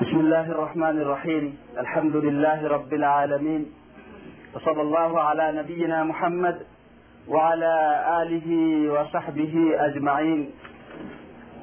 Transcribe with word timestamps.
بسم 0.00 0.16
الله 0.16 0.50
الرحمن 0.50 1.00
الرحيم. 1.00 1.58
الحمد 1.78 2.16
لله 2.16 2.68
رب 2.68 2.94
العالمين. 2.94 3.66
وصلى 4.54 4.82
الله 4.82 5.20
على 5.20 5.52
نبينا 5.52 6.04
محمد 6.04 6.66
وعلى 7.28 8.04
آله 8.22 8.48
وصحبه 8.92 9.72
أجمعين. 9.74 10.50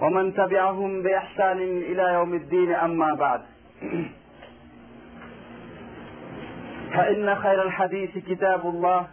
ومن 0.01 0.33
تبعهم 0.33 1.04
بإحسان 1.04 1.57
إلى 1.61 2.13
يوم 2.13 2.33
الدين 2.33 2.74
أما 2.74 3.13
بعد. 3.13 3.42
فإن 6.94 7.36
خير 7.36 7.62
الحديث 7.62 8.18
كتاب 8.18 8.65
الله 8.65 9.08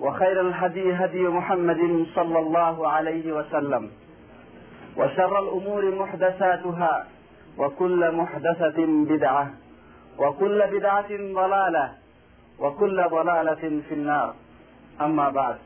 وخير 0.00 0.40
الهدي 0.40 0.92
هدي 0.92 1.22
محمد 1.22 2.06
صلى 2.14 2.38
الله 2.38 2.88
عليه 2.88 3.32
وسلم. 3.32 3.90
وشر 4.96 5.38
الأمور 5.38 5.94
محدثاتها. 5.94 7.06
وكل 7.58 8.10
محدثة 8.14 8.86
بدعة 8.86 9.50
وكل 10.18 10.66
بدعة 10.66 11.10
ضلالة 11.10 11.92
وكل 12.58 13.04
ضلالة 13.10 13.82
في 13.88 13.94
النار. 13.94 14.34
أما 15.00 15.28
بعد 15.30 15.56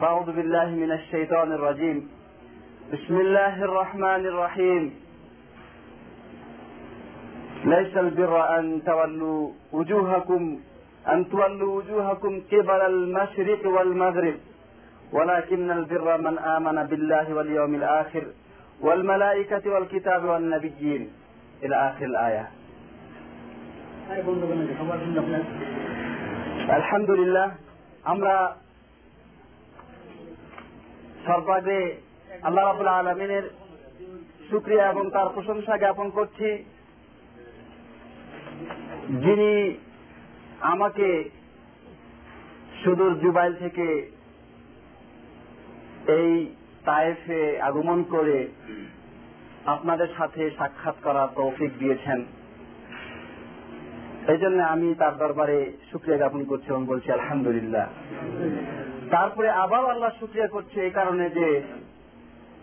فأعوذ 0.00 0.32
بالله 0.32 0.68
من 0.70 0.92
الشيطان 0.92 1.52
الرجيم. 1.52 2.08
بسم 2.92 3.20
الله 3.20 3.64
الرحمن 3.64 4.22
الرحيم. 4.26 4.94
ليس 7.64 7.96
البر 7.96 8.58
أن 8.58 8.82
تولوا 8.84 9.50
وجوهكم 9.72 10.58
أن 11.08 11.28
تولوا 11.28 11.76
وجوهكم 11.76 12.42
قبل 12.52 12.80
المشرق 12.80 13.66
والمغرب 13.66 14.34
ولكن 15.12 15.70
البر 15.70 16.18
من 16.18 16.38
آمن 16.38 16.86
بالله 16.86 17.34
واليوم 17.34 17.74
الآخر 17.74 18.24
والملائكة 18.79 19.63
والكتاب 19.65 20.21
والنبيين 20.23 21.01
إلى 21.63 21.75
آخر 21.89 22.05
الآية 22.05 22.45
আলহামদুলিল্লাহ 26.69 27.47
আমরা 28.03 28.35
সর্বাগ্রে 31.25 31.79
আল্লাহ 32.43 32.63
রাবুল 32.65 32.89
আলমিনের 32.93 33.45
শুক্রিয়া 34.49 34.85
এবং 34.89 35.05
তার 35.11 35.27
প্রশংসা 35.35 35.73
জ্ঞাপন 35.77 36.07
করছি 36.09 36.49
যিনি 39.23 39.51
আমাকে 40.73 41.07
সুদূর 42.81 43.13
জুবাইল 43.19 43.53
থেকে 43.55 43.87
এই 46.17 46.31
তায়েফে 46.86 47.40
আগমন 47.60 47.98
করে 48.02 48.48
আপনাদের 49.66 50.08
সাথে 50.18 50.42
সাক্ষাৎ 50.58 50.96
করার 51.02 51.28
তৌফিক 51.34 51.70
দিয়েছেন। 51.78 52.24
এই 54.28 54.38
জন্য 54.38 54.58
আমি 54.74 54.88
তার 54.94 55.14
দরবারে 55.18 55.58
শুক্রিয়া 55.92 56.18
জ্ঞাপন 56.18 56.42
করছি 56.44 56.66
এবং 56.68 56.84
বলছি, 56.86 57.08
আলহামদুলিল্লাহ। 57.12 57.86
তারপরে 59.10 59.48
আবার 59.64 59.84
আল্লাহ 59.84 60.10
শুক্রিয়া 60.20 60.48
করছে 60.48 60.76
এই 60.84 60.90
কারণে 60.90 61.30
যে 61.30 61.48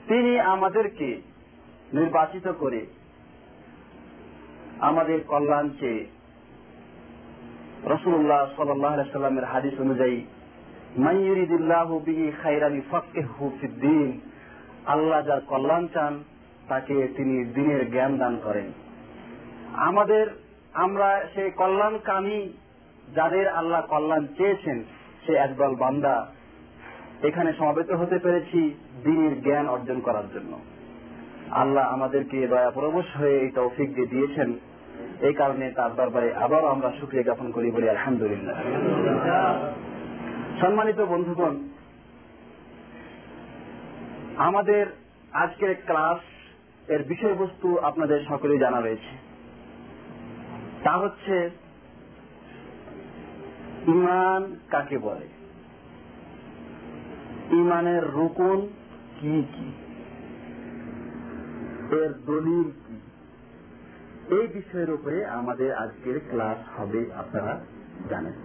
তিনি 0.07 0.39
আমাদেরকে 0.39 1.09
নির্বাচিত 1.93 2.47
করে 2.59 2.81
আমাদের 4.79 5.19
কল্যাণ 5.27 5.65
চেয়ে 5.79 6.01
রসুল্লাহ 7.85 8.41
সাল্লামের 8.55 9.45
হাদিস 9.45 9.75
অনুযায়ী 9.79 10.17
আল্লাহ 14.85 15.25
যার 15.27 15.41
কল্যাণ 15.47 15.87
চান, 15.93 16.23
তাকে 16.67 17.07
তিনি 17.17 17.45
দিনের 17.45 17.91
জ্ঞান 17.91 18.17
দান 18.17 18.37
করেন। 18.43 18.71
আমাদের, 19.73 20.27
আমরা 20.73 21.21
সেই 21.35 21.51
কল্যাণকামী 21.51 22.49
যাদের 23.15 23.47
আল্লাহ 23.47 23.81
কল্যাণ 23.81 24.27
চেয়েছেন, 24.37 24.83
সে 25.25 25.33
একদল 25.33 25.75
বান্দা। 25.75 26.27
এখানে 27.23 27.53
সমাবেত 27.53 27.91
হতে 27.91 28.19
পেরেছি 28.19 28.73
দিনের 29.03 29.41
জ্ঞান 29.41 29.69
অর্জন 29.69 29.99
করার 29.99 30.27
জন্য। 30.33 30.59
আল্লাহ 31.51 31.93
আমাদেরকে 31.93 32.47
দয়া 32.47 32.71
পরবশ 32.71 33.05
হয়ে 33.17 33.39
এই 33.39 33.49
তৌফিক 33.49 33.95
দিয়ে 33.95 34.07
দিয়েছেন, 34.07 34.53
এই 35.21 35.33
কারণে 35.33 35.71
তার 35.71 35.95
দরবারে 35.95 36.35
আবার 36.35 36.65
আমরা 36.65 36.91
সুক্রিয়া 36.99 37.23
জ্ঞাপন 37.23 37.51
করি 37.51 37.71
বলি 37.71 37.89
আলহামদুলিল্লাহ। 37.89 38.55
সম্মানিত 40.63 40.99
বন্ধুগণ, 41.01 41.55
আমাদের 44.37 44.85
আজকের 45.33 45.71
ক্লাস 45.85 46.21
এর 46.87 47.01
বিষয়বস্তু 47.03 47.67
আপনাদের 47.79 48.19
সকলেই 48.29 48.59
জানা 48.59 48.79
রয়েছে। 48.81 49.13
তা 50.83 50.93
হচ্ছে, 50.97 51.35
ইমান 53.87 54.41
কাকে 54.69 54.97
বলে? 54.97 55.27
ইমানের 57.61 58.03
রুকুন 58.17 58.59
কি 59.19 59.35
কি? 59.53 59.67
এর 62.01 62.11
দলিল 62.29 62.67
কি? 62.83 62.97
এই 64.35 64.45
বিষয়ের 64.47 64.91
উপরে 64.91 65.25
আমাদের 65.25 65.69
আজকের 65.75 66.17
ক্লাস 66.29 66.59
হবে, 66.77 67.01
আপনারা 67.15 67.53
জানেন 68.09 68.35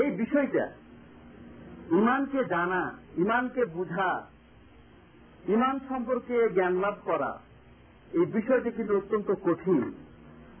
এই 0.00 0.10
বিষয়টা। 0.32 0.66
ইমানকে 1.90 2.44
জানা, 2.44 2.82
ইমানকে 3.16 3.64
বুঝা, 3.64 4.10
ইমান 5.48 5.80
সম্পর্কে 5.88 6.48
জ্ঞান 6.48 6.74
লাভ 6.80 6.94
করা, 7.04 7.38
এই 8.12 8.24
বিষয়টি 8.26 8.70
কিন্তু 8.70 8.96
অত্যন্ত 8.96 9.34
কঠিন 9.42 9.82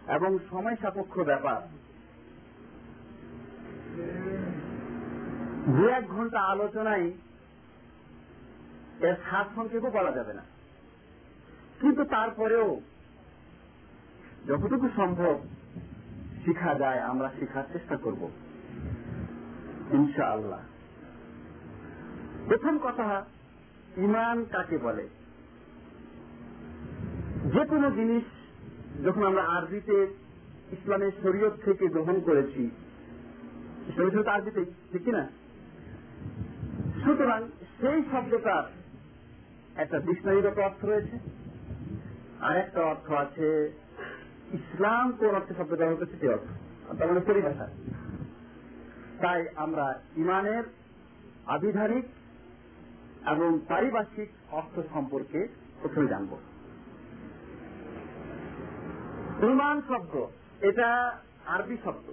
এবং 0.08 0.38
সময় 0.50 0.76
সাপেক্ষ 0.82 1.14
ব্যাপার। 1.20 1.60
দু 5.74 5.88
এক 5.88 6.04
ঘণ্টা 6.08 6.40
আলোচনায় 6.40 7.08
এর 9.00 9.16
সাত 9.30 9.46
সংক্ষেপও 9.54 9.90
বলা 9.90 10.12
যাবে 10.12 10.32
না। 10.34 10.44
কিন্তু 11.80 12.04
তারপরেও 12.04 12.80
যতটুকু 14.46 14.88
সম্ভব 14.96 15.34
শিখা 16.44 16.74
যায়, 16.74 17.00
আমরা 17.00 17.28
শেখার 17.40 17.64
চেষ্টা 17.72 17.96
করব। 17.96 18.30
ইনশাআল্লাহ। 19.92 20.60
প্রথম 22.48 22.78
কথা 22.78 23.24
ইমান 23.96 24.44
কাকে 24.44 24.78
বলে? 24.78 25.08
যে 27.52 27.64
কোনো 27.64 27.90
জিনিস 27.90 28.22
যখন 29.04 29.26
আমরা 29.26 29.42
আরবিতে 29.42 30.06
ইসলামের 30.72 31.12
শরীয়ত 31.22 31.52
থেকে 31.64 31.88
গ্রহণ 31.88 32.20
করেছি, 32.20 32.70
শরীয়ত 33.96 34.26
আরবিতে, 34.26 34.64
ঠিক 34.64 35.08
না 35.08 35.28
সুতরাং 37.04 37.48
সেই 37.80 38.02
শব্দটার 38.12 38.62
একটা 39.76 39.98
ডিকশনারিগত 39.98 40.58
অর্থ 40.58 40.84
রয়েছে। 40.84 41.18
আর 42.40 42.56
একটা 42.56 42.80
অর্থ 42.80 43.12
আছে, 43.12 43.72
ইসলাম 44.52 45.12
কোন 45.12 45.34
অর্থে 45.34 45.54
শব্দ 45.54 45.70
ব্যবহার 45.70 45.96
করছে 45.96 46.16
সে 46.20 46.28
অর্থ, 46.28 46.44
তার 46.98 47.08
মানে 47.08 47.20
পরিভাষা। 47.20 47.68
তাই 49.22 49.40
আমরা 49.56 49.86
ইমানের 50.16 50.64
আবিধানিক 51.46 52.06
এবং 53.32 53.50
পারিভাষিক 53.68 54.28
অর্থ 54.50 54.74
সম্পর্কে 54.92 55.40
প্রথমে 55.80 56.06
জানব। 56.06 56.32
ইমান 59.50 59.76
শব্দ, 59.88 60.14
এটা 60.60 60.88
আরবি 61.46 61.76
শব্দ। 61.84 62.06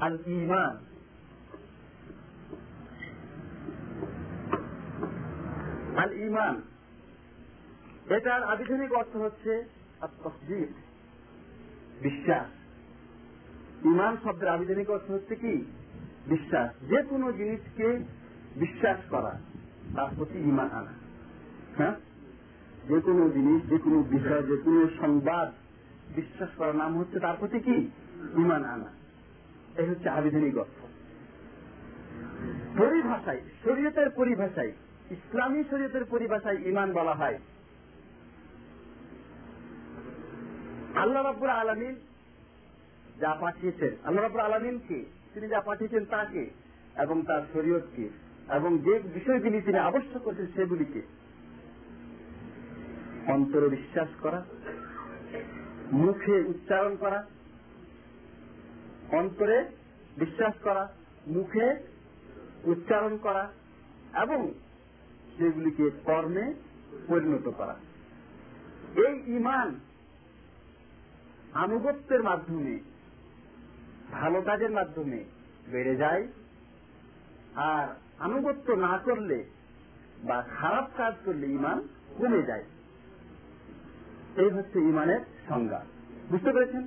আল 0.00 0.16
ইমান 0.26 0.74
আল 6.02 6.12
ইমান 6.26 6.54
এটার 8.16 8.42
আবিধানিক 8.42 8.90
অর্থ 8.92 9.16
হচ্ছে 9.16 9.52
তসদিক 10.24 10.85
বিশ্বাস। 12.02 12.46
ইমান 13.84 14.16
শব্দের 14.24 14.48
আবিধানিক 14.48 14.90
অর্থ 14.90 15.10
হচ্ছে 15.10 15.34
কি? 15.34 15.64
বিশ্বাস। 16.26 16.88
যে 16.88 17.02
কোনো 17.02 17.32
জিনিসকে 17.32 17.98
বিশ্বাস 18.56 18.98
করা, 19.10 19.40
তার 19.96 20.08
প্রতি 20.16 20.38
ইমান 20.38 20.70
আনা। 20.70 20.92
হ্যাঁ? 21.76 21.94
যে 22.88 23.00
কোনো 23.00 23.30
জিনিস, 23.30 23.70
যে 23.70 23.78
কোনো 23.78 24.02
বিষয়, 24.02 24.42
যে 24.42 24.56
কোনো 24.56 24.88
সংবাদ 25.00 25.52
বিশ্বাস 26.14 26.48
করার 26.56 26.76
নাম 26.76 26.98
হচ্ছে 26.98 27.20
তার 27.20 27.36
প্রতি 27.38 27.60
কি? 27.60 27.90
ইমান 28.36 28.64
আনা। 28.64 28.86
এই 29.78 29.88
হচ্ছে 29.88 30.08
আবিধানিক 30.08 30.58
অর্থ। 30.58 30.84
পরিভাষায়, 32.78 33.40
শরীয়তের 33.64 34.10
পরিভাষায়, 34.10 34.72
ইসলামী 35.10 35.64
শরীয়তের 35.70 36.04
পরিভাষায় 36.04 36.56
ইমান 36.56 36.92
বলা 36.92 37.14
হয়। 37.14 37.38
আল্লাহ 40.96 41.22
রাব্বুল 41.22 41.48
আলমিন 41.48 41.96
যা 43.20 43.36
পাঠিয়েছেন, 43.40 43.90
আল্লাহ 44.04 44.24
রাবুল 44.24 44.40
আলমিনকে 44.40 45.04
তিনি 45.34 45.48
যা 45.48 45.60
পাঠিয়েছেন 45.60 46.04
তাকে। 46.04 46.50
এবং 46.96 47.22
তার 47.22 47.42
শরীয়তকে। 47.52 48.08
এবং 48.48 48.78
যে 48.78 48.98
বিষয়গুলি 48.98 49.60
তিনি 49.60 49.78
আবশ্যক 49.78 50.22
করেছেন 50.22 50.46
সেগুলিকে। 50.46 51.02
অন্তরে 53.26 53.68
বিশ্বাস 53.68 54.08
করা। 54.20 54.44
মুখে 55.92 56.40
উচ্চারণ 56.40 56.96
করা। 56.96 57.26
অন্তরে 59.12 59.64
বিশ্বাস 60.18 60.54
করা। 60.62 60.92
মুখে 61.26 61.74
উচ্চারণ 62.64 63.16
করা। 63.16 63.52
এবং 64.22 64.54
সেগুলিকে 65.38 65.90
কর্মে 66.04 66.54
পরিণত 67.06 67.48
করা। 67.48 67.76
এই 68.96 69.34
ইমান 69.34 69.74
আনুগত্যের 71.56 72.22
মাধ্যমে, 72.22 72.78
ভালো 74.12 74.42
কাজের 74.42 74.70
মাধ্যমে 74.70 75.24
বেড়ে 75.66 75.96
যায়। 75.96 76.28
আর 77.54 77.86
আনুগত্য 78.18 78.72
না 78.72 78.98
করলে 78.98 79.44
বা 80.22 80.42
খারাপ 80.42 80.90
কাজ 80.96 81.14
করলে 81.24 81.46
ইমান 81.46 81.88
কমে 82.18 82.42
যায়। 82.42 82.64
এই 84.36 84.50
হচ্ছে 84.50 84.78
ইমানের 84.78 85.20
সংজ্ঞা। 85.48 85.80
বুঝতে 86.30 86.52
পেরেছেন? 86.52 86.86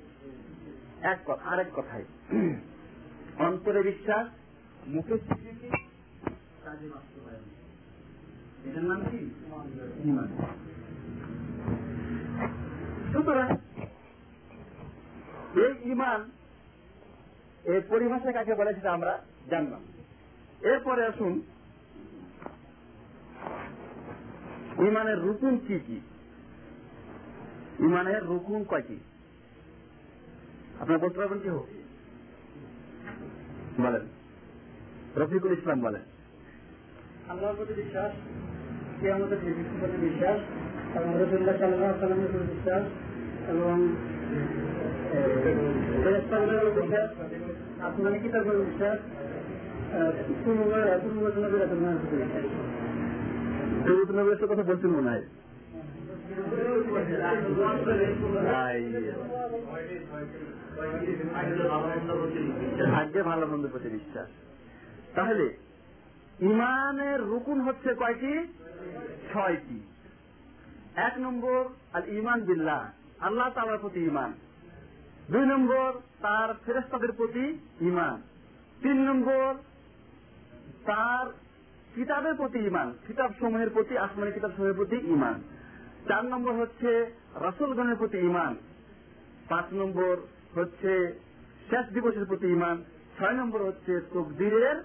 এক 1.01 1.19
কথা 1.25 1.49
আরেক 1.49 1.67
কথাই 1.75 2.03
অন্তরে 3.37 3.81
বিশ্বাস, 3.83 4.27
মুখে 4.87 5.17
স্বীকৃতি 5.17 5.67
এটার 8.69 8.83
নাম 8.83 9.01
কি? 9.11 9.19
সুতরাং 13.13 13.57
এই 15.63 15.91
ইমান 15.91 16.21
এর 17.63 17.81
পরিভাষা 17.89 18.31
কাকে 18.31 18.53
বলে 18.55 18.71
সেটা 18.73 18.91
আমরা 18.91 19.13
জানলাম। 19.49 19.81
এরপরে 20.61 21.01
আসুন 21.05 21.33
ইমানের 24.87 25.19
রুকুন 25.19 25.57
কি 25.67 25.79
কি? 25.87 25.99
ইমানের 27.79 28.21
রুকুন 28.23 28.63
কয়টি 28.63 28.97
আপনার 30.81 30.99
বলতে 30.99 31.17
পারবেন 31.19 31.39
কি? 31.43 31.49
হোক 31.49 31.67
বলেন। 33.85 34.05
রফিকুল 35.15 35.51
ইসলাম 35.51 35.79
বলেন। 35.81 36.01
আল্লাহর 37.29 37.55
প্রতি 37.55 37.73
বিশ্বাস 37.73 38.11
বিশিষ্ট 39.45 39.73
প্রতি 39.79 39.97
বিশ্বাস, 40.07 40.39
এবং 40.97 41.09
রসুল্লাহ 41.21 41.55
সাল্লাহ 41.57 41.99
সাল্লামের 41.99 42.31
প্রতি 42.31 42.47
বিশ্বাস, 42.55 42.83
এবং 43.53 43.75
সৈয়দ 45.09 46.21
নবীর 54.11 54.47
কথা 54.47 54.63
বলছেন 54.63 54.89
মনে 54.89 55.09
হয়? 55.09 55.23
ভাগ্যে 62.91 63.23
ভালো 63.23 63.47
মন্দ 63.47 63.67
প্রতি 63.67 63.89
বিশ্বাস 63.89 64.27
তাহলে, 65.15 65.57
ইমানের 66.39 67.21
রুকুন 67.21 67.61
হচ্ছে 67.61 67.93
কয়টি? 67.93 68.47
ছয়টি। 69.33 69.81
এক 70.95 71.13
নম্বর 71.19 71.65
আল 71.93 72.01
ইমান 72.07 72.41
বিল্লাহ। 72.41 72.89
আল্লাহ 73.19 73.49
তালার 73.55 73.77
প্রতি 73.77 73.99
ইমান 73.99 74.33
দুই 75.31 75.45
নম্বর, 75.53 75.89
তার 76.25 76.49
ফেরেস্তাদের 76.65 77.11
প্রতি 77.19 77.45
ইমান 77.89 78.17
তিন 78.83 78.97
নম্বর, 79.09 79.47
তার 80.89 81.25
কিতাবের 81.95 82.35
প্রতি 82.39 82.59
ইমান 82.69 82.87
কিতাব 83.07 83.31
সমূহের 83.39 83.69
প্রতি, 83.75 83.93
আসমানি 84.05 84.31
কিতাব 84.37 84.51
সমূহের 84.55 84.77
প্রতি 84.79 84.97
ইমান 85.15 85.37
চার 86.07 86.23
নম্বর 86.33 86.53
হচ্ছে 86.61 86.89
রসুলগণের 87.45 87.97
প্রতি 88.01 88.17
ইমান 88.29 88.53
পাঁচ 89.49 89.67
নম্বর 89.79 90.13
হচ্ছে 90.57 90.91
শেষ 91.69 91.85
দিবসের 91.95 92.25
প্রতি 92.29 92.47
ইমান 92.57 92.75
ছয় 93.17 93.35
নম্বর 93.41 93.61
হচ্ছে 93.67 93.93
তকদিরের 94.13 94.77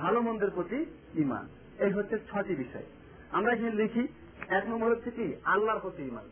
ভালো 0.00 0.18
মন্দের 0.26 0.52
প্রতি 0.56 0.78
ইমান 1.22 1.44
এই 1.84 1.92
হচ্ছে 1.96 2.16
ছটি 2.28 2.54
বিষয়। 2.62 2.86
আমরা 3.36 3.50
এখানে 3.52 3.74
লিখি, 3.82 4.04
এক 4.58 4.64
নম্বর 4.70 4.88
হচ্ছে 4.92 5.10
কি? 5.18 5.26
আল্লাহর 5.52 5.82
প্রতি 5.84 6.02
ইমান 6.10 6.26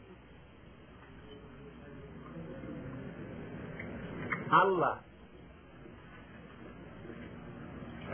আল্লাহ। 4.51 4.97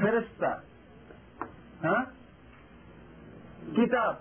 ফেরেস্তা 0.00 0.62
হ্যাঁ? 1.82 2.04
কিতাব। 3.74 4.14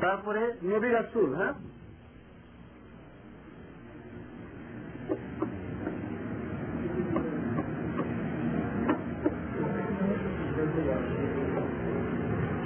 তারপরে 0.00 0.52
নবী 0.62 0.88
রাসুল 0.88 1.34
হ্যাঁ? 1.34 1.52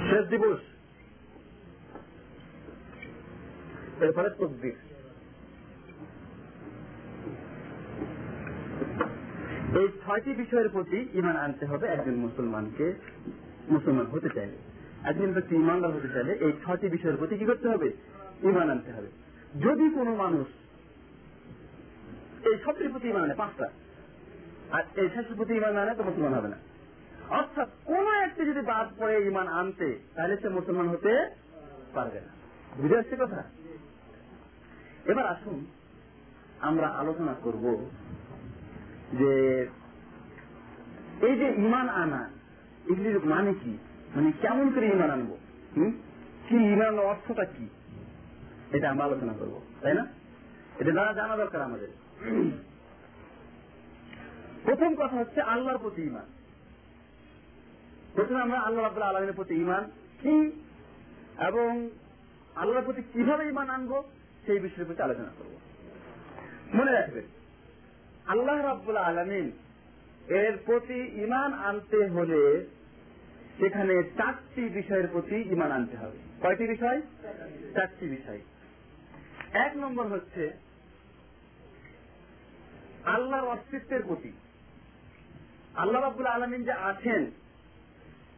শেষ 0.09 0.27
দিবস। 0.29 0.59
এরপরে 4.01 4.29
তকদির 4.29 4.92
এই 9.79 9.87
ছয়টি 10.05 10.31
বিষয়ের 10.33 10.69
প্রতি 10.69 11.09
ইমান 11.13 11.35
আনতে 11.35 11.65
হবে 11.65 11.87
একজন 11.87 12.15
মুসলমানকে, 12.15 12.93
মুসলমান 13.69 14.05
হতে 14.05 14.29
চাইলে। 14.35 14.57
একজন 15.03 15.33
ব্যক্তি 15.33 15.55
ইমানদার 15.55 15.91
হতে 15.91 16.07
চাইলে 16.07 16.33
এই 16.33 16.51
ছয়টি 16.65 16.89
বিষয়ের 16.89 17.17
প্রতি 17.17 17.37
কি 17.37 17.45
করতে 17.45 17.69
হবে? 17.69 17.91
ইমান 18.43 18.69
আনতে 18.69 18.91
হবে। 18.91 19.07
যদি 19.59 19.89
কোনো 19.89 20.15
মানুষ 20.15 20.47
এই 22.45 22.57
সবটির 22.65 22.89
প্রতি 22.89 23.09
ইমান 23.09 23.23
আনে, 23.23 23.33
পাঁচটা, 23.33 23.69
আর 24.71 24.83
এই 24.95 25.07
শেষের 25.07 25.35
প্রতি 25.35 25.53
ইমান 25.53 25.77
আনে, 25.77 25.95
তো 25.95 26.03
মুসলমান 26.03 26.33
হবে 26.33 26.47
না। 26.47 26.57
অর্থাৎ 27.29 27.69
কোন 27.85 28.13
একটি 28.13 28.45
যদি 28.45 28.61
বাদ 28.61 28.87
পড়ে 28.97 29.27
ইমান 29.27 29.47
আনতে, 29.47 29.99
তাহলে 30.15 30.37
সে 30.37 30.49
মুসলমান 30.49 30.87
হতে 30.87 31.29
পারবে 31.93 32.19
না। 32.19 32.31
বুঝে 32.77 32.97
আসছে 32.97 33.15
কথা? 33.15 33.43
এবার 35.05 35.25
আসুন, 35.25 35.65
আমরা 36.59 36.87
আলোচনা 36.87 37.33
করব 37.33 37.89
যে 39.13 39.61
এই 41.21 41.37
যে 41.37 41.53
ইমান 41.57 41.89
আনা 41.89 42.29
এগুলির 42.85 43.25
মানে 43.25 43.53
কি? 43.53 43.77
মানে 44.15 44.31
কেমন 44.41 44.71
করে 44.75 44.85
ইমান 44.85 45.09
আনব? 45.09 45.37
হুম? 45.75 45.91
কি 46.49 46.55
ইমান 46.55 46.99
অর্থটা 46.99 47.45
কি? 47.45 47.69
এটা 48.71 48.89
আমরা 48.89 49.03
আলোচনা 49.03 49.33
করব, 49.33 49.61
তাই 49.81 49.93
না? 49.93 50.07
এটা 50.79 50.91
দ্বারা 50.91 51.13
জানা 51.13 51.37
দরকার 51.37 51.61
আমাদের। 51.61 51.87
প্রথম 54.63 54.95
কথা 54.95 55.15
হচ্ছে 55.15 55.41
আল্লাহর 55.41 55.77
প্রতি 55.77 56.01
ইমান। 56.01 56.25
প্রথমে 58.13 58.41
আমরা 58.41 58.59
আল্লাহ 58.59 58.85
আব্দুল্লাহ 58.85 59.15
আলমের 59.15 59.33
প্রতি 59.33 59.53
ইমান 59.53 59.91
কি 60.21 60.51
এবং 61.47 61.89
আল্লাহর 62.55 62.85
প্রতি 62.85 63.01
কীভাবে 63.13 63.47
ইমান 63.47 63.69
আনব 63.69 64.03
সেই 64.45 64.59
বিষয়ের 64.59 64.85
প্রতি 64.85 65.01
আলোচনা 65.01 65.29
করব। 65.37 65.59
মনে 66.73 66.91
রাখবেন 66.91 67.42
আল্লাহ 68.27 68.63
রাব্বুল 68.63 68.97
আলমিন 68.97 69.51
এর 70.27 70.57
প্রতি 70.65 71.23
ইমান 71.23 71.53
আনতে 71.53 72.07
হলে 72.07 72.65
সেখানে 73.57 74.03
চারটি 74.03 74.61
বিষয়ের 74.61 75.07
প্রতি 75.07 75.35
ইমান 75.35 75.71
আনতে 75.71 75.97
হবে। 75.97 76.17
কয়টি 76.41 76.67
বিষয়? 76.67 77.01
চারটি 77.73 78.07
বিষয়। 78.07 78.39
এক 79.53 79.77
নম্বর 79.77 80.07
হচ্ছে 80.07 80.51
আল্লাহর 83.05 83.47
অস্তিত্বের 83.47 84.03
প্রতি। 84.03 84.31
আল্লাহ 85.75 86.01
রাব্বুল 86.01 86.25
আলমিন 86.25 86.63
যে 86.63 86.71
আছেন, 86.71 87.31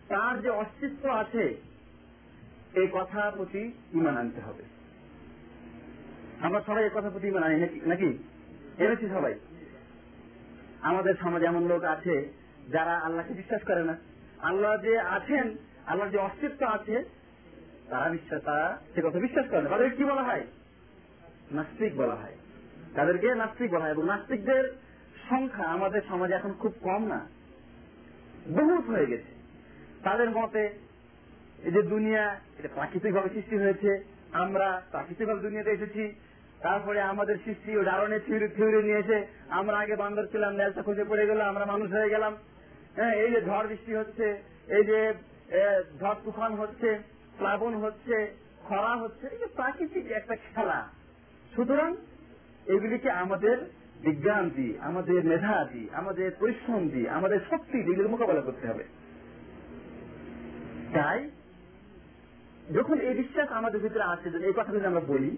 তার 0.08 0.42
যে 0.42 0.50
অস্তিত্ব 0.50 1.10
আছে, 1.10 1.62
এই 2.74 2.88
কথার 2.92 3.32
প্রতি 3.36 3.72
ইমান 3.94 4.18
আনতে 4.18 4.42
হবে। 4.42 4.64
আমরা 6.42 6.62
সবাই 6.66 6.84
এই 6.84 6.90
কথার 6.90 7.12
প্রতি 7.12 7.28
ইমান 7.28 7.44
আনি 7.44 7.60
নাকি? 7.86 8.18
এনেছি 8.78 9.10
সবাই। 9.10 9.36
আমাদের 10.86 11.16
সমাজে 11.22 11.46
এমন 11.46 11.68
লোক 11.68 11.84
আছে 11.84 12.34
যারা 12.72 12.98
আল্লাহকে 12.98 13.34
বিশ্বাস 13.34 13.64
করে 13.64 13.84
না। 13.84 13.98
আল্লাহ 14.42 14.82
যে 14.82 15.00
আছেন, 15.00 15.56
আল্লাহর 15.86 16.12
যে 16.12 16.18
অস্তিত্ব 16.18 16.66
আছে, 16.66 17.04
তারা 17.90 18.10
বিশ্বাস, 18.10 18.44
তারা 18.44 18.78
সে 18.96 19.02
কথা 19.02 19.20
বিশ্বাস 19.20 19.48
করে 19.50 19.62
না। 19.62 19.70
তাদেরকে 19.70 19.96
কি 19.96 20.04
বলা 20.04 20.24
হয়? 20.24 20.48
নাস্তিক 21.52 21.96
বলা 21.96 22.16
হয়। 22.16 22.36
তাদেরকে 22.96 23.36
নাস্তিক 23.36 23.72
বলা 23.72 23.84
হয় 23.84 23.92
এবং 23.92 24.06
নাস্তিকদের 24.06 24.76
সংখ্যা 25.30 25.64
আমাদের 25.64 26.02
সমাজে 26.10 26.34
এখন 26.34 26.54
খুব 26.54 26.74
কম 26.82 27.06
না। 27.06 27.28
বহুত 28.50 28.90
হয়ে 28.90 29.06
গেছে। 29.06 29.34
তাদের 30.04 30.30
মতে, 30.30 30.74
এই 31.64 31.72
যে 31.72 31.82
দুনিয়া, 31.82 32.40
এটা 32.60 32.68
প্রাকৃতিক 32.74 33.14
ভাবে 33.14 33.30
সৃষ্টি 33.30 33.58
হয়েছে। 33.58 34.04
আমরা 34.32 34.82
প্রাকৃতিকভাবে 34.92 35.40
দুনিয়াতে 35.40 35.72
এসেছি। 35.72 36.14
তারপরে 36.66 37.00
আমাদের 37.14 37.38
সৃষ্টি 37.46 37.72
ও 37.80 37.82
ধারণে 37.92 38.18
থিওরি 38.26 38.48
থিওরি 38.58 38.80
নিয়ে 38.88 39.02
এসে 39.04 39.18
আমরা 39.60 39.76
আগে 39.84 39.96
বান্দর 40.04 40.26
ছিলাম 40.34 40.52
নেলটা 40.60 40.82
খুঁজে 40.88 41.06
পড়ে 41.12 41.26
গেল, 41.30 41.40
আমরা 41.52 41.66
মানুষ 41.74 41.88
হয়ে 41.96 42.14
গেলাম। 42.14 42.34
হ্যাঁ 42.98 43.14
এই 43.24 43.30
যে 43.34 43.40
ঝড় 43.48 43.66
বৃষ্টি 43.72 43.92
হচ্ছে, 44.00 44.28
এই 44.78 44.84
যে 44.90 45.00
ঝড় 46.00 46.20
তুফান 46.26 46.52
হচ্ছে, 46.62 46.90
প্লাবন 47.40 47.74
হচ্ছে, 47.84 48.16
খরা 48.68 48.94
হচ্ছে, 49.02 49.26
এই 49.34 49.40
যে 49.42 49.48
প্রাকৃতিক 49.58 50.06
একটা 50.20 50.36
খেলা। 50.48 50.80
সুতরাং 51.56 51.90
এগুলিকে 52.76 53.10
আমাদের 53.24 53.58
বিজ্ঞান 54.06 54.46
দিয়ে 54.58 54.74
আমাদের 54.90 55.20
মেধা 55.32 55.56
দিয়ে 55.74 55.90
আমাদের 56.00 56.28
পরিশ্রম 56.42 56.84
দিয়ে 56.94 57.08
আমাদের 57.18 57.40
শক্তি 57.50 57.78
দিয়ে 57.84 57.96
এগুলো 57.96 58.10
মোকাবেলা 58.14 58.42
করতে 58.48 58.66
হবে। 58.70 58.86
তাই, 60.96 61.20
যখন 62.78 62.98
এই 63.08 63.16
বিশ্বাস 63.22 63.48
আমাদের 63.60 63.80
ভিতরে 63.86 64.06
আছে 64.14 64.28
এই 64.50 64.56
কথা 64.58 64.72
যদি 64.76 64.86
আমরা 64.92 65.06
বলি 65.14 65.32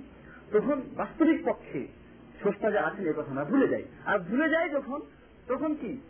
তখন 0.51 0.81
বাস্তবিক 0.95 1.45
পক্ষে 1.45 1.87
স্রষ্টা 2.41 2.71
যে 2.71 2.79
আছেন 2.79 3.07
এই 3.07 3.13
কথা 3.13 3.31
আমরা 3.31 3.43
ভুলে 3.43 3.67
যাই। 3.67 3.85
আর 4.05 4.19
ভুলে 4.19 4.49
যাই 4.49 4.69
যখন, 4.69 5.01
তখন 5.47 5.75
কি? 5.75 6.01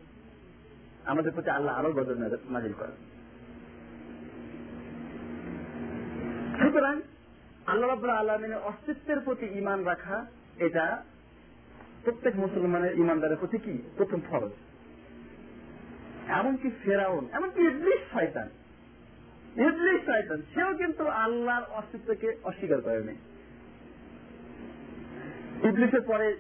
আমাদের 1.06 1.32
প্রতি 1.32 1.50
আল্লাহ 1.50 1.76
আরও 1.76 1.92
গজব 1.92 2.38
নাজিল 2.50 2.74
করেন। 2.74 2.96
সুতরাং 6.60 7.02
আল্লাহ 7.68 7.90
রাবুল 7.90 8.10
আলমিনের 8.10 8.58
অস্তিত্বের 8.58 9.20
প্রতি 9.20 9.46
ইমান 9.46 9.84
রাখা, 9.84 10.26
এটা 10.58 11.04
প্রত্যেক 12.04 12.36
মুসলমানের 12.36 12.98
ইমানদারের 12.98 13.38
প্রতি 13.38 13.58
কি? 13.58 13.78
প্রথম 13.98 14.22
ফরজ। 14.30 14.52
এমনকি 16.28 16.72
ফেরাউন, 16.84 17.28
এমনকি 17.32 17.62
ইবলিশ 17.62 18.14
শয়তান 18.14 18.48
ইবলিশ 19.56 20.06
শয়তান, 20.06 20.42
সেও 20.54 20.74
কিন্তু 20.74 21.08
আল্লাহর 21.08 21.64
অস্তিত্বকে 21.72 22.36
অস্বীকার 22.44 22.82
করেনি। 22.82 23.16
ইবলিশের 25.68 26.02
পরে 26.02 26.38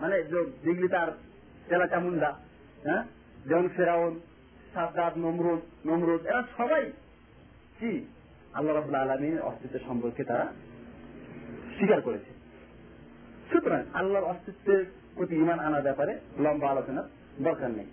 মানে 0.00 0.22
যেগুলি 0.22 0.88
তার 0.88 1.12
জেলা 1.68 1.86
চামুন্ডা 1.86 2.38
হ্যাঁ? 2.84 3.04
যেমন 3.46 3.68
ফেরাউন 3.76 4.20
সাদ্দাদ 4.74 5.18
নমরুদ 5.18 5.88
নমরুদ, 5.88 6.26
এরা 6.26 6.42
সবাই 6.56 6.92
কি? 7.80 8.06
আল্লাহ 8.54 8.74
রাবুল্লাহ 8.74 9.08
আলমীর 9.08 9.40
অস্তিত্ব 9.40 9.78
সম্পর্কে 9.86 10.24
তারা 10.24 10.52
স্বীকার 11.76 12.00
করেছে। 12.00 12.34
সুতরাং 13.52 13.82
আল্লাহর 13.94 14.24
অস্তিত্বের 14.24 14.84
প্রতি 15.14 15.34
ইমান 15.36 15.58
আনার 15.58 15.82
ব্যাপারে 15.82 16.20
লম্বা 16.38 16.70
আলোচনার 16.70 17.04
দরকার 17.42 17.70
নেই। 17.70 17.86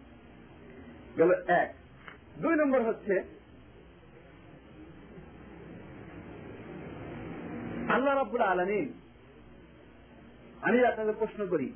গেল 1.18 1.32
এক। 1.48 1.74
দুই 2.42 2.56
নম্বর 2.56 2.82
হচ্ছে, 2.82 3.24
আল্লাহ 7.90 8.16
রাবুল 8.16 8.42
আলমিন 8.42 9.01
আমি 10.62 10.86
আপনাদের 10.86 11.14
প্রশ্ন 11.20 11.48
করি 11.48 11.72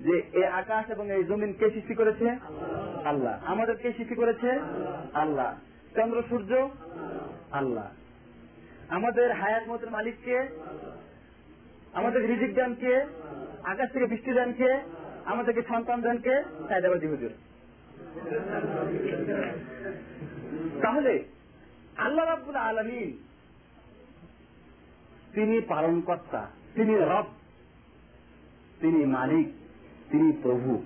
যে 0.00 0.22
এই 0.32 0.44
আকাশ 0.44 0.90
এবং 0.90 1.12
এই 1.12 1.24
জমিন 1.24 1.52
কে 1.52 1.70
সৃষ্টি 1.70 1.94
করেছে? 1.94 2.30
আল্লাহ। 3.04 3.44
আমাদের 3.44 3.76
কে 3.76 3.92
সৃষ্টি 3.92 4.14
করেছে? 4.14 4.58
আল্লাহ। 5.14 5.58
চন্দ্র, 5.96 6.22
সূর্য? 6.28 6.70
আল্লাহ। 7.52 7.90
আমাদের 8.88 9.32
হায়াত 9.32 9.68
মতের 9.68 9.90
মালিককে 9.90 10.48
আমাদের 11.92 12.26
রিজিক 12.26 12.54
দান 12.54 12.74
কে? 12.74 13.06
আকাশ 13.62 13.92
থেকে 13.92 14.06
বৃষ্টি 14.06 14.32
দান 14.32 14.52
কে? 14.52 14.80
আমাদেরকে 15.24 15.62
সন্তান 15.68 16.00
দান 16.00 16.18
কে? 16.18 16.42
সাইদাবাদী 16.68 17.06
হুজুর। 17.06 17.30
তাহলে 20.82 21.24
আল্লাহ 21.96 22.24
রাব্বুল 22.24 22.56
আলমিন 22.56 23.18
তিনি 25.34 25.60
পালনকর্তা, 25.60 26.46
তিনি 26.74 26.94
রব। 26.98 27.26
তিনি 28.80 29.04
মালিক, 29.04 29.48
তিনি 30.10 30.32
প্রভু। 30.42 30.82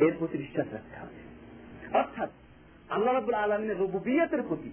এর 0.00 0.12
প্রতি 0.18 0.38
বিশ্বাস 0.38 0.66
রাখতে 0.72 0.96
হবে। 1.00 1.18
অর্থাৎ 1.98 2.30
আল্লাহ 2.88 3.14
রাবুল 3.14 3.34
আলমিনের 3.34 3.80
রবুবিয়তের 3.80 4.42
প্রতি, 4.42 4.70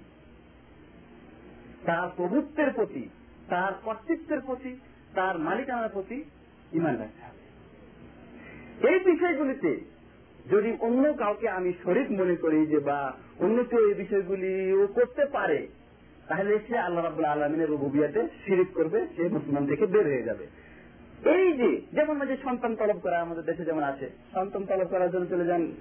তার 1.86 2.10
প্রভুত্বের 2.16 2.72
প্রতি, 2.72 3.10
তার 3.50 3.74
কর্তৃত্বের 3.84 4.42
প্রতি, 4.42 4.80
তার 5.16 5.40
মালিকানার 5.40 5.90
প্রতি 5.90 6.24
ইমান 6.74 6.98
রাখতে 6.98 7.26
হবে। 7.26 7.44
এই 8.94 9.00
বিষয়গুলিতে 9.00 9.80
যদি 10.52 10.78
অন্য 10.80 11.14
কাউকে 11.14 11.50
আমি 11.50 11.74
শরীর 11.84 12.12
মনে 12.12 12.36
করি 12.36 12.66
যে 12.66 12.80
বা 12.80 13.14
অন্য 13.40 13.64
কেউ 13.64 13.88
এই 13.88 13.94
বিষয়গুলি 13.94 14.72
করতে 14.96 15.26
পারে, 15.26 15.68
তাহলে 16.28 16.60
সে 16.68 16.78
আল্লাহ 16.78 17.04
রাবুল্লাহ 17.04 17.32
আলমিনের 17.32 17.70
রবুবিয়াতে 17.70 18.28
শিরিক 18.46 18.68
করবে, 18.74 19.08
সে 19.16 19.24
মুসলমান 19.24 19.68
থেকে 19.68 19.86
বের 19.86 20.06
হয়ে 20.06 20.24
যাবে। 20.24 20.48
এই 21.24 21.58
যে 21.58 21.82
যেমন 21.94 22.26
যে 22.26 22.38
সন্তান 22.44 22.76
তলব 22.76 23.00
করা 23.00 23.22
আমাদের 23.22 23.44
দেশে 23.44 23.66
যেমন 23.66 23.84
আছে, 23.84 24.10
সন্তান 24.34 24.66
তলব 24.66 24.88
করার 24.88 25.12
জন্য 25.12 25.26
চলে 25.26 25.46
যান 25.46 25.72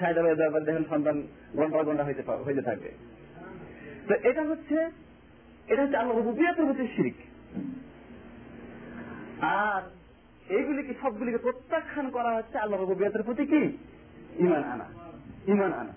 হায়দ্রাবাদ 0.00 0.36
ব্যাপার 0.36 0.64
দেখেন 0.64 0.84
সন্তান 0.90 1.22
ঘণ্টা 1.56 1.82
ঘণ্টা 1.82 2.04
হইতে 2.04 2.22
হইতে 2.30 2.62
থাকবে 2.62 2.90
তো 4.08 4.28
এটা 4.28 4.42
হচ্ছে 4.42 4.90
এটা 5.68 5.82
হচ্ছে 5.82 5.96
আল্লাহ 5.96 6.18
রুবিয়াতের 6.18 6.64
হচ্ছে 6.64 6.88
শিরিক। 6.96 7.14
আর 9.40 9.82
এইগুলিকে, 10.48 10.94
সবগুলিকে 11.02 11.38
প্রত্যাখ্যান 11.38 12.10
করা 12.10 12.36
হচ্ছে 12.36 12.58
আল্লাহ 12.58 12.80
রুবিয়াতের 12.80 13.22
প্রতি 13.22 13.46
কি? 13.46 13.78
ইমান 14.38 14.64
আনা। 14.64 14.84
ইমান 15.46 15.72
আনা। 15.72 15.92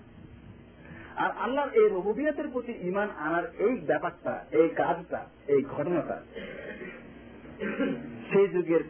আর 1.16 1.30
আল্লাহর 1.38 1.68
এই 1.74 1.88
রুবিয়াতের 1.88 2.48
প্রতি 2.48 2.72
ইমান 2.80 3.08
আনার 3.18 3.42
এই 3.58 3.76
ব্যাপারটা, 3.86 4.44
এই 4.50 4.68
কাজটা, 4.68 5.26
এই 5.48 5.62
ঘটনাটা 5.62 6.20
সেই 8.32 8.48
যুগের 8.48 8.80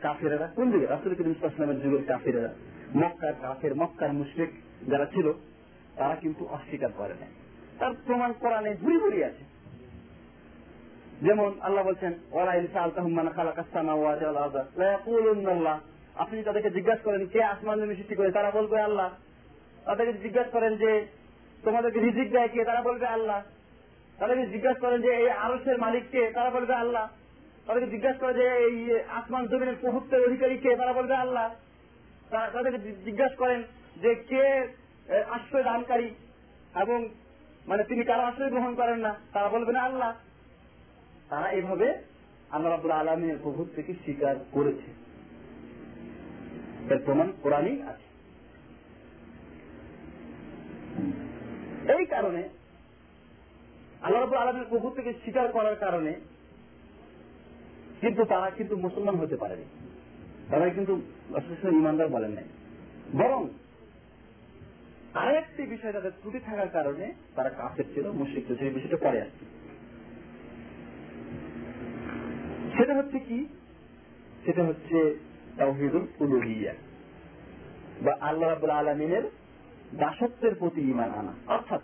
কাফেরা 0.00 0.46
কোন 0.46 0.70
যুগে 0.70 0.86
রাসুল 0.86 1.14
করিম 1.14 1.30
ইসলামের 1.30 1.80
যুগের 1.80 2.04
কাফেরা 2.04 2.54
মক্কার 2.96 3.32
কাফের, 3.42 3.74
মক্কার 3.74 4.12
মুশরিক 4.12 4.50
যারা 4.88 5.06
ছিল, 5.06 5.32
তারা 5.96 6.14
কিন্তু 6.14 6.46
অস্বীকার 6.46 6.92
করে 6.96 7.14
নাই। 7.20 7.28
তার 7.78 7.94
প্রমাণ 8.06 8.32
কোরআনে 8.32 8.74
ভুরি 8.74 8.98
ভুরি 8.98 9.24
আছে। 9.24 9.50
যেমন 11.22 11.52
আল্লাহ 11.60 11.84
বলছেন 11.84 12.12
ওরা 12.32 12.54
ইনসা 12.54 12.80
আলতাহমান 12.80 13.28
খালাকাস 13.28 13.66
সামাওয়াতি 13.72 14.24
ওয়াল 14.24 14.36
আরদা 14.36 14.64
লা 14.76 14.84
ইয়াকুলুন্নাল্লাহ 14.84 15.80
আপনি 16.14 16.42
তাদেরকে 16.42 16.70
জিজ্ঞাসা 16.70 17.02
করেন, 17.02 17.26
কে 17.26 17.42
আসমান 17.42 17.80
জমি 17.80 17.96
সৃষ্টি 17.96 18.14
করে? 18.14 18.30
তারা 18.30 18.50
বলবে 18.50 18.80
আল্লাহ। 18.80 19.10
তাদেরকে 19.84 20.12
জিজ্ঞাসা 20.12 20.50
করেন 20.50 20.76
যে, 20.76 21.06
তোমাদেরকে 21.64 22.00
রিজিক 22.00 22.30
দেয় 22.30 22.48
কে? 22.48 22.64
তারা 22.64 22.82
বলবে 22.82 23.06
আল্লাহ। 23.06 23.42
তাদেরকে 24.18 24.46
জিজ্ঞাসা 24.46 24.78
করেন 24.78 25.02
যে, 25.02 25.08
এই 25.08 25.30
আরসের 25.30 25.78
মালিক 25.78 26.04
কে? 26.10 26.30
তারা 26.34 26.50
বলবে 26.50 26.74
আল্লাহ। 26.74 27.08
তাদেরকে 27.70 27.90
জিজ্ঞাসা 27.90 28.18
করে 28.18 28.34
যে, 28.34 28.48
এই 28.48 29.00
আসমান 29.00 29.46
জমিনের 29.46 29.74
প্রভুত্বের 29.80 30.24
অধিকারী 30.24 30.58
কে? 30.58 30.76
তারা 30.76 30.92
বলবে 30.92 31.14
আল্লাহ। 31.14 31.54
তাদেরকে 32.30 32.92
জিজ্ঞাসা 32.92 33.34
করেন 33.34 33.62
যে, 33.96 34.14
কে 34.14 34.68
আশ্রয় 35.30 35.62
দানকারী 35.62 36.10
এবং 36.80 37.08
মানে 37.66 37.84
তিনি 37.84 38.04
কারও 38.04 38.22
আশ্রয় 38.22 38.50
গ্রহণ 38.50 38.74
করেন 38.74 38.98
না। 38.98 39.14
তারা 39.32 39.48
বলবে 39.48 39.72
না, 39.72 39.80
আল্লাহ। 39.80 40.14
তারা 41.28 41.50
এভাবে 41.50 41.98
আল্লাহ 42.50 42.72
রাবুল 42.72 42.90
আলমের 42.90 43.36
প্রভুত্বকে 43.42 43.92
স্বীকার 43.92 44.36
করেছে। 44.52 44.90
এর 46.94 47.00
প্রমাণ 47.04 47.32
কোরআনই 47.42 47.82
আছে। 47.82 48.10
এই 51.92 52.06
কারণে 52.06 52.48
আল্লাহ 54.02 54.20
রাবুল 54.20 54.38
আলমের 54.38 54.64
প্রভুত্বকে 54.68 55.12
স্বীকার 55.12 55.48
করার 55.48 55.76
কারণে 55.76 56.14
কিন্তু 58.00 58.24
তারা 58.24 58.50
কিন্তু 58.50 58.76
মুসলমান 58.76 59.16
হতে 59.16 59.36
পারেনি। 59.36 59.64
তারা 60.50 60.68
কিন্তু 60.68 61.02
ইমানদার 61.72 62.08
বলেন 62.08 62.30
নাই। 62.30 62.44
বরং 63.14 63.48
আরেকটি 65.14 65.62
বিষয় 65.62 65.92
তাদের 65.92 66.10
ত্রুটি 66.20 66.38
থাকার 66.38 66.68
কারণে 66.68 67.14
তারা 67.34 67.48
কাফের 67.48 67.84
ছিল 67.94 68.10
মুশ্রিক 68.12 68.46
ছিল 68.46 68.56
সেই 68.56 68.70
বিষয়টা 68.70 68.96
পরে 68.96 69.22
আসছে। 69.22 69.44
সেটা 72.76 72.94
হচ্ছে 72.94 73.18
কি? 73.18 73.46
সেটা 74.44 74.64
হচ্ছে 74.64 75.18
তাওহিদুল 75.56 76.06
উলুহিয়া 76.20 76.74
বা 78.02 78.16
আল্লাহ 78.20 78.48
রাবুল 78.48 78.70
আলমিনের 78.70 79.22
দাসত্বের 79.94 80.54
প্রতি 80.54 80.80
ইমান 80.80 81.10
আনা। 81.10 81.32
অর্থাৎ 81.46 81.80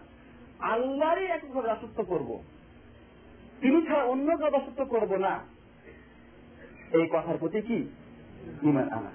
আল্লাহরই 0.59 1.27
একভাবে 1.27 1.69
দাসত্ব 1.69 2.05
করব। 2.05 2.43
তিনি 3.61 3.87
ছাড়া 3.87 4.05
অন্য 4.05 4.37
কেউ 4.37 4.51
দাসত্ব 4.51 4.85
করব 4.85 5.17
না। 5.17 5.56
এই 6.93 7.07
কথার 7.13 7.39
প্রতি 7.41 7.61
কি 7.61 7.87
ইমান 8.63 8.89
আনা? 8.89 9.11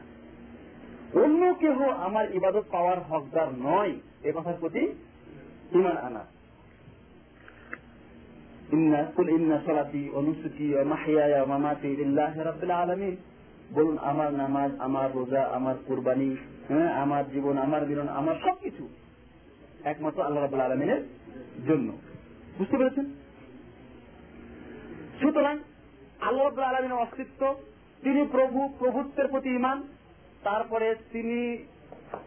অন্য 1.21 1.53
কেহ 1.59 1.81
আমার 1.81 2.35
ইবাদত 2.35 2.63
পাওয়ার 2.71 2.99
হকদার 2.99 3.47
নয়, 3.59 3.93
এ 4.23 4.31
কথার 4.35 4.53
প্রতি 4.59 4.79
ইমান 5.71 5.97
আনা। 5.97 6.25
বলুন, 13.73 13.97
আমার 13.97 14.33
নামাজ, 14.33 14.71
আমার 14.79 15.13
রোজা, 15.13 15.43
আমার 15.43 15.75
কুরবানি 15.85 16.35
হ্যাঁ 16.69 16.93
আমার 16.93 17.29
জীবন, 17.29 17.57
আমার 17.57 17.85
বিরন 17.85 18.07
আমার 18.07 18.35
সবকিছু 18.43 18.89
একমাত্র 19.83 20.21
আল্লাহ 20.21 20.41
রাব্বুল 20.41 20.61
আলামিনের 20.61 21.03
জন্য। 21.67 21.91
বুঝতে 22.57 22.77
পেরেছেন? 22.77 23.05
সুতরাং 25.21 25.59
আল্লাহ 26.21 26.45
রাব্বুল 26.45 26.63
আলামিনের 26.63 26.97
অস্তিত্ব, 26.97 27.55
তিনি 28.01 28.27
প্রভু, 28.31 28.73
প্রভুত্বের 28.79 29.27
প্রতি 29.27 29.49
ইমান 29.49 29.83
তারপরে 30.43 30.95
তিনি 31.11 31.57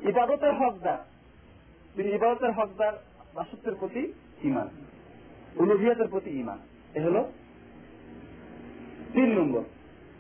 ইবাদতের 0.09 0.55
হকদার। 0.55 0.99
তিনি 1.95 2.09
ইবাদতের 2.09 2.53
হকদার 2.53 2.93
দাসত্বের 3.35 3.75
প্রতি 3.75 4.13
ইমান 4.45 4.69
উলুহিয়াতের 5.57 6.09
প্রতি 6.09 6.31
ইমান 6.31 6.59
এ 6.95 7.01
হলো 7.01 7.33
তিন 9.13 9.29
নম্বর। 9.39 9.63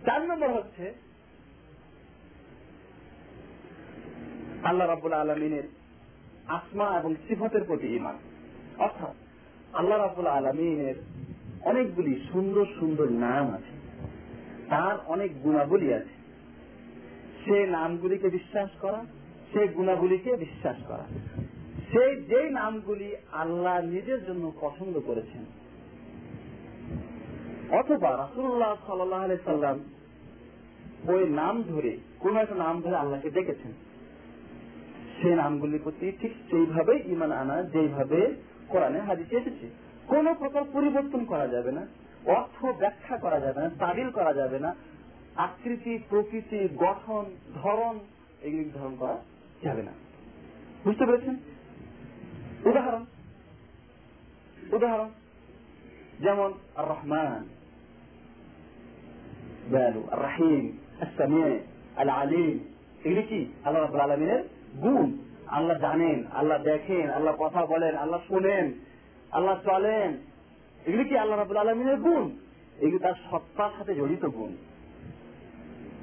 চার 0.05 0.21
নম্বর 0.23 0.51
হচ্ছে 0.51 0.95
আল্লাহ 4.65 4.89
রাবুল 4.89 5.13
আলমিনের 5.13 5.67
আসমা 6.49 6.99
এবং 6.99 7.15
সিফতের 7.29 7.65
প্রতি 7.65 7.87
ইমান 7.97 8.17
অর্থাৎ 8.79 9.15
আল্লাহ 9.73 9.99
রাবুল 9.99 10.27
আলমিনের 10.27 10.95
অনেকগুলি 11.65 12.21
সুন্দর 12.33 12.67
সুন্দর 12.79 13.13
নাম 13.13 13.55
আছে। 13.55 13.75
তার 14.69 14.97
অনেক 15.07 15.43
গুণাবলী 15.43 15.93
আছে। 15.93 16.15
সে 17.45 17.67
নামগুলিকে 17.67 18.29
বিশ্বাস 18.29 18.71
করা, 18.81 19.05
সে 19.53 19.69
গুণাবলীকে 19.69 20.37
বিশ্বাস 20.37 20.77
করা। 20.89 21.05
সেই 21.93 22.23
যেই 22.23 22.51
নামগুলি 22.51 23.17
আল্লাহ 23.33 23.85
নিজের 23.85 24.25
জন্য 24.25 24.53
পছন্দ 24.61 25.01
করেছেন। 25.01 25.45
অথবা 27.79 28.11
রাসুল্লাহ 28.11 28.77
সাল্লাহ 28.87 29.37
সাল্লাম 29.45 29.81
ওই 31.13 31.29
নাম 31.29 31.63
ধরে, 31.63 31.99
কোন 32.21 32.37
একটা 32.37 32.55
নাম 32.55 32.81
ধরে 32.81 32.97
আল্লাহকে 32.97 33.31
দেখেছেন 33.31 33.73
সেই 35.23 35.35
নামগুলির 35.35 35.81
প্রতি 35.85 36.13
ঠিক 36.21 36.33
সেইভাবে 36.51 37.03
ইমান 37.07 37.33
আনা 37.33 37.63
যেভাবে 37.63 38.35
কোরআনে 38.69 39.01
হাদিসে 39.01 39.37
এসেছে। 39.37 39.84
কোন 40.07 40.35
প্রকার 40.35 40.65
পরিবর্তন 40.73 41.25
করা 41.25 41.49
যাবে 41.49 41.73
না, 41.73 41.87
অর্থ 42.27 42.79
ব্যাখ্যা 42.79 43.17
করা 43.17 43.41
যাবে 43.41 43.61
না, 43.61 43.71
তাবিল 43.79 44.11
করা 44.11 44.33
যাবে 44.33 44.59
না, 44.59 44.75
আকৃতি, 45.37 45.99
প্রকৃতি, 46.09 46.69
গঠন, 46.77 47.25
ধরন, 47.55 47.99
এগুলি 48.43 48.71
ধারণ 48.75 48.97
করা 48.97 49.17
যাবে 49.63 49.83
না। 49.83 49.93
বুঝতে 50.85 51.07
পেরেছেন? 51.07 51.37
উদাহরণ 52.65 53.05
উদাহরণ, 54.73 55.09
যেমন 56.21 56.53
রহমান 56.77 57.49
রাহিম 60.11 60.79
আসামিয়া 61.01 61.59
আল 61.97 62.09
আলিম 62.09 62.59
এগুলি 63.05 63.23
কি? 63.23 63.53
আল্লাহ 63.65 63.97
আলমিনের 63.97 64.43
গুণ। 64.81 65.19
আল্লাহ 65.47 65.79
জানেন, 65.79 66.25
আল্লাহ 66.33 66.59
দেখেন, 66.63 67.11
আল্লাহ 67.11 67.35
কথা 67.39 67.67
বলেন, 67.67 67.95
আল্লাহ 67.97 68.21
শোনেন। 68.29 68.73
আল্লাহ 69.35 69.57
চলেন 69.65 70.11
এগুলি 70.87 71.05
কি 71.09 71.15
আল্লাহ 71.19 71.39
রাবুল 71.39 71.57
আলমিনের 71.57 71.97
গুণ? 71.97 72.25
এগুলি 72.79 72.99
তার 72.99 73.17
সত্তার 73.31 73.73
সাথে 73.79 73.93
জড়িত 73.95 74.25
গুণ। 74.37 74.53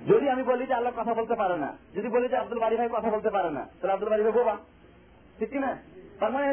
যদি 0.07 0.25
আমি 0.29 0.43
বলি 0.43 0.63
যে 0.65 0.73
আল্লাহ 0.73 0.93
কথা 0.97 1.13
বলতে 1.13 1.35
পারে 1.35 1.57
না, 1.57 1.69
যদি 1.95 2.07
বলি 2.07 2.27
যে 2.27 2.37
আব্দুল 2.37 2.59
বাড়ি 2.59 2.75
ভাই 2.77 2.89
কথা 2.91 3.09
বলতে 3.09 3.29
পারে 3.29 3.49
না, 3.49 3.63
তাহলে 3.77 3.93
আব্দুল 3.93 4.09
বাড়ি 4.09 4.23
ভাই 4.23 4.31
বোবা। 4.31 4.55
ঠিক 5.39 5.53
না? 5.53 5.71
তার 6.19 6.31
মানে 6.31 6.49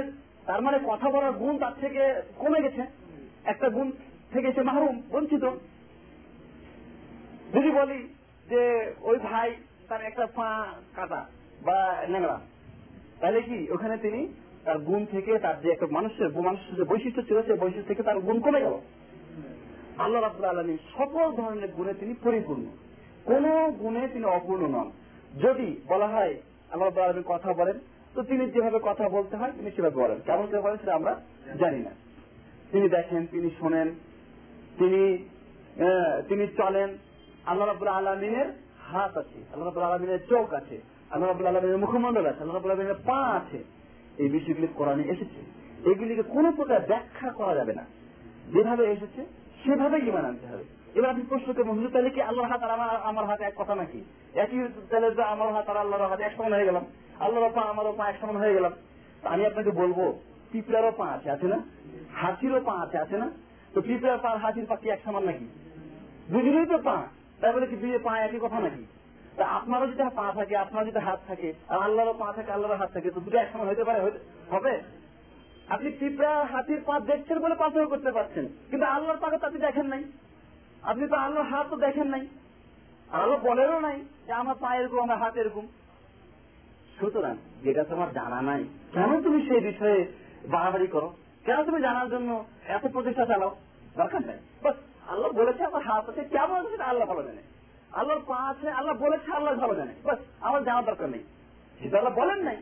তার 0.47 0.61
মানে 0.63 0.79
কথা 0.87 1.11
বলার 1.11 1.33
গুণ 1.33 1.59
তার 1.59 1.75
থেকে 1.81 2.03
কমে 2.37 2.61
গেছে। 2.63 2.83
একটা 3.45 3.69
গুণ 3.69 3.89
থেকে 4.33 4.49
সে 4.53 4.63
মাহরুম, 4.63 5.03
বঞ্চিত। 5.11 5.45
যদি 7.55 7.71
বলি 7.71 7.99
যে 8.49 8.61
ওই 9.01 9.19
ভাই 9.19 9.49
তার 9.89 10.01
একটা 10.01 10.25
পা 10.27 10.51
কাটা 10.97 11.21
বা 11.63 11.79
ন্যাংরা 12.09 12.39
তাহলে 13.21 13.41
কি 13.43 13.59
ওখানে 13.71 13.97
তিনি 14.05 14.21
তার 14.69 14.79
গুণ 14.89 15.03
থেকে 15.15 15.33
তার 15.45 15.57
যে 15.63 15.69
একটা 15.71 15.87
মানুষের 15.97 16.29
মানুষের 16.49 16.73
যে 16.79 16.85
বৈশিষ্ট্য 16.91 17.23
ছিল, 17.29 17.39
সেই 17.43 17.59
বৈশিষ্ট্য 17.63 17.89
থেকে 17.91 18.03
তার 18.09 18.19
গুণ 18.27 18.39
কমে 18.41 18.61
গেল। 18.67 18.77
আল্লাহ 19.99 20.21
রাবুল 20.23 20.47
আলমী 20.53 20.77
সকল 20.99 21.27
ধরনের 21.39 21.71
গুণে 21.77 21.93
তিনি 22.01 22.15
পরিপূর্ণ। 22.25 22.67
কোন 23.25 23.45
গুণে 23.73 24.03
তিনি 24.15 24.27
অপূর্ণ 24.39 24.63
নন। 24.75 24.89
যদি 25.45 25.69
বলা 25.89 26.09
হয়, 26.09 26.35
আল্লাহ 26.71 26.87
রাবুল 26.88 27.03
আলমী 27.03 27.23
কথা 27.27 27.51
বলেন, 27.53 27.77
তো 28.14 28.21
তিনি 28.23 28.45
যেভাবে 28.51 28.79
কথা 28.83 29.05
বলতে 29.09 29.35
হয়, 29.37 29.53
তিনি 29.57 29.71
সেভাবে 29.71 29.99
বলেন। 30.03 30.19
কেমন 30.27 30.45
করে 30.51 30.61
বলেন 30.61 30.77
সেটা 30.77 30.95
আমরা 30.95 31.12
জানি 31.61 31.81
না। 31.87 31.92
তিনি 32.73 32.87
দেখেন, 32.88 33.23
তিনি 33.27 33.49
শোনেন, 33.59 33.88
তিনি 34.79 35.03
তিনি 36.29 36.45
চলেন। 36.61 36.88
আল্লাহ 37.47 37.66
রাবুল 37.66 37.88
আলমিনের 37.88 38.49
হাত 38.90 39.12
আছে, 39.23 39.38
আল্লাহ 39.53 39.66
রাবুল 39.66 39.87
আলমিনের 39.88 40.23
চোখ 40.29 40.47
আছে, 40.61 40.77
আল্লাহ 41.11 41.27
রাবুল 41.29 41.47
আলমিনের 41.47 41.83
মুখমন্ডল 41.85 42.25
আছে, 42.27 42.40
আল্লাহ 42.40 42.57
রাবুল 42.57 42.73
আলমিনের 42.75 43.01
পা 43.09 43.21
আছে। 43.38 43.61
এই 44.18 44.28
বিষয়গুলি 44.28 44.66
কোরআনে 44.74 45.02
এসেছে। 45.02 45.40
এগুলিকে 45.90 46.22
কোনো 46.22 46.52
প্রকার 46.52 46.81
ব্যাখ্যা 46.81 47.31
করা 47.31 47.54
যাবে 47.54 47.74
না। 47.74 47.85
যেভাবে 48.52 48.85
এসেছে 48.85 49.26
সেভাবে 49.64 49.98
ইমান 49.98 50.24
আনতে 50.24 50.46
হবে। 50.46 50.64
এবার 50.94 51.11
আপনি 51.11 51.24
প্রশ্ন 51.28 51.52
করবেন, 51.52 51.74
হুজুর, 51.74 51.90
তাহলে 51.90 52.11
কি 52.11 52.22
আল্লাহর 52.22 52.50
হাত 52.50 52.62
আর 52.62 52.70
আমার 52.70 52.88
আমার 52.88 53.26
হাতে 53.26 53.44
এক 53.44 53.52
কথা 53.57 53.74
নাকি? 53.74 54.04
একই 54.35 54.68
তাহলে 54.90 55.22
আমার 55.22 55.52
হাত 55.52 55.68
আর 55.68 55.76
আল্লাহর 55.76 56.11
হাতে 56.11 56.22
এক 56.24 56.33
সমান 56.37 56.52
হয়ে 56.52 56.64
গেলাম। 56.64 56.85
আল্লাহর 57.20 57.50
পা, 57.54 57.61
আমারও 57.61 57.94
পা 57.96 58.09
এক 58.09 58.14
সমান 58.20 58.37
হয়ে 58.37 58.54
গেলাম। 58.54 58.72
আমি 59.22 59.46
আপনাকে 59.46 59.70
বলব, 59.70 60.18
পিঁপড়ারও 60.52 60.92
পা 60.96 61.07
আছে 61.07 61.31
আছে 61.31 61.46
না? 61.46 61.62
হাতিরও 62.14 62.61
পা 62.61 62.72
আছে 62.72 62.98
আছে 62.98 63.18
না? 63.18 63.31
তো 63.74 63.81
পিঁপড়ার 63.81 64.18
পা 64.18 64.31
হাতির 64.31 64.66
পা 64.66 64.76
কি 64.76 64.90
এক 64.90 65.00
সমান 65.04 65.24
নাকি? 65.24 65.48
দুজনেই 66.31 66.66
তো 66.66 66.78
পা। 66.78 67.07
তাই 67.40 67.52
বলে 67.52 67.66
কি 67.66 67.76
দুই 67.76 67.98
পা 67.98 68.18
একই 68.18 68.38
কথা 68.38 68.61
নাকি? 68.61 68.87
তা 69.38 69.44
আপনারও 69.59 69.87
যদি 69.90 70.03
পা 70.18 70.27
থাকে, 70.38 70.55
আপনার 70.64 70.87
যদি 70.88 71.01
হাত 71.09 71.20
থাকে 71.29 71.48
আর 71.70 71.79
আল্লাহরও 71.87 72.14
পা 72.22 72.29
থাকে, 72.37 72.51
আল্লাহর 72.53 72.81
হাত 72.83 72.90
থাকে, 72.94 73.09
তো 73.14 73.20
দুটো 73.24 73.37
এক 73.38 73.48
সমান 73.53 73.66
হইতে 73.70 73.85
পারে 73.88 73.98
হবে? 74.53 74.74
আপনি 75.74 75.88
পিঁপড়া 76.01 76.33
হাতির 76.53 76.81
পা 76.88 76.94
দেখছেন 77.11 77.38
বলে 77.44 77.57
পাথর 77.62 77.88
করতে 77.92 78.11
পারছেন, 78.16 78.44
কিন্তু 78.70 78.87
আল্লাহর 78.94 79.20
পাকে 79.22 79.37
আপনি 79.48 79.61
দেখেন 79.66 79.87
নাই। 79.92 80.03
আপনি 80.90 81.05
তো 81.09 81.16
আল্লাহর 81.24 81.51
হাত 81.53 81.66
তো 81.70 81.77
দেখেন 81.87 82.09
নাই। 82.14 82.24
আল্লাহ 83.20 83.38
বলেনও 83.48 83.81
নাই 83.81 83.98
যে 84.27 84.33
আমার 84.33 84.57
পা 84.62 84.68
এরকম, 84.79 84.98
আমার 85.07 85.18
হাত 85.22 85.35
এরকম। 85.42 85.64
সুতরাং 86.98 87.35
যেটা 87.64 87.83
তোমার 87.90 88.09
জানা 88.18 88.40
নাই, 88.51 88.62
কেন 88.94 89.11
তুমি 89.22 89.38
সেই 89.48 89.61
বিষয়ে 89.61 89.98
বাড়াবাড়ি 90.55 90.87
করো? 90.94 91.09
কেন 91.46 91.59
তুমি 91.68 91.79
জানার 91.87 92.09
জন্য 92.14 92.31
এত 92.77 92.85
প্রচেষ্টা 92.94 93.24
চালাও? 93.31 93.53
দরকার 94.01 94.22
নেই। 94.29 94.40
বাস, 94.62 94.77
আল্লাহ 95.12 95.31
বলেছে 95.40 95.62
আমার 95.64 95.83
হাত 95.88 96.05
আছে, 96.11 96.22
কেমন 96.35 96.62
আল্লাহ 96.90 97.07
ভালো 97.12 97.22
জানে। 97.29 97.42
আল্লাহর 97.92 98.20
পা 98.27 98.37
আছে, 98.37 98.70
আল্লাহ 98.70 98.96
বলেছে, 98.96 99.33
আল্লাহ 99.33 99.55
ভালো 99.55 99.74
জানে। 99.74 99.94
বাস, 100.05 100.18
আমার 100.40 100.64
জানার 100.64 100.85
দরকার 100.85 101.09
নেই। 101.09 101.24
সেটা 101.79 101.98
আল্লাহ 101.98 102.14
বলেন 102.14 102.44
নাই। 102.44 102.57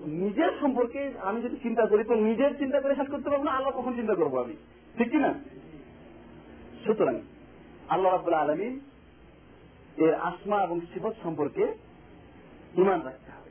নিজের 0.00 0.58
সম্পর্কে 0.60 1.12
আমি 1.20 1.42
যদি 1.42 1.56
চিন্তা 1.56 1.86
করি, 1.86 2.04
তো 2.04 2.14
নিজের 2.14 2.58
চিন্তা 2.58 2.80
করে 2.80 2.94
শেষ 2.94 3.10
করতে 3.10 3.30
পারব 3.30 3.42
না, 3.42 3.50
আল্লাহ 3.50 3.80
কখন 3.80 3.94
চিন্তা 3.94 4.14
করব 4.14 4.42
আমি? 4.42 4.56
ঠিক 4.98 5.10
কিনা? 5.10 5.34
সুতরাং, 6.86 7.20
আল্লাহ 7.88 8.12
রাবুল্লাহ 8.12 8.50
আলমী 8.50 8.80
এর 9.96 10.14
আসমা 10.14 10.62
এবং 10.62 10.80
সিফত 10.80 11.12
সম্পর্কে 11.22 11.74
ইমান 12.76 13.02
রাখতে 13.02 13.30
হবে। 13.30 13.50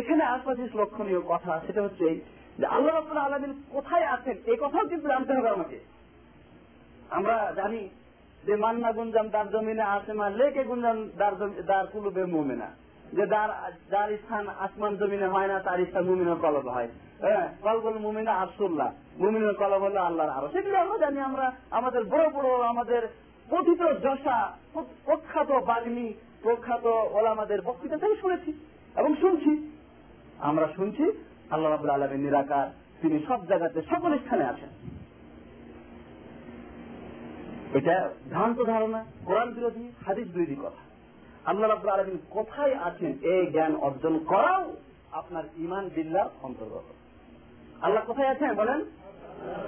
এখানে 0.00 0.24
আশপাশে 0.24 0.68
লক্ষণীয় 0.74 1.20
কথা, 1.20 1.60
সেটা 1.66 1.82
হচ্ছে 1.82 2.20
যে 2.58 2.66
আল্লাহ 2.66 2.94
রাবুল্লাহ 2.94 3.26
আলমিন 3.26 3.62
কোথায় 3.70 4.04
আছেন? 4.04 4.36
এই 4.46 4.56
কথাও 4.60 4.88
কিন্তু 4.88 5.08
জানতে 5.08 5.32
হবে 5.32 5.48
আমাকে। 5.48 5.78
আমরা 7.10 7.52
জানি 7.56 7.88
যে 8.46 8.54
মান্না 8.64 8.90
গুঞ্জাম 8.96 9.26
দার 9.34 9.46
জমিনে 9.54 9.84
আসে 9.94 10.12
মা 10.20 10.26
লেকে 10.38 10.62
গুঞ্জাম 10.70 10.98
দার 11.70 11.84
কুলুবে 11.92 12.24
মোমেনা। 12.34 12.68
যে 13.16 13.24
যার 13.32 13.50
যার 13.92 14.08
স্থান 14.22 14.44
আসমান 14.64 14.92
জমিনে 15.00 15.28
হয় 15.34 15.48
না, 15.52 15.56
তার 15.66 15.78
স্থান 15.88 16.04
মুমিনের 16.10 16.38
কলব 16.44 16.66
হয়। 16.76 16.88
হ্যাঁ 17.24 17.46
মুমিনা 18.06 18.32
আসুল্লাহ 18.44 18.88
মুমিনের 19.22 19.54
কলব 19.60 19.80
হলো 19.86 20.00
আল্লাহর 20.08 20.32
আরও 20.36 20.48
আমরা 20.84 20.98
জানি, 21.04 21.18
আমরা 21.20 21.46
আমাদের 21.78 22.02
বড় 22.14 22.26
বড় 22.36 22.48
আমাদের 22.72 23.02
কথিত 23.48 23.82
যশা 24.04 24.38
প্রখ্যাত 25.06 25.50
বাগ্নি 25.70 26.08
প্রখ্যাত 26.42 26.86
ওলামাদের 27.16 27.60
বক্তৃতা 27.68 27.96
থেকে 28.02 28.16
শুনেছি 28.22 28.50
এবং 28.96 29.10
শুনছি। 29.20 29.52
আমরা 30.48 30.66
শুনছি, 30.76 31.04
আল্লাহ 31.50 31.68
রাবুল 31.70 31.90
আলমের 31.90 32.20
নিরাকার, 32.26 32.66
তিনি 33.00 33.16
সব 33.28 33.40
জায়গাতে, 33.50 33.78
সকল 33.92 34.10
স্থানে 34.18 34.44
আছেন। 34.52 34.70
এটা 37.74 38.10
ভ্রান্ত 38.28 38.62
ধারণা, 38.62 39.04
কোরআন 39.24 39.52
বিরোধী 39.52 39.92
হাদিস 40.06 40.28
বিরোধী 40.28 40.54
কথা। 40.54 40.82
আল্লাহ 41.44 41.70
রাবুল 41.70 41.90
আলমিন 41.90 42.18
কোথায় 42.30 42.74
আছেন 42.74 43.12
এই 43.22 43.46
জ্ঞান 43.46 43.76
অর্জন 43.76 44.18
করাও 44.18 44.72
আপনার 45.12 45.44
ইমান 45.56 45.88
বিল্লার 45.94 46.28
অন্তর্গত। 46.42 46.84
আল্লাহ 47.82 48.04
কোথায় 48.06 48.28
আছেন 48.28 48.54
বলেন? 48.54 48.80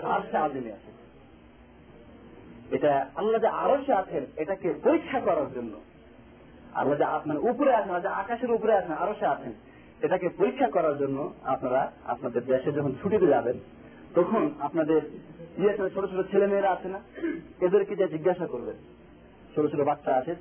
আর 0.03 0.21
সে 0.31 0.37
আদিনে 0.37 0.73
আছেন। 0.73 0.95
এটা 2.71 3.07
আল্লাহ 3.17 3.41
যে 3.41 3.47
আরও 3.47 3.85
সে 3.85 3.93
আছেন, 3.93 4.27
এটাকে 4.37 4.75
পরীক্ষা 4.85 5.21
করার 5.21 5.55
জন্য। 5.55 5.81
আল্লাহ 6.75 6.99
যে 6.99 7.05
আপনার 7.05 7.39
উপরে 7.39 7.75
আছেন 7.75 8.01
যে 8.01 8.09
আকাশের 8.09 8.51
উপরে 8.51 8.75
আছেন 8.75 8.93
আরও 8.93 9.15
সে 9.21 9.27
আছেন, 9.27 9.53
এটাকে 10.03 10.29
পরীক্ষা 10.29 10.69
করার 10.71 10.99
জন্য 10.99 11.33
আপনারা 11.45 11.93
আপনাদের 12.07 12.45
দেশে 12.45 12.73
যখন 12.73 12.93
ছুটিতে 13.03 13.27
যাবেন, 13.27 13.59
তখন 14.15 14.51
আপনাদের 14.61 15.01
ইয়ে 15.59 15.73
ছোট 15.95 16.05
ছোট 16.13 16.21
ছেলে 16.31 16.47
মেয়েরা 16.47 16.71
আছে 16.77 16.89
না, 16.95 17.01
এদেরকে 17.67 17.95
যে 18.01 18.07
জিজ্ঞাসা 18.15 18.47
করবেন। 18.53 18.77
ছোট 19.55 19.65
ছোট 19.73 19.81
বাচ্চা 19.91 20.13
আছে 20.21 20.33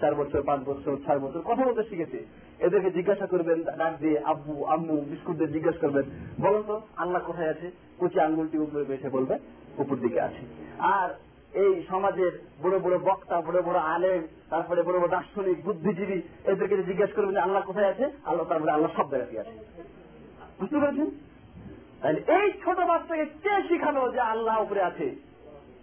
চার 0.00 0.14
বছর, 0.20 0.40
পাঁচ 0.48 0.60
বছর, 0.70 0.92
ছয় 1.04 1.20
বছর, 1.24 1.40
কথা 1.50 1.62
বলতে 1.66 1.82
শিখেছে। 1.90 2.18
এদেরকে 2.66 2.90
জিজ্ঞাসা 2.90 3.26
করবেন, 3.32 3.58
ডাক 3.80 3.92
দিয়ে 4.02 4.18
আব্বু, 4.32 4.54
আম্মু, 4.74 4.96
বিস্কুটদের 5.10 5.52
জিজ্ঞাসা 5.52 5.80
করবেন 5.84 6.04
বলো 6.44 6.60
তো 6.68 6.76
আল্লাহ 7.02 7.20
কোথায় 7.26 7.50
আছে? 7.54 7.66
কুচি 7.98 8.18
আঙ্গুলটি 8.26 8.56
উপরে 8.58 8.84
বেছে 8.90 9.08
বলবে, 9.16 9.34
উপর 9.82 9.96
দিকে 10.04 10.20
আছে। 10.28 10.42
আর 10.96 11.08
এই 11.62 11.72
সমাজের 11.90 12.32
বড় 12.62 12.76
বড় 12.84 12.96
বক্তা, 13.08 13.36
বড় 13.48 13.58
বড় 13.68 13.78
আলেম, 13.94 14.22
তারপরে 14.50 14.80
বড় 14.82 14.96
বড় 15.00 15.08
দার্শনিক, 15.08 15.58
বুদ্ধিজীবী, 15.66 16.18
এদেরকে 16.50 16.76
জিজ্ঞেস 16.90 17.10
করবেন 17.16 17.36
আল্লাহ 17.36 17.62
কোথায় 17.66 17.90
আছে? 17.92 18.04
আল্লাহ 18.28 18.46
তারপরে 18.50 18.70
আল্লাহ 18.76 18.90
সব 18.96 19.06
জায়গাতে 19.10 19.40
আছে। 19.42 19.54
বুঝতে 20.58 20.76
পেরেছেন? 20.82 21.08
তাহলে 22.06 22.22
এই 22.38 22.48
ছোট 22.64 22.78
বাচ্চাকে 22.90 23.24
কে 23.44 23.54
শিখালো 23.68 24.02
যে 24.12 24.20
আল্লাহ 24.32 24.62
উপরে 24.62 24.82
আছে? 24.82 25.06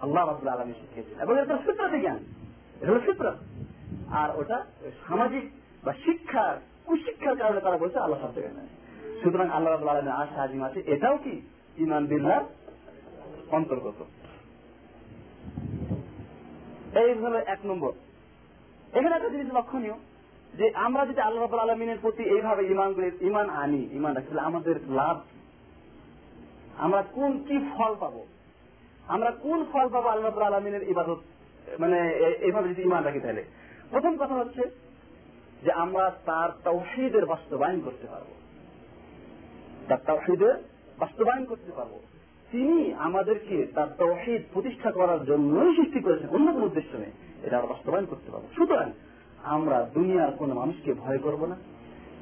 আল্লাহ 0.03 0.21
রাবুল 0.27 0.47
আলমী 0.47 0.73
শিখিয়েছেন। 0.73 1.17
এবং 1.23 1.33
এটা 1.41 1.55
ফিতরতি 1.65 1.97
জ্ঞান 1.99 2.19
এটা 2.81 2.91
হলো 2.91 3.01
ফিতরত 3.07 3.37
আর 4.19 4.29
ওটা 4.39 4.57
সামাজিক 5.07 5.43
বা 5.83 5.93
শিক্ষার, 6.05 6.55
কুশিক্ষার 6.85 7.35
কারণে 7.37 7.59
তারা 7.61 7.77
বলছে 7.77 7.97
আল্লাহ 7.99 8.19
সব 8.21 8.27
আছে 8.27 8.41
সুতরাং 9.23 9.47
আল্লাহ 9.49 9.71
রাবুল 9.71 9.89
আলমের 9.89 10.15
আশা 10.21 10.39
আজিম 10.43 10.61
আছে। 10.63 10.79
এটাও 10.93 11.17
কি 11.17 11.41
ইমান 11.77 12.03
বিল্লাহ 12.05 12.39
অন্তর্গত? 13.57 13.99
এই 17.01 17.13
হলো 17.13 17.37
এক 17.53 17.59
নম্বর। 17.65 17.91
এখানে 18.93 19.13
একটা 19.15 19.29
জিনিস 19.29 19.47
লক্ষণীয় 19.53 19.95
যে 20.53 20.65
আমরা 20.75 21.05
যদি 21.05 21.21
আল্লাহ 21.27 21.43
আলমিনের 21.55 21.99
প্রতি 22.01 22.23
এইভাবে 22.23 22.61
ইমান 22.73 22.89
ইমান 23.21 23.47
আনি 23.63 23.81
ইমান 23.97 24.11
রাখলে 24.13 24.41
আমাদের 24.41 24.75
লাভ? 24.99 25.17
আমরা 26.77 27.01
কোন 27.01 27.43
কি 27.47 27.69
ফল 27.77 27.95
পাবো? 27.99 28.25
আমরা 29.07 29.31
কোন 29.31 29.65
ফল 29.71 29.89
পাবো 29.89 30.09
আল্লাহ 30.09 30.39
আলমিনের 30.39 30.89
ইবাদত? 30.89 31.19
মানে 31.79 32.09
এইভাবে 32.39 32.69
যদি 32.69 32.81
ইমান 32.81 33.03
রাখি 33.03 33.19
তাহলে। 33.19 33.43
প্রথম 33.89 34.17
কথা 34.17 34.33
হচ্ছে 34.33 34.61
যে 35.63 35.71
আমরা 35.71 36.11
তার 36.25 36.49
তৌহিদের 36.63 37.25
বাস্তবায়ন 37.25 37.79
করতে 37.79 38.07
পারব। 38.07 38.25
তার 39.87 39.97
তৌহিদের 40.07 40.53
বাস্তবায়ন 40.99 41.45
করতে 41.45 41.71
পারব। 41.71 41.99
তিনি 42.51 42.93
আমাদেরকে 42.93 43.67
তার 43.75 43.87
তৌহিদ 43.97 44.41
প্রতিষ্ঠা 44.53 44.91
করার 44.91 45.25
জন্যই 45.25 45.75
সৃষ্টি 45.75 45.99
করেছেন। 45.99 46.29
অন্য 46.29 46.53
কোনো 46.53 46.65
উদ্দেশ্য 46.65 46.97
নেই। 46.97 47.11
এটা 47.43 47.57
আমরা 47.57 47.67
বাস্তবায়ন 47.67 48.05
করতে 48.05 48.31
পারব। 48.31 48.43
সুতরাং 48.55 48.91
আমরা 49.43 49.89
দুনিয়ার 49.93 50.31
কোনো 50.31 50.53
মানুষকে 50.53 50.93
ভয় 50.93 51.17
করব 51.17 51.45
না। 51.45 51.55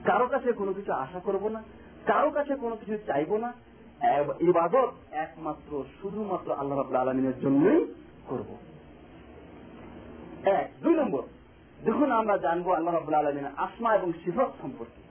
কারও 0.05 0.27
কাছে 0.27 0.51
কোনো 0.51 0.73
কিছু 0.73 0.93
আশা 0.93 1.19
করব 1.19 1.47
না। 1.47 1.63
কারও 2.05 2.31
কাছে 2.31 2.55
কোনো 2.55 2.75
কিছু 2.75 2.97
চাইব 3.07 3.37
না। 3.37 3.53
ইবাদত 4.39 4.91
একমাত্র, 5.11 5.83
শুধুমাত্র 6.01 6.53
আল্লাহ 6.53 6.77
রাবুল 6.77 6.95
আলমিনের 6.95 7.39
জন্যই 7.39 7.85
করব। 8.27 8.57
এক। 10.47 10.71
দুই 10.81 10.93
নম্বর, 10.93 11.23
যখন 11.85 12.11
আমরা 12.11 12.37
জানব 12.37 12.71
আল্লাহ 12.71 12.93
রাবুল 12.93 13.13
আলমিনের 13.13 13.51
আসমা 13.57 13.95
এবং 13.95 14.13
সিফত 14.25 14.51
সম্পর্কে, 14.61 15.01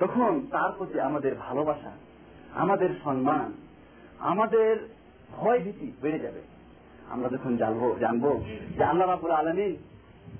তখন 0.00 0.46
তার 0.50 0.72
প্রতি 0.78 1.00
আমাদের 1.00 1.34
ভালোবাসা, 1.34 1.90
আমাদের 2.54 2.88
সম্মান, 3.04 3.52
আমাদের 4.18 4.88
ভয় 5.30 5.58
ভীতি 5.58 5.92
বেড়ে 6.02 6.18
যাবে। 6.18 6.40
আমরা 7.10 7.28
যখন 7.28 7.56
জানব 7.56 7.96
জানব 8.00 8.44
যে 8.76 8.84
আল্লাহ 8.84 9.08
রাবুল 9.08 9.30
আলমিন 9.30 9.76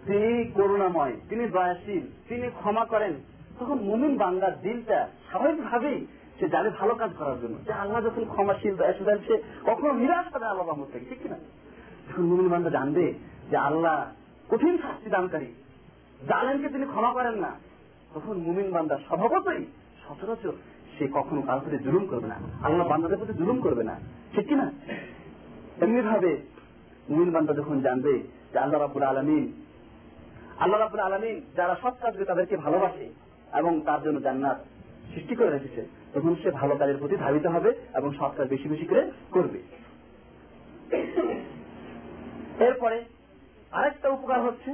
তিনি 0.06 0.44
করুণাময়, 0.44 1.12
তিনি 1.28 1.48
দয়াশীল, 1.48 2.06
তিনি 2.28 2.48
ক্ষমা 2.48 2.84
করেন, 2.84 3.12
তখন 3.60 3.74
মুমিন 3.74 4.16
বান্দার 4.16 4.60
দিলটা 4.60 5.08
স্বাভাবিকভাবেই 5.28 6.06
সে 6.40 6.48
জানে 6.48 6.70
ভালো 6.70 6.94
কাজ 6.94 7.10
করার 7.18 7.40
জন্য, 7.42 7.56
যে 7.66 7.72
আল্লাহ 7.72 8.02
যখন 8.02 8.24
ক্ষমাশীল, 8.24 8.76
দয়াশীল, 8.76 9.18
সে 9.26 9.42
কখনো 9.64 9.92
নিরাশ 9.92 10.36
হবে 10.36 10.46
আল্লাহ 10.46 10.68
রহমত 10.68 10.86
থেকে 10.92 11.06
ঠিক 11.08 11.18
কিনা? 11.22 11.36
যখন 12.08 12.22
মুমিন 12.22 12.48
বান্দা 12.48 12.70
জানবে 12.70 13.14
যে 13.50 13.56
আল্লাহ 13.56 14.06
কঠিন 14.48 14.78
শাস্তি 14.78 15.10
দানকারী। 15.10 15.46
জালেনকে 16.28 16.68
তিনি 16.68 16.86
ক্ষমা 16.86 17.12
করেন 17.12 17.34
না। 17.34 17.50
তখন 18.14 18.38
মুমিন 18.38 18.72
বান্দা 18.72 18.98
স্বভাবতই 19.08 19.64
সচরাচর 20.08 20.52
সে 20.98 21.08
কখনো 21.12 21.42
কারোর 21.42 21.60
প্রতি 21.60 21.78
জুলুম 21.84 22.06
করবে 22.06 22.26
না। 22.26 22.36
আল্লাহ 22.62 22.88
বান্দাদের 22.88 23.18
প্রতি 23.18 23.32
জুলুম 23.32 23.60
করবে 23.60 23.82
না। 23.82 24.00
ঠিক 24.32 24.48
কিনা? 24.48 24.72
এমনি 25.80 26.00
ভাবে 26.00 26.36
মুমিন 27.08 27.30
বান্দা 27.30 27.54
যখন 27.54 27.80
জানবে 27.80 28.22
যে 28.52 28.58
আল্লাহ 28.58 28.80
রাবুল 28.80 29.02
আলমিন, 29.02 29.52
আল্লাহ 30.58 30.80
রাবুল 30.80 31.00
আলমিন 31.00 31.40
যারা 31.56 31.76
সৎ 31.82 31.94
কাজ 32.00 32.14
করে 32.14 32.24
তাদেরকে 32.24 32.56
ভালোবাসে 32.56 33.10
এবং 33.52 33.80
তার 33.80 34.02
জন্য 34.02 34.20
জান্নাত 34.20 34.64
সৃষ্টি 35.14 35.34
করে 35.34 35.50
রেখেছে 35.50 35.97
তখন 36.14 36.36
সে 36.42 36.50
ভালো 36.50 36.76
কাজের 36.76 36.96
প্রতি 36.96 37.16
ধাবিত 37.16 37.46
হবে 37.46 37.70
এবং 37.94 38.12
সৎ 38.18 38.36
কাজ 38.36 38.48
বেশি 38.48 38.68
বেশি 38.68 38.86
করে 38.86 39.10
করবে। 39.30 39.58
এরপরে 42.64 43.04
আরেকটা 43.72 44.08
উপকার 44.08 44.40
হচ্ছে 44.40 44.70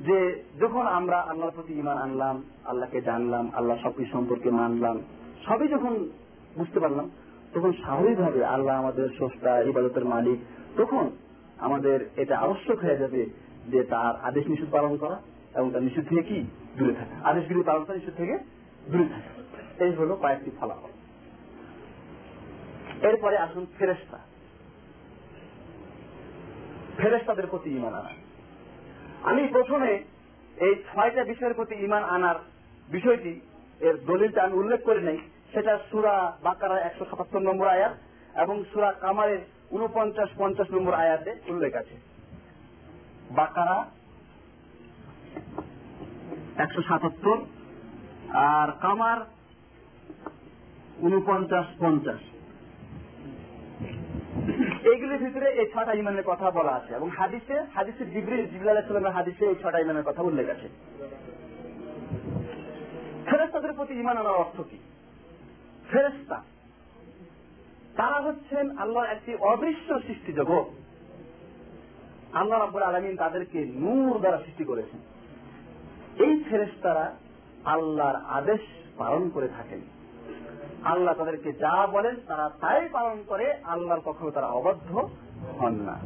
যে 0.00 0.42
যখন 0.60 0.86
আমরা 0.86 1.20
আল্লাহর 1.20 1.50
প্রতি 1.50 1.72
ইমান 1.74 1.98
আনলাম, 1.98 2.42
আল্লাহকে 2.64 3.00
জানলাম, 3.00 3.50
আল্লাহ 3.54 3.76
সবকিছু 3.82 4.10
সম্পর্কে 4.12 4.50
মানলাম, 4.50 4.98
সবই 5.46 5.68
যখন 5.68 6.08
বুঝতে 6.56 6.80
পারলাম, 6.80 7.10
তখন 7.54 7.72
স্বাভাবিকভাবে 7.72 8.44
আল্লাহ 8.44 8.76
আমাদের 8.76 9.08
স্রষ্টা, 9.08 9.60
ইবাদতের 9.60 10.04
মালিক, 10.04 10.38
তখন 10.76 11.10
আমাদের 11.58 12.08
এটা 12.16 12.38
আবশ্যক 12.38 12.78
হয়ে 12.78 12.96
যাবে 12.96 13.26
যে 13.68 13.82
তার 13.82 14.14
আদেশ 14.22 14.46
নিষেধ 14.46 14.68
পালন 14.70 14.96
করা 14.96 15.16
এবং 15.54 15.70
তার 15.70 15.82
নিষেধ 15.82 16.04
থেকে 16.08 16.22
কি 16.22 16.44
দূরে 16.78 16.94
থাকা। 16.94 17.30
আদেশগুলি 17.30 17.62
পালন 17.62 17.84
করা 17.84 17.96
নিষেধ 17.96 18.14
থেকে 18.16 18.38
দূরে 18.88 19.04
থাকা। 19.04 19.47
এই 19.80 19.92
হলো 19.94 20.16
কয়েকটি 20.16 20.50
ফলাফল। 20.60 20.92
এরপরে 23.08 23.36
আসুন 23.36 23.66
ফেরেস্তা 23.78 24.18
ফেরেস্তাদের 26.98 27.46
প্রতি 27.46 27.70
ইমান 27.70 27.94
আনা। 27.94 28.12
আমি 29.22 29.48
প্রথমে 29.48 29.90
এই 30.56 30.74
ছয়টা 30.74 31.24
বিষয়ের 31.24 31.54
প্রতি 31.54 31.74
ইমান 31.74 32.04
আনার 32.04 32.38
বিষয়টি 32.88 33.40
এর 33.80 33.96
দলিলটা 34.06 34.42
আমি 34.42 34.54
উল্লেখ 34.54 34.80
করে 34.84 35.00
নেই। 35.00 35.18
সেটা 35.52 35.78
সুরা 35.90 36.14
বাকারা 36.42 36.76
একশো 36.80 37.04
সাতাত্তর 37.04 37.42
নম্বর 37.42 37.66
আয়াত 37.66 37.94
এবং 38.42 38.64
সুরা 38.72 38.92
কামারের 38.92 39.38
উনপঞ্চাশ 39.70 40.28
পঞ্চাশ 40.38 40.68
নম্বর 40.70 40.94
আয়াতে 40.94 41.30
উল্লেখ 41.48 41.72
আছে। 41.74 41.96
বাকারা 43.30 43.76
একশো 46.56 46.82
সাতাত্তর 46.82 47.38
আর 48.34 48.68
কামার 48.82 49.37
উনপঞ্চাশ 50.98 51.66
পঞ্চাশ। 51.78 52.20
এইগুলির 54.90 55.18
ভিতরে 55.18 55.48
এই 55.50 55.66
ছটা 55.66 55.92
ইমানের 55.92 56.22
কথা 56.26 56.50
বলা 56.50 56.70
আছে 56.70 56.94
এবং 56.94 57.10
হাদিসে 57.10 57.56
হাদিসে 57.74 58.04
জিবরিল 58.04 58.46
জিবরিল 58.46 58.68
আলাইসালামের 58.68 59.12
হাদিসে 59.12 59.44
এই 59.46 59.54
ছটা 59.54 59.78
ইমানের 59.78 60.02
কথা 60.02 60.22
উল্লেখ 60.22 60.48
আছে। 60.48 60.68
ফেরেস্তাদের 63.24 63.72
প্রতি 63.72 63.94
ইমান 63.94 64.16
আনার 64.16 64.32
অর্থ 64.32 64.60
কি? 64.60 64.78
ফেরেস্তা 65.90 66.42
তারা 67.96 68.20
হচ্ছেন 68.20 68.78
আল্লাহর 68.78 69.08
একটি 69.08 69.34
অদৃশ্য 69.34 70.00
সৃষ্টি 70.06 70.32
জগৎ। 70.32 70.64
আল্লাহ 72.32 72.58
রাব্বুল 72.58 72.82
আলমিন 72.82 73.16
তাদেরকে 73.16 73.64
নূর 73.64 74.18
দ্বারা 74.18 74.38
সৃষ্টি 74.44 74.64
করেছেন। 74.64 75.00
এই 76.24 76.44
ফেরেস্তারা 76.50 77.16
আল্লাহর 77.64 78.16
আদেশ 78.24 78.60
পালন 78.96 79.30
করে 79.30 79.48
থাকেন। 79.48 79.80
আল্লাহ 80.84 81.14
তাদেরকে 81.14 81.52
যা 81.52 81.86
বলেন, 81.86 82.16
তারা 82.26 82.50
তাই 82.60 82.88
পালন 82.88 83.22
করে, 83.26 83.52
আল্লাহর 83.52 84.00
কখনো 84.04 84.30
তারা 84.30 84.46
অবদ্ধ 84.46 85.10
হন 85.58 85.74
না। 85.74 85.98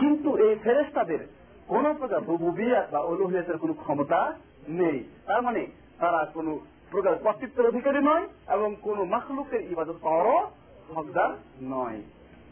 কিন্তু 0.00 0.36
এই 0.36 0.56
ফেরেস্তাদের 0.56 1.18
কোন 1.66 1.94
প্রকার 1.94 2.26
রুবুবিয়াত 2.26 2.88
বা 2.92 2.98
অলুহিয়াতের 2.98 3.58
কোন 3.58 3.72
ক্ষমতা 3.72 4.34
নেই। 4.68 5.04
তার 5.26 5.42
মানে 5.42 5.66
তারা 5.98 6.24
কোন 6.34 6.58
প্রকার 6.90 7.14
কর্তৃত্বের 7.14 7.66
অধিকারী 7.66 7.98
নয় 7.98 8.28
এবং 8.48 8.76
কোন 8.82 9.04
মাখলুকের 9.04 9.72
ইবাদত 9.72 9.94
পাওয়ারও 10.02 10.50
হকদার 10.94 11.30
নয়। 11.62 12.02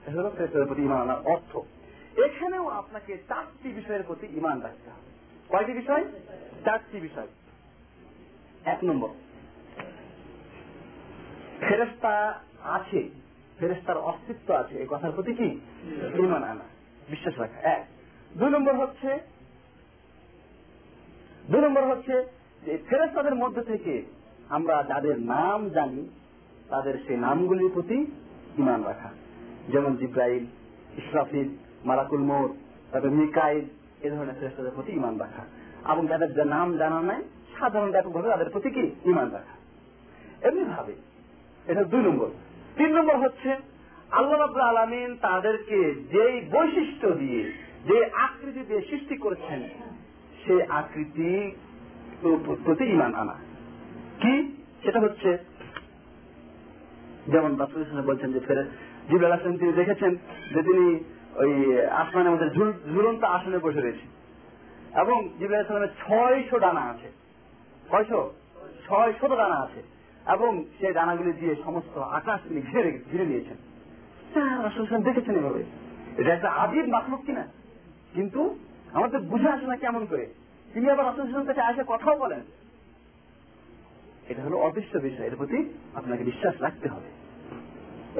ফেরেস্তাদের 0.06 0.66
প্রতি 0.66 0.82
ইমান 0.82 1.00
আনার 1.00 1.16
অর্থ। 1.24 1.58
এখানেও 2.18 2.68
আপনাকে 2.68 3.18
চারটি 3.28 3.68
বিষয়ের 3.68 4.02
প্রতি 4.02 4.26
ইমান 4.26 4.60
রাখতে 4.60 4.90
হবে। 4.90 5.10
কয়টি 5.48 5.72
বিষয়? 5.72 6.04
চারটি 6.64 7.00
বিষয়। 7.00 7.26
এক 8.64 8.84
নম্বর 8.84 9.08
ফেরেস্তা 11.60 12.40
আছে 12.64 13.08
ফেরেস্তার 13.58 13.96
অস্তিত্ব 13.96 14.54
আছে, 14.54 14.78
এই 14.78 14.86
কথার 14.88 15.12
প্রতি 15.12 15.34
কি? 15.34 15.60
ইমান 16.18 16.44
আনা। 16.44 16.64
বিশ্বাস 17.10 17.38
রাখা। 17.38 17.68
এক। 17.68 17.86
দুই 18.38 18.50
নম্বর 18.50 18.76
হচ্ছে, 18.76 19.18
দুই 21.50 21.60
নম্বর 21.60 21.84
হচ্ছে 21.84 22.12
যে 22.66 22.78
ফেরেস্তাদের 22.88 23.34
মধ্যে 23.34 23.62
থেকে 23.62 24.02
আমরা 24.48 24.84
যাদের 24.88 25.20
নাম 25.20 25.68
জানি, 25.68 26.08
তাদের 26.68 26.98
সেই 27.06 27.16
নামগুলির 27.16 27.70
প্রতি 27.74 28.06
ইমান 28.58 28.82
রাখা। 28.82 29.10
যেমন 29.68 29.96
জিব্রাইল, 29.96 30.44
ইসরাফিল, 30.98 31.48
মালাকুল 31.84 32.20
মোর 32.20 32.54
তারপর 32.90 33.10
মিকাইল, 33.10 33.64
এ 34.02 34.10
ধরনের 34.10 34.34
ফেরেস্তাদের 34.34 34.72
প্রতি 34.74 34.92
ইমান 34.92 35.18
রাখা। 35.18 35.44
এবং 35.92 36.06
যাদের 36.06 36.46
নাম 36.46 36.78
জানা 36.78 37.00
নাই, 37.00 37.22
সাধারণ 37.58 37.90
ব্যাপকভাবে 37.90 38.28
তাদের 38.28 38.50
প্রতি 38.50 38.70
কি? 38.70 38.90
ইমান 39.04 39.30
রাখা। 39.30 39.60
এমনি 40.48 40.64
ভাবে 40.64 41.09
এটা 41.70 41.84
দুই 41.84 42.00
নম্বর। 42.00 42.28
তিন 42.76 42.90
নম্বর 42.96 43.16
হচ্ছে, 43.16 43.50
আল্লাহ 44.10 44.38
রাবুল 44.40 44.60
আলমিন 44.60 45.16
তাদেরকে 45.16 45.94
যেই 46.12 46.40
বৈশিষ্ট্য 46.52 47.10
দিয়ে 47.10 47.52
যে 47.88 48.04
আকৃতি 48.04 48.60
দিয়ে 48.60 48.82
সৃষ্টি 48.90 49.16
করেছেন, 49.16 49.62
সেই 50.44 50.62
আকৃতি 50.62 51.50
প্রতি 52.64 52.84
ইমান 52.84 53.14
আনা। 53.14 53.36
কি? 54.20 54.56
সেটা 54.84 55.00
হচ্ছে, 55.00 55.38
যেমন 57.28 57.56
বাসুল 57.56 58.02
বলছেন 58.02 58.32
যে 58.32 58.40
ফেরে 58.40 58.64
জিবুল 59.10 59.32
আসলাম 59.32 59.56
তিনি 59.56 59.72
দেখেছেন 59.72 60.16
যে 60.54 60.62
তিনি 60.62 61.04
ওই 61.36 61.52
আসমানের 61.86 62.32
মধ্যে 62.32 62.50
ঝুলন্ত 62.92 63.24
আসনে 63.24 63.58
বসে 63.58 63.80
রয়েছে। 63.80 64.06
এবং 65.00 65.28
জিবুল 65.38 65.56
আসলামের 65.56 65.88
ছয়শো 65.88 66.58
ডানা 66.58 66.80
আছে। 66.80 67.12
কয়শো? 67.90 68.32
ছয় 68.88 69.12
শত 69.20 69.32
ডানা 69.36 69.54
আছে। 69.54 69.99
এবং 70.26 70.64
সেই 70.80 70.92
ডানাগুলি 70.92 71.32
দিয়ে 71.32 71.56
সমস্ত 71.64 71.98
আকাশ 71.98 72.40
তিনি 72.48 72.60
ঘিরে 72.60 73.00
ঘিরে 73.12 73.26
নিয়েছেন। 73.26 73.56
হ্যাঁ, 74.34 74.62
রাসূল 74.62 74.86
সাল্লাল্লাহু 74.86 74.96
আলাইহি 74.96 75.00
ওয়াসাল্লাম 75.00 75.12
দেখেছেন 75.12 75.36
এভাবে। 75.36 75.64
এটা 76.22 76.34
একটা 76.34 76.50
আদিব 76.50 76.86
মাখলুক 76.86 77.24
কিনা? 77.24 77.46
কিন্তু 78.14 78.58
আমাদের 78.92 79.20
বুঝে 79.20 79.48
আসে 79.48 79.66
না 79.66 79.76
কেমন 79.76 80.06
করে। 80.06 80.34
তিনি 80.74 80.90
আবার 80.90 81.06
রাসূল 81.06 81.24
সাল্লাল্লাহু 81.24 81.46
কাছে 81.46 81.60
আসে 81.60 81.84
কথাও 81.86 82.18
বলেন। 82.18 82.40
এটা 84.28 84.42
হলো 84.42 84.58
অদৃশ্য 84.58 84.98
বিষয়। 84.98 85.26
এর 85.26 85.36
প্রতি 85.36 85.74
আপনাকে 85.94 86.24
বিশ্বাস 86.24 86.62
রাখতে 86.62 86.88
হবে। 86.88 87.08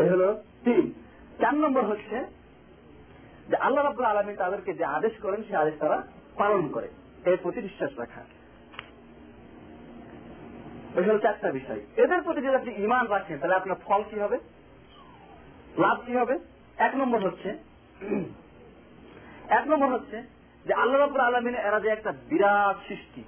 এই 0.02 0.08
হলো 0.08 0.42
তিন। 0.64 0.92
চার 1.40 1.54
নম্বর 1.54 1.84
হচ্ছে 1.84 2.24
যে 3.48 3.56
আল্লাহ 3.56 3.84
রাব্বুল 3.84 4.04
আলমী 4.04 4.34
তাদেরকে 4.34 4.74
যে 4.74 4.84
আদেশ 4.84 5.12
করেন 5.22 5.42
সে 5.48 5.56
আদেশ 5.56 5.74
তারা 5.78 6.06
পালন 6.36 6.68
করে। 6.68 6.88
এর 7.24 7.36
প্রতি 7.42 7.60
বিশ্বাস 7.60 7.98
রাখা। 7.98 8.24
এই 10.96 11.04
হলো 11.04 11.18
চারটা 11.18 11.52
বিষয়। 11.52 11.80
এদের 11.96 12.22
প্রতি 12.22 12.40
যদি 12.40 12.54
আপনি 12.54 12.74
ইমান 12.74 13.06
রাখেন, 13.06 13.38
তাহলে 13.38 13.54
আপনার 13.54 13.76
ফল 13.84 14.02
কি 14.10 14.20
হবে? 14.20 14.38
লাভ 15.78 15.98
কি 16.06 16.16
হবে? 16.16 16.38
এক 16.76 16.94
নম্বর 16.94 17.20
হচ্ছে, 17.20 17.58
এক 19.48 19.68
নম্বর 19.68 19.88
হচ্ছে 19.88 20.22
যে 20.66 20.72
আল্লাহ 20.74 21.00
রাব্বুল 21.00 21.20
আলমিন 21.20 21.54
এরা 21.54 21.80
যে 21.80 21.88
একটা 21.88 22.12
বিরাট 22.28 22.88
সৃষ্টি। 22.88 23.24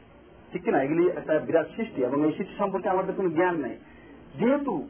ঠিক 0.52 0.68
না? 0.68 0.82
এগুলি 0.82 1.08
একটা 1.08 1.38
বিরাট 1.38 1.66
সৃষ্টি 1.76 2.04
এবং 2.04 2.26
এই 2.26 2.32
সৃষ্টি 2.32 2.54
সম্পর্কে 2.58 2.88
আমাদের 2.88 3.14
কোনো 3.14 3.28
জ্ঞান 3.28 3.56
নেই। 3.56 3.76
যেহেতু 4.38 4.88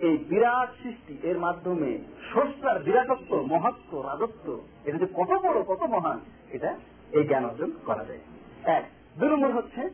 এই 0.00 0.16
বিরাট 0.16 0.82
সৃষ্টি, 0.82 1.18
এর 1.22 1.38
মাধ্যমে 1.38 1.98
স্রষ্টার 2.32 2.82
বিরাটত্ব, 2.82 3.42
মহত্ব, 3.42 4.00
রাজত্ব, 4.00 4.66
এটা 4.84 4.98
যে 4.98 5.06
কত 5.06 5.30
বড়, 5.30 5.62
কত 5.62 5.82
মহান, 5.82 6.20
এটা 6.50 6.78
এই 7.12 7.24
জ্ঞান 7.24 7.44
অর্জন 7.44 7.72
করা 7.86 8.04
যায়। 8.04 8.18
এক। 8.64 8.84
দুই 9.18 9.28
নম্বর 9.28 9.50
হচ্ছে 9.50 9.90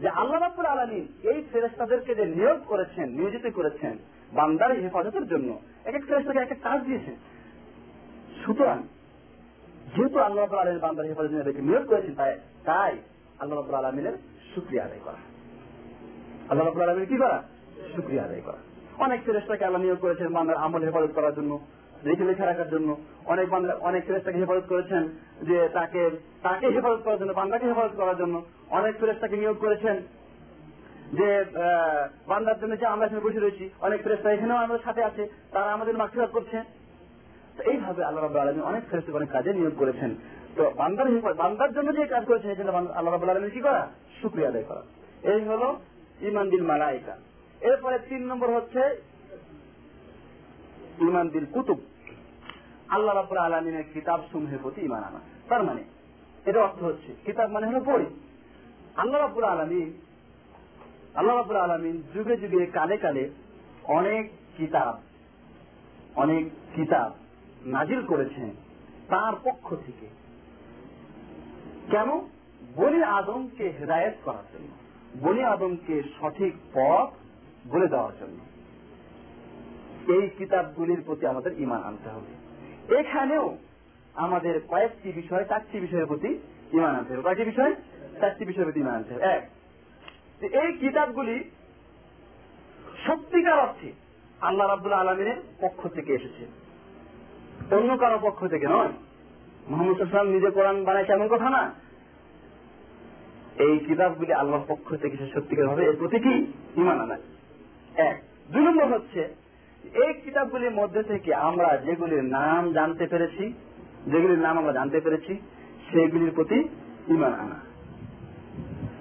যে 0.00 0.08
আল্লাহ 0.08 0.38
রাব্বুল 0.40 0.66
আলমী 0.66 1.00
এই 1.30 1.38
ফেরেস্তাদেরকে 1.52 2.12
যে 2.14 2.24
নিয়োগ 2.26 2.58
করেছেন, 2.66 3.06
নিয়োজিত 3.18 3.46
করেছেন, 3.54 3.98
বান্দার 4.32 4.70
হেফাজতের 4.72 5.26
জন্য 5.26 5.60
এক 5.84 5.94
এক 5.94 6.04
ফেরেস্তাকে 6.08 6.38
এক 6.38 6.52
এক 6.52 6.60
কাজ 6.62 6.78
দিয়েছেন 6.84 7.16
সুতরাং, 8.44 8.78
যেহেতু 9.96 10.18
আল্লাহ 10.18 10.42
রাব্বুল 10.42 10.58
আলমীর 10.58 10.80
বান্দার 10.80 11.08
হেফাজত 11.08 11.32
এদেরকে 11.32 11.62
নিয়োগ 11.62 11.84
করেছেন, 11.86 12.14
তাই 12.14 12.32
তাই 12.64 12.92
আল্লাহ 13.40 13.58
রাব্বুল 13.58 13.74
আলমিনের 13.74 14.16
শুক্রিয়া 14.54 14.84
আদায় 14.84 15.02
করা। 15.04 15.20
আল্লাহ 16.48 16.64
রাব্বুল 16.66 16.82
আলমীর 16.82 17.06
কি 17.06 17.16
করা? 17.16 17.42
শুক্রিয়া 17.96 18.24
আদায় 18.24 18.40
করা। 18.40 18.60
অনেক 19.04 19.20
ফেরেস্তাকে 19.24 19.64
আল্লাহ 19.64 19.82
নিয়োগ 19.82 19.98
করেছেন, 19.98 20.28
বান্দার 20.28 20.56
আমল 20.56 20.82
হেফাজত 20.84 21.12
করার 21.14 21.34
জন্য। 21.34 21.58
লিখে 22.06 22.24
লিখে 22.28 22.44
রাখার 22.44 22.68
জন্য 22.74 22.88
অনেক 23.32 23.46
বান্দা, 23.52 23.72
অনেক 23.88 24.02
ফেরেস্তাকে 24.06 24.40
হেফাজত 24.40 24.66
করেছেন 24.72 25.02
যে 25.48 25.58
তাকে 25.76 26.02
তাকে 26.46 26.66
হেফাজত 26.74 27.00
করার 27.04 27.20
জন্য, 27.20 27.32
বান্দাকে 27.40 27.66
হেফাজত 27.70 27.94
করার 28.00 28.16
জন্য 28.22 28.34
অনেক 28.78 28.94
ফেরেস্তাকে 29.00 29.36
নিয়োগ 29.40 29.56
করেছেন 29.64 29.96
যে 31.18 31.28
বান্দার 32.30 32.60
জন্য 32.62 32.72
যে 32.80 32.86
আমরা 32.92 33.06
এখানে 33.06 33.24
বসে 33.26 33.40
রয়েছি, 33.40 33.64
অনেক 33.86 33.98
ফেরেস্তা 34.04 34.28
এখানেও 34.32 34.62
আমাদের 34.64 34.84
সাথে 34.86 35.02
আছে, 35.08 35.22
তারা 35.54 35.68
আমাদের 35.76 36.00
মাক্ষিরাত 36.00 36.30
করছে। 36.36 36.58
এইভাবে 37.70 38.00
আল্লাহ 38.08 38.22
রাব্বুল 38.22 38.42
আলমী 38.42 38.62
অনেক 38.70 38.82
ফেরেস্তা 38.90 39.18
অনেক 39.20 39.30
কাজে 39.36 39.50
নিয়োগ 39.58 39.74
করেছেন। 39.80 40.10
তো 40.56 40.62
বান্দার 40.80 41.06
বান্দার 41.42 41.74
জন্য 41.76 41.88
যে 41.98 42.04
কাজ 42.14 42.22
করেছেন 42.30 42.50
এখানে 42.50 42.70
আল্লাহ 42.98 43.12
রাব্বুল 43.12 43.32
আলমী 43.32 43.50
কি 43.56 43.60
করা? 43.66 43.82
শুক্রিয়া 44.20 44.48
আদায় 44.50 44.66
করা। 44.70 44.82
এই 45.32 45.40
হলো 45.50 45.68
ইমান 46.28 46.46
বিল 46.52 46.64
মালাইকা। 46.70 47.14
এরপরে 47.68 47.96
তিন 48.08 48.22
নম্বর 48.30 48.48
হচ্ছে 48.56 48.82
ইমান 51.00 51.28
বিল 51.28 51.44
কুতুব। 51.44 51.80
আল্লাহ 52.88 53.14
রাব্বুল 53.14 53.38
আলমিনের 53.38 53.84
কিতাব 53.94 54.20
সমূহের 54.32 54.58
প্রতি 54.62 54.80
ইমান 54.80 55.04
আনা। 55.04 55.20
তার 55.48 55.64
মানে 55.64 55.84
এটা 56.46 56.62
অর্থ 56.62 56.82
হচ্ছে, 56.82 57.14
কিতাব 57.24 57.50
মানে 57.50 57.66
হলো 57.66 57.80
বই। 57.80 58.04
আল্লাহ 58.96 59.20
রাব্বুল 59.20 59.44
আলমিন, 59.44 59.92
আল্লাহ 61.14 61.36
রাব্বুল 61.36 61.56
আলমিন 61.56 62.02
যুগে 62.14 62.36
যুগে 62.36 62.66
কালে 62.66 62.96
কালে 62.96 63.30
অনেক 63.84 64.30
কিতাব 64.56 65.00
অনেক 66.16 66.48
কিতাব 66.74 67.12
নাজিল 67.66 68.06
করেছেন 68.06 68.50
তার 69.08 69.32
পক্ষ 69.44 69.74
থেকে। 69.74 70.06
কেন? 71.90 72.28
বনি 72.76 73.02
আদমকে 73.02 73.68
হেদায়ত 73.68 74.14
করার 74.24 74.42
জন্য, 74.52 74.68
বনি 75.20 75.44
আদমকে 75.44 76.02
সঠিক 76.20 76.54
পথ 76.74 77.10
বলে 77.68 77.88
দেওয়ার 77.88 78.12
জন্য। 78.20 78.49
এই 80.12 80.30
কিতাবগুলির 80.38 81.02
প্রতি 81.06 81.26
আমাদের 81.26 81.60
ইমান 81.60 81.82
আনতে 81.82 82.08
হবে। 82.08 82.32
এখানেও 82.96 83.56
আমাদের 84.14 84.60
কয়েকটি 84.68 85.12
বিষয়, 85.12 85.44
চারটি 85.44 85.80
বিষয়ের 85.80 86.06
প্রতি 86.06 86.38
ইমান 86.72 86.96
আনতে 86.96 87.12
হবে। 87.12 87.22
কয়েকটি 87.22 87.44
বিষয়? 87.44 87.74
চারটি 88.20 88.44
বিষয়ের 88.44 88.66
প্রতি 88.66 88.80
ইমান 88.80 88.94
আনতে 88.94 89.14
হবে। 89.14 89.22
এক 89.22 89.48
এই 90.42 90.72
কিতাবগুলি 90.72 91.50
সত্যিকার 93.06 93.58
অর্থে 93.58 93.92
আল্লাহ 94.40 94.68
রাবুল্লাহ 94.68 95.00
আলমিনের 95.00 95.36
পক্ষ 95.60 95.88
থেকে 95.88 96.14
এসেছে। 96.14 96.46
অন্য 97.76 97.96
কারও 97.96 98.18
পক্ষ 98.22 98.46
থেকে 98.46 98.66
নয়। 98.66 98.92
মোহাম্মদ 99.68 99.96
সাল্লাম 99.96 100.28
নিজে 100.28 100.50
কোরআন 100.50 100.84
বানাইছে 100.84 101.12
এমন 101.12 101.28
কথা 101.28 101.50
না। 101.50 101.74
এই 103.58 103.78
কিতাবগুলি 103.78 104.32
আল্লাহর 104.32 104.64
পক্ষ 104.68 104.94
থেকে 104.94 105.16
সত্যিকার 105.34 105.68
হবে 105.68 105.84
এর 105.84 105.96
প্রতি 105.96 106.18
কি? 106.18 106.34
ইমান 106.76 107.00
আনা 107.00 107.16
এক, 107.96 108.22
দুই 108.50 108.62
নম্বর 108.62 108.86
হচ্ছে 108.86 109.34
এই 109.84 110.14
কিতাবগুলির 110.14 110.70
মধ্যে 110.70 111.02
থেকে 111.02 111.34
আমরা 111.34 111.76
যেগুলির 111.76 112.24
নাম 112.24 112.72
জানতে 112.72 113.06
পেরেছি, 113.06 113.52
যেগুলির 114.06 114.38
নাম 114.38 114.58
আমরা 114.58 114.72
জানতে 114.72 115.00
পেরেছি 115.00 115.38
সেগুলির 115.92 116.30
প্রতি 116.34 116.68
ইমান 117.08 117.32
আনা। 117.32 117.60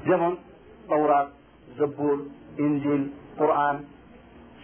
যেমন 0.06 0.36
তওরাত, 0.88 1.32
জব্বুর 1.80 2.30
ইঞ্জিল 2.58 3.10
কোরআন, 3.38 3.84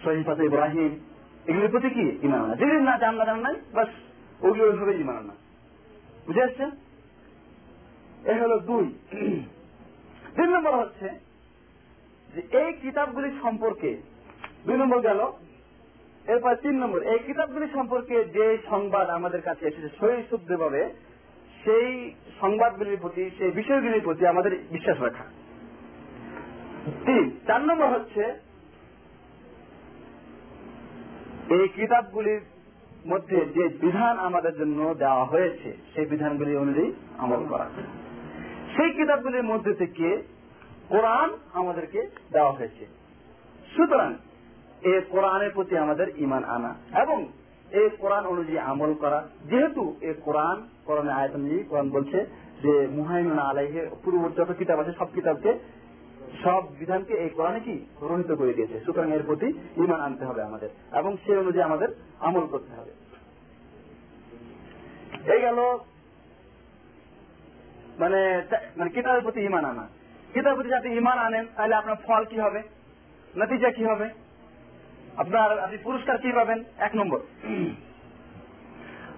সহিফাতে 0.04 0.44
ইব্রাহিম, 0.44 0.98
এগুলির 1.46 1.70
প্রতি 1.70 1.90
কি 1.90 2.18
ইমান 2.22 2.40
আনা? 2.40 2.54
যেগুলির 2.54 2.82
না 2.82 2.98
জান 2.98 3.16
জান 3.16 3.40
নাই, 3.40 3.54
বাস 3.72 3.88
ওগুলো 4.40 4.64
ওইভাবে 4.64 4.96
ইমান 4.96 5.16
আনা। 5.16 5.34
বুঝে 6.26 6.42
আসছেন? 6.42 6.70
এ 8.24 8.40
হলো 8.40 8.58
দুই। 8.58 8.92
তিন 10.36 10.48
নম্বর 10.50 10.76
হচ্ছে 10.76 11.08
যে 12.34 12.58
এই 12.58 12.72
কিতাবগুলি 12.72 13.30
সম্পর্কে 13.42 13.96
দুই 14.66 14.76
নম্বর 14.76 15.00
গেল 15.00 15.32
এরপর 16.26 16.54
তিন 16.54 16.74
নম্বর, 16.82 17.02
এই 17.02 17.18
কিতাবগুলি 17.18 17.66
সম্পর্কে 17.74 18.24
যে 18.24 18.58
সংবাদ 18.70 19.08
আমাদের 19.08 19.42
কাছে 19.42 19.66
এসেছে, 19.66 19.88
সহি 20.00 20.22
শুদ্ধভাবে, 20.30 20.82
সেই 21.64 22.14
সংবাদগুলির 22.40 22.98
প্রতি, 23.00 23.30
সেই 23.38 23.50
বিষয়গুলির 23.50 24.02
প্রতি 24.02 24.26
আমাদের 24.26 24.52
বিশ্বাস 24.70 25.00
রাখা। 25.00 25.24
তিন, 27.04 27.40
চার 27.46 27.60
নম্বর 27.60 27.88
হচ্ছে, 27.88 28.22
এই 31.50 31.68
কিতাবগুলির 31.68 32.40
মধ্যে 33.06 33.46
যে 33.54 33.68
বিধান 33.68 34.18
আমাদের 34.18 34.56
জন্য 34.56 34.94
দেওয়া 34.94 35.24
হয়েছে, 35.24 35.76
সেই 35.94 36.06
বিধানগুলি 36.06 36.56
অনুযায়ী 36.56 36.92
আমল 37.18 37.46
করা। 37.48 37.66
সেই 38.76 38.90
কিতাবগুলির 38.90 39.42
মধ্যে 39.42 39.74
থেকে 39.74 40.22
কোরআন 40.88 41.30
আমাদেরকে 41.52 42.06
দেওয়া 42.32 42.52
হয়েছে। 42.52 42.86
সুতরাং 43.76 44.14
এই 44.82 45.00
কোরআনের 45.10 45.50
প্রতি 45.50 45.76
আমাদের 45.76 46.08
ইমান 46.16 46.44
আনা 46.44 47.00
এবং 47.02 47.28
এই 47.70 47.88
কোরআন 47.98 48.26
অনুযায়ী 48.26 48.58
আমল 48.58 48.94
করা। 48.94 49.28
যেহেতু 49.44 49.96
এই 50.00 50.14
কোরআন, 50.22 50.68
কোরআনে 50.84 51.12
আয়ত 51.12 51.34
অনুযায়ী 51.34 51.62
কোরআন 51.62 51.90
বলছে 51.90 52.26
যে 52.62 52.88
মুহাইমিন 52.90 53.38
আলাইহে, 53.38 53.90
পূর্ববর্তী 54.04 54.36
যত 54.36 54.52
কিতাব 54.58 54.80
আছে, 54.80 54.92
সব 54.92 55.06
কিতাবকে, 55.14 55.58
সব 56.44 56.64
বিধানকে 56.78 57.14
এই 57.14 57.28
কোরআনে 57.28 57.60
কি? 57.60 57.86
রহিত 58.02 58.32
করে 58.32 58.52
দিয়েছে। 58.52 58.80
সুতরাং 58.80 59.12
এর 59.12 59.22
প্রতি 59.22 59.46
ইমান 59.76 60.00
আনতে 60.00 60.24
হবে 60.24 60.42
আমাদের 60.42 60.68
এবং 60.92 61.16
সে 61.26 61.36
অনুযায়ী 61.36 61.64
আমাদের 61.64 61.88
আমল 62.20 62.46
করতে 62.46 62.80
হবে। 62.80 62.90
এই 65.34 65.40
গেল 65.40 65.78
মানে 67.98 68.42
মানে 68.76 68.90
কিতাবের 68.90 69.22
প্রতি 69.22 69.40
ইমান 69.40 69.64
আনা। 69.64 69.88
কিতাবের 70.32 70.54
প্রতি 70.54 70.68
যাতে 70.68 70.88
ইমান 70.88 71.18
আনেন, 71.18 71.46
তাহলে 71.56 71.74
আপনার 71.74 71.96
ফল 72.06 72.24
কি 72.24 72.40
হবে? 72.40 72.62
নতিজা 73.38 73.70
কি 73.70 73.84
হবে? 73.84 74.25
আপনার, 75.16 75.58
আপনি 75.58 75.78
পুরস্কার 75.78 76.18
কি 76.18 76.32
পাবেন? 76.32 76.64
এক 76.78 76.96
নম্বর। 76.96 77.20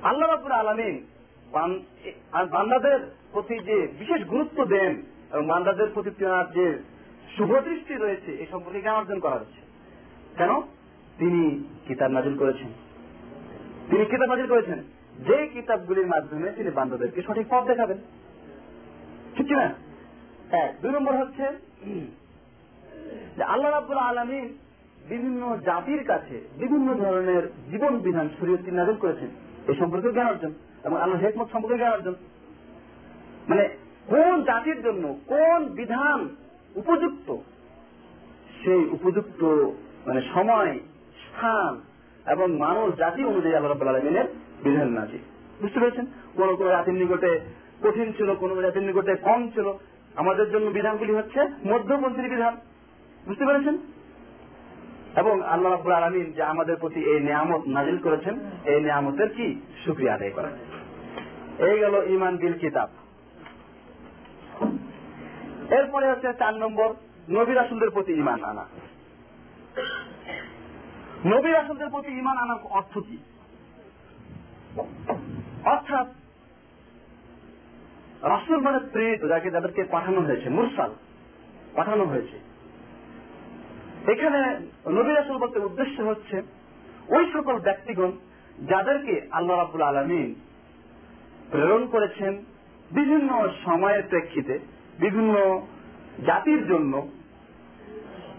আল্লাহ 0.02 0.30
রাবুল 0.30 0.52
আলমিন 0.52 1.06
বান্দাদের 2.50 3.00
প্রতি 3.32 3.58
যে 3.58 3.88
বিশেষ 3.98 4.26
গুরুত্ব 4.26 4.64
দেন 4.64 5.02
এবং 5.32 5.46
বান্দাদের 5.46 5.86
প্রতি 5.94 6.10
তার 6.10 6.52
যে 6.52 6.78
শুভদৃষ্টি 7.36 7.94
রয়েছে 7.94 8.32
এই 8.32 8.46
সম্পর্কে 8.50 8.80
জ্ঞান 8.80 8.94
অর্জন 8.94 9.18
করা 9.18 9.34
হচ্ছে। 9.34 9.60
কেন? 10.36 10.60
তিনি 11.18 11.68
কিতাব 11.88 12.10
নাজিল 12.10 12.38
করেছেন। 12.38 12.68
তিনি 13.90 14.04
কিতাব 14.04 14.28
নাজিল 14.28 14.46
করেছেন। 14.46 14.78
যে 15.18 15.46
কিতাবগুলির 15.46 16.06
মাধ্যমে 16.06 16.50
তিনি 16.50 16.70
বান্দাদেরকে 16.70 17.22
সঠিক 17.22 17.46
পথ 17.50 17.64
দেখাবেন। 17.64 17.98
ঠিক 19.36 19.52
না 19.52 19.74
এক। 20.50 20.74
দুই 20.82 20.90
নম্বর 20.90 21.16
হচ্ছে 21.16 21.42
আল্লাহ 23.42 23.70
রাবুল 23.70 23.96
আলমিন 23.96 24.58
বিভিন্ন 25.08 25.56
জাতির 25.64 26.04
কাছে 26.04 26.48
বিভিন্ন 26.58 26.94
ধরনের 26.94 27.42
জীবন 27.70 27.98
বিধান 27.98 28.28
শরীয়ত 28.40 28.60
নাজিল 28.68 28.94
করেছেন। 28.94 29.28
এই 29.68 29.74
সম্পর্কে 29.74 30.12
জ্ঞান 30.12 30.26
অর্জন 30.26 30.52
এবং 30.84 31.00
আল্লাহ 31.00 31.20
হেকমত 31.20 31.48
সম্পর্কে 31.52 31.76
জ্ঞান 31.76 31.92
অর্জন। 31.92 32.14
মানে 33.48 33.68
কোন 34.06 34.42
জাতির 34.42 34.82
জন্য 34.82 35.16
কোন 35.26 35.66
বিধান 35.66 36.28
উপযুক্ত? 36.74 37.36
সেই 38.64 38.88
উপযুক্ত 38.90 39.44
মানে 40.06 40.22
সময়, 40.34 40.78
স্থান 41.18 41.80
এবং 42.32 42.56
মানব 42.56 42.92
জাতি 42.96 43.24
অনুযায়ী 43.24 43.54
আল্লাহ 43.54 43.72
রাব্বুল 43.72 43.88
আলমিনের 43.88 44.24
বিধান 44.62 44.88
নাজিল। 44.88 45.20
বুঝতে 45.62 45.80
পেরেছেন? 45.80 46.06
কোন 46.36 46.56
কোন 46.56 46.68
জাতির 46.68 46.94
নিকটে 46.94 47.40
কঠিন 47.82 48.12
ছিল, 48.12 48.34
কোন 48.34 48.62
জাতির 48.62 48.82
নিকটে 48.82 49.14
কম 49.14 49.48
ছিল। 49.48 49.72
আমাদের 50.16 50.50
জন্য 50.50 50.70
বিধানগুলি 50.70 51.12
হচ্ছে 51.12 51.40
মধ্যপন্থীর 51.66 52.28
বিধান। 52.28 52.56
বুঝতে 53.26 53.44
পেরেছেন? 53.46 53.78
এবং 55.16 55.42
আল্লাহ 55.42 55.72
রাব্বুল 55.72 55.92
আলমিন 55.92 56.32
যে 56.32 56.42
আমাদের 56.42 56.76
প্রতি 56.76 57.00
এই 57.00 57.20
নিয়ামত 57.20 57.62
নাজিল 57.66 57.98
করেছেন, 57.98 58.34
এই 58.64 58.80
নিয়ামতের 58.80 59.28
কি 59.28 59.60
সুক্রিয়া 59.84 60.14
আদায় 60.14 60.30
করা 60.30 60.50
এই 61.58 61.78
গেল 61.78 61.94
ইমান 62.08 62.36
বিল 62.36 62.52
কিতাব। 62.52 62.88
এরপরে 65.70 66.10
হচ্ছে 66.10 66.32
চার 66.38 66.54
নম্বর, 66.54 66.88
নবী 67.28 67.52
রাসুলদের 67.52 67.90
প্রতি 67.90 68.12
ইমান 68.12 68.44
আনা। 68.44 68.64
নবী 71.26 71.50
রাসুলদের 71.50 71.90
প্রতি 71.90 72.10
ইমান 72.18 72.36
আনার 72.38 72.58
অর্থ 72.70 72.98
কি? 72.98 73.18
অর্থাৎ, 75.64 76.06
রাসুল 78.22 78.60
মানে 78.60 78.78
প্রেরিত, 78.92 79.24
যাকে, 79.24 79.50
যাদেরকে 79.50 79.84
পাঠানো 79.84 80.20
হয়েছে, 80.20 80.48
মুরসাল, 80.50 80.90
পাঠানো 81.74 82.04
হয়েছে। 82.04 82.38
এখানে 84.06 84.66
নবী 84.90 85.14
রাসুল 85.14 85.38
বলতে 85.38 85.58
উদ্দেশ্য 85.58 86.02
হচ্ছে 86.02 86.42
ওই 87.08 87.30
সকল 87.32 87.58
ব্যক্তিগণ 87.58 88.12
যাদেরকে 88.68 89.28
আল্লাহ 89.30 89.58
রাবুল 89.58 89.82
আলমিন 89.82 90.34
প্রেরণ 91.50 91.86
করেছেন 91.86 92.44
বিভিন্ন 92.90 93.48
সময়ের 93.64 94.02
প্রেক্ষিতে, 94.08 94.58
বিভিন্ন 94.98 95.62
জাতির 96.26 96.66
জন্য 96.66 97.08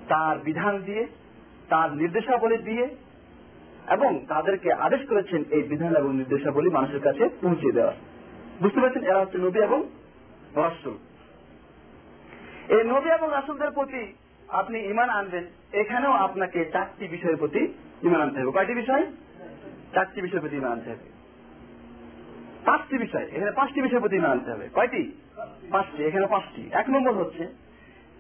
তার 0.07 0.39
বিধান 0.39 0.81
দিয়ে, 0.81 1.07
তার 1.69 1.93
নির্দেশাবলী 1.93 2.57
দিয়ে 2.57 2.95
এবং 3.89 4.25
তাদেরকে 4.27 4.73
আদেশ 4.73 4.99
করেছেন 5.09 5.43
এই 5.51 5.63
বিধান 5.63 5.95
এবং 5.95 6.15
নির্দেশাবলী 6.15 6.69
মানুষের 6.69 6.99
কাছে 6.99 7.29
পৌঁছে 7.41 7.71
দেওয়া 7.71 7.93
বুঝতে 8.61 8.81
পারছেন? 8.81 9.03
এরা 9.03 9.19
হচ্ছে 9.19 9.37
নবী 9.37 9.59
এবং 9.59 9.89
রাসুল। 10.55 10.97
এই 12.69 12.83
নবী 12.83 13.09
এবং 13.09 13.29
রাসুলদের 13.31 13.71
প্রতি 13.71 14.13
আপনি 14.49 14.79
ইমান 14.79 15.09
আনবেন, 15.09 15.43
এখানেও 15.73 16.11
আপনাকে 16.11 16.69
চারটি 16.73 17.07
বিষয়ের 17.07 17.37
প্রতি 17.37 17.73
ইমান 18.03 18.21
আনতে 18.21 18.39
হবে। 18.39 18.51
কয়টি 18.51 18.73
বিষয়? 18.73 19.05
চারটি 19.93 20.21
বিষয়ের 20.21 20.41
প্রতি 20.41 20.55
ইমান 20.55 20.71
আনতে 20.71 20.89
হবে। 20.89 21.19
পাঁচটি 22.65 22.97
বিষয়, 22.97 23.23
এখানে 23.23 23.51
পাঁচটি 23.51 23.81
বিষয়ের 23.81 23.99
প্রতি 23.99 24.15
ইমান 24.15 24.31
আনতে 24.31 24.51
হবে। 24.51 24.69
কয়টি? 24.73 25.11
পাঁচটি, 25.71 26.03
এখানে 26.03 26.27
পাঁচটি। 26.27 26.69
এক 26.71 26.89
নম্বর 26.89 27.13
হচ্ছে, 27.13 27.47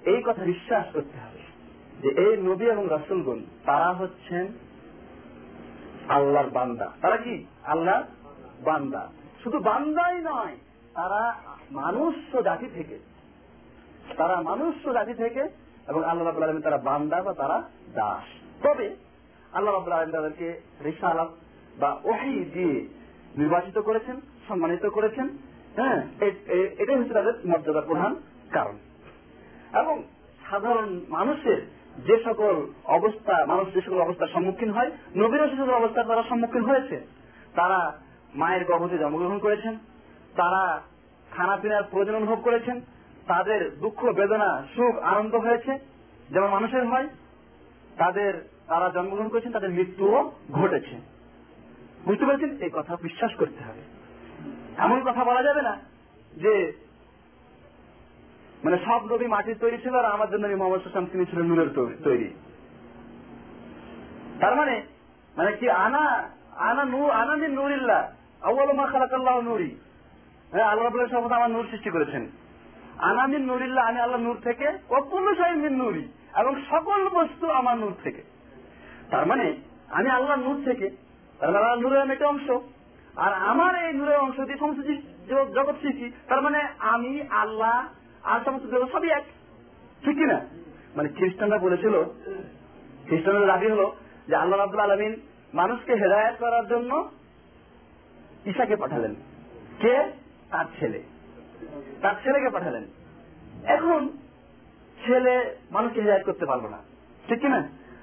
এই 0.05 0.21
কথা 0.25 0.43
বিশ্বাস 0.43 0.85
করতে 0.93 1.17
হবে 1.19 1.39
যে 2.01 2.09
এই 2.21 2.37
নবী 2.37 2.65
এবং 2.65 2.87
রাসুলগণ, 2.89 3.39
তারা 3.65 3.93
হচ্ছেন 3.93 4.47
আল্লাহর 6.09 6.49
বান্দা। 6.49 6.91
তারা 7.01 7.17
কি? 7.17 7.45
আল্লাহ 7.63 8.03
বান্দা। 8.63 9.07
শুধু 9.43 9.59
বান্দাই 9.59 10.21
নয়, 10.21 10.55
তারা 10.93 11.35
মানুষ 11.71 12.15
জাতি 12.43 12.67
থেকে, 12.73 12.99
তারা 14.17 14.41
মানুষ 14.41 14.93
জাতি 14.93 15.13
থেকে 15.13 15.68
এবং 15.89 16.03
আল্লাহ 16.03 16.25
রাবুল 16.25 16.43
আলমী 16.43 16.61
তারা 16.61 16.77
বান্দা 16.77 17.21
বা 17.21 17.33
তারা 17.33 17.57
দাস। 17.93 18.25
তবে 18.63 18.95
আল্লাহ 19.53 19.73
রাবুল 19.73 19.93
আলম 19.93 20.11
তাদেরকে 20.11 20.61
রিসালাত 20.85 21.29
বা 21.79 21.89
ওহি 22.03 22.45
দিয়ে 22.53 22.87
নির্বাচিত 23.37 23.77
করেছেন, 23.79 24.15
সম্মানিত 24.47 24.85
করেছেন। 24.85 25.29
হ্যাঁ 25.75 26.03
এটাই 26.79 26.97
হচ্ছে 26.99 27.13
তাদের 27.13 27.33
মর্যাদার 27.45 27.87
প্রধান 27.87 28.15
কারণ। 28.49 28.75
এবং 29.73 30.03
সাধারণ 30.49 30.99
মানুষের 31.09 31.59
যে 32.05 32.23
সকল 32.23 32.55
অবস্থা, 32.85 33.45
মানুষ 33.45 33.73
যে 33.73 33.81
সকল 33.81 33.99
অবস্থার 34.01 34.27
সম্মুখীন 34.33 34.69
হয় 34.69 34.91
নবীর 35.15 35.47
সকল 35.47 35.71
অবস্থার 35.71 36.07
তারা 36.07 36.23
সম্মুখীন 36.29 36.61
হয়েছে। 36.61 36.97
তারা 37.55 37.79
মায়ের 38.35 38.63
গর্ভতে 38.65 38.97
জন্মগ্রহণ 38.97 39.39
করেছেন, 39.39 39.77
তারা 40.35 40.81
খানা 41.31 41.55
পিনার 41.57 41.83
প্রয়োজন 41.91 42.15
অনুভব 42.15 42.41
করেছেন 42.41 42.81
তাদের 43.29 43.79
দুঃখ, 43.79 44.05
বেদনা, 44.05 44.63
সুখ, 44.75 44.97
আনন্দ 44.97 45.35
হয়েছে 45.35 45.79
যেমন 46.29 46.47
মানুষের 46.47 46.87
হয়। 46.87 47.07
তাদের, 47.97 48.49
তারা 48.67 48.89
জন্মগ্রহণ 48.89 49.29
করেছেন, 49.29 49.51
তাদের 49.51 49.69
মৃত্যুও 49.69 50.31
ঘটেছে। 50.51 50.95
বুঝতে 52.05 52.25
পেরেছেন? 52.25 52.57
এই 52.57 52.69
কথা 52.73 52.97
বিশ্বাস 53.01 53.35
করতে 53.35 53.63
হবে। 53.63 53.81
এমন 54.77 55.01
কথা 55.01 55.23
বলা 55.23 55.43
যাবে 55.43 55.61
না 55.61 55.77
যে 56.37 56.73
মানে 58.63 58.77
সব 58.85 59.13
নবী 59.13 59.27
মাটির 59.27 59.57
তৈরি 59.59 59.77
ছিল 59.77 59.95
আর 59.95 60.05
আমার 60.05 60.29
জন্য 60.29 60.47
মোহাম্মদ 60.47 60.81
সাল্লাম 60.81 61.05
তিনি 61.05 61.25
ছিলেন 61.25 61.45
নূরের 61.45 61.69
তৈরি। 62.03 62.33
তার 64.39 64.55
মানে 64.55 64.83
মানে 65.37 65.51
কি 65.51 65.69
আনা 65.69 66.29
আনা 66.55 66.85
নূর, 66.85 67.09
আনা 67.09 67.35
মিন 67.35 67.51
নূরিল্লাহ। 67.51 68.11
আউ্বাল 68.41 68.91
খালাকাল্লাহ 68.91 69.39
হ্যাঁ 70.51 70.65
আল্লাহ 70.65 71.07
সর্বদা 71.07 71.35
আমার 71.35 71.51
নূর 71.51 71.67
সৃষ্টি 71.71 71.89
করেছেন। 71.89 72.27
আনামিন 72.99 73.43
নুরিল্লাহ, 73.45 73.85
আমি 73.85 73.99
আল্লাহ 73.99 74.21
নূর 74.21 74.37
থেকে 74.43 74.67
অকুল 74.89 75.25
মিন 75.55 75.75
নুরি, 75.75 76.05
এবং 76.37 76.53
সকল 76.69 77.09
বস্তু 77.09 77.49
আমার 77.49 77.77
নূর 77.77 77.93
থেকে। 78.03 78.21
তার 79.09 79.25
মানে 79.25 79.55
আমি 79.89 80.09
আল্লাহ 80.09 80.37
নূর 80.37 80.63
থেকে 80.65 80.87
আল্লাহ 81.39 81.75
নূরের 81.75 82.01
আমি 82.01 82.13
একটা 82.13 82.27
অংশ, 82.27 82.47
আর 83.15 83.33
আমার 83.33 83.73
এই 83.85 83.93
নূরের 83.93 84.17
অংশ 84.17 84.37
দিয়ে 84.39 84.57
সমস্ত 84.57 84.79
জগৎ 85.55 85.75
সৃষ্টি, 85.81 86.11
তার 86.27 86.41
মানে 86.41 86.59
আমি, 86.79 87.21
আল্লাহ 87.21 87.87
আর 88.23 88.39
সমস্ত 88.45 88.65
জগৎ 88.65 88.91
সবই 88.91 89.09
এক। 89.09 89.25
ঠিক 90.05 90.15
কিনা 90.15 90.39
মানে 90.95 91.09
খ্রিস্টানরা 91.09 91.57
বলেছিল, 91.57 92.03
খ্রিস্টানরা 93.07 93.45
দাবি 93.45 93.67
হলো 93.67 93.95
যে 94.27 94.35
আল্লাহ 94.35 94.59
রাবুল 94.59 94.79
আলমিন 94.79 95.13
মানুষকে 95.53 95.93
হেদায়ত 95.95 96.35
করার 96.39 96.67
জন্য 96.67 97.11
ঈশাকে 98.45 98.75
পাঠালেন। 98.75 99.15
কে? 99.79 99.95
তার 100.49 100.65
ছেলে। 100.79 101.03
তার 102.01 102.15
ছেলেকে 102.23 102.49
পাঠালেন। 102.49 102.85
এখন 103.75 104.01
ছেলে 105.05 105.33
মানুষকে 105.71 105.99
হেদায়ত 106.01 106.25
করতে 106.25 106.45
পারল 106.45 106.65
না। 106.67 106.79
ঠিক 107.27 107.39
কিনা? 107.41 107.59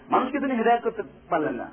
মানুষকে 0.09 0.38
তিনি 0.40 0.55
হেদায়ত 0.55 0.83
করতে 0.83 1.03
পারলেন 1.31 1.55
না। 1.55 1.66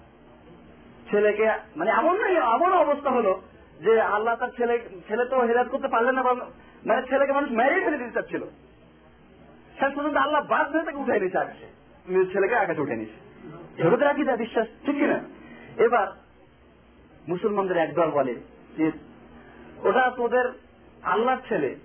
ছেলেকে 1.09 1.47
মানে 1.75 1.91
এমন 1.91 2.15
এমন 2.55 2.71
অবস্থা 2.73 3.09
হলো 3.09 3.41
যে 3.79 4.01
আল্লাহ 4.01 4.35
তার 4.35 4.49
ছেলে 4.57 4.75
ছেলে 5.07 5.23
তো 5.25 5.35
হেদায়ত 5.41 5.67
করতে 5.67 5.87
পারলেন 5.87 6.15
না 6.15 6.23
মানে 6.23 7.01
ছেলেকে 7.09 7.33
মানুষ 7.33 7.49
মেরেই 7.51 7.83
ফেলে 7.83 7.97
দিতে 7.97 8.11
চাচ্ছিল। 8.11 8.43
শেষ 9.79 9.91
পর্যন্ত 9.95 10.17
আল্লাহ 10.17 10.41
বাদ 10.47 10.67
হয়ে 10.71 10.85
তাকে 10.85 10.97
উঠে 10.97 11.19
নিয়েছে 11.19 11.37
আকাশে। 11.37 11.67
ছেলেকে 12.33 12.55
আকাশে 12.55 12.81
উঠে 12.81 12.95
নিয়েছে 12.95 13.19
এভাবে 13.81 14.05
রাখি 14.05 14.23
যা 14.25 14.35
বিশ্বাস, 14.35 14.67
ঠিক 14.85 14.95
কিনা? 14.95 15.19
এবার 15.77 16.07
মুসলমানদের 17.27 17.77
একদল 17.77 18.09
বলে 18.11 18.33
যে 18.77 18.91
ওটা 19.83 20.03
তোদের 20.17 20.45
আল্লাহর 21.03 21.41
ছেলে। 21.49 21.75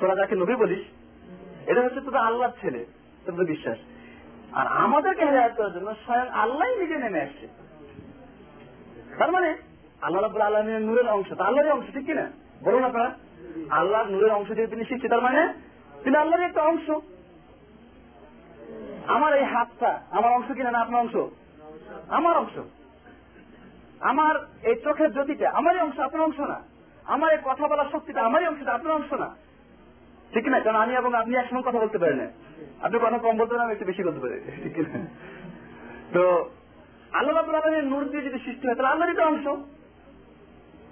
তোরা 0.00 0.14
যাকে 0.14 0.34
নবী 0.34 0.54
বলিস, 0.54 0.82
এটা 1.68 1.82
হচ্ছে 1.82 2.00
তোদের 2.00 2.20
আল্লাহর 2.20 2.52
ছেলে, 2.60 2.86
তোদের 3.26 3.46
বিশ্বাস। 3.46 3.78
আর 4.52 4.66
আমাদেরকে 4.66 5.24
হেদায়ত 5.24 5.52
করার 5.56 5.72
জন্য 5.72 5.94
স্বয়ং 6.04 6.28
আল্লাহ 6.28 6.78
নিজে 6.78 6.96
নেমে 6.98 7.20
আসছে। 7.20 7.48
তার 9.18 9.32
মানে 9.32 9.56
আল্লাহ 10.00 10.22
রাবুল 10.22 10.40
আলমের 10.40 10.80
নূরের 10.80 11.08
অংশ, 11.08 11.32
তা 11.32 11.44
আল্লাহরই 11.44 11.70
অংশ, 11.70 11.84
ঠিক 11.92 12.06
কিনা? 12.06 12.30
বলুন 12.62 12.84
আপনারা। 12.84 13.10
আল্লাহর 13.70 14.10
নূরের 14.10 14.32
অংশ 14.32 14.52
দিয়ে 14.52 14.66
তিনি 14.66 14.84
শিখছে 14.84 15.08
তার 15.08 15.22
মানে 15.22 15.52
তিনি 16.04 16.16
আল্লাহর 16.16 16.42
একটা 16.42 16.62
অংশ। 16.62 16.90
আমার 19.06 19.34
এই 19.34 19.44
হাতটা, 19.44 20.02
আমার 20.10 20.32
অংশ 20.32 20.52
কিনা 20.52 20.70
না 20.70 20.78
আপনার 20.78 21.00
অংশ? 21.00 21.16
আমার 22.08 22.36
অংশ। 22.36 22.58
আমার 24.00 24.34
এই 24.62 24.74
চোখের 24.74 25.12
জ্যোতিটা, 25.12 25.50
আমারই 25.50 25.80
অংশ, 25.80 25.98
আপনার 25.98 26.24
অংশ 26.24 26.40
না। 26.40 26.71
আমার 27.04 27.32
এই 27.32 27.38
কথা 27.44 27.68
বলার 27.68 27.84
শক্তিটা 27.92 28.22
আমারই 28.22 28.46
অংশ 28.46 28.68
আপনার 28.68 28.94
অংশ 28.94 29.12
না। 29.12 29.36
ঠিক 30.32 30.48
না? 30.48 30.60
কারণ 30.60 30.76
আমি 30.76 30.94
এবং 30.94 31.14
আপনি 31.14 31.36
একসঙ্গে 31.36 31.62
কথা 31.62 31.78
বলতে 31.78 31.98
পারেন 31.98 32.16
না। 32.16 32.26
আপনি 32.82 32.98
কথা 32.98 33.18
কম 33.18 33.36
বলতে 33.36 33.54
পারেন 33.54 33.70
একটু 33.70 33.84
বেশি 33.84 34.02
বলতে 34.02 34.20
পারেন 34.20 34.40
ঠিক 34.62 34.78
না? 34.78 35.06
তো, 36.12 36.50
আল্লাহ 37.12 37.36
রাবুল 37.36 37.54
আলমীর 37.54 37.84
নূর 37.84 38.04
দিয়ে 38.04 38.22
যদি 38.22 38.38
সৃষ্টি 38.38 38.66
হয়, 38.66 38.74
তাহলে 38.74 38.90
আল্লাহরই 38.90 39.16
তো 39.16 39.22
অংশ। 39.22 39.60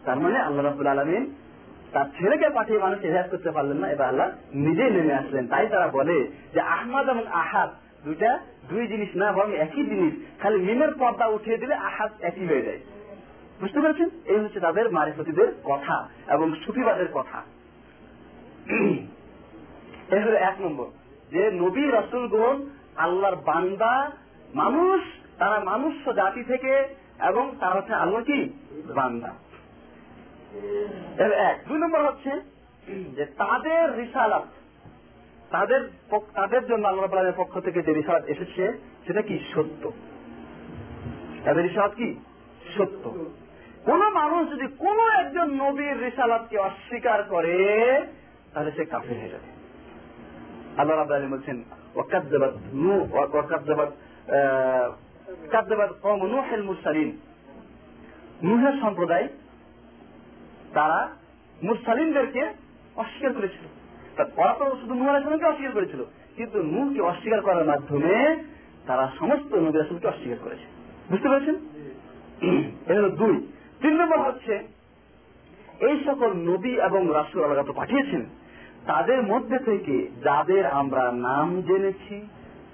তার 0.04 0.20
মানে 0.20 0.38
আল্লাহ 0.38 0.64
রাবুল 0.64 0.86
আলমিন 0.86 1.34
তার 1.92 2.04
ছেলেকে 2.18 2.50
পাঠিয়ে 2.50 2.78
মানুষ 2.78 3.00
হেদায়ত 3.00 3.30
করতে 3.30 3.50
পারলেন 3.50 3.76
না, 3.76 3.90
এবার 3.90 4.08
আল্লাহ 4.08 4.30
নিজেই 4.54 4.90
নেমে 4.90 5.14
আসলেন। 5.14 5.46
তাই 5.46 5.66
তারা 5.66 5.88
বলে 5.88 6.30
যে 6.54 6.60
আহমাদ 6.60 7.08
এবং 7.08 7.26
আহাদ 7.26 7.70
দুইটা 8.04 8.40
দুই 8.68 8.86
জিনিস 8.86 9.08
না, 9.16 9.32
বরং 9.32 9.54
একই 9.54 9.84
জিনিস। 9.84 10.42
খালি 10.42 10.62
মিমের 10.62 10.94
পর্দা 10.94 11.26
উঠিয়ে 11.26 11.58
দিলে 11.58 11.74
আহাদ 11.74 12.10
একই 12.20 12.46
হয়ে 12.46 12.62
যায়। 12.62 12.78
বুঝতে 13.60 13.80
পেরেছেন? 13.80 14.08
এই 14.24 14.40
হচ্ছে 14.40 14.60
তাদের 14.60 14.92
মারিফতিদের 14.92 15.54
কথা 15.64 16.08
এবং 16.28 16.54
সুফিবাদের 16.66 17.06
কথা। 17.12 17.42
এই 20.12 20.18
হলো 20.18 20.36
এক 20.36 20.60
নম্বর, 20.60 20.86
যে 21.30 21.50
নবী 21.50 21.90
রসুলগণ 21.90 22.66
আল্লাহর 22.96 23.36
বান্দা, 23.36 24.10
মানুষ, 24.54 25.02
তারা 25.38 25.60
মানুষ 25.60 26.14
জাতি 26.14 26.44
থেকে 26.44 26.88
এবং 27.20 27.56
তার 27.60 27.76
হচ্ছে 27.76 27.94
আল্লাহ 27.94 28.22
কি? 28.22 28.50
বান্দা। 28.94 29.34
এক। 31.34 31.68
দুই 31.68 31.78
নম্বর 31.78 32.06
হচ্ছে 32.06 32.40
যে 33.16 33.24
তাদের 33.24 33.96
রিসালাত, 33.96 34.44
তাদের 35.50 35.90
তাদের 36.34 36.66
জন্য 36.66 36.88
আল্লাহ 36.88 37.32
পক্ষ 37.36 37.58
থেকে 37.58 37.82
যে 37.82 37.92
রিসালাত 37.92 38.24
এসেছে, 38.24 38.72
সেটা 39.06 39.22
কি? 39.22 39.38
সত্য। 39.54 39.92
তাদের 41.44 41.68
রিসালাত 41.68 41.94
কি? 41.94 42.14
সত্য। 42.78 43.30
কোন 43.84 44.10
মানুষ 44.10 44.50
যদি 44.50 44.66
কোন 44.66 45.10
একজন 45.10 45.50
নবীর 45.54 46.02
রিসালাতকে 46.02 46.58
অস্বীকার 46.58 47.22
করে 47.22 47.58
তাহলে 48.54 48.72
সে 48.72 48.84
কাফির 48.84 49.18
হয়ে 49.18 49.28
যাবে। 49.28 49.60
আল্লাহ 50.76 50.96
রাব্বুল 50.96 51.16
আলামিন 51.16 51.36
বলছেন 51.36 51.64
ওয়াকাদ্দাবাত 51.94 52.54
নূহ 52.72 53.14
ওয়াকাদ্দাবাত 53.14 53.88
আহ, 53.88 54.92
কাদ্দাবাত 55.50 55.92
কওম 56.02 56.26
নূহেল 56.26 56.62
মুরসালিন। 56.62 57.16
নূহের 58.42 58.80
সম্প্রদায় 58.80 59.28
তারা 60.74 61.08
মুরসালিনদেরকে 61.62 62.52
অস্বীকার 62.96 63.32
করেছিল। 63.32 63.66
ওরা 64.36 64.56
তো 64.58 64.76
শুধু 64.80 64.94
নূহ 64.94 65.08
আলাইহিসসালামকে 65.08 65.46
অস্বীকার 65.46 65.72
করেছিল 65.72 66.04
কিন্তু 66.36 66.62
নূহকে 66.62 67.00
অস্বীকার 67.00 67.40
করার 67.40 67.66
মাধ্যমে 67.66 68.44
তারা 68.86 69.12
সমস্ত 69.18 69.54
নবী 69.54 69.78
রাসূলকে 69.78 70.08
অস্বীকার 70.08 70.38
করেছে। 70.44 70.64
বুঝতে 71.10 71.28
পেরেছেন? 71.28 71.54
এটা 72.86 72.94
হলো 72.94 73.08
দুই। 73.08 73.46
তিন 73.80 74.00
নম্বর 74.00 74.18
হচ্ছে। 74.18 74.54
এই 75.80 76.04
সকল 76.04 76.32
নবী 76.32 76.80
এবং 76.80 77.10
রাসূল 77.14 77.44
আল্লাহ 77.44 77.64
তো 77.64 77.72
পাঠিয়েছেন। 77.72 78.24
তাদের 78.86 79.22
মধ্যে 79.22 79.58
থেকে 79.58 80.08
যাদের 80.24 80.66
আমরা 80.66 81.12
নাম 81.12 81.62
জেনেছি 81.62 82.28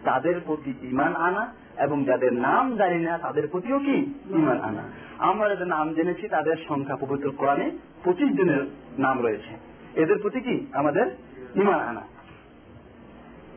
তাদের 0.05 0.41
প্রতি 0.47 0.75
ইমান 0.83 1.17
আনা 1.17 1.55
এবং 1.77 2.05
যাদের 2.05 2.33
নাম 2.33 2.77
জানি 2.77 3.05
না 3.05 3.19
তাদের 3.19 3.49
প্রতিও 3.49 3.79
কি 3.79 4.15
ইমান 4.31 4.61
আনা। 4.61 4.83
আমরা 5.19 5.49
যাদের 5.49 5.67
নাম 5.67 5.95
জেনেছি 5.95 6.29
তাদের 6.29 6.57
সংখ্যা 6.69 6.97
পবিত্র 6.97 7.31
কোরআনে 7.31 7.71
পঁচিশ 8.05 8.37
জনের 8.37 8.67
নাম 8.99 9.23
রয়েছে। 9.23 9.77
এদের 10.01 10.19
প্রতি 10.19 10.41
কি 10.41 10.67
আমাদের 10.73 11.07
ইমান 11.55 11.81
আনা? 11.81 12.03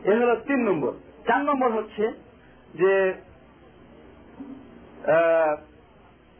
এ 0.04 0.14
হলো 0.14 0.36
তিন 0.36 0.68
নম্বর। 0.68 0.92
চার 1.26 1.44
নম্বর 1.44 1.70
হচ্ছে 1.70 2.12
যে 2.74 3.14
আহ, 5.06 5.56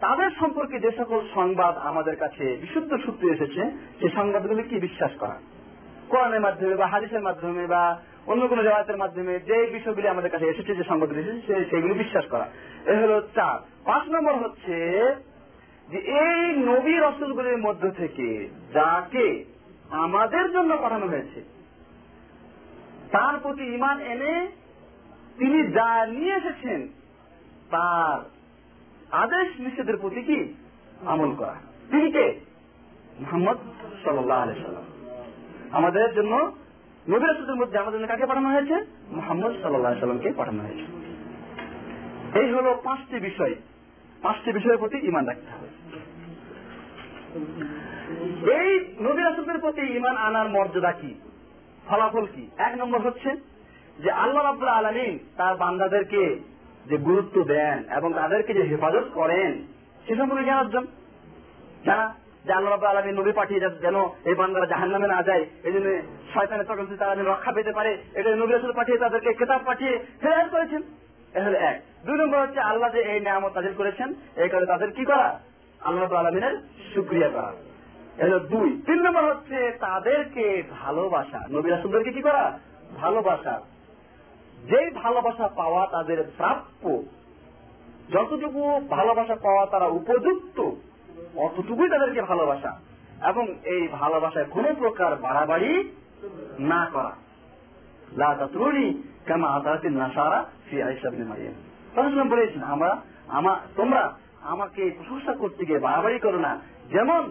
তাদের 0.00 0.30
সম্পর্কে 0.30 0.80
যে 0.80 0.90
সকল 0.98 1.20
সংবাদ 1.34 1.76
আমাদের 1.76 2.16
কাছে 2.16 2.56
বিশুদ্ধ 2.60 2.96
সূত্রে 2.96 3.30
এসেছে 3.30 3.62
সেই 4.00 4.10
সংবাদগুলি 4.10 4.62
কি 4.62 4.76
বিশ্বাস 4.76 5.10
করা? 5.20 5.36
কোরআনের 6.08 6.40
মাধ্যমে 6.40 6.74
বা 6.74 6.86
হাদিসের 6.86 7.20
মাধ্যমে 7.20 7.66
বা 7.66 8.00
অন্য 8.26 8.48
কোনো 8.48 8.62
জবাতের 8.62 8.96
মাধ্যমে 8.96 9.38
যে 9.38 9.66
বিষয়গুলি 9.72 10.08
আমাদের 10.08 10.30
কাছে 10.30 10.46
এসেছে, 10.46 10.74
যে 10.74 10.84
সংবাদগুলি 10.84 11.20
এসেছে 11.20 11.64
সেগুলি 11.70 11.94
বিশ্বাস 11.94 12.24
করা। 12.30 12.46
এ 12.86 12.94
হলো 12.94 13.20
চার। 13.34 13.58
পাঁচ 13.84 14.08
নম্বর 14.08 14.34
হচ্ছে 14.34 14.76
যে 15.88 15.98
এই 15.98 16.56
নবী 16.56 16.94
রসুলগুলির 16.98 17.58
মধ্য 17.58 17.90
থেকে 17.90 18.48
যাকে 18.74 19.44
আমাদের 19.90 20.52
জন্য 20.52 20.76
পাঠানো 20.82 21.06
হয়েছে, 21.06 21.40
তার 23.12 23.34
প্রতি 23.42 23.64
ইমান 23.74 24.00
এনে 24.00 24.48
তিনি 25.38 25.58
যা 25.72 26.06
নিয়ে 26.06 26.34
এসেছেন, 26.34 26.88
তার 27.70 28.39
আদেশ 29.12 29.60
নিষেধের 29.60 29.96
প্রতি 29.96 30.22
কি? 30.22 30.54
আমল 31.06 31.34
করা। 31.34 31.54
তিনি 31.90 32.12
কে? 32.12 32.40
মোহাম্মদ 33.20 33.56
সাল্লাম। 34.04 34.84
আমাদের 35.70 36.14
জন্য 36.14 36.52
নবী 37.08 37.26
রাসূলের 37.26 37.54
মধ্যে 37.54 37.78
আমাদের 37.78 38.00
জন্য 38.00 38.08
কাকে 38.08 38.26
পাঠানো 38.26 38.48
হয়েছে? 38.48 38.74
মোহাম্মদ 39.10 39.52
সাল্লাহ 39.62 39.94
সাল্লামকে 39.94 40.32
পাঠানো 40.32 40.62
হয়েছে। 40.62 40.84
এই 42.38 42.52
হলো 42.52 42.80
পাঁচটি 42.84 43.18
বিষয়। 43.18 43.54
পাঁচটি 44.22 44.52
বিষয়ের 44.52 44.78
প্রতি 44.78 44.98
ইমান 44.98 45.26
রাখতে 45.26 45.46
হবে। 45.46 45.68
এই 48.52 48.94
নবী 49.00 49.22
রাসূলের 49.22 49.58
প্রতি 49.58 49.80
ইমান 49.80 50.16
আনার 50.16 50.48
মর্যাদা 50.48 50.92
কি? 50.92 51.14
ফলাফল 51.86 52.26
কি? 52.26 52.50
এক 52.58 52.78
নম্বর 52.78 53.00
হচ্ছে 53.00 53.36
যে 53.98 54.10
আল্লাহ 54.10 54.42
রাবুল্লাহ 54.42 54.78
আলমিন 54.78 55.18
তার 55.36 55.56
বান্দাদেরকে 55.56 56.40
যে 56.90 56.96
গুরুত্ব 56.96 57.44
দেন 57.44 57.84
এবং 57.96 58.12
তাদেরকে 58.12 58.54
যে 58.54 58.62
হেফাজত 58.62 59.04
করেন, 59.14 59.66
সে 60.08 60.16
সম্পর্কে 60.16 60.44
জ্ঞান 60.44 60.58
অর্জন। 60.58 60.86
জানা 61.84 62.14
যে 62.44 62.52
আল্লাহ 62.52 62.84
আলমিন 62.84 63.20
নবী 63.20 63.32
পাঠিয়ে 63.32 63.60
যেন 63.60 63.96
এই 64.24 64.34
বান্দারা 64.34 64.66
জাহান 64.66 64.90
নামে 64.90 65.08
না 65.08 65.22
যায় 65.22 65.46
এই 65.62 65.72
জন্য 65.72 66.02
শয়তানের 66.34 66.66
তখন 66.66 66.96
তারা 66.96 67.16
যেন 67.16 67.26
রক্ষা 67.26 67.52
পেতে 67.52 67.72
পারে 67.72 67.98
এটা 68.14 68.36
নবী 68.36 68.52
রাসূল 68.52 68.72
পাঠিয়ে 68.72 68.98
তাদেরকে 68.98 69.34
কেতাব 69.34 69.60
পাঠিয়ে 69.64 69.98
হেদায়ত 70.24 70.48
করেছেন। 70.50 70.82
এ 71.34 71.40
হলো 71.40 71.58
এক। 71.58 71.82
দুই 72.06 72.18
নম্বর 72.18 72.40
হচ্ছে 72.40 72.60
আল্লাহ 72.60 72.92
যে 72.92 73.00
এই 73.00 73.20
নিয়ামত 73.20 73.52
তাদের 73.52 73.74
করেছেন, 73.74 74.14
এই 74.36 74.48
কারণে 74.48 74.66
তাদের 74.66 74.90
কি 74.90 75.04
করা? 75.04 75.40
আল্লাহ 75.80 76.14
আলমিনের 76.14 76.58
সুক্রিয়া 76.94 77.28
করা। 77.28 77.52
এলো 78.18 78.38
দুই। 78.38 78.82
তিন 78.86 79.02
নম্বর 79.02 79.24
হচ্ছে 79.24 79.76
তাদেরকে 79.80 80.62
ভালোবাসা। 80.70 81.40
নবী 81.50 81.70
রাসুলদেরকে 81.70 82.12
কি 82.12 82.22
করা? 82.22 82.58
ভালোবাসা। 82.96 83.60
যেই 84.68 84.90
ভালোবাসা 84.90 85.48
পাওয়া 85.48 85.86
তাদের 85.86 86.24
প্রাপ্য, 86.36 87.02
যতটুকু 88.10 88.80
ভালোবাসা 88.90 89.34
পাওয়া 89.34 89.66
তারা 89.66 89.86
উপযুক্ত, 89.86 90.70
অতটুকুই 91.36 91.88
তাদেরকে 91.88 92.22
ভালোবাসা। 92.22 92.78
এবং 93.28 93.54
এই 93.64 93.88
ভালোবাসায় 93.88 94.44
কোন 94.44 94.74
প্রকার 94.74 95.16
বাড়াবাড়ি 95.16 95.96
না 96.58 96.90
করা। 96.92 97.10
লা 98.16 98.34
তাতরুনি 98.34 99.02
কামা 99.26 99.48
আতারাতিন 99.48 99.96
নাসারা 99.96 100.44
ফি 100.70 100.82
আয়েশা 100.82 101.08
ইবনে 101.08 101.24
মারিয়াম। 101.24 101.54
রাসূল 101.96 102.28
বলেছেন, 102.28 102.62
আমরা, 102.62 103.00
আমা, 103.28 103.60
তোমরা 103.76 104.14
আমাকে 104.40 104.90
প্রশংসা 104.90 105.32
করতে 105.32 105.64
গিয়ে 105.64 105.78
বাড়াবাড়ি 105.78 106.18
করো 106.18 106.38
না। 106.38 106.60
যেমন 106.90 107.30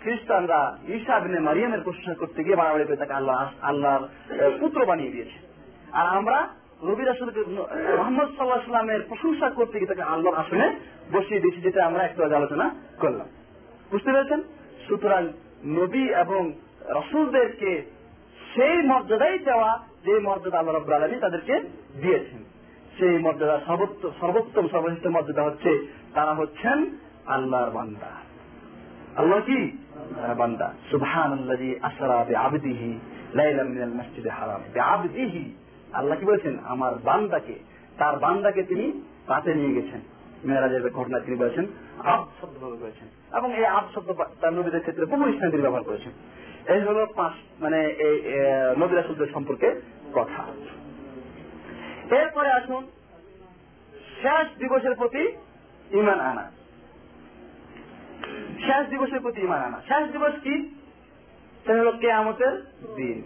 খ্রিস্টানরা 0.00 0.78
ঈসা 0.88 1.20
বিনে 1.20 1.40
মারিয়ামের 1.40 1.80
প্রশংসা 1.80 2.14
করতে 2.14 2.44
গিয়ে 2.44 2.56
বাড়াবাড়ি 2.56 2.84
করে 2.84 2.96
তাকে 2.96 3.12
আল্লাহ, 3.12 3.50
আল্লাহর 3.62 4.08
পুত্র 4.60 4.86
বানিয়ে 4.86 5.12
দিয়েছে। 5.12 5.53
আর 5.94 6.06
আমরা 6.06 6.48
নবী 6.84 7.02
রাসুলকে 7.04 7.40
মোহাম্মদ 7.96 8.28
সাল্লাহ 8.36 8.60
সাল্লামের 8.60 9.02
প্রশংসা 9.08 9.50
করতে 9.50 9.78
গিয়ে 9.78 9.88
তাকে 9.88 10.02
আল্লাহর 10.02 10.36
আসনে 10.36 10.66
বসিয়ে 11.12 11.40
দিয়েছি, 11.40 11.60
যেটা 11.60 11.86
আমরা 11.86 12.02
একটু 12.04 12.20
আলোচনা 12.22 12.70
করলাম। 13.00 13.26
বুঝতে 13.90 14.12
পেরেছেন? 14.12 14.42
সুতরাং 14.88 15.28
নবী 15.64 16.04
এবং 16.08 16.52
রসুলদেরকে 16.88 17.82
সেই 18.54 18.82
মর্যাদাই 18.82 19.38
দেওয়া 19.38 19.70
যে 20.04 20.18
মর্যাদা 20.18 20.58
আল্লাহ 20.58 20.76
রব্বুল 20.76 20.94
আলমী 20.94 21.20
তাদেরকে 21.20 21.60
দিয়েছেন। 22.00 22.44
সেই 22.98 23.18
মর্যাদা 23.18 23.60
সর্বোত্তম, 23.66 24.68
সর্বশ্রেষ্ঠ 24.68 25.06
মর্যাদা 25.06 25.42
হচ্ছে 25.42 25.86
তারা 26.14 26.34
হচ্ছেন 26.34 26.78
আল্লাহর 27.26 27.70
বান্দা। 27.70 28.10
আল্লাহ 29.16 29.40
কি? 29.40 29.78
বান্দা। 30.38 30.72
সুবহান 30.90 31.32
আল্লাহি 31.32 31.78
আসরা 31.82 32.24
বিআবদিহি 32.28 32.98
লাইলাম 33.34 33.66
মিনাল 33.66 33.94
মসজিদে 33.94 34.30
হারাম। 34.30 34.60
বিআবদিহি। 34.74 35.44
আল্লাহ 35.94 36.18
কি 36.18 36.24
বলেছেন? 36.24 36.58
আমার 36.64 36.94
বান্দাকে, 36.94 37.54
তার 37.98 38.18
বান্দাকে 38.18 38.62
তিনি 38.62 38.84
রাতে 39.28 39.54
নিয়ে 39.54 39.74
গেছেন। 39.74 40.00
মেয়েরাজের 40.44 40.90
ঘটনা 40.90 41.20
তিনি 41.20 41.36
বলেছেন, 41.36 41.66
আব 42.04 42.26
শব্দ 42.40 42.58
ব্যবহার 42.58 42.78
করেছেন। 42.80 43.08
এবং 43.38 43.56
এই 43.56 43.64
আব 43.64 43.84
শব্দ 43.94 44.12
তার 44.40 44.52
নবীদের 44.52 44.80
ক্ষেত্রে 44.80 45.04
বহু 45.04 45.32
স্থানে 45.32 45.50
তিনি 45.50 45.62
ব্যবহার 45.62 45.82
করেছেন। 45.82 46.12
এই 46.74 46.80
হলো 46.80 47.06
পাঁচ 47.06 47.32
মানে 47.62 47.86
এই 47.86 48.22
নবী 48.78 48.94
রাসুলদের 48.96 49.26
সম্পর্কে 49.32 49.80
কথা। 50.12 50.42
এরপরে 52.16 52.48
আসুন, 52.48 52.86
শেষ 54.22 54.58
দিবসের 54.58 54.94
প্রতি 54.94 55.32
ইমান 55.90 56.20
আনা। 56.20 56.50
শেষ 58.66 58.88
দিবসের 58.90 59.20
প্রতি 59.20 59.40
ইমান 59.40 59.62
আনা। 59.62 59.80
শেষ 59.88 60.12
দিবস 60.12 60.32
কি? 60.42 60.74
সেটা 61.66 61.80
হলো 61.80 61.92
কেয়ামতের 61.92 62.60
দিন। 62.96 63.22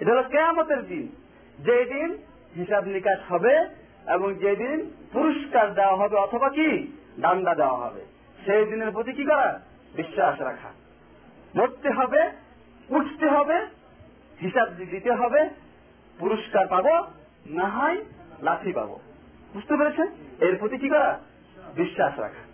এটা 0.00 0.12
হলো 0.12 0.22
কেয়ামতের 0.22 0.82
দিন। 0.86 1.08
যেই 1.64 1.84
দিন 1.84 2.18
হিসাব 2.56 2.84
নিকাশ 2.84 3.32
হবে 3.32 3.56
এবং 4.14 4.34
যেদিন 4.34 4.90
পুরস্কার 5.12 5.74
দেওয়া 5.74 5.96
হবে 5.96 6.16
অথবা 6.16 6.48
কি? 6.48 6.96
দান্ডা 7.20 7.54
দেওয়া 7.54 7.76
হবে। 7.76 8.00
সেই 8.44 8.64
দিনের 8.64 8.90
প্রতি 8.90 9.12
কি 9.12 9.24
করা? 9.24 9.60
বিশ্বাস 9.94 10.40
রাখা। 10.40 10.68
মরতে 11.56 11.90
হবে 11.90 12.30
উঠতে 12.88 13.28
হবে, 13.28 13.66
হিসাব 14.40 14.68
দিতে 14.68 15.12
হবে, 15.12 15.48
পুরস্কার 16.18 16.66
পাবো, 16.66 17.02
না 17.46 17.66
হয় 17.66 18.04
লাঠি 18.42 18.72
পাবো। 18.72 19.00
বুঝতে 19.54 19.76
পেরেছেন? 19.76 20.06
এর 20.40 20.56
প্রতি 20.56 20.76
কি 20.76 20.88
করা? 20.88 21.20
বিশ্বাস 21.76 22.18
রাখা। 22.18 22.50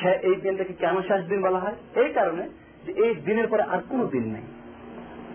সে 0.00 0.10
এই 0.10 0.34
দিনটাকে 0.34 0.72
কেন 0.72 1.02
শেষ 1.02 1.24
দিন 1.24 1.42
বলা 1.42 1.58
হয়? 1.58 2.04
এই 2.04 2.12
কারণে 2.12 2.48
যে 2.86 2.92
এই 2.92 3.14
দিনের 3.14 3.48
পরে 3.48 3.62
আর 3.62 3.78
কোনো 3.88 4.06
দিন 4.06 4.32
নেই। 4.32 4.42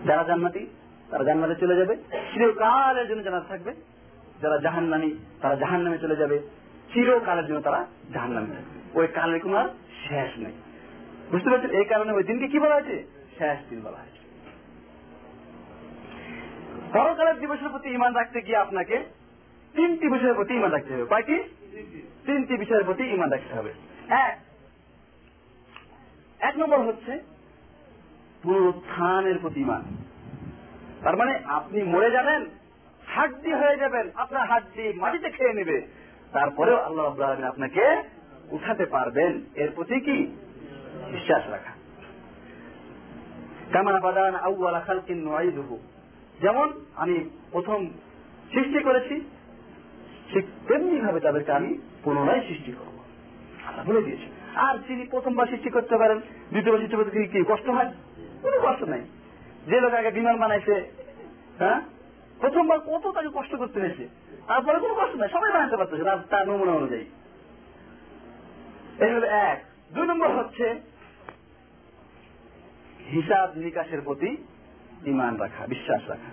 যারা 0.06 0.24
জান্নাতি 0.24 0.66
তারা 1.10 1.24
জান্নাতে 1.24 1.54
চলে 1.54 1.76
যাবে। 1.76 1.96
চিরকালের 2.34 3.08
জন্য 3.08 3.22
জান্নাত 3.22 3.48
থাকবে। 3.48 3.74
যারা 4.42 4.58
জাহান্নামি, 4.58 5.18
তারা 5.40 5.54
জাহান্নামে 5.54 5.98
চলে 5.98 6.16
যাবে। 6.16 6.38
চিরকালের 6.92 7.46
জন্য 7.46 7.60
তারা 7.60 7.86
জাহান্নামে 8.12 8.46
থাকবে। 8.46 9.00
ওই 9.00 9.06
কালের 9.06 9.40
কোনো 9.40 9.56
আর 9.56 9.68
শেষ 10.08 10.38
নেই। 10.38 10.52
বুঝতে 11.30 11.50
পারছেন? 11.50 11.70
এই 11.70 11.84
কারণে 11.84 12.12
ওই 12.12 12.22
দিনকে 12.22 12.48
কি 12.48 12.58
বলা 12.58 12.74
হয়েছে? 12.74 13.04
শেষ 13.38 13.70
দিন 13.70 13.80
বলা 13.80 13.96
হয়েছে। 13.96 14.14
পরকালের 16.92 17.40
দিবসের 17.40 17.68
প্রতি 17.68 17.90
ইমান 17.90 18.14
রাখতে 18.14 18.40
গিয়ে 18.40 18.56
আপনাকে 18.56 19.04
তিনটি 19.72 20.08
বিষয়ের 20.08 20.34
প্রতি 20.34 20.54
ইমান 20.54 20.70
রাখতে 20.70 20.94
হবে। 20.94 21.04
কয়টি? 21.04 21.44
তিনটি 22.26 22.56
বিষয়ের 22.56 22.84
প্রতি 22.84 23.04
ইমান 23.04 23.30
রাখতে 23.30 23.58
হবে। 23.58 23.74
এক 24.08 24.38
এক 26.40 26.58
নম্বর 26.58 26.80
হচ্ছে 26.80 27.18
পুনরুত্থানের 28.42 29.38
প্রতি 29.38 29.60
ইমান 29.60 29.82
তার 31.04 31.16
মানে 31.16 31.38
আপনি 31.46 31.82
মরে 31.82 32.10
যাবেন, 32.10 32.46
হাড্ডি 33.06 33.52
হয়ে 33.52 33.76
যাবেন, 33.76 34.10
আপনার 34.14 34.46
হাড্ডি 34.46 34.92
মাটিতে 34.96 35.30
খেয়ে 35.30 35.52
নেবে। 35.52 35.86
তারপরেও 36.32 36.76
আল্লাহ 36.76 37.04
রাব্বুল 37.04 37.44
আপনাকে 37.44 38.02
উঠাতে 38.50 38.86
পারবেন। 38.86 39.40
এর 39.54 39.70
প্রতি 39.74 40.00
কি? 40.00 40.26
বিশ্বাস 41.12 41.50
রাখা। 41.50 41.72
কামা 43.72 44.00
বাদান 44.00 44.34
আউয়ালা 44.34 44.80
খালকিন 44.80 45.18
নুআইদুহু 45.18 45.78
যেমন 46.40 46.72
আমি 46.94 47.30
প্রথম 47.50 47.88
সৃষ্টি 48.52 48.80
করেছি, 48.82 49.20
ঠিক 50.32 50.44
তেমনি 50.68 51.00
ভাবে 51.00 51.20
তাদেরকে 51.20 51.52
আমি 51.52 51.78
পুনরায় 52.04 52.40
সৃষ্টি 52.48 52.72
করব। 52.72 52.96
আল্লাহ 53.66 53.84
বলে 53.86 54.02
দিয়েছে 54.02 54.26
আর 54.54 54.78
যিনি 54.78 55.06
প্রথমবার 55.06 55.46
সৃষ্টি 55.46 55.70
করতে 55.70 55.96
পারেন, 55.96 56.18
দ্বিতীয়বার 56.50 56.80
সৃষ্টি 56.80 56.96
করতে 56.96 57.26
কি 57.26 57.44
কষ্ট 57.48 57.68
হয়? 57.68 57.92
কোনো 58.42 58.56
কষ্ট 58.62 58.82
নাই। 58.82 59.02
যে 59.66 59.80
লোক 59.80 59.94
আগে 59.94 60.10
বিমান 60.10 60.38
বানাইছে 60.38 60.92
হ্যাঁ? 61.58 61.80
প্রথমবার 62.40 62.80
কত 62.80 63.10
তাকে 63.10 63.28
কষ্ট 63.34 63.56
করতে 63.56 63.80
হয়েছে? 63.80 64.08
তারপরে 64.46 64.78
কোনো 64.78 64.94
কষ্ট 64.94 65.16
নাই, 65.16 65.28
সবাই 65.28 65.52
বানাতে 65.52 65.76
পারতেছে 65.76 66.04
তার- 66.04 66.50
নমুনা 66.50 66.72
অনুযায়ী। 66.72 67.04
এই 68.98 69.14
হলো 69.14 69.26
এক। 69.26 69.64
দুই 69.92 70.06
নম্বর 70.06 70.28
হচ্ছে 70.28 70.80
হিসাব 73.12 73.58
নিকাশের 73.58 74.00
প্রতি 74.00 74.36
ইমান 75.06 75.36
রাখা, 75.36 75.66
বিশ্বাস 75.66 76.08
রাখা। 76.08 76.30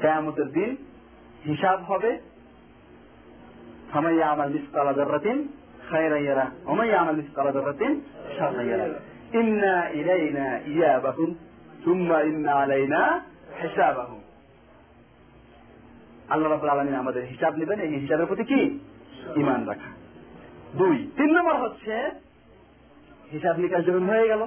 কেয়ামতের 0.00 0.48
দিন 0.48 0.76
হিসাব 1.46 1.82
হবে, 1.82 2.20
ফামাইয়া 3.92 4.30
আমাল 4.30 4.50
মিসকালা 4.50 4.92
যাররাতিন 4.92 5.48
খায়রা 5.90 6.16
ইয়ারা 6.16 6.50
ওয়া 6.64 6.74
মাইয়া 6.74 7.00
আমাল 7.00 7.16
মিসকালা 7.16 7.52
যাররাতিন 7.52 8.00
শাররা 8.38 8.62
ইয়ারা। 8.62 8.86
ইন্না 9.38 9.88
ইলাইনা 9.88 10.58
ইয়াবাহুম 10.58 11.34
সুম্মা 11.84 12.20
ইন্না 12.20 12.52
আলাইনা 12.52 13.20
হিসাবাহুম 13.62 14.20
আল্লাহ 16.28 16.50
রাব্বুল 16.50 16.70
আলামিন 16.70 16.94
আমাদের 16.94 17.22
হিসাব 17.26 17.56
নেবেন, 17.56 17.80
এই 17.80 17.98
হিসাবের 18.00 18.26
প্রতি 18.26 18.44
কি? 18.44 18.78
ইমান 19.36 19.68
রাখা। 19.68 19.90
দুই, 20.78 21.10
তিন 21.16 21.30
নম্বর 21.36 21.56
হচ্ছে, 21.56 22.10
হিসাব 23.32 23.58
নিকাশ 23.58 23.84
যখন 23.84 24.02
হয়ে 24.02 24.28
গেল, 24.28 24.46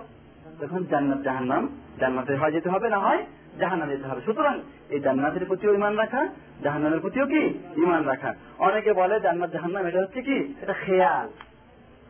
তখন 0.62 0.86
জান্নাত, 0.92 1.22
জাহান্নাম, 1.22 1.68
জান্নাতে 2.00 2.36
হয় 2.36 2.52
যেতে 2.52 2.70
হবে, 2.70 2.90
না 2.90 3.00
হয় 3.00 3.26
জাহান্নামে 3.60 3.96
যেতে 3.96 4.08
হবে। 4.10 4.22
সুতরাং 4.22 4.60
এই 4.90 5.00
জান্নাতের 5.00 5.46
প্রতিও 5.46 5.74
ইমান 5.74 5.96
রাখা, 5.96 6.28
জাহান্নামের 6.64 7.00
প্রতিও 7.00 7.26
কি? 7.26 7.42
ইমান 7.76 8.04
রাখা। 8.04 8.34
অনেকে 8.60 8.94
বলে 8.94 9.20
জান্নাত, 9.20 9.52
জাহান্নাম, 9.52 9.86
এটা 9.86 10.00
হচ্ছে 10.00 10.22
কি? 10.22 10.54
এটা 10.62 10.74
খেয়াল। 10.74 11.28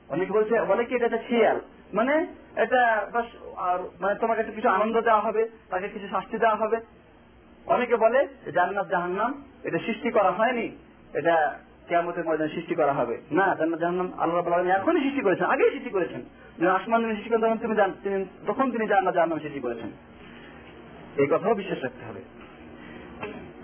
অনেকে 0.09 0.31
বলছে, 0.31 0.61
বলে 0.61 0.83
কি 0.85 0.95
এটা 0.95 1.17
খেয়াল? 1.17 1.59
মানে 1.93 2.27
এটা 2.55 3.09
বাস 3.13 3.25
মানে 4.01 4.15
তোমাকে 4.15 4.41
একটা 4.41 4.53
কিছু 4.53 4.69
আনন্দ 4.69 5.01
দেওয়া 5.01 5.21
হবে, 5.21 5.49
তাকে 5.69 5.87
কিছু 5.87 6.07
শাস্তি 6.07 6.37
দেওয়া 6.37 6.55
হবে। 6.55 6.77
অনেকে 7.65 7.95
বলে 7.95 8.27
জান্নাত 8.53 8.89
জাহান্নাম, 8.89 9.43
এটা 9.63 9.77
সৃষ্টি 9.77 10.11
করা 10.11 10.31
হয়নি, 10.31 10.71
এটা 11.13 11.59
কেমতের 11.89 12.25
ময়দানে 12.25 12.49
সৃষ্টি 12.49 12.75
করা 12.75 12.93
হবে। 12.93 13.17
না, 13.31 13.55
জান্নাত 13.55 13.79
জাহান্নাম 13.79 14.13
আল্লাহ 14.17 14.47
আলামিন 14.47 14.71
এখনই 14.71 15.01
সৃষ্টি 15.01 15.21
করেছেন, 15.21 15.45
আগেই 15.45 15.71
সৃষ্টি 15.71 15.89
করেছেন। 15.89 16.21
আসমান 16.67 17.01
জমিন 17.01 17.15
সৃষ্টি 17.15 17.29
করেন, 17.29 17.41
তখন 17.41 17.57
তুমি 17.57 17.75
তিনি- 18.03 18.25
তখন 18.47 18.71
তিনি 18.71 18.87
জান্নাত 18.87 19.13
জাহান্নাম 19.13 19.39
সৃষ্টি 19.39 19.59
করেছেন। 19.59 19.91
এই 21.17 21.27
কথাও 21.27 21.53
বিশ্বাস 21.53 21.83
রাখতে 21.83 22.05
হবে। 22.05 22.21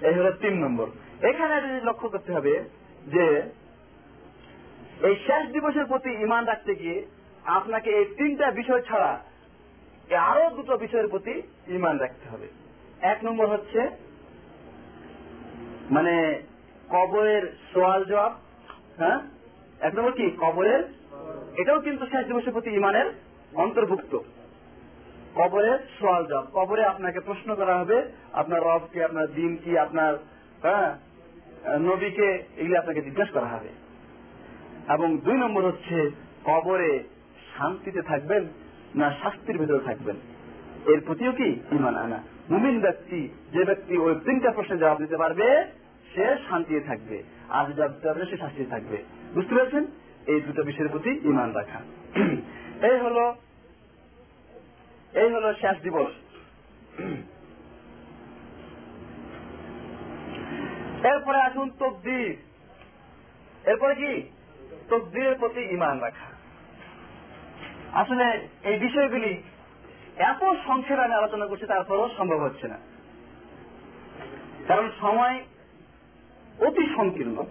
এই 0.08 0.14
হলো 0.14 0.32
তিন 0.32 0.66
নম্বর। 0.66 0.88
এখানে 1.22 1.68
জিনিস 1.68 1.84
লক্ষ্য 1.84 2.10
করতে 2.10 2.34
হবে 2.34 2.64
যে, 3.08 3.42
এই 5.02 5.16
শেষ 5.16 5.52
দিবসের 5.52 5.86
প্রতি 5.86 6.10
ইমান 6.12 6.46
রাখতে 6.46 6.76
গিয়ে 6.76 7.06
আপনাকে 7.46 7.90
এই 7.90 8.06
তিনটা 8.06 8.52
বিষয় 8.52 8.82
ছাড়া 8.82 9.20
আরও 10.18 10.56
দুটো 10.56 10.78
বিষয়ের 10.78 11.08
প্রতি 11.08 11.42
ইমান 11.68 11.98
রাখতে 11.98 12.30
হবে। 12.30 12.48
এক 13.02 13.26
নম্বর 13.26 13.48
হচ্ছে 13.48 13.90
মানে 15.92 16.42
কবরের 16.90 17.58
সোয়াল 17.74 18.06
জবাব 18.06 18.32
হ্যাঁ? 18.98 19.20
এক 19.80 19.96
নম্বর 19.96 20.12
কি? 20.12 20.32
কবরের? 20.40 20.84
এটাও 21.58 21.80
কিন্তু 21.80 22.06
শেষ 22.06 22.28
দিবসের 22.28 22.54
প্রতি 22.54 22.70
ইমানের 22.70 23.06
অন্তর্ভুক্ত। 23.54 24.20
কবরের 25.36 25.80
সোয়াল 26.00 26.26
জবাব। 26.26 26.48
কবরে 26.54 26.86
আপনাকে 26.86 27.20
প্রশ্ন 27.20 27.56
করা 27.56 27.80
হবে, 27.80 28.04
আপনার 28.34 28.62
রব 28.62 28.82
কি, 28.94 29.04
আপনার 29.04 29.28
দিন 29.28 29.58
কি, 29.64 29.78
আপনার 29.78 30.16
হ্যাঁ 30.62 30.98
নবীকে 31.78 32.44
এগুলি 32.58 32.78
আপনাকে 32.78 33.02
জিজ্ঞাসা 33.02 33.32
করা 33.32 33.48
হবে। 33.48 33.70
এবং 34.94 35.18
দুই 35.18 35.34
নম্বর 35.34 35.66
হচ্ছে, 35.66 36.12
কবরে 36.46 37.04
শান্তিতে 37.58 38.02
থাকবেন 38.02 38.48
না 38.96 39.16
শাস্তির 39.24 39.58
ভিতরে 39.58 39.80
থাকবেন। 39.80 40.16
এর 40.86 41.02
প্রতিও 41.06 41.32
কি? 41.32 41.60
ইমান 41.72 41.96
আনা। 41.96 42.24
মুমিন 42.50 42.82
ব্যক্তি, 42.82 43.30
যে 43.52 43.64
ব্যক্তি 43.64 43.98
ওই 43.98 44.16
তিনটা 44.26 44.52
প্রশ্নের 44.52 44.80
জবাব 44.80 44.98
দিতে 44.98 45.18
পারবে, 45.18 45.66
সে 46.16 46.36
শান্তিতে 46.50 46.80
থাকবে। 46.80 47.24
আর 47.50 47.66
যে 47.66 47.74
জবাব 47.74 47.92
দিতে 47.92 48.08
পারবে, 48.08 48.26
সে 48.26 48.38
শান্তিতে 48.38 48.70
থাকবে। 48.70 49.04
বুঝতে 49.34 49.56
পেরেছেন? 49.56 49.86
এই 50.28 50.42
দুটো 50.42 50.64
বিষয়ের 50.64 50.90
প্রতি 50.90 51.10
ইমান 51.10 51.52
রাখা। 51.52 51.82
এই 52.92 53.00
হলো 53.00 53.36
এই 55.14 55.30
হলো 55.34 55.54
শেষ 55.54 55.84
দিবস 55.84 56.12
এরপরে 61.04 61.42
আসুন 61.42 61.70
তকদির। 61.80 62.36
এরপরে 63.66 63.96
কি? 63.96 64.22
তকদিরের 64.90 65.36
প্রতি 65.40 65.62
ইমান 65.62 66.00
রাখা। 66.00 66.33
আসলে 67.94 68.48
এই 68.64 68.80
বিষয়গুলি 68.80 69.44
এত 70.16 70.44
সংক্ষেপে 70.68 71.04
আমি 71.04 71.14
আলোচনা 71.14 71.46
করছি, 71.46 71.66
তারপরও 71.66 72.10
সম্ভব 72.18 72.38
হচ্ছে 72.38 72.68
না। 72.68 72.78
কারণ 74.68 74.92
সময় 75.00 75.44
অতি 76.60 76.96
সংকীর্ণ। 76.96 77.44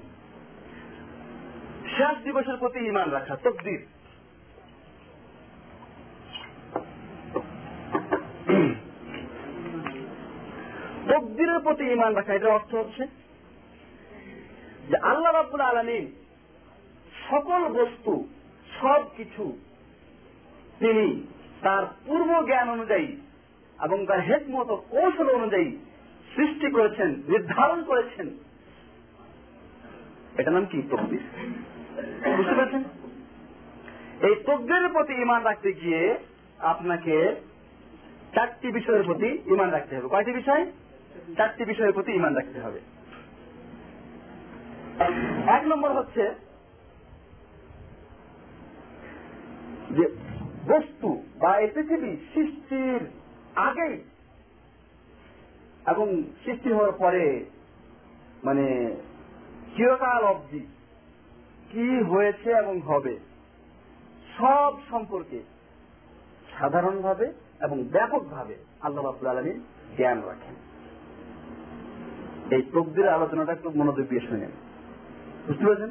শেষ 1.96 2.24
দিবসের 2.24 2.56
প্রতি 2.56 2.78
ইমান 2.78 3.10
রাখা, 3.10 3.36
তকদির। 3.36 3.86
তকদিরের 11.08 11.60
প্রতি 11.60 11.84
ইমান 11.92 12.14
রাখা, 12.14 12.34
এটার 12.34 12.50
অর্থ 12.50 12.74
হচ্ছে 12.74 13.06
যে 14.88 14.96
আল্লাহ 14.96 15.32
রাব্বুল 15.32 15.60
আলমিন 15.60 16.12
সকল 17.30 17.68
বস্তু 17.68 18.28
সব 18.80 19.02
কিছু 19.16 19.58
তিনি 20.82 21.06
তার 21.62 21.82
পূর্ব 22.06 22.30
জ্ঞান 22.46 22.68
অনুযায়ী 22.68 23.08
এবং 23.84 23.98
তার 24.06 24.20
হেকমত 24.20 24.70
কৌশল 24.90 25.28
অনুযায়ী 25.34 25.68
সৃষ্টি 26.34 26.68
করেছেন, 26.70 27.08
নির্ধারণ 27.28 27.80
করেছেন। 27.84 28.26
এটা 30.38 30.50
নাম 30.50 30.64
কি? 30.66 30.78
তকদির 30.90 31.22
বুঝতে 32.36 32.54
পারছেন? 32.54 32.82
এই 34.26 34.34
তকদিরের 34.46 34.88
প্রতি 34.88 35.14
ইমান 35.22 35.40
রাখতে 35.42 35.72
গিয়ে 35.72 36.02
আপনাকে 36.72 37.16
চারটি 38.34 38.68
বিষয়ের 38.70 39.02
প্রতি 39.02 39.28
ইমান 39.46 39.70
রাখতে 39.70 39.92
হবে। 39.96 40.08
কয়টি 40.08 40.32
বিষয়? 40.32 40.62
চারটি 41.36 41.62
বিষয়ের 41.64 41.92
প্রতি 41.92 42.10
ইমান 42.12 42.32
রাখতে 42.34 42.58
হবে। 42.60 42.80
এক 45.56 45.62
নম্বর 45.66 45.90
হচ্ছে 45.92 46.24
যে 49.90 50.04
বস্তু 50.66 51.22
বা 51.38 51.58
এই 51.58 51.70
পৃথিবী 51.74 52.16
সৃষ্টির 52.34 53.00
আগেই। 53.56 54.00
এবং 55.86 56.22
সৃষ্টি 56.44 56.72
হওয়ার 56.72 56.92
পরে 56.92 57.44
মানে 58.44 58.96
চিরকাল 59.76 60.24
অবধি 60.24 60.66
কি 61.70 62.02
হয়েছে 62.02 62.50
এবং 62.50 62.80
হবে, 62.80 63.18
সব 64.38 64.74
সম্পর্কে 64.90 65.42
সাধারণভাবে 66.58 67.32
এবং 67.60 67.84
ব্যাপকভাবে 67.84 68.56
আল্লাহ 68.80 69.04
রাবুল 69.04 69.28
আলমী 69.28 69.60
জ্ঞান 69.96 70.20
রাখেন। 70.20 70.54
এই 72.50 72.62
তকদির 72.62 73.08
আলোচনাটা 73.08 73.52
একটু 73.52 73.70
মনোযোগ 73.70 74.06
দিয়ে 74.06 74.20
শুনেন। 74.20 74.50
বুঝতে 75.46 75.64
পেরেছেন? 75.64 75.90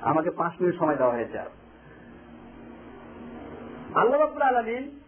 আমাকে 0.00 0.30
পাঁচ 0.30 0.52
মিনিট 0.60 0.78
সময় 0.78 0.96
দেওয়া 0.96 1.14
হয়েছে 1.14 1.38
আর। 1.38 1.46
আল্লাহ 3.98 4.20
রাবুল 4.20 4.42
আলমিন 4.42 5.00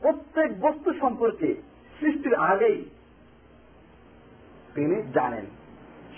প্রত্যেক 0.00 0.60
বস্তু 0.60 0.92
সম্পর্কে 1.00 1.54
সৃষ্টির 2.00 2.34
আগেই 2.34 2.84
তিনি 4.74 5.02
জানেন 5.12 5.46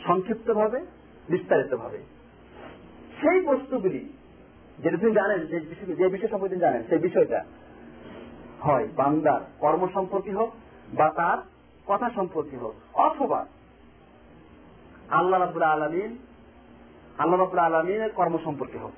সংক্ষিপ্ত 0.07 0.51
ভাবে 0.51 0.81
বিস্তারিত 1.29 1.75
ভাবে 1.75 1.99
সেই 3.21 3.41
বস্তুগুলি 3.41 4.13
যেটা 4.79 4.97
তিনি 4.97 5.13
জানেন, 5.13 5.47
যে 5.47 5.61
বিষয়- 5.61 5.95
যে 5.95 6.09
বিষয় 6.09 6.29
সম্পর্কে 6.29 6.49
তিনি 6.49 6.61
জানেন, 6.61 6.83
সেই 6.89 6.99
বিষয়টা 6.99 7.45
হয় 8.61 8.89
বান্দার 8.97 9.41
কর্ম 9.59 9.89
সম্পর্কে 9.95 10.33
হোক 10.33 10.53
বা 10.95 11.11
তার 11.11 11.39
কথা 11.87 12.11
সম্পর্কে 12.15 12.57
হোক। 12.57 12.75
অথবা 12.95 13.47
আল্লাহ 15.11 15.41
রাবুল 15.41 15.63
আলমিন 15.63 16.19
আল্লাহ 17.19 17.41
রাবুল 17.41 17.59
আলমিনের 17.59 18.11
কর্ম 18.11 18.39
সম্পর্কে 18.45 18.79
হোক। 18.79 18.93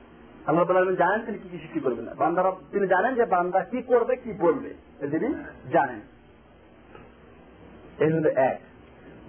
আল্লাহ 0.46 0.70
আলমিন 0.70 0.96
জানেন 0.96 1.26
তিনি 1.26 1.38
কি 1.38 1.48
কি 1.48 1.58
সৃষ্টি 1.58 1.80
করবেন। 1.80 2.14
বান্দারা 2.14 2.52
তিনি 2.72 2.86
জানেন 2.86 3.14
যে 3.14 3.24
বান্দা 3.24 3.60
কি 3.60 3.82
করবে, 3.82 4.16
কি 4.16 4.32
বলবে। 4.32 4.74
তিনি 5.00 5.34
জানেন। 5.72 6.00
এই 7.98 8.12
হলো 8.12 8.28
এক। 8.28 8.60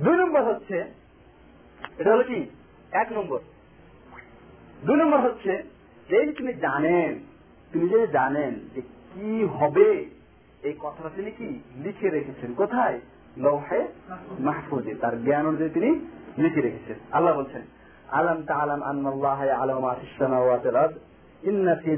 দুই 0.01 0.13
নম্বর 0.13 0.43
হচ্ছে, 0.43 0.85
এটা 1.97 2.13
হলো 2.13 2.23
কি? 2.23 2.45
এক 2.91 3.11
নম্বর। 3.11 3.39
দুই 4.85 4.95
নম্বর 4.95 5.19
হচ্ছে 5.19 5.63
যে 6.09 6.33
তিনি 6.37 6.53
জানেন, 6.53 7.19
তিনি 7.73 7.89
যে 7.89 8.07
জানেন 8.07 8.59
যে 8.75 8.81
কি 8.81 9.43
হবে, 9.43 10.05
এই 10.63 10.73
কথাটা 10.79 11.09
তিনি 11.15 11.31
কি 11.31 11.59
লিখে 11.83 12.09
রেখেছেন? 12.09 12.53
কোথায়? 12.53 12.99
লৌহে 13.37 13.87
মাহফুজে, 14.39 14.95
তার 14.95 15.23
জ্ঞান 15.23 15.45
অনুযায়ী 15.45 15.69
তিনি 15.69 15.99
লিখে 16.37 16.61
রেখেছেন। 16.61 16.95
আল্লাহ 17.11 17.37
বলছেন 17.37 17.61
আলম 18.15 18.43
তাআলাম 18.43 18.83
আন্নাল্লাহ 18.83 19.43
ইয়ালামু 19.43 19.81
মা 19.81 19.95
ফিস 20.01 20.21
আরদ। 20.21 20.91
ইন্না 21.43 21.75
ফি 21.75 21.91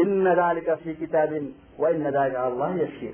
ইন্না 0.00 0.76
ফি 0.76 0.94
কিতাবিন 0.94 1.52
ওয়া 1.78 1.90
ইন্না 1.90 2.40
আল্লাহ 2.40 2.76
ইয়াসির 2.76 3.12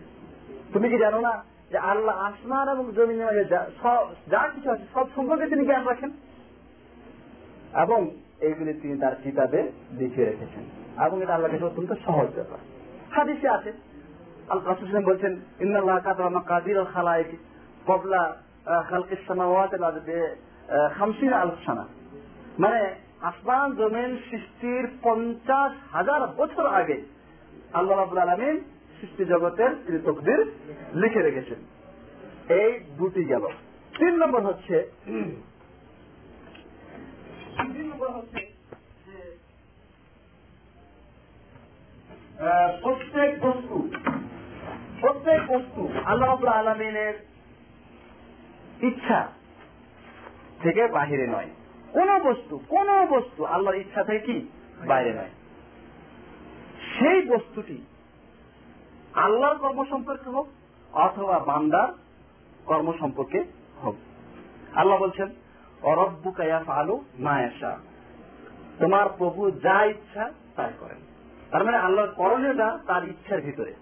তুমি 0.73 0.89
কি 0.89 0.99
জানো 0.99 1.21
না 1.21 1.45
যে 1.71 1.79
আল্লাহ 1.79 2.19
আসমান 2.19 2.69
এবং 2.69 2.93
জমিনের 2.97 3.27
মাঝে 3.27 3.45
যা- 3.45 4.55
কিছু 4.55 4.71
আছে, 4.71 4.85
সব 4.95 5.07
সম্পর্কে 5.17 5.47
তিনি 5.47 5.65
জ্ঞান 5.65 5.85
রাখেন? 5.85 6.11
এবং 7.83 8.11
এইগুলি 8.41 8.73
তিনি 8.73 8.99
তার 8.99 9.17
কিতাবে 9.23 9.73
লিখে 9.99 10.25
রেখেছেন। 10.25 10.65
এবং 11.05 11.23
এটা 11.23 11.35
আল্লাহ 11.35 11.51
কাছে 11.53 11.65
অত্যন্ত 11.65 11.93
সহজ 12.05 12.35
ব্যাপার। 12.35 12.59
হাদিসে 13.11 13.49
আছে, 13.49 13.73
আল 14.49 14.59
রাসূল 14.59 15.05
বলছেন, 15.05 15.37
ইন্নাল্লাহ 15.61 15.97
কাতাবা 15.97 16.29
মাকাদির 16.29 16.79
আল 16.79 16.85
খালাইক 16.85 17.27
ক্বাবলা 17.85 18.37
খালকিস 18.89 19.19
সামাওয়াতি 19.27 19.85
আরদি। 19.85 20.48
খামসিন 20.97 21.33
আলফ 21.33 21.59
সানা 21.67 21.85
মানে 22.59 22.81
আসমান 23.21 23.69
জমিন 23.77 24.11
সৃষ্টির 24.31 24.85
পঞ্চাশ 25.03 25.73
হাজার 25.93 26.23
বছর 26.37 26.67
আগে 26.81 26.99
আল্লাহ 27.79 27.97
রাবুল 27.97 28.19
আলমিন 28.19 28.57
সৃষ্টি 29.01 29.25
জগতের 29.25 29.73
তিনি 29.87 29.99
তকদির 30.07 30.41
লিখে 31.01 31.21
রেখেছেন। 31.23 31.61
এই 32.61 32.71
দুটি 32.99 33.23
গেল। 33.25 33.45
তিন 33.99 34.15
নম্বর 34.23 34.43
হচ্ছে, 34.49 34.77
তিন 37.57 37.87
নম্বর 37.91 38.11
হচ্ছে 38.19 38.41
প্রত্যেক 42.83 43.31
বস্তু 43.47 43.77
প্রত্যেক 45.01 45.41
বস্তু 45.53 45.83
আল্লাহ 46.05 46.31
আলমিনের 46.61 47.15
ইচ্ছা 48.89 49.21
থেকে 50.63 50.87
বাহিরে 50.87 51.27
নয়। 51.27 51.51
কোন 51.93 52.19
বস্তু 52.19 52.61
কোন 52.69 53.07
বস্তু 53.07 53.45
আল্লাহর 53.45 53.77
ইচ্ছা 53.77 54.05
থেকে 54.05 54.19
কি? 54.19 54.49
বাইরে 54.87 55.13
নয়। 55.13 55.31
সেই 56.99 57.21
বস্তুটি 57.29 57.83
আল্লাহর 59.15 59.59
কর্ম 59.59 59.85
সম্পর্কে 59.85 60.31
হোক 60.31 60.49
অথবা 60.93 61.39
বান্দার 61.39 61.89
কর্ম 62.65 62.93
সম্পর্কে 63.01 63.45
হোক। 63.85 63.97
আল্লাহ 64.75 64.99
বলছেন 64.99 65.29
অরব্বু 65.83 66.31
কায়া 66.31 66.65
ফালু 66.67 67.05
মায়াশা 67.19 67.79
তোমার 68.79 69.07
প্রভু 69.19 69.51
যা 69.51 69.85
ইচ্ছা 69.85 70.31
তাই 70.57 70.73
করেন। 70.81 70.97
তার 71.51 71.65
মানে 71.65 71.77
আল্লাহর 71.77 72.09
করণীয়টা 72.09 72.79
তার 72.87 73.09
ইচ্ছার 73.09 73.41
ভিতরে। 73.41 73.75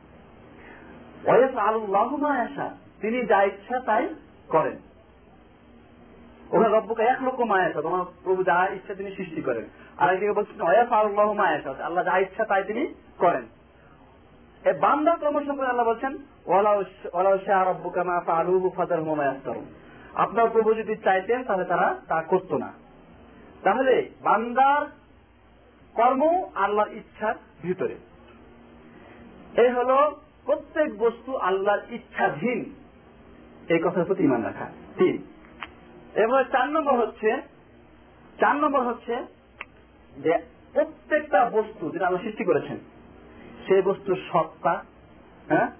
ওয়াইফ 1.24 1.56
আল্লাহ 1.56 2.16
মায়াশা 2.16 2.76
তিনি 3.00 3.26
যা 3.26 3.42
ইচ্ছা 3.42 3.80
তাই 3.80 4.14
করেন। 4.48 4.76
ওখানে 6.52 6.76
রব্বুকে 6.76 7.02
এক 7.02 7.22
লক্ষ 7.22 7.40
মায়াশা 7.40 7.82
তোমার 7.82 8.04
প্রভু 8.24 8.44
যা 8.44 8.68
ইচ্ছা 8.74 8.94
তিনি 8.94 9.10
সৃষ্টি 9.16 9.42
করেন। 9.42 9.64
আর 9.98 10.12
একদিকে 10.12 10.32
বলছেন 10.32 10.62
ওয়াইফ 10.62 10.92
আল্লাহ 10.92 11.32
মায়াশা 11.32 11.84
আল্লাহ 11.84 12.04
যা 12.04 12.18
ইচ্ছা 12.18 12.44
তাই 12.44 12.64
তিনি 12.64 12.94
করেন। 13.18 13.44
এই 14.64 14.78
বান্দার 14.78 15.18
কর্ম 15.18 15.38
সম্পর্কে 15.40 15.70
আল্লাহ 15.70 15.86
বলছেন, 15.86 16.18
ওয়ালাউ 16.46 17.38
শাহ 17.46 17.70
রব্বুকা 17.70 18.04
মা 18.04 18.20
ফালুহু 18.26 18.70
ফাদারহুম 18.76 19.18
মা 19.18 19.24
ইয়াফতারুন 19.24 19.66
আপনার 20.14 20.50
প্রভু 20.50 20.74
যদি 20.74 20.96
চাইতেন, 20.96 21.44
তাহলে 21.44 21.64
তারা 21.64 21.96
তা 22.08 22.22
করত 22.22 22.52
না। 22.52 22.72
তাহলে 23.62 24.10
বান্দার 24.22 24.82
কর্ম 25.94 26.22
আল্লাহর 26.54 26.92
ইচ্ছার 26.92 27.34
ভিতরে। 27.62 27.96
এই 29.62 29.70
হলো 29.70 29.96
প্রত্যেক 30.44 30.98
বস্তু 30.98 31.36
আল্লাহর 31.36 31.82
ইচ্ছাধীন। 31.90 32.60
এই 33.68 33.78
কথার 33.78 34.04
প্রতি 34.04 34.22
ইমান 34.22 34.42
রাখা। 34.42 34.66
তিন 34.98 35.22
এবার 36.16 36.44
চার 36.44 36.68
নম্বর 36.68 36.94
হচ্ছে, 36.94 37.42
চার 38.40 38.56
নম্বর 38.56 38.80
হচ্ছে 38.80 39.16
যে 40.16 40.38
প্রত্যেকটা 40.72 41.50
বস্তু 41.50 41.90
যেটা 41.90 42.06
আল্লাহ 42.06 42.22
সৃষ্টি 42.22 42.44
করেছেন, 42.44 42.78
সেই 43.66 43.82
বস্তুর 43.82 44.18
সত্তা 44.32 44.84
হ্যাঁ? 45.48 45.70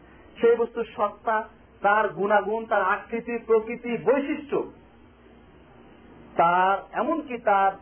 সেই 0.40 0.56
বস্তুর 0.56 0.86
সত্তা, 0.96 1.48
তার 1.80 2.08
গুণাগুণ, 2.08 2.64
তার 2.64 2.82
আকৃতি, 2.82 3.38
প্রকৃতি, 3.46 3.96
বৈশিষ্ট্য, 3.96 4.72
তার 6.36 6.78
এমনকি 6.92 7.38
তার 7.38 7.72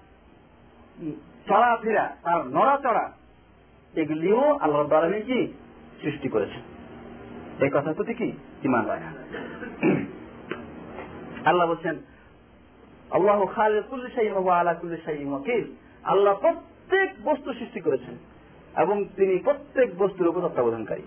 চলাফেরা, 1.48 2.16
তার 2.22 2.46
নড়াচড়া, 2.46 3.12
এগুলিও 3.94 4.58
আল্লাহ 4.58 4.84
দ্বারা 4.84 5.20
কি? 5.20 5.52
সৃষ্টি 6.02 6.28
করেছেন। 6.28 6.62
এই 7.64 7.70
কথার 7.70 7.94
প্রতি 7.94 8.14
কি 8.14 8.32
ইমান 8.64 8.90
আল্লাহ 11.46 11.68
বলছেন 11.68 11.96
আল্লাহ 13.10 13.44
আল্লাহ 16.04 16.36
প্রত্যেক 16.40 17.10
বস্তু 17.24 17.52
সৃষ্টি 17.52 17.80
করেছেন 17.80 18.18
এবং 18.82 19.04
তিনি 19.04 19.38
প্রত্যেক 19.38 19.98
বস্তুর 19.98 20.26
উপর 20.26 20.40
তত্ত্বাবধানকারী। 20.40 21.02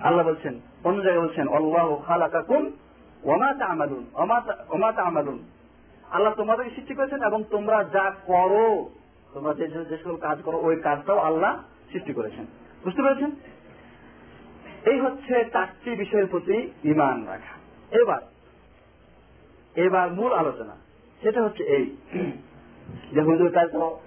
আল্লাহ 0.00 0.26
বলছেন, 0.26 0.60
অন্য 0.84 1.02
জায়গায় 1.02 1.28
বলছেন, 1.28 1.48
আল্লাহ 1.48 1.96
খালাকাকুম 1.96 2.70
ওমা 3.22 3.52
তা'মালুন 3.52 4.06
ওমা 4.68 4.92
তা'মালুন। 4.92 5.38
আল্লাহ 6.10 6.34
তোমাদেরকে 6.34 6.74
সৃষ্টি 6.74 6.94
করেছেন 6.94 7.22
এবং 7.22 7.44
তোমরা 7.50 7.84
যা 7.84 8.12
করো, 8.26 8.90
তোমরা 9.32 9.54
যে 9.54 9.68
যে 9.68 9.98
সকল 10.04 10.16
কাজ 10.16 10.38
করো, 10.42 10.58
ওই 10.58 10.76
কাজটাও 10.76 11.18
আল্লাহ 11.18 11.62
সৃষ্টি 11.92 12.12
করেছেন। 12.12 12.46
বুঝতে 12.84 13.02
পেরেছেন? 13.02 13.30
এই 14.84 15.00
হচ্ছে 15.00 15.44
চারটি 15.52 15.90
বিষয়ের 15.90 16.26
প্রতি 16.26 16.70
ইমান 16.84 17.24
রাখা। 17.24 17.58
এবার 17.98 18.20
এবার 19.74 20.12
মূল 20.12 20.32
আলোচনা। 20.32 20.87
সেটা 21.22 21.42
হচ্ছে 21.42 21.64
এই। 21.64 21.96
যে 23.12 23.20
হুজুর 23.20 23.50
তাই 23.50 23.68
তো 23.72 24.00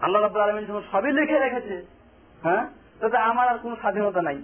আল্লাহ 0.00 0.22
রাব্বুল 0.22 0.42
আলামিন 0.42 0.64
যখন 0.64 0.82
সবই 0.92 1.12
লিখে 1.12 1.38
রেখেছে 1.38 1.86
হ্যাঁ? 2.42 2.66
তাতে 3.00 3.16
আমার 3.16 3.48
আর 3.48 3.58
কোনো 3.58 3.76
স্বাধীনতা 3.76 4.22
নাই। 4.22 4.38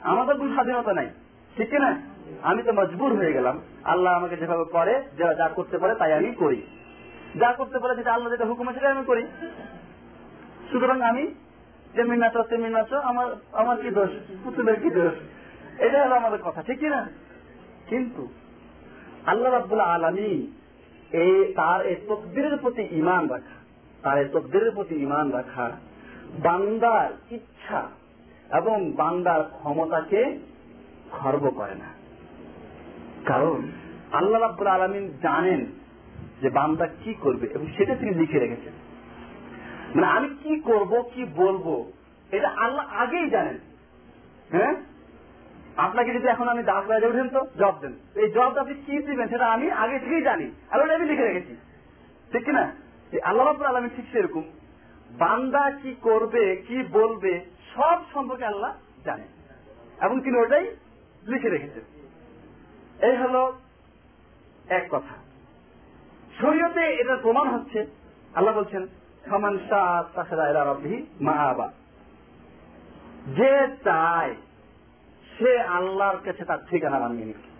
আমাদের 0.00 0.36
কোনো 0.36 0.52
স্বাধীনতা 0.52 0.92
নাই। 0.92 1.10
ঠিক 1.56 1.74
না 1.74 2.00
আমি 2.42 2.62
তো 2.62 2.72
মজবুর 2.72 3.16
হয়ে 3.16 3.32
গেলাম। 3.32 3.60
আল্লাহ 3.84 4.12
আমাকে 4.12 4.36
যেভাবে 4.36 4.64
করে, 4.64 5.02
যা 5.18 5.34
যা 5.34 5.48
করতে 5.48 5.78
পারে 5.78 5.94
তাই 5.94 6.12
আমি 6.12 6.32
করি। 6.32 6.62
যা 7.36 7.52
করতে 7.52 7.78
পারে 7.78 7.96
যেটা 7.96 8.12
আল্লাহ 8.12 8.30
যেটা 8.30 8.44
হুকুম 8.44 8.68
আছে 8.68 8.78
সেটা 8.78 8.90
আমি 8.90 9.04
করি। 9.04 9.26
সুতরাং 10.72 11.00
আমি 11.00 11.34
যেমনি 11.94 12.16
নাচো 12.16 12.42
তেমনি 12.42 12.68
নাচো 12.68 12.96
আমার 12.96 13.26
আমার 13.52 13.82
কি 13.82 13.90
দোষ? 13.90 14.10
পুতুলের 14.44 14.80
কি 14.80 14.90
দোষ? 14.90 15.12
এটা 15.80 16.04
হলো 16.04 16.14
আমাদের 16.14 16.38
কথা। 16.42 16.62
ঠিক 16.62 16.82
না 16.82 17.08
কিন্তু 17.88 18.28
আল্লাহ 19.26 19.52
রাব্বুল 19.52 19.80
আলমী 19.80 20.46
এই 21.12 21.52
তার 21.56 21.86
এই 21.86 21.96
তকদিরের 22.08 22.56
প্রতি 22.56 22.88
ইমান 22.90 23.28
রাখা, 23.28 23.56
তার 24.02 24.18
এই 24.18 24.28
তকদিরের 24.32 24.70
প্রতি 24.70 24.94
ইমান 24.94 25.30
রাখা 25.30 25.70
বান্দার 26.42 27.34
ইচ্ছা 27.34 27.88
এবং 28.56 28.92
বান্দার 28.92 29.44
ক্ষমতাকে 29.44 30.38
খর্ব 31.10 31.50
করে 31.50 31.74
না। 31.74 31.84
কারণ 33.26 33.68
আল্লাহ 34.12 34.40
রাব্বুল 34.40 34.66
আলমিন 34.66 35.10
জানেন 35.22 35.66
যে 36.42 36.50
বান্দা 36.50 36.86
কি 36.86 37.14
করবে 37.14 37.46
এবং 37.54 37.66
সেটা 37.76 37.94
তিনি 37.94 38.14
লিখে 38.14 38.38
রেখেছেন। 38.38 38.72
মানে 39.94 40.06
আমি 40.06 40.28
কি 40.28 40.60
করব, 40.60 41.10
কি 41.14 41.24
বলব, 41.36 41.92
এটা 42.32 42.48
আল্লাহ 42.48 42.88
আগেই 42.88 43.30
জানেন। 43.30 43.58
হ্যাঁ? 44.52 44.74
আপনাকে 45.84 46.10
যদি 46.14 46.26
এখন 46.28 46.46
আমি 46.48 46.62
দাস 46.62 46.84
বাজে 46.86 47.06
উঠেন 47.06 47.28
তো 47.28 47.40
জব 47.58 47.74
দেন। 47.80 47.94
এই 48.14 48.28
জবটা 48.30 48.60
আপনি 48.60 48.74
কি 48.86 48.94
দিবেন 49.06 49.28
সেটা 49.28 49.46
আমি 49.46 49.66
আগে 49.82 49.98
থেকেই 49.98 50.22
জানি। 50.22 50.46
আর 50.70 50.78
আমি 50.94 51.06
লিখে 51.06 51.26
রেখেছি। 51.26 51.54
ঠিক 52.32 52.48
না 52.48 52.64
এই 53.12 53.20
আল্লাহ 53.20 53.46
রাব্বুল 53.46 53.66
আলামিন 53.66 53.90
ঠিক 53.96 54.06
সেরকম। 54.12 54.44
বান্দা 55.18 55.64
কি 55.82 55.90
করবে, 56.02 56.44
কি 56.68 56.76
বলবে, 56.92 57.32
সব 57.74 57.98
সম্পর্কে 58.14 58.44
আল্লাহ 58.44 58.72
জানেন 59.04 59.30
এবং 60.06 60.16
তিনি 60.20 60.36
ওটাই 60.38 60.66
লিখে 61.26 61.48
রেখেছেন। 61.48 61.84
এই 63.08 63.16
হলো 63.16 63.42
এক 64.68 64.84
কথা। 64.90 65.14
শরীয়তে 66.40 66.84
এটার 66.94 67.22
প্রমাণ 67.22 67.46
হচ্ছে, 67.48 67.86
আল্লাহ 68.34 68.52
বলছেন 68.58 68.82
সমান 69.30 69.54
শাহ 69.68 70.40
এরা 70.50 70.62
রব্বি 70.64 70.96
মা 71.20 71.32
আবা 71.32 71.66
যে 73.36 73.52
চায় 73.84 74.34
সে 75.38 75.60
আল্লাহর 75.60 76.16
কাছে 76.24 76.44
তার 76.44 76.58
ঠিকানা 76.70 76.98
বানিয়ে 76.98 77.24
নিচ্ছে 77.24 77.50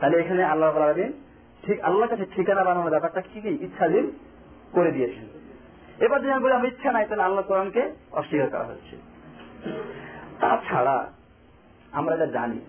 তাহলে 0.00 0.18
এখানে 0.18 0.44
আল্লাহ 0.44 0.76
আলমিন 0.76 1.12
ঠিক 1.62 1.80
আল্লাহর 1.80 2.08
কাছে 2.08 2.24
ঠিকানা 2.36 2.64
বানানোর 2.64 2.90
ব্যাপারটা 2.90 3.20
কি 3.20 3.40
কি 3.40 3.48
ইচ্ছাধীন 3.48 4.12
করে 4.72 4.92
দিয়েছেন। 4.92 5.28
এবার 6.04 6.22
যদি 6.22 6.32
আমি 6.32 6.44
বলি, 6.44 6.52
আমার 6.52 6.68
ইচ্ছা 6.68 6.92
নাই 6.92 7.06
তাহলে 7.08 7.22
আল্লাহ 7.22 7.42
কোরআনকে 7.42 7.92
অস্বীকার 8.12 8.50
করা 8.50 8.64
হচ্ছে। 8.64 8.96
তাছাড়া 10.40 11.12
আমরা 11.92 12.14
এটা 12.14 12.26
জানি। 12.26 12.60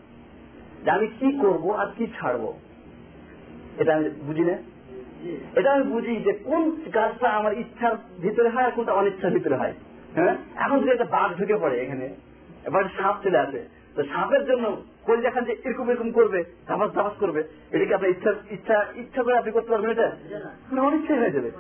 যে 0.84 0.91
আমি 0.91 1.08
কি 1.08 1.39
করব 1.41 1.76
আর 1.76 1.88
কি 1.97 2.08
ছাড়ব। 2.20 2.54
এটা 3.78 3.95
আমি 3.95 4.10
বুঝি 4.10 4.41
না। 4.41 4.54
এটা 5.56 5.74
আমি 5.74 5.84
বুঝি 5.84 6.16
যে 6.16 6.34
কোন 6.34 6.82
কাজটা 6.93 7.30
আমার 7.30 7.58
ইচ্ছার 7.58 7.97
ভিতরে 8.20 8.50
হয় 8.50 8.64
আর 8.64 8.72
কোনটা 8.72 8.93
অনিচ্ছার 8.93 9.32
ভিতরে 9.32 9.56
হয়। 9.56 9.74
হ্যাঁ? 10.16 10.36
এখন 10.56 10.80
যদি 10.80 10.91
একটা 10.91 11.06
বাঘ 11.06 11.39
ঢুকে 11.39 11.58
পড়ে 11.58 11.80
এখানে, 11.80 12.10
এবার 12.66 12.84
সাপ 12.84 13.16
চলে 13.24 13.38
আসে। 13.38 13.78
সাপের 13.96 14.46
জন্য 14.46 14.84
কোন 15.04 15.22
যেখান 15.22 15.44
যে 15.44 15.58
এরকম 15.64 15.90
এরকম 15.90 16.12
করবে 16.12 16.44
ধাপাস 16.68 16.92
ধাপাস 16.92 17.14
করবে 17.20 17.44
এটা 17.72 17.86
কি 17.86 17.94
আপনার 17.94 18.12
ইচ্ছা 18.12 18.34
ইচ্ছা 18.52 18.86
ইচ্ছা 18.96 19.24
করে 19.24 19.38
আপনি 19.38 19.52
করতে 19.52 19.70
পারবেন 19.70 19.92
এটা? 19.92 20.12
মানে 20.72 20.82
অনিচ্ছাই 20.82 21.20
হয়ে 21.20 21.32
যাবে। 21.32 21.52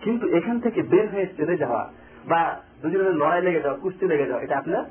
কিন্তু 0.00 0.28
এখান 0.28 0.60
থেকে 0.60 0.82
বের 0.82 1.08
হয়ে 1.08 1.26
চলে 1.26 1.56
যাওয়া 1.56 1.92
বা 2.28 2.60
দুজনের 2.82 3.14
লড়াই 3.14 3.42
লেগে 3.42 3.60
যাওয়া, 3.60 3.78
কুস্তি 3.78 4.06
লেগে 4.06 4.26
যাওয়া, 4.26 4.42
এটা 4.42 4.58
আপনার 4.58 4.84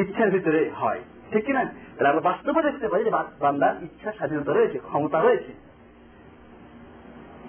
ইচ্ছার 0.00 0.30
ভিতরে 0.30 0.70
হয়। 0.74 1.00
ঠিক 1.32 1.44
কিনা? 1.44 1.64
তাহলে 1.64 2.08
আমরা 2.08 2.20
বাস্তবে 2.20 2.62
দেখতে 2.62 2.88
পাই 2.88 3.04
যে 3.04 3.10
বান্দার 3.40 3.82
ইচ্ছা 3.82 4.12
স্বাধীনতা 4.12 4.52
রয়েছে, 4.52 4.78
ক্ষমতা 4.78 5.20
রয়েছে। 5.20 5.52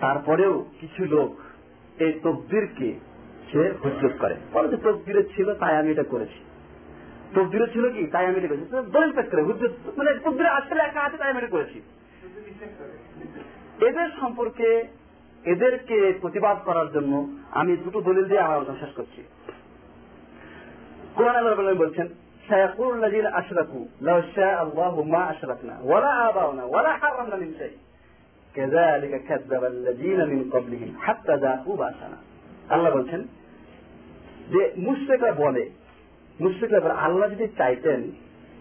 তারপরেও 0.02 0.66
কিছু 0.80 1.06
লোক 1.06 1.36
এই 2.02 2.20
তকদিরকে 2.24 3.00
সে 3.52 3.74
হুজ্জত 3.84 4.12
করে। 4.20 4.36
বলে 4.54 4.68
যে 4.68 4.78
তকদিরে 4.78 5.24
ছিল, 5.24 5.54
তাই 5.54 5.78
আমি 5.78 5.92
এটা 5.92 6.04
করেছি। 6.04 6.47
তকদিরে 7.35 7.67
ছিল 7.75 7.85
কি 7.95 8.03
তাই 8.13 8.25
আমি 8.27 8.39
এটা 8.39 8.51
করেছি 8.51 8.67
দলিল 8.97 9.13
পেশ 9.17 9.27
করে 9.33 9.43
হুজ্জত 9.43 9.73
মানে 9.99 10.11
তকদিরে 10.25 10.51
আসলে 10.59 10.81
একা 10.85 11.01
আছে 11.07 11.17
তাই 11.21 11.31
আমি 11.33 11.41
এটা 11.41 11.55
করেছি 11.57 11.79
এদের 13.89 14.09
সম্পর্কে 14.21 14.69
এদেরকে 15.45 15.97
প্রতিবাদ 16.23 16.57
করার 16.67 16.89
জন্য 16.93 17.13
আমি 17.61 17.73
দুটো 17.85 17.99
দলিল 18.09 18.25
দিয়ে 18.29 18.45
আমার 18.45 18.57
আলোচনা 18.59 18.83
শেষ 18.83 18.93
করছি 18.99 19.21
কোরআন 21.17 21.37
আল্লাহ 21.41 21.83
বলছেন 21.85 22.09
سيقول 22.49 22.93
الذين 22.99 23.27
أشركوا 23.27 23.85
لو 24.01 24.19
شاء 24.37 24.63
الله 24.63 24.95
ما 25.05 25.23
أشركنا 25.31 25.75
ولا 25.83 26.29
آباؤنا 26.29 26.65
ولا 26.65 26.93
حرمنا 26.93 27.37
من 27.37 27.51
شيء 27.59 27.77
كذلك 28.55 29.13
كذب 29.29 29.65
الذين 29.67 30.21
من 30.29 30.41
قبلهم 30.51 30.91
حتى 30.99 31.35
ذاقوا 31.37 31.77
بأسنا 31.77 32.19
আল্লাহ 32.71 32.91
বলছেন 32.95 33.21
যে 34.53 34.63
মুশ্রিকরা 34.79 35.33
বলে 35.35 35.63
মুশ্রিকরা 36.42 36.80
বলে, 36.80 36.96
আল্লাহ 37.06 37.30
যদি 37.30 37.48
চাইতেন 37.58 38.02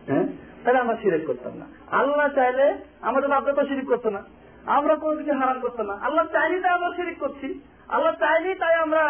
হ্যাঁ 0.08 0.26
তাহলে 0.64 0.78
আমরা 0.78 0.96
সিরেক 1.02 1.26
করতাম 1.26 1.54
না। 1.56 1.66
আল্লাহ 1.90 2.28
চাইলে 2.34 2.66
আমাদের 3.00 3.28
বাপদা 3.28 3.52
তো 3.52 3.62
সিরিক 3.66 3.86
করতো 3.86 4.10
না। 4.10 4.22
আমরা 4.66 4.94
কোনো 4.96 5.16
কিছু 5.16 5.32
হারাম 5.32 5.60
করতাম 5.60 5.86
না। 5.86 5.94
আল্লাহ 5.94 6.24
চাইলেই 6.26 6.60
তাই 6.60 6.72
আমরা 6.72 6.90
সিরিক 6.96 7.18
করছি। 7.18 7.60
আল্লাহ 7.88 8.12
চাইলেই 8.14 8.54
তাই 8.54 8.74
আমরা 8.74 9.02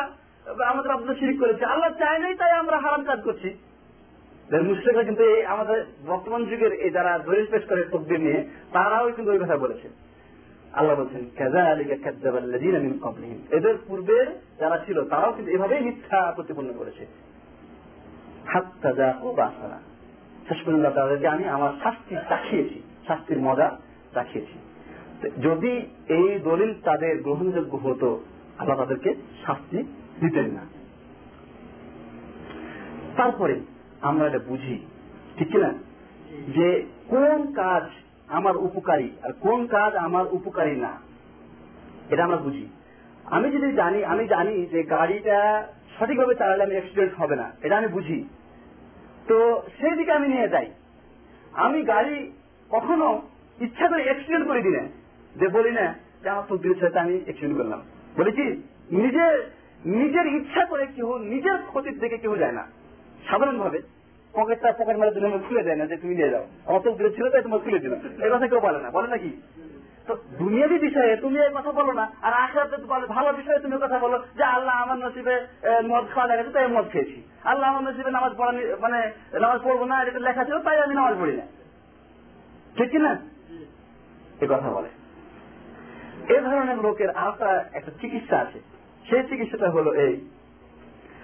আমাদের 0.66 0.90
বাপদা 0.92 1.14
সিরিক 1.14 1.40
করেছি। 1.40 1.64
আল্লাহ 1.64 1.90
চাইলেই 1.90 2.34
তাই 2.34 2.52
আমরা 2.52 2.76
হারাম 2.76 3.04
কাজ 3.04 3.20
করছি। 3.24 3.50
মুসলিমরা 4.62 5.04
কিন্তু 5.04 5.22
এই 5.22 5.44
আমাদের 5.44 5.78
বর্তমান 6.06 6.44
যুগের 6.44 6.72
এই 6.72 6.90
যারা 6.90 7.18
দলিল 7.18 7.46
পেশ 7.50 7.64
করে 7.68 7.82
তকদির 7.84 8.20
নিয়ে, 8.20 8.40
তারাও 8.72 9.12
কিন্তু 9.12 9.30
ওই 9.32 9.38
কথা 9.38 9.56
বলেছেন 9.56 9.90
আল্লাহ 10.72 10.94
বলছেন 10.96 11.22
এদের 13.50 13.74
পূর্বে 13.86 14.26
যারা 14.60 14.76
ছিল, 14.86 15.04
তারাও 15.04 15.32
কিন্তু 15.32 15.50
এভাবেই 15.52 15.80
মিথ্যা 15.80 16.32
প্রতিপন্ন 16.36 16.70
করেছে। 16.78 17.06
হাত্তা 18.52 18.90
যা 18.92 19.08
ও 19.22 19.28
বাসানা 19.32 19.78
শেষ 20.48 20.58
পর্যন্ত 20.64 20.86
তাদেরকে 20.86 21.26
আমি 21.28 21.44
আমার 21.44 21.72
শাস্তি 21.82 22.14
চাখিয়েছি, 22.28 22.82
শাস্তির 23.06 23.38
মজা 23.38 23.68
চাখিয়েছি। 24.14 24.56
যদি 25.42 25.72
এই 26.08 26.38
দলিল 26.38 26.74
তাদের 26.84 27.22
গ্রহণযোগ্য 27.22 27.72
হতো, 27.76 28.08
আল্লাহ 28.58 28.76
তাদেরকে 28.76 29.14
শাস্তি 29.46 29.78
দিতেন 30.20 30.48
না। 30.50 30.64
তারপরে 33.16 33.60
আমরা 34.00 34.24
এটা 34.26 34.38
বুঝি, 34.38 34.76
ঠিক 35.36 35.48
কিনা? 35.52 35.70
যে 36.56 36.68
কোন 37.08 37.52
কাজ 37.52 37.84
আমার 38.28 38.56
উপকারী 38.56 39.08
আর 39.22 39.32
কোন 39.40 39.66
কাজ 39.66 39.94
আমার 39.96 40.24
উপকারী 40.30 40.76
না, 40.76 40.92
এটা 42.10 42.24
আমরা 42.24 42.36
বুঝি। 42.36 42.66
আমি 43.24 43.46
যদি 43.50 43.72
জানি, 43.72 44.04
আমি 44.04 44.24
জানি 44.28 44.66
যে 44.66 44.82
গাড়িটা 44.82 45.38
সঠিকভাবে 45.98 46.34
চালালে 46.34 46.62
আমি 46.62 46.72
অ্যাক্সিডেন্ট 46.72 47.12
হবে 47.18 47.36
না, 47.36 47.46
এটা 47.62 47.74
আমি 47.76 47.88
বুঝি। 47.88 48.18
তো 49.28 49.62
সেই 49.80 49.96
দিকে 49.96 50.12
আমি 50.12 50.28
নিয়ে 50.28 50.48
যাই। 50.48 50.70
আমি 51.52 51.82
গাড়ি 51.82 52.32
কখনো 52.70 53.22
ইচ্ছা 53.60 53.88
করে 53.88 54.02
অ্যাক্সিডেন্ট 54.02 54.46
করে 54.46 54.62
না 54.62 54.88
যে 55.36 55.48
বলি 55.48 55.70
না 55.70 55.94
যে 56.22 56.28
আমার 56.28 56.42
তকদিরের 56.48 56.76
সাথে 56.80 56.98
আমি 56.98 57.20
অ্যাক্সিডেন্ট 57.24 57.58
করলাম। 57.58 57.82
বলেছি 58.16 58.62
নিজের 58.90 59.52
নিজের 59.84 60.26
ইচ্ছা 60.26 60.64
করে 60.64 60.86
কেউ, 60.86 61.18
নিজের 61.18 61.58
ক্ষতির 61.68 61.98
দিকে 61.98 62.16
কেউ 62.18 62.36
যায় 62.36 62.52
না। 62.52 62.66
সাধারণভাবে 63.30 63.82
পকেটটা 64.32 64.72
পকেট 64.72 64.96
মারার 64.96 65.14
জন্য 65.14 65.38
খুলে 65.48 65.62
দেয় 65.62 65.76
না 65.76 65.86
যে 65.86 65.96
তুমি 65.96 66.14
নিয়ে 66.14 66.30
যাও। 66.30 66.46
অত 66.66 66.88
দূরে 66.88 67.10
ছিল, 67.10 67.30
তাই 67.30 67.42
তোমার 67.42 67.58
খুলে 67.58 67.78
দিলাম। 67.78 68.00
এই 68.24 68.30
কথা 68.32 68.48
কেউ 68.48 68.60
বলে 68.60 68.80
না। 68.80 68.90
বলে 68.90 69.08
নাকি 69.08 69.30
তো 70.06 70.16
দুনিয়াবি 70.38 70.78
বিষয়ে 70.78 71.16
তুমি 71.16 71.38
এই 71.38 71.52
কথা 71.54 71.72
বলো 71.72 71.92
না, 71.92 72.10
আর 72.22 72.32
আখড়াতে 72.32 72.76
বলে, 72.76 73.06
ভালো 73.06 73.32
বিষয়ে 73.32 73.58
তুমি 73.58 73.76
কথা 73.82 73.98
বলো 73.98 74.16
যে 74.36 74.44
আল্লাহ 74.44 74.74
আমার 74.82 74.98
নসিবে 74.98 75.46
মদ 75.88 76.04
খাওয়া 76.14 76.26
লেগেছে 76.26 76.50
তাই 76.50 76.66
মদ 76.66 76.86
খেয়েছি। 76.92 77.22
আল্লাহ 77.44 77.70
আমার 77.70 77.82
নসিবে 77.82 78.10
নামাজ 78.10 78.32
পড়া 78.36 78.52
মানে 78.80 79.12
নামাজ 79.40 79.60
পড়ব 79.64 79.84
না, 79.84 80.02
এটা 80.02 80.18
লেখা 80.18 80.44
ছিল, 80.44 80.58
তাই 80.58 80.82
আমি 80.82 80.94
নামাজ 80.94 81.14
পড়ি 81.20 81.36
না। 81.36 81.46
ঠিক 82.76 82.90
কিনা? 82.90 83.12
এ 84.40 84.46
কথা 84.50 84.70
বলে। 84.70 84.88
এ 86.34 86.40
ধরনের 86.40 86.78
লোকের 86.78 87.10
আরেকটা 87.10 87.64
একটা 87.72 87.90
চিকিৎসা 88.00 88.36
আছে। 88.38 88.58
সেই 89.10 89.22
চিকিৎসাটা 89.22 89.68
হলো 89.70 89.94
এই। 89.94 90.14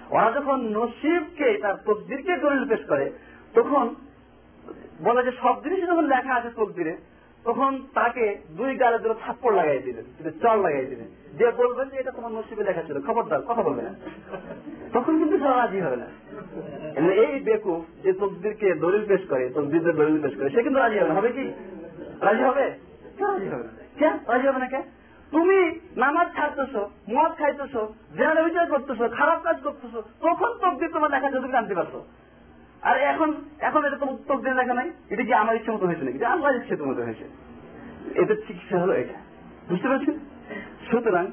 ওরা 0.09 0.31
যখন 0.31 0.57
নসিবকে, 0.77 1.59
তার 1.61 1.75
তকদিরকে 1.85 2.37
দলিল 2.37 2.67
পেশ 2.67 2.87
করে, 2.87 3.11
তখন 3.53 3.95
বলে 5.01 5.23
যে 5.23 5.31
সব 5.41 5.63
জিনিস 5.63 5.79
যখন 5.89 6.05
লেখা 6.05 6.33
আছে 6.35 6.49
তকদিরে 6.55 6.97
তখন 7.45 7.71
তাকে 7.93 8.25
দুই 8.57 8.71
গালে 8.75 8.97
ধরে 8.99 9.15
থাপ্পড় 9.25 9.55
লাগাই 9.55 9.79
দিলেন 9.79 10.05
চল 10.41 10.57
লাগাই 10.61 10.85
দিলেন। 10.85 11.09
যে 11.39 11.45
বলবেন 11.51 11.89
যে, 11.89 11.95
এটা 11.97 12.11
তোমার 12.11 12.31
নসিবে 12.31 12.63
লেখা 12.63 12.83
ছিল। 12.83 12.97
খবরদার, 13.07 13.41
কথা 13.41 13.61
বলবে 13.61 13.81
না। 13.81 13.93
তখন 14.93 15.13
কিন্তু 15.19 15.35
সে 15.37 15.43
রাজি 15.43 15.79
হবে 15.79 15.97
না। 16.03 16.07
এই 17.13 17.39
বেকুফ 17.39 17.81
যে 18.03 18.11
তকদিরকে 18.13 18.67
দলিল 18.75 19.03
পেশ 19.07 19.21
করে, 19.29 19.49
তকদিরদের 19.49 19.95
দলিল 19.95 20.17
পেশ 20.21 20.33
করে, 20.37 20.49
সে 20.49 20.63
কিন্তু 20.63 20.79
রাজি 20.79 20.97
হবে 20.99 21.09
না। 21.09 21.15
হবে 21.15 21.29
কি? 21.29 21.45
রাজি 22.21 22.43
হবে? 22.43 22.65
রাজি 23.23 23.47
হবে 23.53 23.63
না? 23.67 23.71
কে 23.99 24.07
রাজি 24.31 24.47
হবে 24.47 24.59
না 24.59 24.67
কে 24.67 24.81
তুমি 25.31 25.57
নামাজ 25.97 26.27
ছাড়তেছো 26.35 26.81
মদ 27.09 27.31
খাইতেছো 27.39 27.81
জেনারে 28.17 28.41
বিচার 28.43 28.65
করতেছো, 28.69 29.03
খারাপ 29.09 29.39
কাজ 29.43 29.57
করতেছো, 29.63 29.99
তখন 30.21 30.49
তকদির 30.61 30.93
তোমার 30.93 31.11
লেখা 31.11 31.31
যদি 31.31 31.47
জানতে 31.51 31.73
পারছ। 31.75 31.93
আর 32.89 32.95
এখন 33.11 33.29
এখন 33.67 33.81
এটা 33.87 33.97
তোমার 34.01 34.15
তকদির 34.27 34.55
লেখা 34.59 34.73
নাই। 34.79 34.89
এটা 35.13 35.23
কি 35.27 35.33
আমার 35.33 35.55
ইচ্ছে 35.55 35.71
মতো 35.71 35.85
হয়েছে 35.87 36.05
নাকি? 36.05 36.19
আল্লাহ 36.33 36.49
ইচ্ছে 36.55 36.83
মতো 36.91 37.01
হয়েছে। 37.07 37.25
এদের 38.21 38.37
চিকিৎসা 38.47 38.77
হলো 38.83 38.93
এটা। 38.93 39.17
বুঝতে 39.69 39.87
পারছেন? 39.91 40.15
সুতরাং 40.89 41.25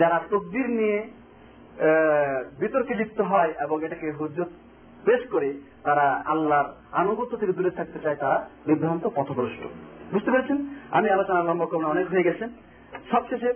যারা 0.00 0.18
তকদির 0.30 0.68
নিয়ে 0.80 0.98
বিতর্কে 2.60 2.94
লিপ্ত 2.94 3.20
হয় 3.20 3.50
এবং 3.64 3.76
এটাকে 3.86 4.06
হুজত 4.18 4.50
পেশ 5.06 5.22
করে, 5.30 5.48
তারা 5.82 6.06
আল্লাহর 6.32 6.68
আনুগত্য 6.92 7.36
থেকে 7.36 7.52
দূরে 7.52 7.70
থাকতে 7.70 7.98
চায়, 8.04 8.16
তারা 8.16 8.36
বিভ্রান্ত 8.66 9.04
পথভ্রষ্ট। 9.16 9.62
বুঝতে 10.12 10.30
পেরেছেন? 10.30 10.58
আমি 10.90 11.08
আলোচনা 11.10 11.38
আরম্ভ 11.40 11.64
করলাম 11.70 11.90
অনেক 11.90 12.06
হয়ে 12.12 12.26
গেছে। 12.28 12.44
সবশেষে 13.10 13.50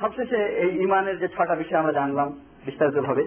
সবশেষে 0.00 0.40
এই 0.62 0.70
ইমানের 0.82 1.16
যে 1.18 1.28
ছটা 1.28 1.54
বিষয় 1.54 1.80
আমরা 1.80 1.92
জানলাম। 1.92 2.28
বিস্তারিত 2.66 2.98
ভাবে 3.08 3.24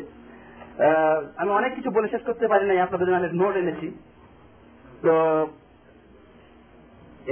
আমি 1.42 1.52
অনেক 1.60 1.72
কিছু 1.78 1.90
বলে 1.96 2.08
শেষ 2.14 2.24
করতে 2.28 2.46
পারি 2.52 2.66
নাই, 2.70 2.80
আপনাদের 2.86 3.08
জন্য 3.08 3.28
নোট 3.42 3.56
এনেছি। 3.62 3.88
তো 5.06 5.14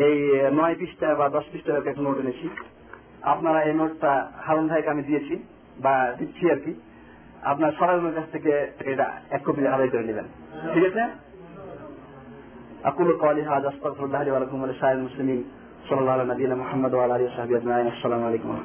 এই 0.05 0.15
নয় 0.59 0.75
পৃষ্ঠা 0.79 1.07
বা 1.19 1.25
দশ 1.35 1.45
পৃষ্ঠা 1.51 1.71
একটা 1.79 2.03
নোট 2.05 2.17
এনেছি। 2.23 2.47
আপনারা 3.33 3.59
এই 3.67 3.73
নোটটা 3.79 4.11
হারুন 4.45 4.65
ভাইকে 4.71 4.89
আমি 4.93 5.03
দিয়েছি, 5.09 5.35
বা 5.85 5.95
দিচ্ছি 6.19 6.43
আর 6.53 6.59
কি। 6.65 6.73
আপনার 7.51 7.71
সরাজনের 7.77 8.15
কাছ 8.17 8.27
থেকে 8.35 8.51
এটা 8.91 9.07
এক 9.35 9.41
কপি 9.45 9.61
আদায় 9.75 9.89
করে 9.93 10.05
নেবেন। 10.09 10.27
ঠিক 10.73 10.83
আছে? 10.89 11.03
আকুলো 12.89 13.13
কালি 13.23 13.41
হাজ 13.49 13.63
আস্তাগফিরুল্লাহ 13.71 14.23
ওয়া 14.31 14.41
লাকুম 14.43 14.57
ওয়া 14.61 14.69
লিসাইরিল 14.71 15.03
মুসলিমিন 15.07 15.39
সাল্লাল্লাহু 15.87 16.17
আলা 16.17 16.27
নবিয়িনা 16.31 16.55
মুহাম্মদ 16.61 16.91
ওয়া 16.95 17.05
আলা 17.05 17.15
আসসালামু 17.93 18.25
আলাইকুম 18.29 18.49
ওয়া 18.51 18.61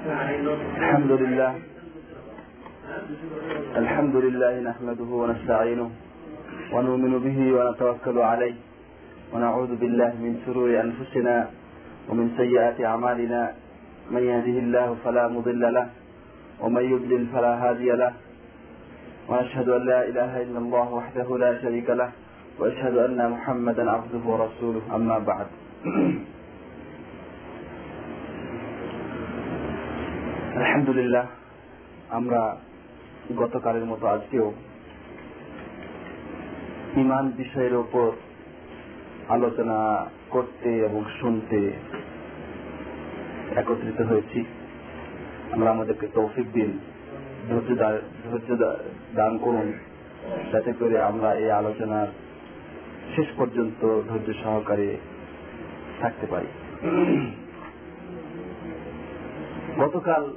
الحمد 0.00 1.12
لله. 1.12 1.52
الحمد 3.76 4.16
لله 4.16 4.60
نحمده 4.60 5.10
ونستعينه 5.20 5.90
ونؤمن 6.72 7.12
به 7.24 7.38
ونتوكل 7.56 8.18
عليه 8.18 8.56
ونعوذ 9.32 9.72
بالله 9.76 10.12
من 10.24 10.32
شرور 10.46 10.80
أنفسنا 10.80 11.36
ومن 12.08 12.26
سيئات 12.40 12.80
أعمالنا. 12.80 13.42
من 14.10 14.22
يهده 14.24 14.56
الله 14.64 14.96
فلا 15.04 15.28
مضل 15.28 15.62
له 15.76 15.86
ومن 16.60 16.84
يضلل 16.92 17.26
فلا 17.32 17.52
هادي 17.62 17.90
له. 17.92 18.12
وأشهد 19.28 19.68
أن 19.68 19.82
لا 19.84 20.00
إله 20.08 20.32
إلا 20.42 20.58
الله 20.64 20.86
وحده 20.92 21.28
لا 21.38 21.60
شريك 21.62 21.90
له 21.90 22.10
وأشهد 22.58 22.96
أن 22.96 23.20
محمدا 23.30 23.90
عبده 23.90 24.22
ورسوله. 24.24 24.82
أما 24.96 25.18
بعد. 25.18 25.46
আলহামদুলিল্লাহ, 30.56 31.26
আমরা 32.10 32.56
গতকালের 33.36 33.84
মতো 33.84 34.06
আজকেও 34.06 34.52
ইমান 36.96 37.32
বিষয়ের 37.36 37.74
ওপর 37.74 38.10
আলোচনা 39.28 40.06
করতে 40.30 40.78
এবং 40.78 41.04
শুনতে 41.20 41.72
একত্রিত 43.56 44.00
হয়েছি। 44.00 44.44
আমরা 45.52 45.70
আমাদেরকে 45.70 46.06
তৌফিক 46.14 46.52
দিন, 46.52 46.78
ধৈর্য 47.50 47.70
ধৈর্য 48.30 48.50
দান 49.14 49.38
করুন, 49.38 49.72
যাতে 50.52 50.72
করে 50.72 51.02
আমরা 51.02 51.34
এই 51.34 51.50
আলোচনার 51.50 52.08
শেষ 53.16 53.26
পর্যন্ত 53.36 53.80
ধৈর্য 54.08 54.28
সহকারে 54.44 54.96
থাকতে 56.00 56.26
পারি। 56.26 56.46
গতকাল 59.80 60.34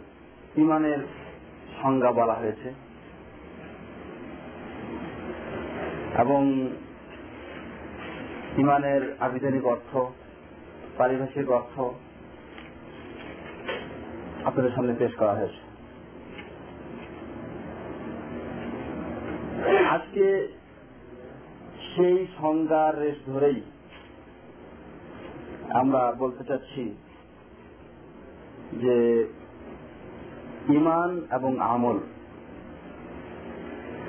ইমানের 0.56 0.98
সংজ্ঞা 1.82 2.12
বলা 2.12 2.34
হয়েছে। 2.34 2.74
এবং 6.18 6.70
ইমানের 8.58 9.16
আবিধানিক 9.20 9.66
অর্থ, 9.66 9.98
পারিভাষিক 10.98 11.50
অর্থ 11.50 11.82
আপনাদের 14.46 14.72
সামনে 14.72 14.94
পেশ 15.00 15.16
করা 15.16 15.34
হয়েছে। 15.34 15.62
আজকে 19.86 20.48
সেই 21.96 22.28
সংজ্ঞার 22.42 23.00
রেশ 23.00 23.16
ধরেই 23.26 23.62
আমরা 25.70 26.12
বলতে 26.20 26.44
চাচ্ছি 26.44 26.96
যে 28.72 29.28
ইমান 30.70 31.22
এবং 31.32 31.60
আমল, 31.60 32.00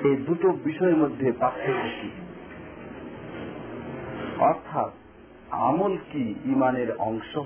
এই 0.03 0.15
দুটো 0.15 0.51
বিষয়ের 0.51 0.97
মধ্যে 0.97 1.31
পার্থক্য 1.31 1.89
কি? 2.01 2.09
অর্থাৎ 4.39 4.91
আমল 5.49 5.97
কি 6.11 6.35
ইমানের 6.45 6.95
অংশ? 6.97 7.37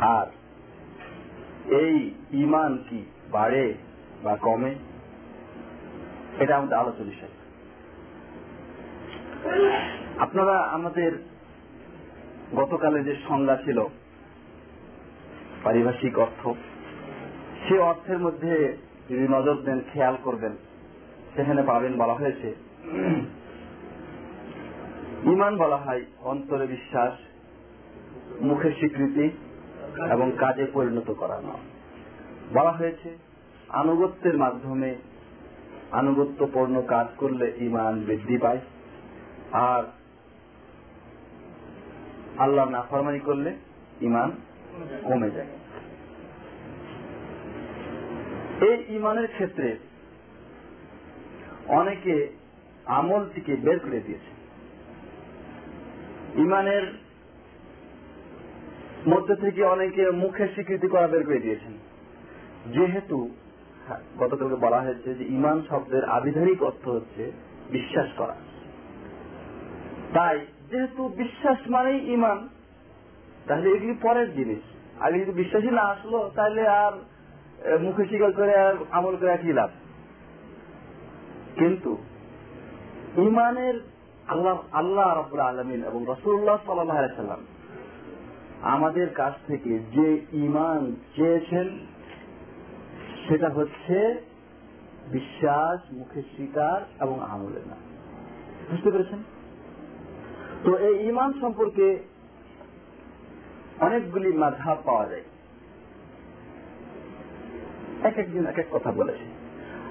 আর 0.00 0.26
এই 1.72 2.10
ইমান 2.32 2.78
কি 2.90 3.04
বাড়ে 3.30 3.74
বা 4.22 4.36
কমে? 4.36 4.74
এটা 6.38 6.56
আমাদের 6.56 6.78
আলোচনা 6.78 7.04
বিষয়। 7.04 7.28
আপনারা 10.18 10.58
আমাদের 10.58 11.12
গতকালে 12.56 13.04
যে 13.04 13.16
সংজ্ঞা 13.28 13.56
ছিল 13.56 13.84
পারিভাষিক 15.66 16.18
অর্থ। 16.18 16.48
সে 17.68 17.78
অর্থের 17.78 18.18
মধ্যে 18.18 18.76
যদি 19.10 19.26
নজর 19.28 19.54
দেন, 19.54 19.80
খেয়াল 19.92 20.16
করবেন, 20.22 20.52
সেখানে 21.36 21.62
পাবেন 21.62 21.92
বলা 21.96 22.14
হয়েছে। 22.14 22.54
ইমান 25.24 25.56
বলা 25.56 25.76
হয় 25.76 26.04
অন্তরে 26.20 26.66
বিশ্বাস, 26.66 27.12
মুখে 28.40 28.70
স্বীকৃতি 28.72 29.30
এবং 30.10 30.32
কাজে 30.38 30.66
পরিণত 30.72 31.10
করা। 31.10 31.40
নয় 31.40 31.64
বলা 32.54 32.72
হয়েছে, 32.72 33.18
আনুগত্যের 33.68 34.36
মাধ্যমে 34.38 34.94
আনুগত্যপূর্ণ 35.92 36.82
কাজ 36.82 37.06
করলে 37.16 37.52
ইমান 37.58 38.00
বৃদ্ধি 38.00 38.38
পায়। 38.38 38.60
আর 39.52 39.82
আল্লাহ 42.38 42.64
না 42.64 42.78
নাফরমানি 42.78 43.20
করলে 43.20 43.54
ইমান 44.00 44.30
কমে 45.04 45.30
যায়। 45.30 45.46
এই 48.70 48.96
ইমানের 48.96 49.26
ক্ষেত্রে 49.26 49.76
অনেকে 51.68 52.28
আমলটিকে 52.84 53.56
বের 53.56 53.78
করে 53.78 54.00
দিয়েছে। 54.00 54.32
ইমানের 56.40 56.82
মধ্যে 59.08 59.34
থেকে 59.36 59.64
অনেকে 59.64 60.10
মুখের 60.10 60.48
স্বীকৃতি 60.48 60.88
করা 60.88 61.06
বের 61.06 61.26
করে 61.26 61.38
দিয়েছেন। 61.38 61.72
যেহেতু 62.72 63.34
গতকালকে 64.18 64.54
বলা 64.54 64.80
হয়েছে 64.80 65.14
যে 65.14 65.24
ইমান 65.24 65.62
শব্দের 65.68 66.04
আবিধানিক 66.04 66.62
অর্থ 66.62 66.88
হচ্ছে 66.88 67.32
বিশ্বাস 67.70 68.08
করা। 68.16 68.36
তাই 70.14 70.46
যেহেতু 70.70 71.08
বিশ্বাস 71.08 71.58
মানেই 71.70 72.12
ইমান 72.12 72.48
তাহলে 73.48 73.70
এগুলি 73.70 73.94
পরের 74.02 74.34
জিনিস। 74.34 74.62
আগে 75.00 75.20
যদি 75.20 75.32
বিশ্বাসী 75.32 75.70
না 75.70 75.82
আসলো, 75.82 76.30
তাহলে 76.34 76.68
আর 76.68 76.92
মুখে 77.80 78.04
স্বীকার 78.04 78.32
করে 78.32 78.56
আর 78.56 78.74
আমল 78.90 79.16
করে 79.16 79.36
কি 79.36 79.52
লাভ? 79.52 79.70
কিন্তু 81.56 81.98
ইমানের 83.16 83.80
আল্লাহ 84.28 84.62
আল্লাহ 84.72 85.18
রব্বুল 85.18 85.40
আলমিন 85.40 85.84
এবং 85.84 86.04
রসুল্লাহ 86.08 86.58
সাল্লাম 86.66 87.40
আমাদের 88.62 89.10
কাছ 89.10 89.34
থেকে 89.46 89.78
যে 89.78 90.20
ইমান 90.32 90.96
চেয়েছেন, 91.16 91.78
সেটা 93.28 93.48
হচ্ছে 93.48 94.20
বিশ্বাস, 95.12 95.92
মুখে 95.92 96.22
স্বীকার 96.22 96.80
এবং 97.00 97.20
আমলে 97.22 97.60
না। 97.66 97.76
বুঝতে 98.70 98.90
পেরেছেন? 98.90 99.18
তো 100.64 100.76
এই 100.76 101.08
ইমান 101.08 101.32
সম্পর্কে 101.40 101.98
অনেকগুলি 103.80 104.32
মাঝাব 104.32 104.78
পাওয়া 104.84 105.08
যায়। 105.08 105.22
এক 108.02 108.18
একদিন 108.18 108.46
এক 108.46 108.58
এক 108.58 108.66
কথা 108.70 108.92
বলেছে। 108.92 109.24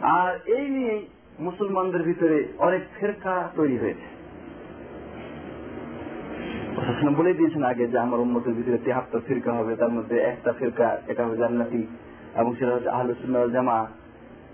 আর 0.02 0.40
এই 0.46 0.70
নিয়ে 0.70 1.06
মুসলমানদের 1.40 2.04
ভিতরে 2.04 2.48
অনেক 2.58 2.82
ফেরকা 3.00 3.50
তৈরি 3.56 3.78
হয়েছে। 3.78 4.16
প্রশাসন 6.76 7.16
বলে 7.16 7.34
দিয়েছেন 7.34 7.64
আগে 7.64 7.88
যে 7.88 7.98
আমার 8.00 8.20
উন্মতের 8.20 8.54
ভিতরে 8.54 8.78
তেহাত্তর 8.78 9.20
ফিরকা 9.28 9.54
হবে, 9.54 9.76
তার 9.76 9.90
মধ্যে 9.90 10.20
একটা 10.20 10.54
ফিরকা, 10.54 10.98
এটা 11.08 11.26
হবে 11.26 11.38
জান্নাতি, 11.38 11.88
এবং 12.36 12.56
সেটা 12.56 12.76
হচ্ছে 12.76 12.90
আহলুসুল্লাহ 12.90 13.48
জামা 13.48 13.88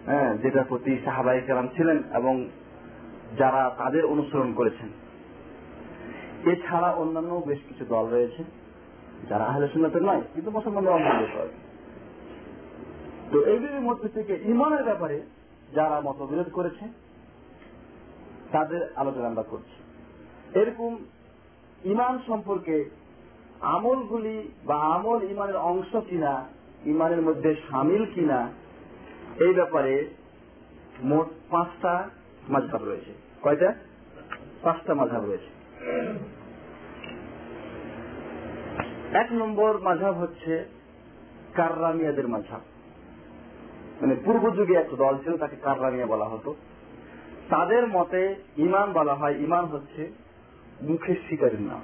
হ্যাঁ 0.05 0.38
যেটার 0.38 0.63
প্রতি 0.69 0.97
সাহাবাই 1.05 1.41
কালাম 1.47 1.67
ছিলেন 1.75 2.03
এবং 2.13 2.49
যারা 3.38 3.75
তাদের 3.77 4.05
অনুসরণ 4.05 4.53
করেছেন। 4.53 4.89
এছাড়া 6.51 6.91
অন্যান্য 6.91 7.43
বেশ 7.45 7.59
কিছু 7.67 7.86
দল 7.86 8.07
রয়েছে। 8.11 8.61
যারা 9.30 9.45
আহলে 9.45 9.67
সুন্নাতের 9.67 10.03
নয়, 10.03 10.22
কিন্তু 10.34 10.51
মুসলমানরা 10.51 10.91
অন্তর্ভুক্ত 10.91 11.36
হয়। 11.38 11.53
তো 13.32 13.45
এইগুলির 13.45 13.82
মধ্যে 13.82 14.09
থেকে 14.09 14.39
ইমানের 14.43 14.84
ব্যাপারে 14.84 15.22
যারা 15.76 16.01
মতবিরোধ 16.01 16.49
করেছে, 16.51 16.86
তাদের 18.51 18.82
আলোচনা 18.95 19.28
আমরা 19.28 19.43
করছি। 19.43 19.78
এরকম 20.59 20.97
ইমান 21.84 22.19
সম্পর্কে 22.28 22.89
আমলগুলি 23.61 24.51
বা 24.65 24.76
আমল 24.76 25.24
ইমানের 25.24 25.55
অংশ 25.55 25.95
কিনা 25.95 26.45
ইমানের 26.86 27.22
মধ্যে 27.22 27.55
সামিল 27.69 28.05
কিনা, 28.15 28.49
এই 29.39 29.53
ব্যাপারে 29.53 30.07
মোট 31.03 31.28
পাঁচটা 31.49 32.09
মাঝহাব 32.49 32.84
রয়েছে। 32.84 33.11
কয়টা? 33.41 33.74
পাঁচটা 34.61 34.93
মাঝহাব 34.93 35.26
রয়েছে। 35.26 35.49
এক 39.14 39.32
নম্বর 39.32 39.80
মাঝাব 39.80 40.18
হচ্ছে 40.20 40.66
কার্রামিয়াদের 41.53 42.28
মাঝাব 42.28 42.62
মানে 44.01 44.16
পূর্ব 44.26 44.55
যুগে 44.55 44.74
এক 44.74 44.95
দল 44.95 45.18
ছিল, 45.18 45.38
তাকে 45.38 45.55
কার্রামিয়া 45.55 46.05
বলা 46.05 46.26
হতো। 46.26 46.55
তাদের 47.49 47.88
মতে 47.88 48.36
ইমান 48.57 48.93
বলা 48.93 49.14
হয় 49.14 49.36
ইমান 49.36 49.66
হচ্ছে 49.66 50.12
মুখের 50.82 51.16
শিকারের 51.30 51.62
নাম। 51.62 51.82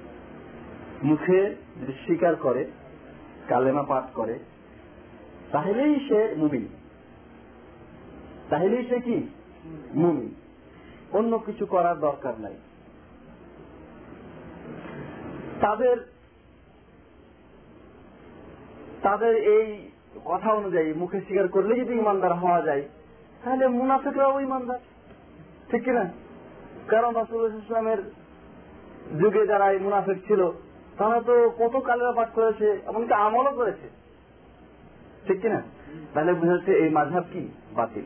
মুখে 1.03 1.55
স্বীকার 1.87 2.35
করে, 2.35 2.65
কালেমা 3.47 3.83
পাঠ 3.83 4.03
করে, 4.13 4.39
তাহলেই 5.51 5.99
সে 6.07 6.35
মুমিন। 6.35 6.67
তাহলেই 8.49 8.85
সে 8.85 8.99
কি? 8.99 9.27
মুমিন। 9.93 10.35
অন্য 11.11 11.37
কিছু 11.37 11.65
করার 11.65 11.99
দরকার 11.99 12.39
নাই। 12.39 12.53
তাদের 15.61 16.16
তাদের 19.03 19.35
এই 19.35 19.89
কথা 20.25 20.51
অনুযায়ী 20.51 20.93
মুখে 20.93 21.21
স্বীকার 21.21 21.47
করলে 21.47 21.79
যদি 21.79 21.93
ইমানদার 21.93 22.33
হওয়া 22.33 22.61
যায়, 22.61 22.89
তাহলে 23.43 23.67
মুনাফিকরাও 23.67 24.39
ইমানদার। 24.39 24.79
ঠিক 25.71 25.83
কিনা? 25.83 26.11
কারণ 26.87 27.15
রাসুল 27.15 27.57
ইসলামের 27.57 27.97
যুগে 29.19 29.47
যারা 29.47 29.71
এই 29.71 29.79
মুনাফিক 29.79 30.27
ছিল, 30.27 30.51
তারা 30.97 31.21
তো 31.21 31.49
কত 31.49 31.79
কালেরা 31.79 32.11
পাঠ 32.11 32.29
করেছে, 32.33 32.79
এমনকি 32.87 33.13
আমলও 33.13 33.51
করেছে। 33.51 33.89
ঠিক 35.27 35.41
কিনা? 35.41 35.61
তাহলে 36.13 36.33
বুঝাচ্ছে 36.33 36.73
এই 36.73 36.89
মাঝহাব 36.89 37.23
কি? 37.33 37.47
বাতিল। 37.75 38.03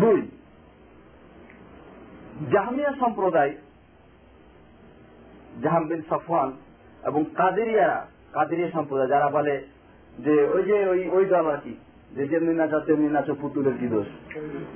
দুই, 0.00 0.28
জাহামিয়া 2.52 2.92
সম্প্রদায়, 3.00 3.56
জাহাম 5.62 5.88
বিন 5.88 6.02
সফওয়ান 6.10 6.52
এবং 7.06 7.24
কাদেরিয়ারা, 7.34 8.06
কাদেরিয়া 8.32 8.70
সম্প্রদায়, 8.70 9.08
যারা 9.08 9.30
বলে 9.30 9.64
যে 10.18 10.48
ওই 10.54 10.62
যে 10.62 10.88
ওই 10.88 11.08
ওই 11.08 11.24
দল 11.24 11.46
আর 11.46 11.56
কি, 11.64 11.76
যে 12.16 12.28
যেমনি 12.28 12.54
নাচো, 12.54 12.80
তেমনি 12.80 13.08
নাচো, 13.08 13.34
পুতুলের 13.40 13.72
কি 13.80 13.86
দোষ? 13.86 14.06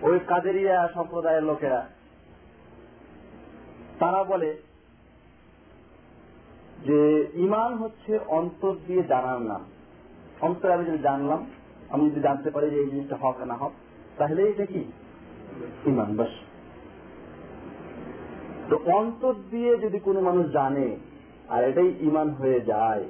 ওই 0.03 0.19
কাদেরিয়া 0.27 0.89
সম্প্রদায়ের 0.95 1.43
লোকেরা, 1.43 1.89
তারা 3.99 4.25
বলে 4.25 4.57
যে 6.87 7.27
ইমান 7.35 7.75
হচ্ছে 7.75 8.19
অন্তর 8.29 8.75
দিয়ে 8.87 9.03
জানার 9.03 9.41
নাম। 9.41 9.65
অন্তর 10.41 10.71
আমি 10.71 10.85
যদি 10.85 10.99
জানলাম, 10.99 11.47
আমি 11.91 12.11
যদি 12.11 12.21
জানতে 12.21 12.51
পারি 12.51 12.71
যে 12.71 12.77
এই 12.77 12.91
জিনিসটা 12.91 13.17
হক 13.21 13.41
না 13.41 13.55
হক, 13.55 13.73
তাহলে 14.19 14.43
এটা 14.43 14.67
কি? 14.67 14.85
ইমান, 15.87 16.17
বাস। 16.17 16.29
তো 18.71 18.77
অন্তর 18.77 19.35
দিয়ে 19.51 19.77
যদি 19.77 19.99
কোনো 19.99 20.21
মানুষ 20.21 20.53
জানে 20.53 20.97
আর 21.51 21.65
এটাই 21.65 21.95
ইমান 22.01 22.31
হয়ে 22.31 22.61
যায়। 22.61 23.05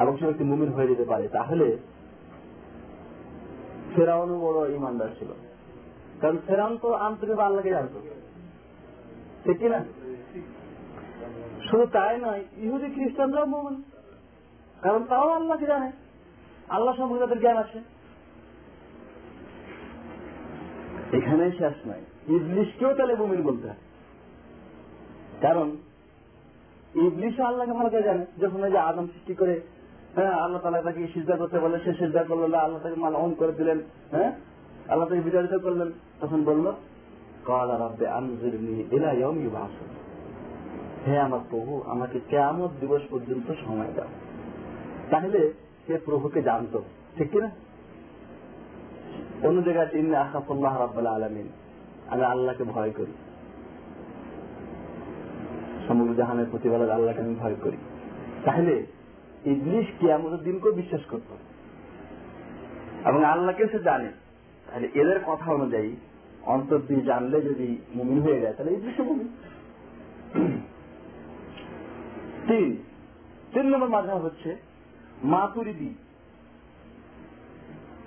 এবং 0.00 0.16
সে 0.16 0.28
একটি 0.28 0.44
মুমিন 0.44 0.68
হয়ে 0.68 0.86
যেতে 0.86 1.04
পারে। 1.04 1.28
তাহলে 1.28 1.76
ফেরাউনও 3.96 4.40
বড় 4.40 4.72
ইমানদার 4.72 5.08
ছিল। 5.18 5.28
কারণ 6.20 6.36
ফেরাউন 6.46 6.76
তো 6.76 6.92
আন্তরিক 6.92 7.38
আল্লাহকে 7.38 7.70
জানতো। 7.70 8.00
ঠিক 9.44 9.58
কিনা 9.58 9.84
শুধু 11.70 11.86
তাই 11.86 12.20
নয়, 12.20 12.44
ইহুদি, 12.56 12.90
খ্রিস্টানরাও 12.90 13.46
মোমেন। 13.46 13.82
কারণ 14.82 15.04
তাও 15.04 15.28
আল্লাহকে 15.28 15.66
জানে। 15.66 15.92
আল্লাহ 16.68 16.96
সম্পর্কে 16.96 17.20
তাদের 17.20 17.40
জ্ঞান 17.40 17.56
আছে। 17.56 17.78
এখানে 21.16 21.50
শেষ 21.50 21.86
নয়। 21.86 22.02
ইবলিশকেও 22.28 22.94
তাহলে 22.94 23.14
মুমিন 23.14 23.42
বলতে 23.42 23.66
হয়। 23.66 23.76
কারণ 25.40 25.76
ইবলিশও 27.00 27.44
আল্লাহকে 27.44 27.72
ভালো 27.72 27.88
করে 27.90 28.02
জানে। 28.02 28.26
যখন 28.40 28.64
ওই 28.64 28.70
যে 28.70 28.78
আদম 28.78 29.06
সৃষ্টি 29.06 29.34
করে 29.34 29.60
হ্যাঁ 30.16 30.32
আল্লাহ 30.32 30.60
তালা 30.62 30.82
তাকে 30.82 31.06
সিজদা 31.14 31.36
করতে 31.36 31.58
বলে 31.58 31.78
সে 31.84 31.92
সিজদা 31.94 32.24
করল 32.24 32.54
আল্লাহ 32.54 32.82
তাকে 32.82 32.94
মালা 32.94 33.18
অন 33.18 33.34
করে 33.34 33.52
দিলেন 33.52 33.78
হ্যাঁ 34.10 34.32
আল্লাহ 34.88 35.08
তাকে 35.08 35.20
বিতাড়িত 35.20 35.54
করলেন। 35.54 35.92
তখন 36.20 36.44
বলল 36.44 36.72
কাল 37.44 37.68
রাব্বে 37.70 38.06
ইলা 38.96 39.10
হে 41.06 41.18
আমার 41.18 41.40
প্রভু, 41.50 41.82
আমাকে 41.86 42.20
কেয়ামত 42.28 42.70
দিবস 42.80 43.02
পর্যন্ত 43.10 43.52
সময় 43.66 43.92
দাও। 43.96 44.06
তাহলে 45.10 45.52
সে 45.86 45.98
প্রভুকে 46.04 46.42
জানতো, 46.42 46.82
ঠিক 47.16 47.30
কিনা? 47.30 47.50
অন্য 49.42 49.62
জায়গায় 49.62 49.86
তিনি 49.86 50.14
আসাফুল্লাহ 50.14 50.80
রাব্বাল 50.80 51.06
আলমিন। 51.06 51.48
আমি 52.08 52.24
আল্লাহকে 52.24 52.64
ভয় 52.64 52.90
করি। 52.90 53.12
সমগ্র 55.88 56.14
জাহানের 56.14 56.46
প্রতিপালক 56.50 56.88
আল্লাহকে 56.88 57.20
আমি 57.20 57.34
ভয় 57.34 57.54
করি। 57.54 57.76
তাহলে 58.44 58.86
ইবলিশ 59.44 59.86
কি 60.00 60.12
আমাদের 60.12 60.38
দিনকেও 60.38 60.72
বিশ্বাস 60.72 61.00
করত। 61.10 61.34
এবং 63.06 63.24
আল্লাহকে 63.24 63.66
সে 63.66 63.78
জানে। 63.78 64.12
তাহলে 64.66 64.88
এদের 64.94 65.20
কথা 65.26 65.52
অনুযায়ী 65.52 65.96
অন্তর 66.42 66.78
দিয়ে 66.78 67.00
জানলে 67.00 67.40
যদি 67.40 67.76
মুমিন 67.94 68.20
হয়ে 68.20 68.40
যায়, 68.40 68.52
তাহলে 68.52 68.72
ইবলিশও 68.72 69.04
মুমিন। 69.04 69.28
তিন 72.48 72.76
তিন 73.52 73.66
নম্বর 73.66 73.88
মাঝাব 73.88 74.18
হচ্ছে 74.18 74.56
মাতুরিদি। 75.24 75.94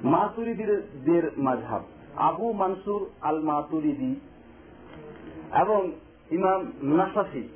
মাতুরিদিদের 0.03 1.31
মাঝাব 1.37 1.83
আবু 2.15 2.53
মানসুর 2.53 3.09
আল 3.21 3.41
মাতুরিদি 3.41 4.15
এবং 5.59 5.91
ইমাম 6.31 6.71
নাসাফি 6.83 7.47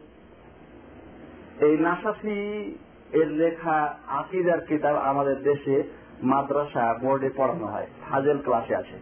এই 1.60 1.78
নাসাফি 1.78 2.76
এর 3.12 3.28
লেখা 3.28 3.96
আকিদার 4.08 4.62
কিতাব 4.62 4.96
আমাদের 4.96 5.44
দেশে 5.44 5.84
মাদ্রাসা 6.24 6.94
বোর্ডে 7.02 7.30
পড়ানো 7.36 7.66
হয়, 7.66 7.88
হাজেল 8.10 8.38
ক্লাসে 8.44 8.76
আছে। 8.76 9.00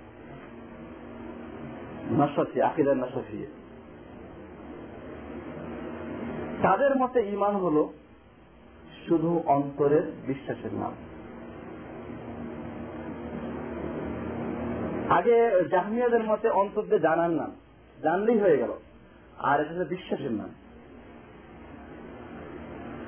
নাসাফি 2.11 2.61
আকিদার 2.61 2.97
নাসাফি। 2.97 3.45
তাদের 6.61 6.95
মতে 6.95 7.21
ইমান 7.21 7.55
হল 7.55 7.87
শুধু 9.07 9.43
অন্তরের 9.45 10.11
বিশ্বাসের 10.27 10.73
নাম। 10.73 10.93
আগে 15.09 15.63
জাহমিয়াদের 15.71 16.23
মতে 16.23 16.49
অন্তর 16.49 16.81
দিয়ে 16.81 16.99
জানার 16.99 17.29
নাম, 17.29 17.51
জানলেই 18.01 18.39
হয়ে 18.39 18.57
গেল। 18.57 18.71
আর 19.37 19.61
এটা 19.61 19.83
বিশ্বাসের 19.83 20.31
নাম। 20.31 20.49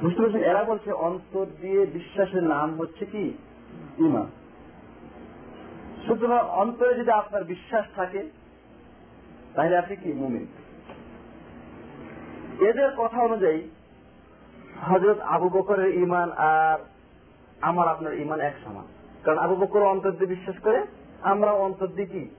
বুঝতে 0.03 0.21
পারছেন 0.21 0.43
এরা 0.43 0.63
বলছে, 0.63 0.91
অন্তর 0.91 1.45
দিয়ে 1.61 1.85
বিশ্বাসের 1.85 2.43
নাম 2.43 2.69
হচ্ছে 2.79 3.05
কি? 3.05 3.33
ইমান 3.97 4.27
সুতরাং 6.05 6.49
অন্তরে 6.49 6.93
যদি 6.93 7.11
আপনার 7.11 7.43
বিশ্বাস 7.43 7.85
থাকে, 7.95 8.29
তাহলে 9.53 9.77
আপনি 9.77 9.95
কি? 9.95 10.13
মুমিন। 10.13 10.45
এদের 12.69 12.89
কথা 12.97 13.21
অনুযায়ী 13.21 13.61
হজরত 14.81 15.19
আবু 15.19 15.49
বকরের 15.49 15.95
ইমান 15.95 16.31
আর 16.31 16.77
আমার 17.61 17.87
আপনার 17.87 18.13
ইমান 18.13 18.39
এক 18.39 18.55
সমান। 18.63 18.85
কারণ 19.23 19.37
আবু 19.37 19.55
বকর 19.55 19.83
অন্তর 19.83 20.11
দিয়ে 20.11 20.33
বিশ্বাস 20.35 20.55
করে, 20.63 20.79
আমরা 21.21 21.51
অন্তর 21.51 21.87
দিয়ে 21.87 22.07
কি? 22.07 22.29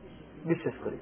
বিশ্বাস 0.45 0.75
করি। 0.85 0.99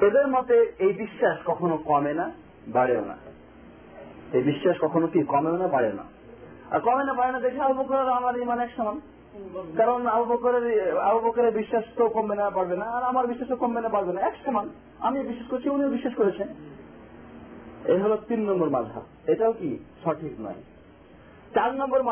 এদের 0.00 0.28
মতে 0.28 0.72
এই 0.78 0.92
বিশ্বাস 0.92 1.38
কখনো 1.46 1.76
কমে 1.76 2.14
না, 2.14 2.30
বাড়েও 2.68 3.04
না? 3.04 3.16
এই 4.32 4.42
বিশ্বাস 4.42 4.76
কখনো 4.80 5.06
কি 5.06 5.22
কমেও 5.22 5.56
না 5.56 5.68
বাড়ে 5.68 5.92
না? 5.92 6.04
আর 6.70 6.80
কমে 6.80 7.04
না, 7.04 7.14
বাড়ে 7.14 7.32
না 7.32 7.40
দেখে 7.40 7.60
আবু 7.60 7.82
বকরের 7.82 8.08
আমার 8.08 8.38
ইমান 8.38 8.60
এক 8.60 8.70
সমান। 8.76 9.00
কারণ 9.76 10.06
আবু 10.06 10.24
বকরের 10.24 10.98
আবু 10.98 11.20
বকরের 11.28 11.52
বিশ্বাস 11.52 11.84
তো 11.96 12.08
কমবে 12.08 12.34
না 12.34 12.50
পারবে 12.50 12.76
না, 12.76 12.84
আর 12.84 13.02
আমার 13.02 13.26
বিশ্বাসও 13.26 13.56
কমবে 13.56 13.80
না 13.80 13.88
পারবে 13.88 14.12
না, 14.12 14.20
এক 14.20 14.34
সমান। 14.44 14.68
আমি 15.00 15.22
বিশ্বাস 15.22 15.50
করছি, 15.50 15.70
উনিও 15.70 15.90
বিশ্বাস 15.90 16.14
করেছেন। 16.14 16.48
এই 17.84 17.98
হলো 17.98 18.16
তিন 18.16 18.50
নম্বর 18.50 18.68
মাঝহাব। 18.70 19.02
এটাও 19.26 19.52
কি? 19.52 19.78
সঠিক 20.04 20.40
নয়। 20.40 20.54
চার 21.54 21.74
নম্বর 21.74 22.02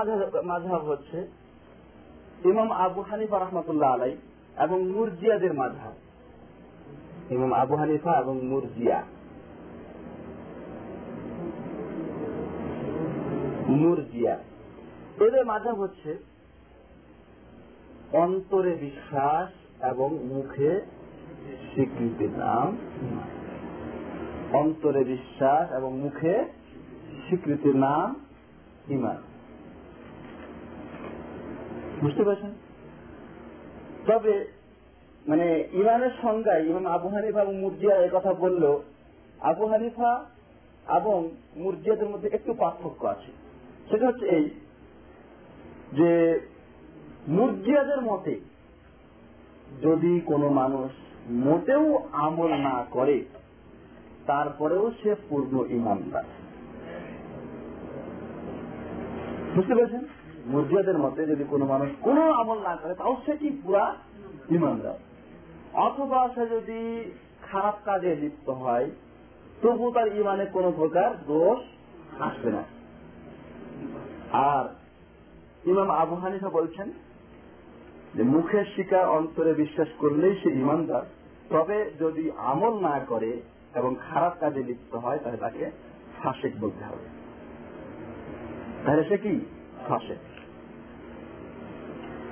মাঝহাব 0.44 0.84
হচ্ছে 0.84 1.26
ইমাম 2.44 2.72
আবু 2.72 3.00
হানিফা 3.02 3.38
রহমতুল্লাহ 3.38 3.94
আলাই 3.94 4.16
এবং 4.58 4.84
মুরজিয়াদের 4.84 5.54
মাঝহাব। 5.54 5.92
ইমাম 7.32 7.52
আবু 7.52 7.74
হানিফা 7.74 8.12
এবং 8.12 8.40
মুরজিয়া 8.40 9.02
মুরজিয়া 13.68 14.38
এদের 15.20 15.46
মাঝাব 15.46 15.80
হচ্ছে 15.80 16.16
অন্তরে 18.12 18.74
বিশ্বাস 18.74 19.48
এবং 19.84 20.18
মুখে 20.22 20.80
স্বীকৃতির 21.74 22.30
নাম। 22.30 22.76
অন্তরে 24.52 25.04
বিশ্বাস 25.04 25.72
এবং 25.72 25.98
মুখে 25.98 26.44
স্বীকৃতির 27.26 27.76
নাম 27.76 28.14
ইমান। 28.88 29.16
বুঝতে 32.00 32.24
পারছেন? 32.24 32.50
তবে 34.06 34.61
মানে 35.26 35.68
ইমানের 35.72 36.10
সংজ্ঞায় 36.22 36.66
ইমাম 36.66 36.86
আবু 36.86 37.08
হানিফা 37.08 37.42
এবং 37.42 37.56
মুরজিয়া 37.56 37.96
এ 37.96 38.08
কথা 38.12 38.34
বলল, 38.34 38.78
আবু 39.40 39.66
হানিফা 39.66 40.24
এবং 40.88 41.30
মুরজিয়াদের 41.56 42.08
মধ্যে 42.08 42.28
একটু 42.32 42.54
পার্থক্য 42.54 43.06
আছে। 43.06 43.30
সেটা 43.90 44.06
হচ্ছে 44.06 44.26
এই 44.26 44.50
যে 45.92 46.40
মুরজিয়াদের 47.28 48.02
মতে 48.02 48.40
যদি 49.82 50.20
কোনো 50.20 50.48
মানুষ 50.48 50.90
মোটেও 51.30 52.08
আমল 52.12 52.52
না 52.52 52.84
করে, 52.90 53.24
তারপরেও 54.26 54.90
সে 55.02 55.14
পূর্ণ 55.28 55.64
ইমানদার। 55.70 56.24
বুঝতে 59.54 59.74
পেরেছেন? 59.74 60.00
মুরজিয়াদের 60.46 60.98
মতে 60.98 61.26
যদি 61.26 61.44
কোনো 61.44 61.66
মানুষ 61.66 61.88
কোনো 62.00 62.32
আমল 62.32 62.58
না 62.58 62.76
করে, 62.76 62.94
তাও 62.94 63.16
সে 63.26 63.36
কি 63.36 63.60
পুরা 63.62 63.94
ইমানদার? 64.50 65.11
অথবা 65.74 66.28
সে 66.34 66.46
যদি 66.46 67.10
খারাপ 67.42 67.74
কাজে 67.84 68.16
লিপ্ত 68.16 68.50
হয়, 68.50 68.90
তবু 69.62 69.92
তার 69.92 70.16
ইমানে 70.16 70.46
কোনো 70.46 70.72
প্রকার 70.76 71.24
দোষ 71.26 71.58
আসবে 72.22 72.50
না। 72.50 72.62
আর 74.32 74.74
ইমাম 75.68 75.90
আবু 75.90 76.14
হানিফা 76.14 76.48
বলছেন 76.48 76.92
যে, 78.14 78.22
মুখের 78.22 78.64
শিকার 78.76 79.08
অন্তরে 79.08 79.54
বিশ্বাস 79.54 79.88
করলেই 79.98 80.36
সে 80.42 80.50
ইমানদার 80.50 81.02
তবে 81.50 81.90
যদি 82.00 82.30
আমল 82.36 82.78
না 82.78 83.00
করে 83.08 83.42
এবং 83.74 83.94
খারাপ 84.10 84.32
কাজে 84.40 84.62
লিপ্ত 84.62 84.94
হয়, 84.94 85.18
তাহলে 85.18 85.38
তাকে 85.38 85.70
ফাঁসেক 86.22 86.60
বলতে 86.60 86.84
হবে। 86.84 87.04
তাহলে 88.86 89.04
সে 89.04 89.16
কি? 89.16 89.40
ফাঁসেক। 89.88 90.18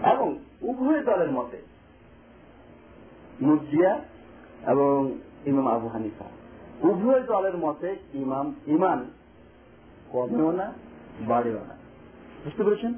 এবং 0.06 0.38
উভয় 0.62 1.04
দলের 1.04 1.30
মতে 1.30 1.69
মুরজিয়া 3.40 4.00
এবং 4.66 5.18
ইমাম 5.46 5.68
আবু 5.68 5.88
হানিফা। 5.88 6.24
উভয় 6.88 7.20
দলের 7.20 7.56
মতে 7.56 7.96
ইমাম, 8.14 8.54
ইমান 8.66 9.10
কমেও 10.12 10.50
না, 10.50 10.72
বাড়েও 11.20 11.58
না। 11.68 11.76
বুঝতে 12.44 12.64
পেরেছেন? 12.64 12.94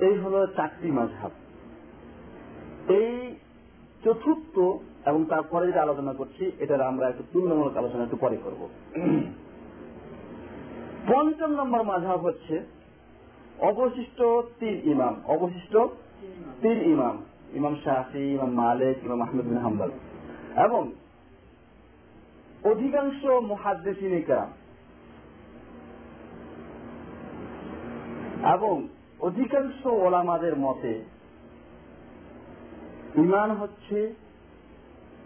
এই 0.00 0.18
হলো 0.18 0.46
চারটি 0.46 0.90
মাঝহাব। 0.90 1.30
এই 2.90 3.34
চতুর্থ 4.04 4.58
এবং 5.08 5.24
তারপরে 5.24 5.66
যেটা 5.66 5.82
আলোচনা 5.82 6.12
করছি, 6.12 6.52
এটার 6.58 6.80
আমরা 6.80 7.08
একটু 7.08 7.22
তুলনামূলক 7.32 7.76
আলোচনা 7.76 8.02
একটু 8.02 8.16
পরে 8.16 8.36
করব। 8.36 8.68
পঞ্চম 11.08 11.50
নম্বর 11.50 11.82
মাঝহাব 11.82 12.20
হচ্ছে 12.20 12.62
অবশিষ্ট 13.58 14.22
তিন 14.60 14.90
ইমাম। 14.90 15.20
অবশিষ্ট 15.26 15.76
তিন 16.62 16.80
ইমাম। 16.80 17.24
ইমাম 17.54 17.76
শাহি 17.84 18.32
ইমাম 18.34 18.50
মালিক, 18.50 19.04
ইমাম 19.04 19.22
আহমেদ 19.22 19.46
বিন 19.46 19.58
হাম্বল। 19.58 19.90
এবং 20.56 20.92
অধিকাংশ 22.64 23.24
মহাদ্দেশিনী 23.24 24.22
কারাম 24.22 24.52
এবং 28.52 28.88
অধিকাংশ 29.20 29.86
ওলামাদের 29.86 30.56
মতে, 30.56 31.04
ইমান 33.16 33.50
হচ্ছে 33.50 34.14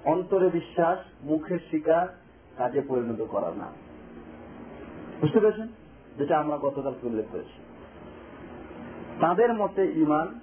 অন্তরে 0.05 0.51
বিশ্বাস, 0.51 0.99
মুখের 1.23 1.59
শিকার, 1.71 2.09
কাজে 2.57 2.81
পরিণত 2.81 3.23
করা 3.23 3.53
না। 3.57 3.73
বুঝতে 5.21 5.41
পেরেছেন? 5.41 5.69
যেটা 6.19 6.39
আমরা 6.39 6.57
গতকাল 6.57 6.95
উল্লেখ 7.03 7.27
করেছি। 7.33 7.63
তাদের 9.21 9.55
মতে 9.55 9.85
ইমান 9.85 10.41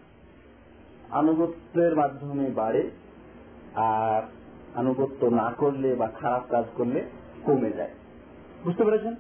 আনুগত্যের 1.12 1.96
মাধ্যমে 1.96 2.52
বাড়ে, 2.52 2.90
আর 3.76 4.22
আনুগত্য 4.76 5.26
না 5.26 5.54
করলে 5.58 5.96
বা 5.96 6.08
খারাপ 6.08 6.44
কাজ 6.50 6.66
করলে 6.78 7.04
কমে 7.46 7.72
যায়। 7.72 7.94
বুঝতে 8.64 8.84
পেরেছেন? 8.84 9.16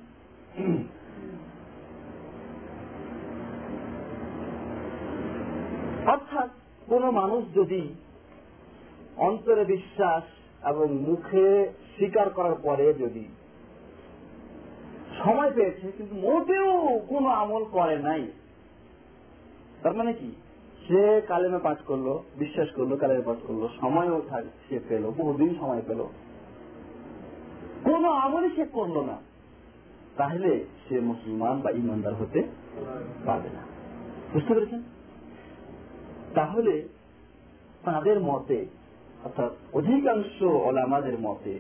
অর্থাৎ 6.08 6.50
কোন 6.86 7.10
মানুষ 7.10 7.44
যদি 7.56 7.94
অন্তরে 9.18 9.66
বিশ্বাস 9.66 10.24
এবং 10.66 10.88
মুখে 10.98 11.68
স্বীকার 11.96 12.30
করার 12.30 12.56
পরে 12.56 12.94
যদি 12.94 13.26
সময় 15.24 15.52
পেয়েছে, 15.52 15.92
কিন্তু 15.98 16.16
মোটেও 16.16 17.00
কোনো 17.08 17.28
আমল 17.28 17.64
করে 17.72 17.98
নাই, 17.98 18.24
তার 19.84 19.94
মানে 19.94 20.14
কি? 20.14 20.36
সে 20.88 21.22
কালেমে 21.28 21.60
পাঠ 21.60 21.82
করল, 21.82 22.20
বিশ্বাস 22.40 22.70
করল, 22.76 22.98
কালেমে 22.98 23.22
পাঠ 23.22 23.38
করল। 23.48 23.68
সময়ও 23.80 24.22
সে 24.70 24.80
পেল, 24.90 25.12
বহুদিন 25.18 25.56
সময় 25.60 25.82
পেল। 25.88 26.04
কোন 27.84 28.06
আমলই 28.06 28.50
সে 28.56 28.66
করল 28.66 29.02
না। 29.02 29.18
তাহলে 30.16 30.66
সে 30.90 31.00
মুসলমান 31.00 31.62
বা 31.62 31.72
ইমানদার 31.72 32.16
হতে 32.16 32.44
পারবে 33.26 33.50
না। 33.50 33.60
বুঝতে 34.34 34.54
পেরেছেন? 34.54 34.84
তাহলে 36.34 36.88
তাদের 37.86 38.20
মতে, 38.20 38.66
অর্থাৎ 39.24 39.52
অধিকাংশ 39.74 40.42
ওলামাদের 40.42 41.20
মতে, 41.20 41.52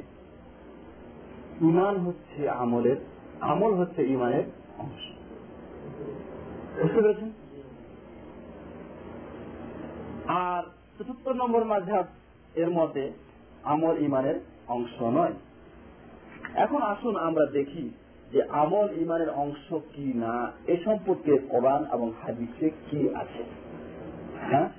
ইমান 1.61 1.97
হচ্ছে 1.97 2.49
আমলের, 2.49 2.95
আমল 3.41 3.73
হচ্ছে 3.73 4.07
ইমানের 4.07 4.43
অংশ। 4.77 5.09
বুঝতে 6.81 7.01
পেরেছেন? 7.01 7.31
আর 10.27 10.63
চতুর্থ 10.97 11.27
নম্বর 11.27 11.63
মাঝাব 11.63 12.05
এর 12.55 12.69
মতে 12.69 13.11
আমল 13.63 13.97
ইমানের 13.97 14.35
অংশ 14.67 15.01
নয়। 15.01 15.33
এখন 16.55 16.81
আসুন 16.81 17.15
আমরা 17.15 17.45
দেখি 17.45 17.89
যে 18.31 18.43
আমল 18.43 18.89
ইমানের 19.01 19.29
অংশ 19.29 19.73
কি 19.73 20.13
না, 20.15 20.51
এ 20.67 20.77
সম্পর্কে 20.85 21.37
কোরআন 21.37 21.85
এবং 21.93 22.11
হাদিসে 22.23 22.69
কি 22.69 23.09
আছে। 23.15 23.43
হ্যাঁ? 24.49 24.69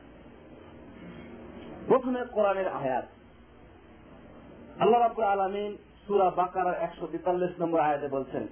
প্রথমে 1.86 2.24
কোরআনের 2.32 2.68
আয়াত। 2.68 3.04
আল্লাহ 4.80 5.00
রাবুল 5.00 5.24
আলমিন 5.24 5.76
সুরা 6.06 6.30
বাকার 6.30 6.74
একশো 6.80 7.06
তেতাল্লিশ 7.06 7.50
নম্বর 7.60 7.80
আয়াতে 7.80 8.08
বলছেন, 8.08 8.46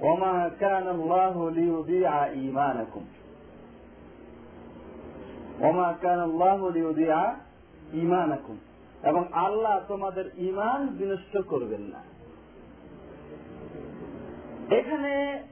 ওমা 0.00 0.50
কান 0.60 0.88
আল্লাহ 0.88 1.48
লিউদিআ 1.48 2.28
ঈমানাকুম। 2.34 3.04
ওমা 5.62 5.94
কান 6.02 6.20
আল্লাহ 6.20 6.68
লিউদিআ 6.68 7.34
ঈমানাকুম। 7.92 8.58
এবং 9.02 9.24
আল্লাহ 9.32 9.80
তোমাদের 9.88 10.30
ইমান 10.36 10.86
বিনষ্ট 10.86 11.38
করবেন 11.38 11.80
না। 11.80 12.02
এখানে 14.76 15.42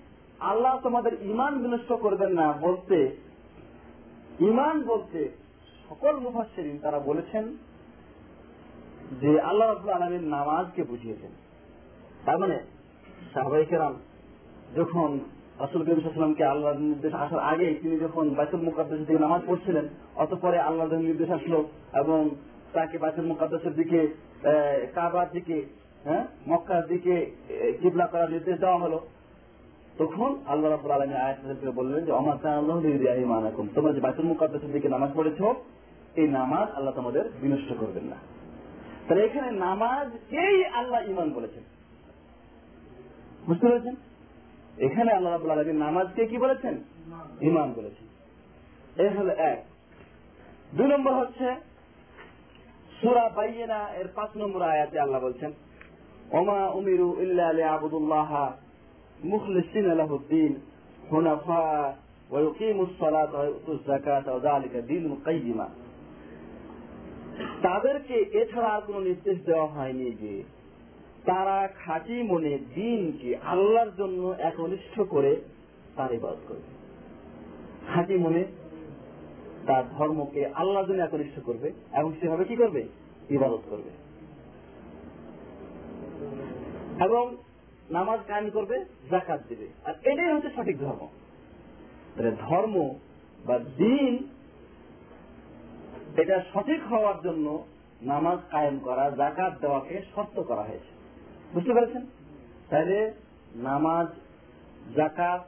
আল্লাহ 0.41 0.81
তোমাদের 0.83 1.23
ইমান 1.23 1.63
বিনষ্ট 1.63 1.93
করবেন 1.93 2.33
না 2.33 2.53
বলতে 2.53 3.17
ইমান 4.41 4.83
বলতে 4.83 5.29
সকল 5.89 6.21
মুফাসসিরিন 6.21 6.79
তারা 6.79 6.99
বলেছেন 6.99 7.57
যে 9.21 9.41
আল্লাহ 9.41 9.69
রাব্বুল 9.69 9.93
আলামিন 9.93 10.29
নামাজকে 10.29 10.85
বুঝিয়েছেন। 10.85 11.31
তার 12.25 12.39
মানে 12.39 12.59
সাহাবাইকেরাম 13.35 13.95
যখন 14.77 15.19
রাসুল 15.61 15.81
করিম 15.85 16.01
সাল্লামকে 16.01 16.45
আল্লাহর 16.45 16.79
নির্দেশ 16.79 17.15
আসার 17.15 17.39
আগে 17.39 17.75
তিনি 17.83 17.97
যখন 17.99 18.25
বাইতুল 18.31 18.63
মুকাদ্দাস 18.63 19.01
থেকে 19.07 19.19
নামাজ 19.19 19.43
পড়ছিলেন 19.47 19.87
আল্লাহর 20.69 20.95
নির্দেশ 21.09 21.31
আসলো 21.31 21.59
এবং 21.95 22.31
তাকে 22.73 22.99
বাইতুল 22.99 23.27
মুকাদ্দাসের 23.27 23.75
দিকে 23.75 24.01
কাবার 24.95 25.27
দিকে 25.33 25.57
মক্কার 26.49 26.83
দিকে 26.87 27.15
কিবলা 27.81 28.07
করার 28.07 28.31
নির্দেশ 28.31 28.57
দেওয়া 28.61 28.79
হলো। 28.79 28.99
তখন 29.99 30.31
আল্লাহ 30.47 30.71
রাবুল 30.71 30.91
আলমী 30.91 31.15
আয়াত 31.15 31.71
বললেন 31.75 32.05
যে 32.05 32.13
আল্লাহ 32.13 32.37
তোমরা 33.75 33.93
যে 33.93 34.01
বাইতুল 34.01 34.27
মুকাদ্দাসের 34.27 34.73
দিকে 34.73 34.89
নামাজ 34.89 35.11
পড়েছ, 35.15 35.41
এই 36.17 36.29
নামাজ 36.29 36.67
আল্লাহ 36.77 36.95
তোমাদের 36.95 37.25
বিনষ্ট 37.41 37.71
করবেন 37.81 38.05
না। 38.05 38.19
তাহলে 39.07 39.23
এখানে 39.25 39.49
নামাজ 39.67 40.09
এই 40.35 40.57
আল্লাহ 40.79 41.01
ইমান 41.11 41.29
বলেছেন? 41.31 41.63
বুঝতে 43.47 43.67
পেরেছেন? 43.68 43.95
এখানে 44.81 45.13
আল্লাহ 45.13 45.33
রাবুল 45.33 45.51
আলমী 45.51 45.73
নামাজকে 45.73 46.27
কি 46.27 46.39
বলেছেন? 46.39 46.75
ইমান 47.41 47.73
বলেছেন। 47.77 48.07
এই 48.97 49.09
হল 49.09 49.29
এক। 49.29 49.59
দুই 50.77 50.89
নম্বর 50.89 51.13
হচ্ছে 51.15 51.55
সুরা 53.01 53.29
বাইয়েনা 53.29 53.89
এর 53.95 54.09
পাঁচ 54.15 54.31
নম্বর 54.37 54.63
আয়াতে 54.63 55.01
আল্লাহ 55.01 55.21
বলছেন 55.21 55.53
ওমা 56.33 56.69
উমিরু 56.69 57.23
ইল্লা 57.23 57.71
আবুদুল্লাহ 57.71 58.55
মুখলিসিন 59.25 59.91
আলাহুদ্দিন 59.91 60.53
হুনাফা 61.11 61.95
তাদেরকে 67.63 68.15
এছাড়া 68.33 68.69
আর 68.69 68.81
কোন 68.81 69.03
নির্দেশ 69.03 69.39
দেওয়া 69.45 69.67
হয়নি 69.67 70.11
যে 70.13 70.45
তারা 71.25 71.68
খাঁটি 71.84 72.22
মনে 72.22 72.59
দিনকে 72.75 73.37
আল্লাহর 73.37 73.91
জন্য 73.99 74.34
একনিষ্ঠ 74.38 75.01
করে 75.01 75.41
তার 75.97 76.13
ইবাদত 76.13 76.37
করবে। 76.49 76.63
খাঁটি 77.95 78.18
মনে 78.18 78.45
তার 79.67 79.88
ধর্মকে 79.88 80.47
আল্লাহর 80.47 80.87
জন্য 80.87 81.03
একনিষ্ঠ 81.03 81.41
করবে 81.41 81.72
এবং 81.97 82.13
সেভাবে 82.21 82.45
কি 82.45 82.57
করবে? 82.57 82.88
ইবাদত 83.30 83.61
করবে। 83.71 83.91
এবং 87.05 87.37
নামাজ 87.91 88.21
কায়েম 88.26 88.51
করবে 88.51 88.84
জাকাত 89.11 89.41
দিবে। 89.49 89.68
আর 89.84 89.95
এটাই 90.03 90.33
হচ্ছে 90.33 90.49
সঠিক 90.57 90.79
ধর্ম। 90.79 91.09
ধর্ম 92.49 92.95
বা 93.47 93.59
দিন, 93.59 94.29
এটা 96.17 96.45
সঠিক 96.55 96.83
হওয়ার 96.91 97.14
জন্য 97.22 97.64
নামাজ 98.03 98.38
কায়েম 98.51 98.79
করা 98.79 99.11
জাকাত 99.11 99.61
দেওয়াকে 99.61 100.03
শর্ত 100.14 100.42
করা 100.42 100.63
হয়েছে। 100.63 101.00
বুঝতে 101.55 101.75
পেরেছেন? 101.75 102.07
তাহলে 102.71 103.14
নামাজ 103.55 104.07
জাকাত 104.97 105.45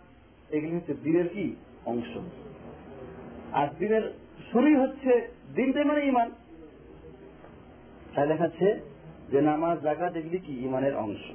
এগুলি 0.55 0.77
হচ্ছে 0.77 0.95
দিনের 0.95 1.29
কি? 1.29 1.57
অংশ। 1.87 2.19
আর 3.53 3.69
দিনের 3.79 4.13
শুরুই 4.53 4.75
হচ্ছে 4.75 5.29
দিনটাই 5.55 5.85
মানে 5.85 6.07
ইমান 6.07 6.31
তাই 8.15 8.29
দেখাচ্ছে 8.29 8.81
যে 9.29 9.41
নামাজ 9.41 9.81
জাকাত 9.81 10.17
এগুলি 10.17 10.39
কি? 10.39 10.53
ইমানের 10.53 10.97
অংশ। 10.97 11.31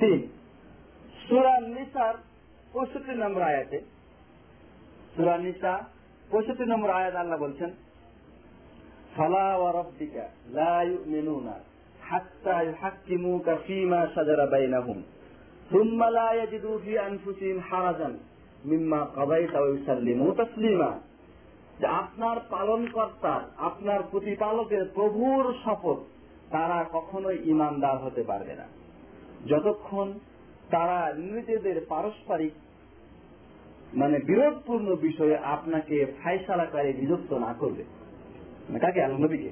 তিন, 0.00 0.28
সুরা 1.28 1.60
নিসার 1.60 2.14
পঁয়ষট্টি 2.72 3.14
নম্বর 3.14 3.42
আয়াতে, 3.42 3.80
সুরা 5.16 5.38
নিসা 5.38 5.84
পঁয়ষট্টি 6.30 6.64
নম্বর 6.64 6.90
আয়াত 6.90 7.14
আল্লাহ 7.14 7.38
বলছেন, 7.38 7.70
ফালা 9.16 9.56
ওয়া 9.56 9.72
রাব্বিকা 9.72 10.28
লা 10.46 10.82
ইউমিনুনা 10.82 11.69
হাত্তা 12.09 12.55
ইউহাক্কিমুকা 12.61 13.53
ফীমা 13.65 13.99
শাজারা 14.15 14.45
বাইনাহুম 14.53 14.99
ثم 15.69 15.99
لا 16.11 16.29
يجدوا 16.33 16.77
في 16.79 16.93
أنفسهم 17.01 17.57
حرجا 17.61 18.09
মিম্মা 18.63 18.99
কাবাই 19.15 19.43
তাওয়াইসাল্লিমু 19.53 20.25
তাসলিমা 20.33 20.91
যে 21.79 21.87
আপনার 22.01 22.37
পালনকর্তা 22.49 23.33
আপনার 23.69 23.99
প্রতিপালকের 24.11 24.83
প্রভুর 24.95 25.43
শপথ 25.63 25.99
তারা 26.51 26.79
কখনোই 26.95 27.37
ইমানদার 27.45 27.97
হতে 28.05 28.21
পারবে 28.23 28.53
না 28.59 28.65
যতক্ষণ 29.49 30.07
তারা 30.69 30.99
নিজেদের 31.27 31.77
পারস্পরিক 31.91 32.53
মানে 33.93 34.17
বিরোধপূর্ণ 34.29 34.87
বিষয়ে 35.07 35.35
আপনাকে 35.55 35.97
ফাইসালাকারে 36.19 36.91
বিরক্ত 36.93 37.31
না 37.45 37.51
করবে 37.61 37.83
মানে 38.65 38.79
কাকে 38.79 38.99
আল্লাহ 39.01 39.19
নবীকে 39.19 39.51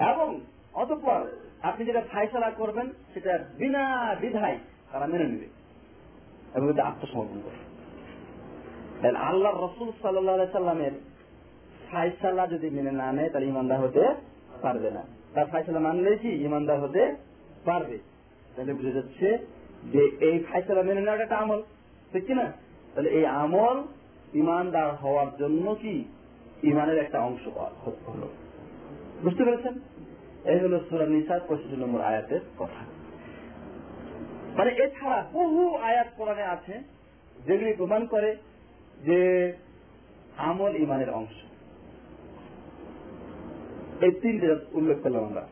এবং 0.00 0.40
অতঃপর 0.74 1.26
আপনি 1.62 1.84
যেটা 1.84 2.00
ফাইসালা 2.00 2.50
করবেন, 2.50 2.92
সেটা 3.14 3.38
বিনা 3.58 4.16
বিধায় 4.20 4.58
তারা 4.92 5.06
মেনে 5.06 5.24
নেবে 5.24 5.48
এবং 6.54 6.70
এটা 6.70 6.84
আত্মসমর্পণ 6.84 7.40
করবে। 7.44 7.72
আল্লাহ 9.16 9.64
রসুল 9.64 9.92
সাল্লাহ 10.02 10.52
সাল্লামের 10.52 10.90
ফাইসালা 11.90 12.46
যদি 12.46 12.70
মেনে 12.70 12.90
না 12.90 13.12
নেয়, 13.12 13.28
তাহলে 13.28 13.46
ইমানদার 13.46 13.80
হতে 13.80 14.14
পারবে 14.62 14.90
না। 14.90 15.02
তার 15.34 15.46
ফাইসালা 15.46 15.78
মানলেই 15.78 16.18
কি? 16.18 16.28
ইমানদার 16.28 16.80
হতে 16.80 17.16
পারবে। 17.64 17.98
তাহলে 18.56 18.74
বুঝে 18.74 18.92
যাচ্ছে 18.92 19.38
যে 19.92 20.10
এই 20.20 20.38
ফাইসালা 20.38 20.82
মেনে 20.82 21.00
নেওয়াটা 21.00 21.22
একটা 21.22 21.36
আমল, 21.36 21.62
ঠিক 22.12 22.26
কিনা? 22.26 22.52
তাহলে 22.94 23.10
এই 23.10 23.26
আমল 23.26 23.82
ইমানদার 24.34 24.94
হওয়ার 24.94 25.26
জন্য 25.38 25.74
কি? 25.74 26.04
ইমানের 26.62 26.98
একটা 26.98 27.20
অংশ 27.20 27.48
হলো। 28.08 28.28
বুঝতে 29.22 29.44
পেরেছেন? 29.44 29.74
এই 30.44 30.58
হলো 30.58 30.80
সুরা 30.90 31.06
নিসার 31.06 31.40
পঁচিশ 31.48 31.78
নম্বর 31.78 32.00
আয়াতের 32.00 32.40
কথা। 32.58 32.82
মানে 34.54 34.70
এছাড়া 34.70 35.26
বহু 35.32 35.76
আয়াত 35.76 36.06
কোরআনে 36.16 36.42
আছে, 36.42 36.82
যেগুলি 37.46 37.72
প্রমাণ 37.72 38.06
করে 38.06 38.36
যে 39.04 39.52
আমল 40.36 40.76
ইমানের 40.76 41.10
অংশ। 41.10 41.36
এই 44.02 44.10
তিনটে 44.10 44.56
উল্লেখ 44.72 44.98
করলাম 45.02 45.24
আমরা। 45.24 45.46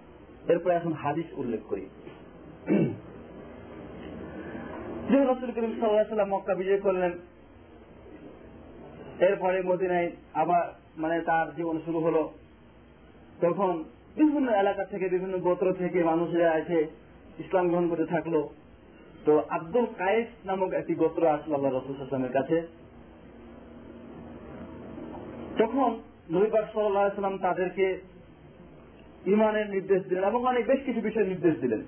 এরপরে 0.49 0.75
এখন 0.75 0.93
হাদিস 0.93 1.27
উল্লেখ 1.33 1.61
করি। 1.69 1.89
যে 5.11 5.25
রসুল 5.25 5.51
করিম 5.51 5.81
সাল্লাহ 5.81 6.29
মক্কা 6.29 6.55
বিজয় 6.55 6.81
করলেন, 6.81 7.13
এরপরে 9.21 9.63
মদিনায় 9.63 10.11
আবার 10.35 10.75
মানে 10.97 11.21
তার 11.21 11.55
জীবন 11.55 11.81
শুরু 11.85 12.01
হলো। 12.01 12.33
তখন 13.41 13.85
বিভিন্ন 14.17 14.49
এলাকা 14.53 14.85
থেকে, 14.85 15.09
বিভিন্ন 15.09 15.39
গোত্র 15.39 15.67
থেকে 15.73 16.05
মানুষেরা 16.05 16.59
এসে 16.59 16.79
ইসলাম 17.39 17.69
গ্রহণ 17.69 17.87
করতে 17.89 18.07
থাকল। 18.07 18.35
তো 19.25 19.33
আব্দুল 19.51 19.87
কায়েস 19.99 20.29
নামক 20.45 20.73
একটি 20.73 20.95
গোত্র 20.95 21.23
আসলো 21.27 21.55
আল্লাহ 21.55 21.73
রসুল 21.73 21.95
আসলামের 22.03 22.33
কাছে। 22.33 22.57
তখন 25.59 25.91
নবীবার 26.31 26.65
সাল্লাম 26.73 27.39
তাদেরকে 27.39 27.87
ইমানের 29.27 29.67
নির্দেশ 29.71 30.03
দিলেন 30.09 30.25
এবং 30.25 30.47
অনেক 30.47 30.67
বেশ 30.67 30.81
কিছু 30.87 31.01
বিষয় 31.01 31.25
নির্দেশ 31.25 31.55
দিলেন। 31.61 31.83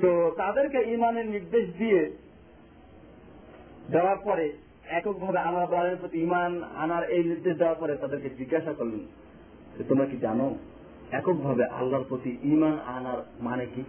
তো 0.00 0.10
তাদেরকে 0.36 0.78
ইমানের 0.92 1.26
নির্দেশ 1.26 1.64
দিয়ে 1.78 2.00
দেওয়ার 3.90 4.18
পরে, 4.24 4.46
এককভাবে 4.90 5.38
আল্লাহ 5.38 5.66
প্রতি 6.00 6.18
ইমান 6.22 6.52
আনার 6.76 7.04
এই 7.10 7.22
নির্দেশ 7.24 7.54
দেওয়ার 7.56 7.78
পরে 7.80 7.94
তাদেরকে 7.96 8.28
জিজ্ঞাসা 8.38 8.72
করলেন। 8.72 9.02
তোমরা 9.88 10.06
কি 10.06 10.16
জানো, 10.16 10.56
এককভাবে 11.12 11.64
আল্লাহর 11.64 12.04
প্রতি 12.08 12.36
ইমান 12.42 12.78
আনার 12.86 13.18
মানে 13.40 13.66
কি? 13.66 13.84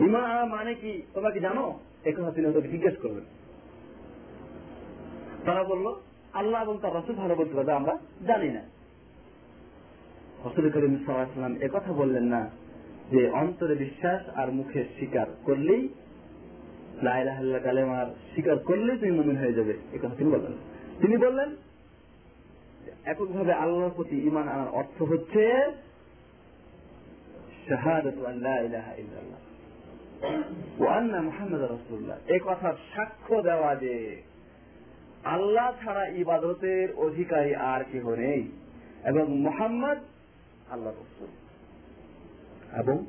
ইমান 0.00 0.24
আনার 0.24 0.46
মানে 0.46 0.74
কি? 0.74 1.02
তোমরা 1.14 1.30
কি 1.30 1.40
জানো? 1.40 1.80
একথা 2.04 2.30
তিনি 2.30 2.46
ওদেরকে 2.46 2.68
জিজ্ঞেস 2.68 2.94
করবেন 3.02 3.24
তারা 5.46 5.64
বলল, 5.64 5.94
আল্লাহ 6.32 6.62
এবং 6.62 6.78
তার 6.82 6.94
রসুল 6.94 7.16
ভালো 7.16 7.34
বলতে 7.34 7.54
পারবে, 7.54 7.72
আমরা 7.72 7.98
জানি 8.26 8.48
না। 8.48 8.60
রসুল 10.44 10.70
করিম 10.70 10.96
সাল্লাম 11.06 11.56
একথা 11.56 11.92
বললেন 11.92 12.24
না 12.24 12.50
যে 13.10 13.30
অন্তরে 13.30 13.74
বিশ্বাস 13.74 14.28
আর 14.28 14.52
মুখে 14.52 14.84
স্বীকার 14.84 15.26
করলেই 15.44 15.88
লাইলাহ 17.02 17.58
কালেমার 17.64 18.06
স্বীকার 18.06 18.58
করলেই 18.58 18.98
তুমি 18.98 19.10
মুমিন 19.10 19.36
হয়ে 19.36 19.52
যাবে। 19.52 19.74
এ 19.92 19.98
কথা 19.98 20.14
তিনি 20.18 20.30
বললেন। 20.30 20.52
তিনি 21.00 21.16
বললেন 21.16 21.56
এককভাবে 23.04 23.52
আল্লাহর 23.52 23.90
প্রতি 23.90 24.16
ইমান 24.20 24.48
আনার 24.48 24.68
অর্থ 24.68 25.02
হচ্ছে 25.02 25.72
শাহাদাতু 27.68 28.24
কথার 32.44 32.74
সাক্ষ্য 32.94 33.42
দেওয়া 33.42 33.74
যে 33.74 34.22
আল্লাহ 35.24 35.72
ছাড়া 35.84 36.06
ইবাদতের 36.06 36.92
অধিকারী 36.92 37.54
আর 37.54 37.84
কেহ 37.92 38.14
নেই। 38.14 38.48
এবং 39.04 39.38
মোহাম্মদ 39.38 39.98
আল্লাহ 40.70 40.92
রসুল। 40.92 41.26
এবং 42.80 43.06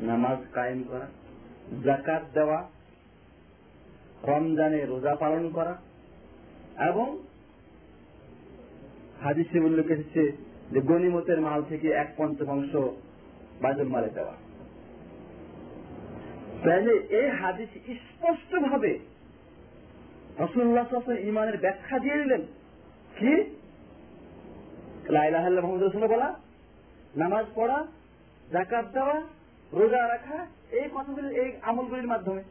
নামাজ 0.00 0.38
কায়েম 0.52 0.82
করা 0.88 1.06
জাকাত 1.84 2.22
দেওয়া, 2.34 2.68
রমজানে 4.22 4.86
রোজা 4.86 5.14
পালন 5.14 5.48
করা, 5.48 5.76
এবং 6.78 7.22
হাদিসে 9.22 9.60
উল্লেখ 9.60 9.86
এসেছে 9.86 10.32
যে 10.70 10.80
গণিমতের 10.80 11.40
মাল 11.40 11.62
থেকে 11.62 11.88
এক 11.88 12.14
পঞ্চমাংশ 12.16 12.76
বাজল 13.62 13.88
মালে 13.88 14.08
দেওয়া। 14.08 14.34
তাহলে 16.64 16.92
এই 16.92 17.30
হাদিস 17.30 17.68
স্পষ্ট 17.86 18.56
ভাবে 18.56 18.98
রসুল্লাহ 20.38 21.10
ইমানের 21.10 21.56
ব্যাখ্যা 21.56 21.98
দিয়ে 21.98 22.16
দিলেন। 22.16 22.40
কি? 23.18 23.44
লাইলাহ 25.08 25.50
মোহাম্মদ 25.50 25.82
রসুল 25.82 26.06
বলা, 26.06 26.34
নামাজ 27.16 27.46
পড়া 27.54 27.86
জাকাত 28.52 28.84
দেওয়া, 28.92 29.22
রোজা 29.72 30.08
রাখা, 30.08 30.46
এই 30.70 30.88
কথাগুলি, 30.94 31.34
এই 31.34 31.52
আমলগুলির 31.62 32.06
মাধ্যমে। 32.06 32.42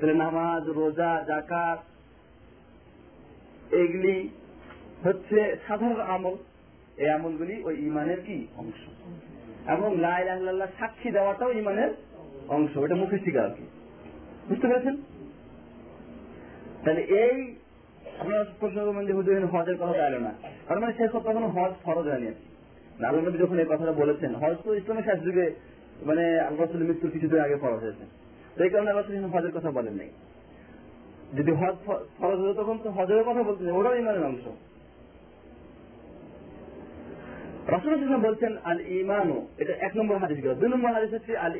তাহলে 0.00 0.14
নামাজ, 0.14 0.68
রোজা 0.68 1.24
জাকাত 1.26 1.82
এগুলি 3.74 4.28
হচ্ছে 5.04 5.56
সাধারণ 5.68 6.00
আমল। 6.00 6.36
এই 6.96 7.10
আমলগুলি 7.10 7.62
ওই 7.64 7.86
ইমানের 7.86 8.20
কি 8.20 8.46
অংশ। 8.56 9.04
এবং 9.68 9.98
লাই 9.98 10.24
লাইলাহ 10.24 10.68
সাক্ষী 10.78 11.10
দেওয়াটাও 11.10 11.52
ইমানের 11.52 11.90
অংশ। 12.48 12.78
এটা 12.78 12.94
মুখে 12.94 13.18
স্বীকার 13.18 13.50
কি। 13.50 13.66
বুঝতে 14.48 14.68
পেরেছেন? 14.68 14.96
তাহলে 16.84 17.00
এই 17.00 17.54
আপনার 18.18 19.14
হুজুর 19.14 19.46
কথা 19.80 19.92
চাইল 19.92 20.18
না। 20.18 20.34
তার 20.68 20.80
মানে 20.80 20.92
শেষ 20.92 21.10
তখন 21.12 21.44
হজ 21.44 21.72
ফরজ 21.84 22.08
হয়নি 22.08 22.26
আল্লাহ 22.26 23.28
নবী 23.28 23.38
যখন 23.38 23.58
এই 23.58 23.66
কথাটা 23.68 23.92
বলেছেন, 23.92 24.34
হজ 24.34 24.56
তো 24.64 24.74
ইসলামের 24.74 25.02
শেষ 25.02 25.20
যুগে 25.20 25.50
মানে 26.02 26.40
আল্লাহ 26.40 26.76
মৃত্যুর 26.76 27.10
কিছুদিন 27.10 27.40
আগে 27.40 27.56
ফরজ 27.56 27.82
হয়েছে। 27.82 28.04
তো 28.56 28.64
এই 28.64 28.70
কারণে 28.70 28.90
আল্লাহ 28.90 29.30
হজের 29.30 29.52
কথা 29.52 29.70
বলেন 29.70 29.94
নাই। 29.94 30.08
যদি 31.36 31.52
হজ 31.52 31.74
ফরজ 32.18 32.38
হতো 32.38 32.54
তখন 32.54 32.78
তো 32.82 32.90
হজের 32.90 33.22
কথা 33.22 33.42
বলতেন, 33.42 33.70
ওটাও 33.70 33.94
ইমানের 33.94 34.24
অংশ। 34.24 34.48
বলছেন 38.22 38.56
আল 38.64 38.80
এটা 39.58 39.72
এক 39.72 39.96
নম্বর 39.96 40.16
হাদিস 40.16 40.42
গেল। 40.42 40.54
দুই 40.54 40.68
নম্বর 40.68 40.92
হাদিস 40.92 41.12
হচ্ছে 41.12 41.38
আল 41.38 41.52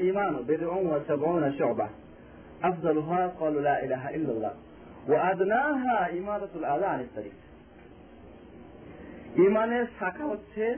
ওয়া 0.87 1.51
শুবা। 1.51 1.89
ক্বালু 3.39 3.61
লা 3.61 3.79
ইলাহা 3.79 4.11
ইল্লাল্লাহ। 4.11 4.53
ওয়া 5.11 5.23
আদনাহা 5.23 6.09
ইমানের 9.37 9.87
শাখা 9.99 10.25
হচ্ছে 10.25 10.75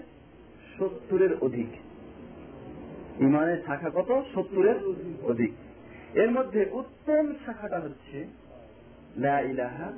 সত্তরের 0.79 1.35
অধিক। 1.41 1.69
ইমানের 3.21 3.57
শাখা 3.67 3.91
কত? 3.91 4.23
সত্তরের 4.35 4.77
অধিক। 5.23 5.53
এর 6.15 6.31
মধ্যে 6.31 6.67
উত্তম 6.73 7.33
শাখাটা 7.47 7.79
হচ্ছে, 7.81 8.27
লা 9.17 9.41
ইলাহা 9.41 9.93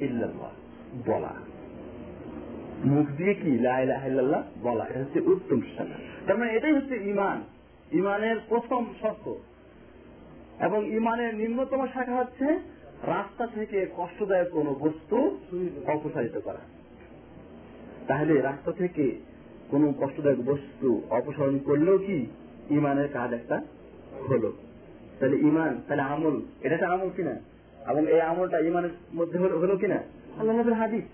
ইল্লাল্লাহ 0.00 0.50
বলা। 1.06 1.51
মুখ 2.84 3.06
দিয়ে 3.16 3.34
কি? 3.34 3.58
লাইলাহ 3.58 4.42
বলা। 4.62 4.84
এটা 4.84 5.00
হচ্ছে 5.00 5.20
উত্তম 5.20 5.60
শাখা 5.60 5.94
তার 6.26 6.38
মানে 6.38 6.52
এটাই 6.52 6.72
হচ্ছে 6.72 6.96
ইমান 6.96 7.44
ইমানের 7.92 8.36
প্রথম 8.48 8.86
শর্ত। 9.00 9.34
এবং 10.60 10.86
ইমানের 10.86 11.34
নিম্নতম 11.34 11.86
শাখা 11.94 12.16
হচ্ছে 12.16 12.44
রাস্তা 13.06 13.46
থেকে 13.46 13.86
কষ্টদায়ক 13.96 14.48
কোন 14.50 14.74
বস্তু 14.74 15.38
অপসারিত 15.86 16.38
করা। 16.38 16.58
তাহলে 18.06 18.40
রাস্তা 18.40 18.72
থেকে 18.72 19.18
কোন 19.70 19.92
কষ্টদায়ক 19.92 20.44
বস্তু 20.44 21.02
অপসারণ 21.10 21.58
করলেও 21.58 21.98
কি 21.98 22.26
ইমানের 22.70 23.08
কাজ 23.12 23.32
একটা 23.32 23.62
হলো? 24.28 24.52
তাহলে 25.20 25.36
ইমান 25.36 25.80
তাহলে 25.88 26.02
আমল, 26.02 26.40
এটা 26.60 26.74
একটা 26.74 26.88
আমল 26.88 27.10
কিনা? 27.16 27.34
এবং 27.88 28.10
এই 28.10 28.20
আমলটা 28.20 28.58
ইমানের 28.58 28.90
মধ্যে 29.14 29.38
হলো 29.38 29.76
কিনা? 29.76 30.02
আল্লাহ 30.38 30.72
হাদিস। 30.72 31.04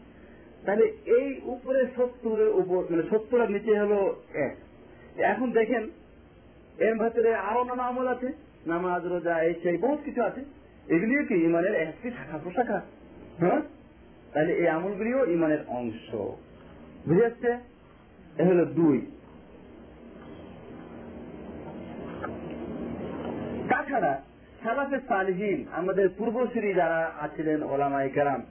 তাহলে 0.69 0.85
এই 1.07 1.40
উপরে 1.45 1.86
সত্তরের 1.97 2.49
উপর 2.49 2.85
মানে 2.90 3.03
সত্তর 3.11 3.40
আর 3.40 3.51
নিচে 3.51 3.78
হলো 3.78 4.23
এক। 4.35 4.57
এখন 5.20 5.53
দেখেন, 5.53 5.90
এর 6.78 6.99
ভেতরে 6.99 7.35
আরও 7.35 7.65
নানা 7.65 7.82
আমল 7.82 8.07
আছে, 8.07 8.32
নামাজ, 8.66 9.07
রোজা, 9.07 9.43
এই 9.43 9.55
সেই 9.62 9.77
বহুত 9.77 9.99
কিছু 10.05 10.23
আছে। 10.23 10.40
এগুলিও 10.89 11.24
কি 11.24 11.35
ইমানের 11.35 11.74
একটি 11.74 12.11
শাখা 12.11 12.39
প্রশাখা? 12.39 12.82
হ্যাঁ? 13.39 13.61
তাহলে 14.32 14.53
এই 14.53 14.69
আমলগুলিও 14.69 15.24
ইমানের 15.24 15.59
অংশ। 15.69 16.15
বুঝে 17.09 17.20
যাচ্ছে 17.20 17.57
এ 18.39 18.45
হলো 18.45 18.65
দুই। 18.65 19.07
তাছাড়া 23.69 24.23
সালাফে 24.62 24.97
সালহীন, 25.09 25.65
আমাদের 25.73 26.09
পূর্বশ্রী 26.19 26.74
যারা 26.74 27.12
আছিলেন 27.20 27.62
ওলামাই 27.62 28.11
কেরাম 28.11 28.43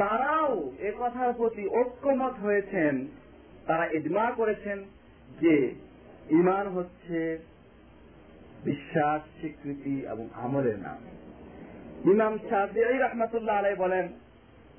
তারাও 0.00 0.72
এ 0.78 0.92
কথার 1.00 1.32
প্রতি 1.32 1.68
ঐক্যমত 1.68 2.32
হয়েছেন। 2.42 3.06
তারা 3.66 3.86
ইজমা 3.86 4.32
করেছেন 4.36 4.84
যে 5.40 5.74
ইমান 6.30 6.68
হচ্ছে 6.68 7.38
বিশ্বাস, 8.64 9.40
স্বীকৃতি 9.40 10.06
এবং 10.10 10.28
আমলের 10.34 10.78
নাম। 10.78 10.98
ইমাম 12.10 12.38
শাহি 12.38 12.80
রহমতুল্লাহ 12.80 13.58
আলাই 13.58 13.74
বলেন 13.74 14.08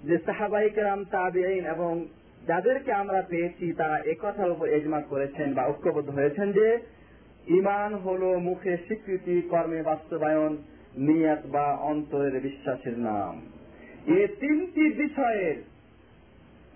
যে 0.04 0.18
সাহাবাই 0.18 0.70
কেরাম 0.70 1.04
তাবিআইন 1.04 1.66
এবং 1.66 2.06
যাদেরকে 2.48 2.94
আমরা 2.94 3.22
পেয়েছি, 3.22 3.74
তারা 3.74 3.98
একথার 3.98 4.52
উপর 4.52 4.68
এজমা 4.68 5.02
করেছেন 5.02 5.54
বা 5.54 5.66
ঐক্যবদ্ধ 5.66 6.10
হয়েছেন 6.10 6.52
যে 6.52 6.80
ইমান 7.48 7.94
হলো 7.94 8.40
মুখে 8.40 8.78
স্বীকৃতি, 8.78 9.42
কর্মে 9.42 9.82
বাস্তবায়ন, 9.82 10.58
নিয়াত 10.98 11.40
বা 11.46 11.72
অন্তরের 11.72 12.42
বিশ্বাসের 12.42 13.00
নাম। 13.00 13.61
এ 14.08 14.28
তিনটি 14.40 14.90
বিষয়ের 14.90 15.64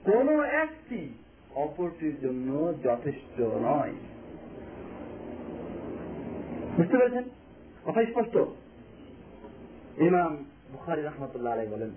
কোন 0.03 0.43
একটি 0.43 1.09
অপরটির 1.55 2.21
জন্য 2.21 2.73
যথেষ্ট 2.83 3.41
নয়। 3.41 3.93
বুঝতে 6.77 6.97
পেরেছেন? 6.97 7.23
কথা 7.85 8.05
স্পষ্ট। 8.05 8.37
ইমাম 9.99 10.45
বুখারি 10.71 11.01
রহমতুল্লাহ 11.01 11.53
আলাই 11.53 11.67
বলেন, 11.67 11.89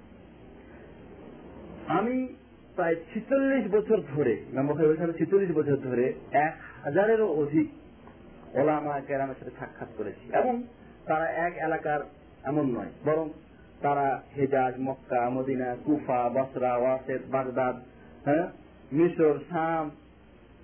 আমি 1.86 2.34
প্রায় 2.74 2.96
ছিচল্লিশ 3.14 3.70
বছর 3.70 4.00
ধরে, 4.14 4.32
ইমাম 4.32 4.66
বুখারি 4.66 5.12
ছিচল্লিশ 5.18 5.56
বছর 5.56 5.76
ধরে 5.76 6.14
এক 6.32 6.56
হাজারেরও 6.84 7.32
অধিক 7.32 7.68
ওলামা 8.54 9.00
কেরামের 9.00 9.34
সাথে 9.38 9.50
সাক্ষাৎ 9.58 9.88
করেছি 9.96 10.36
এবং 10.36 10.62
তারা 11.06 11.30
এক 11.30 11.54
এলাকার 11.56 12.00
এমন 12.44 12.76
নয়, 12.76 12.90
বরং 13.04 13.28
তারা 13.82 14.22
Hejaz, 14.36 14.74
Mecca, 14.80 15.30
Medina, 15.30 15.76
Kufa, 15.84 16.28
Basra 16.28 16.76
Wasit 16.76 17.22
Baghdad 17.30 17.76
হ্যাঁ? 18.24 18.46
মিশর, 18.92 19.38
শাম 19.50 19.90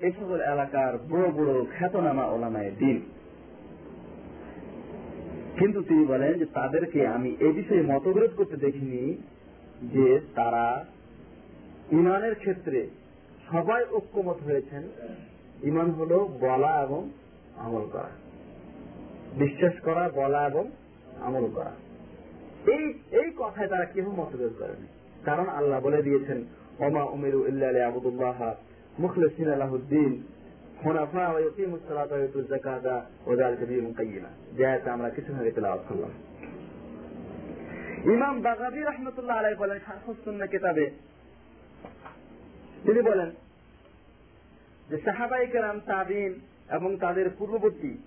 এই 0.00 0.12
সকল 0.12 0.40
এলাকার 0.40 0.98
বড় 0.98 1.30
বড় 1.30 1.64
খ্যাতনামা 1.76 2.26
ওলামায় 2.26 2.70
দিন। 2.70 3.02
কিন্তু 5.58 5.82
তিনি 5.82 6.06
বলেন 6.06 6.32
যে 6.32 6.44
তাদেরকে 6.44 7.06
আমি 7.06 7.36
এ 7.40 7.52
বিষয়ে 7.52 7.82
মতবিরোধ 7.82 8.30
করতে 8.36 8.56
দেখিনি 8.56 9.14
যে 9.82 10.20
তারা 10.34 10.84
ইমানের 11.92 12.34
ক্ষেত্রে 12.34 12.90
সবাই 13.50 13.84
ঐক্যমত 13.92 14.36
হয়েছেন। 14.44 14.88
ইমান 15.62 15.90
হলো 15.90 16.18
বলা 16.40 16.82
এবং 16.82 17.10
আমল 17.56 17.88
করা। 17.92 18.10
বিশ্বাস 19.38 19.72
করা, 19.82 20.10
বলা 20.14 20.46
এবং 20.46 20.70
আমল 21.20 21.48
করা। 21.54 21.83
এই 22.66 22.84
এই 23.10 23.32
কথায় 23.36 23.68
তারা 23.68 23.84
কেউ 23.84 24.10
মতভেদ 24.10 24.52
করেনি। 24.58 24.86
কারণ 25.24 25.48
আল্লাহ 25.48 25.80
বলে 25.80 26.02
দিয়েছেন, 26.02 26.44
ওমা 26.78 27.02
উমেরু 27.02 27.46
ইল্লা 27.46 27.86
আবুদুল্লাহ 27.86 28.54
মুখলিসিন 28.98 29.48
আলাহুদ্দিন 29.52 30.22
আমরা 34.90 35.10
কিছু 35.10 35.32
করলাম। 35.88 36.12
ইমাম 38.12 38.40
বাগাবি 38.40 38.80
রহমতুল্লাহ 38.80 39.38
আলাইহি 39.38 39.58
বলেন 39.58 39.78
তিনি 42.84 43.02
বলেন 43.02 43.30
যে 44.90 44.98
সাহাবাই 44.98 45.46
কেরাম, 45.46 45.80
তাবিন 45.86 46.32
এবং 46.70 46.96
তাদের 46.96 47.30
পূর্ববর্তী, 47.38 47.98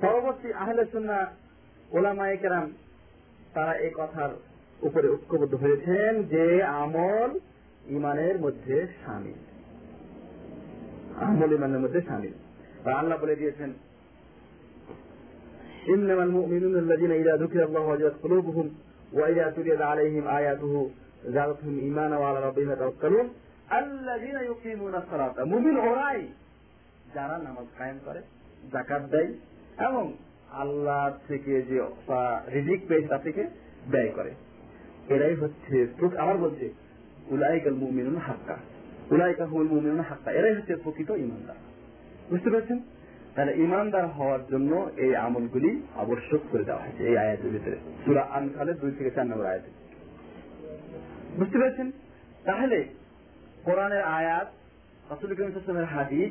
পরবর্তী 0.00 0.52
আহলে 0.52 0.84
সুন্নাহ 0.92 1.26
ওলামায়ে 1.96 2.36
কেরাম 2.36 2.72
তারা 3.53 3.73
এই 3.75 3.91
কথার 3.95 4.31
উপরে 4.81 5.07
ঐক্যবদ্ধ 5.09 5.53
হয়েছেন 5.55 6.11
যে 6.23 6.45
আমল 6.75 7.31
ইমানের 7.87 8.35
মধ্যে 8.39 8.77
সামিল 9.03 9.39
আমল 11.19 11.49
ইমানের 11.53 11.81
মধ্যে 11.83 12.01
সামিল 12.01 12.35
আর 12.85 12.93
আল্লাহ 12.93 13.17
বলে 13.21 13.35
দিয়েছেন 13.35 13.71
إنما 15.87 16.23
المؤمنون 16.23 16.75
الذين 16.75 17.11
إذا 17.11 17.33
ذكر 17.35 17.63
الله 17.63 17.83
وجلت 17.83 18.15
قلوبهم 18.23 18.67
وإذا 19.13 19.45
تليت 19.49 19.81
عليهم 19.81 20.23
آياته 20.29 20.73
زادتهم 21.27 21.75
إيمانا 21.79 22.15
وعلى 22.17 22.39
ربهم 22.47 22.71
يتوكلون 22.71 23.27
الذين 23.73 24.37
يقيمون 24.51 24.93
الصلاة 24.95 25.35
মুমিন 25.43 25.75
ওরাই 25.79 26.19
যারা 27.15 27.35
নামাজ 27.37 27.67
কায়েম 27.77 27.97
করে 28.05 28.21
জাকাত 28.73 29.03
দেয় 29.13 29.29
এবং 29.79 30.05
আল্লাহ 30.52 31.18
থেকে 31.28 31.62
যে 31.62 31.82
রিজিক 32.54 32.80
পেয়েছে 32.88 33.08
তা 33.08 33.18
থেকে 33.18 33.46
ব্যয় 33.90 34.08
করে। 34.08 34.30
এরাই 35.08 35.34
হচ্ছে 35.34 35.88
আবার 36.18 36.36
বলছে, 36.36 36.70
উলাইকাল 37.30 37.74
মুমিনুন 37.74 38.16
হাক্কা। 38.16 38.56
উলাইকা 39.10 39.46
হুল 39.46 39.68
মুমিনুন 39.68 40.00
হাক্কা। 40.00 40.30
এরাই 40.30 40.54
হচ্ছে 40.54 40.76
প্রকৃত 40.76 41.10
ইমানদার। 41.10 41.56
বুঝতে 42.30 42.50
পারছেন? 42.50 42.78
তাহলে 43.34 43.58
ইমানদার 43.58 44.06
হওয়ার 44.06 44.38
জন্য 44.50 44.90
এই 44.96 45.16
আমলগুলি 45.16 45.82
আবশ্যক 45.96 46.40
করে 46.50 46.64
দেওয়া 46.64 46.82
হয়েছে 46.82 47.08
এই 47.08 47.18
আয়াতের 47.18 47.50
ভিতরে। 47.50 47.76
সুরা 48.04 48.22
আনকালের 48.22 48.78
দুই 48.78 48.92
থেকে 48.92 49.10
চার 49.10 49.26
নম্বর 49.26 49.46
আয়াতে। 49.46 49.70
বুঝতে 51.36 51.58
পেরেছেন? 51.58 51.90
তাহলে 52.44 52.84
কোরআনের 53.64 54.02
আয়াত, 54.02 54.48
রাসুল 55.10 55.34
করিম 55.34 55.50
সাল্লামের 55.50 55.84
হাদিস 55.84 56.30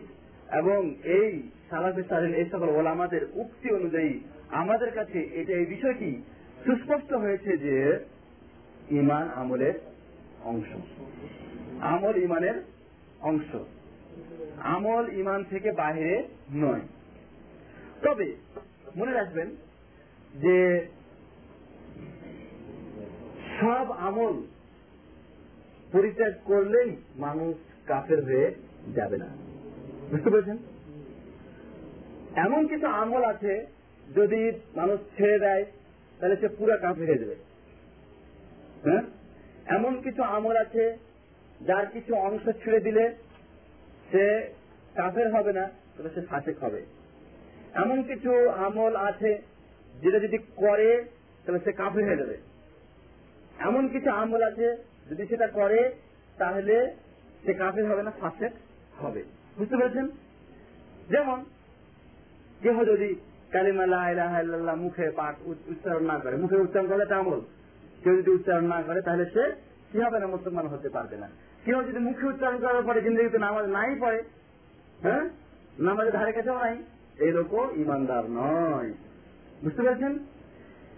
এবং 0.52 0.96
এই 1.04 1.50
সালাফে 1.70 2.04
সালিন 2.10 2.34
এই 2.34 2.46
সকল 2.46 2.70
ওলামাদের 2.70 3.28
উক্তি 3.34 3.70
অনুযায়ী 3.70 4.20
আমাদের 4.50 4.92
কাছে 4.92 5.20
এটা 5.20 5.54
এই 5.54 5.66
বিষয়টি 5.66 6.22
সুস্পষ্ট 6.66 7.14
হয়েছে 7.14 7.58
যে 7.58 8.00
ইমান 8.92 9.30
আমলের 9.36 9.74
অংশ। 10.44 10.66
আমল 11.82 12.24
ইমানের 12.24 12.64
অংশ। 13.22 13.56
আমল 14.58 15.10
ইমান 15.10 15.44
থেকে 15.44 15.72
বাহিরে 15.72 16.28
নয়। 16.54 16.82
তবে 18.02 18.36
মনে 18.96 19.12
রাখবেন 19.12 19.48
যে 20.34 20.88
সব 23.62 23.92
আমল 23.92 24.42
পরিত্যাগ 25.92 26.34
করলেই 26.46 26.96
মানুষ 27.16 27.56
কাফের 27.86 28.26
হয়ে 28.26 28.52
যাবে 28.96 29.18
না। 29.18 29.47
বুঝতে 30.12 30.30
পেরেছেন? 30.30 30.58
এমন 32.36 32.68
কিছু 32.68 32.88
আমল 32.88 33.24
আছে, 33.24 33.66
যদি 34.16 34.52
মানুষ 34.76 35.00
ছেড়ে 35.18 35.40
দেয়, 35.40 35.66
তাহলে 36.20 36.36
সে 36.36 36.48
পুরো 36.48 36.78
কাফের 36.82 37.08
হয়ে 37.08 37.18
যাবে। 37.18 37.36
হ্যাঁ? 38.84 39.02
এমন 39.66 40.02
কিছু 40.02 40.24
আমল 40.24 40.56
আছে, 40.56 40.98
যার 41.62 41.86
কিছু 41.86 42.16
অংশ 42.16 42.50
ছেড়ে 42.64 42.80
দিলে 42.80 43.16
সে 44.12 44.54
কাফের 44.96 45.36
হবে 45.36 45.54
না, 45.54 45.70
তবে 45.98 46.10
সে 46.16 46.22
ফাঁসেক 46.22 46.64
হবে। 46.64 46.86
এমন 47.76 48.04
কিছু 48.04 48.50
আমল 48.50 48.96
আছে, 48.96 49.42
যেটা 50.02 50.20
যদি 50.20 50.38
করে 50.38 51.04
তাহলে 51.46 51.60
সে 51.64 51.72
কাফের 51.72 52.06
হয়ে 52.06 52.18
যাবে। 52.18 52.38
এমন 53.60 53.88
কিছু 53.88 54.10
আমল 54.10 54.44
আছে, 54.44 54.78
যদি 55.10 55.26
সেটা 55.26 55.48
করে, 55.48 55.92
তাহলে 56.38 56.96
সে 57.46 57.54
কাফের 57.54 57.92
হবে 57.92 58.04
না, 58.04 58.12
ফাঁসেক 58.12 58.52
হবে। 58.98 59.24
বুঝতে 59.58 59.78
পেরেছেন? 59.78 60.08
যেমন, 61.10 61.46
কেহ 62.62 62.84
যদি 62.84 63.16
কালিমা 63.52 63.86
লাহ 63.86 64.76
মুখে 64.76 65.10
পাঠ 65.10 65.36
উচ্চারণ 65.46 66.06
না 66.06 66.20
করে, 66.20 66.36
মুখে 66.36 66.56
উচ্চারণ 66.56 66.88
করলে 66.88 67.06
তা 67.06 67.18
আমল। 67.18 67.42
কেউ 68.04 68.18
যদি 68.18 68.32
উচ্চারণ 68.32 68.66
না 68.66 68.82
করে, 68.82 69.02
তাহলে 69.02 69.26
সে 69.26 69.56
কি 69.92 70.00
হবে 70.00 70.20
না 70.20 70.28
মুসলমান 70.28 70.68
হতে 70.68 70.90
পারবে 70.90 71.18
না। 71.18 71.30
কেউ 71.66 71.84
যদি 71.84 72.00
মুখে 72.00 72.28
উচ্চারণ 72.28 72.58
করার 72.58 72.84
পরে 72.84 73.02
জিন্দগিতে 73.02 73.38
নামাজ 73.38 73.66
নাই 73.66 73.96
পড়ে 74.00 74.24
হ্যাঁ? 75.02 75.30
নামাজের 75.80 76.14
ধারে 76.14 76.32
কাছেও 76.32 76.58
নাই। 76.60 76.84
এই 77.20 77.32
লোকও 77.32 77.72
ইমানদার 77.76 78.24
নয়। 78.30 78.94
বুঝতে 79.64 79.82
পেরেছেন? 79.82 80.20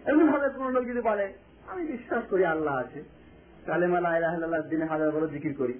এমন 0.06 0.31
ভাবে 0.31 0.49
কোন 0.49 0.72
লোক 0.72 0.86
যদি 0.86 1.02
বলে, 1.02 1.34
আমি 1.68 1.86
বিশ্বাস 1.86 2.23
করি 2.30 2.45
আল্লাহ 2.45 2.76
আছে। 2.76 3.03
কালেমা 3.65 3.99
লাহ 3.99 4.61
দিনে 4.69 4.86
হাজার 4.86 5.11
বড় 5.11 5.27
জিকির 5.27 5.53
করি। 5.57 5.73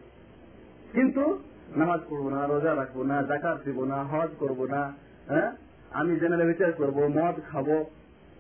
কিন্তু 0.92 1.40
নামাজ 1.76 2.00
পড়ব 2.10 2.30
না, 2.30 2.46
রোজা 2.46 2.76
রাখব 2.76 3.02
না, 3.02 3.24
জাকাত 3.24 3.58
দিব 3.66 3.84
না, 3.84 4.04
হজ 4.04 4.30
করব 4.40 4.66
না 4.66 4.94
হ্যাঁ? 5.28 5.52
আমি 5.92 6.20
জেনারেল 6.20 6.48
বিচার 6.48 6.72
করব, 6.72 7.08
মদ 7.08 7.36
খাব, 7.52 7.86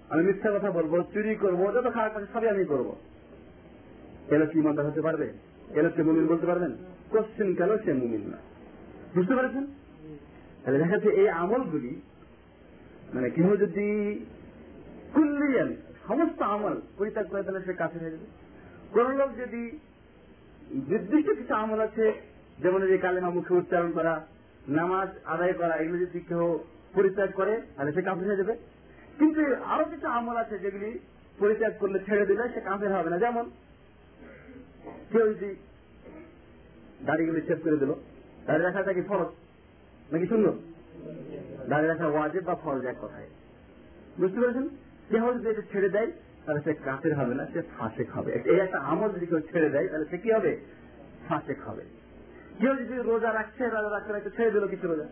আমি 0.10 0.24
মিথ্যা 0.24 0.52
কথা 0.52 0.72
বলব, 0.72 1.04
চুরি 1.14 1.36
করব, 1.36 1.72
যত 1.74 1.94
খারাপ 1.94 2.14
কাজ 2.14 2.24
সবই 2.34 2.48
আমি 2.48 2.66
করব। 2.66 2.96
এলো 4.28 4.46
কি 4.46 4.60
ইমানদার 4.60 4.88
হতে 4.88 5.02
পারবে? 5.02 5.34
এলো 5.76 5.90
সে 5.90 6.04
মুমিন 6.04 6.28
বলতে 6.28 6.46
পারবেন? 6.46 6.72
কোশ্চেন 7.10 7.56
কেন 7.56 7.78
সে 7.78 7.94
মুমিন 7.94 8.22
না? 8.22 8.38
বুঝতে 9.16 9.36
পারছেন? 9.36 9.68
তাহলে 10.64 10.80
দেখা 10.80 10.92
যাচ্ছে 10.92 11.10
এই 11.10 11.30
আমলগুলি 11.30 12.02
মানে 13.14 13.30
কেউ 13.30 13.58
যদি 13.58 14.26
কুল্লিয়ান, 15.14 15.76
সমস্ত 16.08 16.42
আমল 16.42 16.82
পরিত্যাগ 16.98 17.28
করে 17.28 17.44
তাহলে 17.44 17.62
সে 17.66 17.74
কাছে 17.74 18.00
হয়ে 18.00 18.12
যাবে। 18.12 18.26
কোন 18.92 19.18
লোক 19.18 19.30
যদি 19.38 19.80
নির্দিষ্ট 20.72 21.40
কিছু 21.40 21.54
আমল 21.54 21.80
আছে 21.80 22.29
যেমন 22.60 22.88
যে 22.88 22.98
কালেমা 22.98 23.30
মুখে 23.30 23.54
উচ্চারণ 23.54 23.92
করা, 23.92 24.28
নামাজ 24.68 25.10
আদায় 25.26 25.54
করা 25.54 25.76
এগুলো 25.76 25.98
যদি 25.98 26.20
কেউ 26.20 26.60
পরিত্যাগ 26.94 27.32
করে, 27.32 27.62
তাহলে 27.76 27.92
সে 27.92 28.02
কাফের 28.02 28.28
হয়ে 28.28 28.38
যাবে। 28.38 28.56
কিন্তু 29.20 29.42
আরও 29.66 29.86
কিছু 29.86 30.08
আমল 30.08 30.36
আছে 30.36 30.60
যেগুলি 30.60 31.00
পরিত্যাগ 31.40 31.74
করলে 31.80 32.00
ছেড়ে 32.00 32.26
দিলে 32.26 32.50
সে 32.54 32.62
কাফের 32.62 32.94
হবে 32.94 33.10
না। 33.10 33.18
যেমন, 33.18 33.50
কেউ 35.12 35.34
যদি 35.34 35.56
দাড়িগুলি 37.06 37.42
ছেদ 37.42 37.64
করে 37.64 37.78
দিল 37.78 37.94
দাড়ি 38.48 38.64
রাখাটা 38.64 38.94
কি 38.94 39.02
ফরজ? 39.02 39.28
নাকি 40.14 40.28
সুন্দর 40.28 40.54
দাড়ি 41.70 41.88
রাখা 41.88 42.08
ওয়াজিব 42.08 42.44
বা 42.44 42.56
ফরজ 42.56 42.86
এক 42.86 42.96
কথায়। 43.02 43.28
বুঝতে 44.20 44.40
পেরেছেন? 44.40 44.70
কেউ 45.10 45.34
যদি 45.34 45.50
এটা 45.50 45.62
ছেড়ে 45.72 45.90
দেয়, 45.90 46.12
তাহলে 46.46 46.62
সে 46.62 46.74
কাফের 46.74 47.16
হবে 47.16 47.34
না, 47.34 47.46
সে 47.46 47.62
ফাঁসেক 47.78 48.12
হবে। 48.12 48.42
এই 48.46 48.60
একটা 48.60 48.78
আমল 48.78 49.10
যদি 49.10 49.26
কেউ 49.26 49.40
ছেড়ে 49.40 49.70
দেয়, 49.70 49.88
তাহলে 49.88 50.06
সে 50.06 50.18
কি 50.18 50.32
হবে? 50.32 50.58
ফাঁসেক 51.28 51.62
হবে। 51.62 51.99
কেউ 52.60 52.76
যদি 52.76 52.94
রোজা 52.96 53.34
রাখছে, 53.34 53.66
রোজা 53.66 53.90
রাখতে 53.90 54.14
রাখতে 54.14 54.30
ছেড়ে 54.30 54.52
দিল 54.52 54.68
কিছু 54.68 54.88
রোজা। 54.88 55.06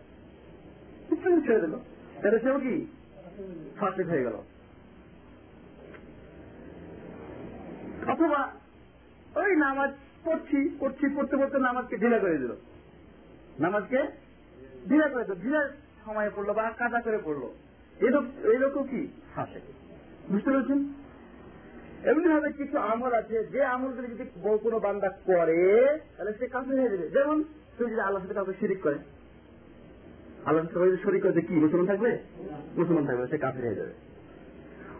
কিছু 1.08 1.40
ছেড়ে 1.40 1.60
দিল। 1.60 1.76
তাহলে 2.22 2.38
সেও 2.38 2.60
কি? 2.60 2.86
ফাঁসেক 3.76 4.08
হয়ে 4.08 4.24
গেল। 4.24 4.36
অথবা 8.06 8.52
ওই 9.34 9.56
নামাজ 9.56 9.90
পড়ছি 10.24 10.76
পড়ছি, 10.80 11.16
পড়তে 11.16 11.36
পড়তে 11.36 11.58
নামাজকে 11.58 11.96
ঢিলা 11.96 12.18
করে 12.18 12.38
দিল। 12.38 12.52
নামাজকে 13.60 13.98
ঢিলা 14.88 15.08
করে 15.08 15.24
দিল। 15.24 15.34
ঢিলা 15.34 15.70
সময় 16.04 16.30
পড়ল 16.36 16.52
বা 16.52 16.70
কাটা 16.70 17.00
করে 17.00 17.18
পড়ল। 17.24 17.42
এরকম 18.52 18.86
কি? 18.86 19.08
ফাঁসে। 19.34 19.60
বুঝতে 20.30 20.50
পেরেছেন? 20.50 21.07
এমনি 22.04 22.28
ভাবে 22.28 22.52
কিছু 22.52 22.78
আমল 22.78 23.12
আছে, 23.12 23.44
যে 23.44 23.64
আমলগুলি 23.64 24.08
যদি 24.14 24.24
কোনো 24.62 24.78
বান্দা 24.80 25.08
করে, 25.08 25.62
তাহলে 26.16 26.32
সে 26.38 26.46
কাছে 26.46 26.72
হয়ে 26.80 26.88
যাবে। 26.88 27.08
যেমন 27.08 27.42
কেউ 27.76 27.88
যদি 27.88 28.00
আল্লাহ 28.00 28.22
কাউকে 28.34 28.52
শিরিক 28.60 28.80
করে 28.82 28.98
আল্লাহ 30.44 30.64
সাথে 30.64 30.96
শরিক 31.04 31.22
করতে 31.22 31.40
কি, 31.40 31.54
মুসলমান 31.54 31.86
থাকবে? 31.86 32.18
মুসলমান 32.76 33.06
থাকবে, 33.06 33.26
সে 33.26 33.38
কাছে 33.38 33.60
হয়ে 33.66 33.74
যাবে। 33.74 33.92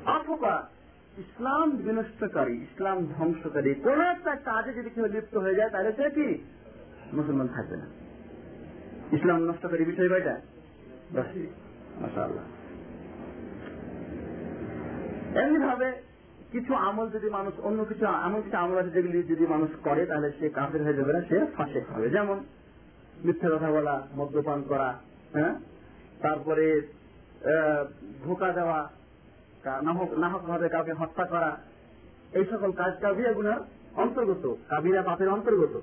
অথবা, 0.05 0.69
ইসলাম 1.19 1.71
বিনষ্টকারী, 1.71 2.57
ইসলাম 2.57 3.07
ধ্বংসকারী, 3.17 3.75
কোন 3.75 4.01
একটা 4.01 4.33
কাজে 4.35 4.73
যদি 4.73 4.91
কেউ 4.91 5.07
লিপ্ত 5.07 5.37
হয়ে 5.37 5.55
যায়, 5.55 5.71
তাহলে 5.71 5.93
সে 5.93 6.11
কি? 6.11 6.29
মুসলমান 7.13 7.49
থাকবে 7.49 7.77
না। 7.77 7.87
ইসলাম 9.13 9.39
নষ্টকারী 9.49 9.85
বিষয় 9.85 10.19
এটা 10.19 10.41
মাসা 12.01 12.21
আল্লাহ 12.25 12.45
এমনি 15.39 15.59
ভাবে 15.59 16.08
কিছু 16.53 16.73
আমল 16.89 17.07
যদি 17.17 17.29
মানুষ, 17.31 17.55
অন্য 17.69 17.81
কিছু, 17.85 18.05
এমন 18.27 18.41
কিছু 18.45 18.57
আমল 18.57 18.77
আছে 18.81 18.93
যেগুলি 18.97 19.19
যদি 19.33 19.45
মানুষ 19.55 19.71
করে, 19.85 20.03
তাহলে 20.11 20.29
সে 20.39 20.47
কাফের 20.59 20.83
হয়ে 20.85 20.99
যাবে 20.99 21.13
না, 21.13 21.21
সে 21.29 21.37
ফাঁসে 21.57 21.81
হবে 21.89 22.09
যেমন 22.17 22.39
মিথ্যা 23.25 23.49
কথা 23.55 23.71
বলা, 23.77 23.95
মদ্যপান 24.17 24.61
করা 24.71 24.89
হ্যাঁ? 25.37 25.55
তারপরে 26.23 26.67
ধোকা 28.25 28.49
দেওয়া 28.59 28.79
নাহক 30.23 30.43
ভাবে 30.51 30.67
কাউকে 30.75 30.93
হত্যা 31.01 31.25
করা, 31.33 31.51
এই 32.39 32.45
সকল 32.51 32.71
কাজ 32.81 32.93
কাবিরা 33.03 33.33
গুনার 33.39 33.61
অন্তর্গত 34.03 34.45
কাবিরা 34.69 35.01
পাপের 35.09 35.29
অন্তর্গত। 35.37 35.75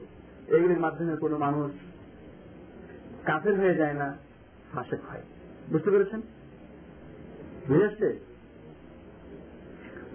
এগুলির 0.55 0.83
মাধ্যমে 0.85 1.13
কোনো 1.23 1.35
মানুষ 1.37 1.71
কাফের 3.25 3.55
হয়ে 3.61 3.75
যায় 3.75 3.95
না 4.01 4.07
ফাঁসে 4.73 4.97
হয় 5.07 5.23
বুঝতে 5.71 5.89
পেরেছেন? 5.93 6.21
বুঝে 7.67 8.09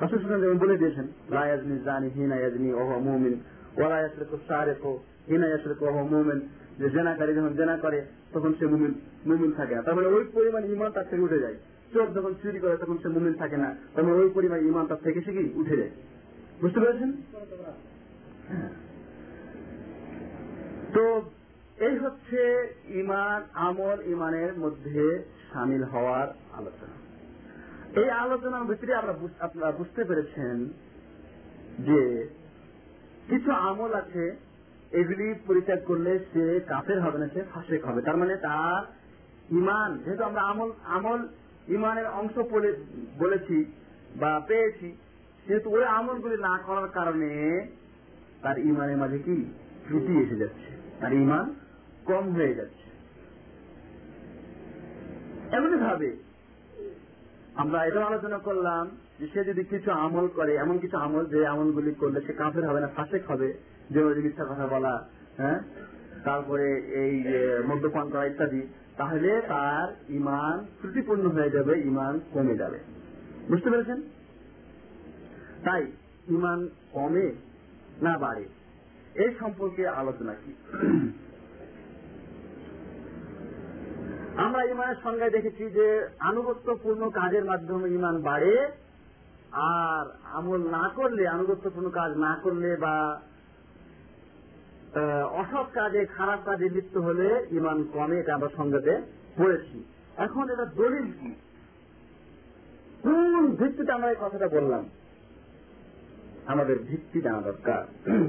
রসুল 0.01 0.41
যেমন 0.41 0.59
বলে 0.59 0.77
দিয়েছেন 0.77 1.07
লায়াজনি 1.31 1.79
জানি 1.79 2.09
হিনা 2.09 2.37
ইয়াজনি 2.37 2.73
ওহ 2.73 2.99
মুমিন 2.99 3.41
ওলা 3.77 4.09
হিনা 5.29 5.47
ওহ 5.81 6.07
মুমিন। 6.07 6.41
যে 6.79 6.91
জেনাকারী 6.91 7.35
যখন 7.35 7.53
জেনা 7.57 7.77
করে, 7.77 8.05
তখন 8.33 8.55
সে 8.59 8.67
মুমিন 8.67 8.95
মুমিন 9.27 9.53
থাকে 9.53 9.75
না। 9.75 9.83
তারপরে 9.83 10.07
ওই 10.07 10.25
পরিমাণ 10.33 10.65
ইমান 10.65 10.91
তার 10.93 11.05
থেকে 11.11 11.23
উঠে 11.23 11.39
যায়। 11.39 11.55
যখন 11.95 12.35
চুরি 12.43 12.59
করে, 12.59 12.77
তখন 12.77 12.99
সে 12.99 13.09
মুমিন 13.09 13.33
থাকে 13.33 13.57
না। 13.57 13.77
তখন 13.97 14.13
ওই 14.13 14.31
পরিমাণ 14.35 14.67
ইমান 14.67 14.87
তার 14.87 14.97
থেকে 14.97 15.21
সে 15.21 15.33
কি? 15.33 15.53
উঠে 15.55 15.77
যায়। 15.77 15.91
বুঝতে 16.61 16.81
পেরেছেন? 16.81 17.13
তো 20.95 21.23
এই 21.85 21.99
হচ্ছে 21.99 22.69
ইমান 22.89 23.43
আমল 23.53 23.97
ইমানের 24.07 24.55
মধ্যে 24.55 25.23
সামিল 25.53 25.83
হওয়ার 25.83 26.29
আলোচনা। 26.53 27.00
এই 27.95 28.09
আলোচনার 28.11 28.65
ভিতরে 28.65 28.93
আমরা 28.95 29.15
আপনারা 29.41 29.71
বুঝতে 29.71 30.05
পেরেছেন 30.05 30.57
যে 31.87 32.29
কিছু 33.29 33.51
আমল 33.51 33.95
আছে, 33.95 34.25
এগুলি 34.93 35.35
পরিত্যাগ 35.47 35.81
করলে 35.85 36.19
সে 36.33 36.61
কাফের 36.67 37.01
হবে 37.01 37.19
না, 37.19 37.29
সে 37.35 37.41
ফাঁসেক 37.53 37.85
হবে। 37.85 38.03
তার 38.03 38.17
মানে 38.17 38.37
তার 38.37 38.83
ইমান, 39.57 39.99
যেহেতু 40.05 40.23
আমরা 40.25 40.43
আমল 40.43 40.71
আমল 40.85 41.21
ইমানের 41.69 42.07
অংশ 42.07 42.35
বলেছি 43.19 43.59
বা 44.21 44.41
পেয়েছি, 44.49 44.89
সেহেতু 45.47 45.71
ওই 45.71 45.85
আমলগুলি 45.85 46.37
না 46.37 46.55
করার 46.67 46.89
কারণে 46.89 47.31
তার 48.43 48.59
ইমানের 48.59 48.97
মাঝে 48.97 49.19
কি? 49.19 49.39
ত্রুটি 49.87 50.13
এসে 50.23 50.37
যাচ্ছে। 50.37 50.71
তার 51.01 51.13
ইমান 51.13 51.55
কম 52.05 52.25
হয়ে 52.33 52.55
যাচ্ছে। 52.55 52.87
এমনি 55.57 55.77
ভাবে 55.77 56.11
আমরা 57.55 57.87
এটাও 57.87 58.03
আলোচনা 58.03 58.39
করলাম 58.39 58.91
যে 59.19 59.29
সে 59.29 59.45
যদি 59.45 59.65
কিছু 59.65 59.91
আমল 59.91 60.29
করে, 60.29 60.55
এমন 60.57 60.79
কিছু 60.79 60.97
আমল 60.97 61.27
যে 61.27 61.47
আমলগুলি 61.47 61.95
করলে 61.95 62.21
সে 62.21 62.33
কাফের 62.33 62.69
হবে 62.69 62.81
না, 62.81 62.89
ফাঁসেক 62.89 63.31
হবে 63.31 63.55
যেমন 63.91 64.15
মিথ্যা 64.15 64.45
কথা 64.45 64.67
বলা 64.67 65.09
হ্যাঁ? 65.37 65.61
তারপরে 66.25 66.77
এই 66.77 67.25
মদ্যপান 67.67 68.11
করা 68.11 68.25
ইত্যাদি, 68.25 68.67
তাহলে 68.97 69.43
তার 69.49 70.13
ইমান 70.13 70.65
ত্রুটিপূর্ণ 70.81 71.27
হয়ে 71.27 71.51
যাবে 71.51 71.81
ইমান 71.81 72.21
কমে 72.33 72.55
যাবে। 72.57 72.79
বুঝতে 73.49 73.71
পেরেছেন? 73.71 74.03
তাই 75.65 75.87
ইমান 76.29 76.69
কমে 76.93 77.33
না 78.03 78.19
বাড়ে? 78.19 78.45
এই 79.15 79.35
সম্পর্কে 79.41 79.89
আলোচনা 79.89 80.35
কি? 80.35 80.53
আমরা 84.45 84.63
ইমানের 84.65 84.99
সংজ্ঞায় 85.03 85.31
দেখেছি 85.31 85.65
যে 85.71 85.87
আনুগত্যপূর্ণ 86.21 87.11
কাজের 87.11 87.45
মাধ্যমে 87.45 87.89
ইমান 87.89 88.23
বাড়ে, 88.23 88.55
আর 89.53 90.05
আমল 90.33 90.61
না 90.71 90.89
করলে, 90.97 91.29
আনুগত্যপূর্ণ 91.29 91.91
কাজ 91.91 92.11
না 92.17 92.33
করলে 92.43 92.77
বা 92.77 93.21
অসৎ 95.33 95.69
কাজে, 95.73 96.07
খারাপ 96.17 96.41
কাজে 96.45 96.69
লিপ্ত 96.69 96.99
হলে 96.99 97.47
ইমান 97.51 97.85
কমে, 97.93 98.21
এটা 98.21 98.35
আমরা 98.35 98.49
সংজ্ঞাতে 98.57 99.03
পড়েছি। 99.37 99.85
এখন 100.17 100.51
এটা 100.51 100.65
দলিল 100.65 101.07
কি? 101.13 101.31
কোন 103.03 103.51
ভিত্তিতে 103.51 103.93
আমরা 103.93 104.11
এই 104.11 104.17
কথাটা 104.21 104.49
বললাম? 104.49 104.85
আমাদের 106.47 106.79
ভিত্তি 106.79 107.21
জানা 107.21 107.41
দরকার। 107.41 107.83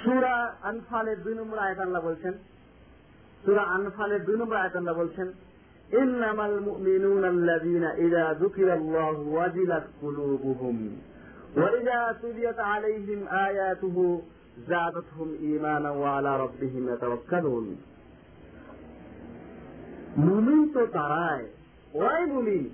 সুরা 0.00 0.36
আনফালের 0.62 1.18
দুই 1.22 1.34
নম্বর 1.34 1.58
আয়াত 1.58 1.78
আল্লাহ 1.78 2.02
বলছেন 2.04 2.34
সুরা 3.46 3.64
আনফালের 3.76 4.20
দুই 4.26 4.36
নম্বর 4.36 4.56
আয়াত 4.56 4.76
বলছেন, 5.00 5.28
ইন্নামাল 6.02 6.56
মুমিনুনা 6.60 7.90
ইযা 8.06 8.26
যুকিরাল্লাহু 8.40 9.22
ওয়াজিলাত 9.34 9.86
কুলুবুহুম 10.00 10.76
ওয়া 11.56 11.70
ইযা 11.80 12.00
তুলিয়াত 12.22 12.58
আলাইহিম 12.58 13.20
আয়াতুহু 13.46 14.04
ঈমানা 15.52 15.90
ওয়া 15.90 16.10
আলা 16.18 16.32
রাব্বিহিম 16.44 16.82
ইয়াতাওয়াক্কালুন। 16.88 17.66
মুমিন 20.26 20.62
তো 20.74 20.82
তারাই, 20.96 21.42
ওরাই 21.98 22.24
মুমিন। 22.32 22.64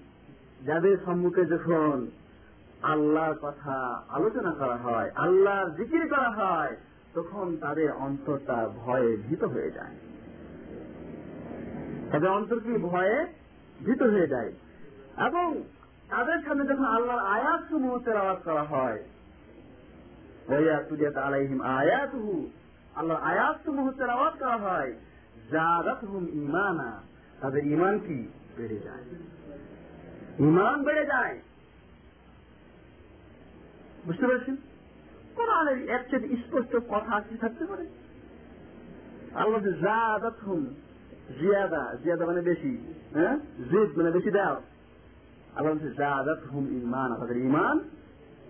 যাদের 0.67 0.97
সম্মুখে 1.05 1.45
যখন 1.45 1.97
আল্লাহর 2.93 3.37
কথা 3.43 3.77
আলোচনা 4.17 4.53
করা 4.61 4.77
হয়, 4.77 5.09
আল্লাহর 5.25 5.69
জিকির 5.79 6.05
করা 6.15 6.31
হয়, 6.41 6.73
তখন 7.17 7.47
তাদের 7.61 7.89
অন্তরটা 8.07 8.59
ভয়ে 8.83 9.11
ভীত 9.25 9.45
হয়ে 9.45 9.71
যায়। 9.79 9.97
তাদের 12.13 12.31
অন্তর 12.31 12.61
কি 12.61 12.73
ভয়ে 12.73 13.27
ভীত 13.87 14.03
হয়ে 14.03 14.27
যায়। 14.27 14.53
এবং 15.27 15.63
তাদের 16.09 16.43
সামনে 16.45 16.65
যখন 16.65 16.85
আল্লাহর 16.85 17.27
আয়াত 17.27 17.63
সমূহ 17.69 17.99
তেলাওয়াত 17.99 18.39
করা 18.45 18.63
হয় 18.63 19.05
আলাইহিম 21.25 21.61
আল্লাহর 21.63 23.23
আয়াত 23.23 23.59
সমূহ 23.65 23.91
তেলাওয়াত 23.91 24.35
করা 24.39 24.57
হয় 24.57 24.95
ইমানা 26.33 27.03
তাদের 27.41 27.67
ইমান 27.67 27.99
কি? 27.99 28.29
বেড়ে 28.57 28.79
যায়। 28.79 29.05
ইমান 30.39 30.83
বেড়ে 30.83 31.07
যায়। 31.07 31.39
বুঝতে 34.07 34.27
পেরেছেন? 34.27 34.57
কোরআনের 35.35 35.91
এর 35.91 36.37
স্পষ্ট 36.37 36.77
কথা 36.89 37.21
কি 37.21 37.37
থাকতে 37.37 37.65
পারে? 37.65 37.87
আল্লাহ 39.35 39.63
জাদাতহুম 39.63 40.75
জিয়াদা 41.41 41.95
জিয়াদা 42.05 42.27
মানে 42.27 42.41
বেশি 42.41 42.95
হ্যাঁ? 43.15 43.37
জিদ 43.39 43.99
মানে 43.99 44.11
বেশি 44.11 44.31
দাও। 44.31 44.61
আল্লাহ 45.57 45.73
বলছে 45.73 45.89
জাদাত 45.89 46.39
হুম 46.53 46.83
ইমান 46.83 47.17
তাদের 47.17 47.37
ইমান 47.37 47.81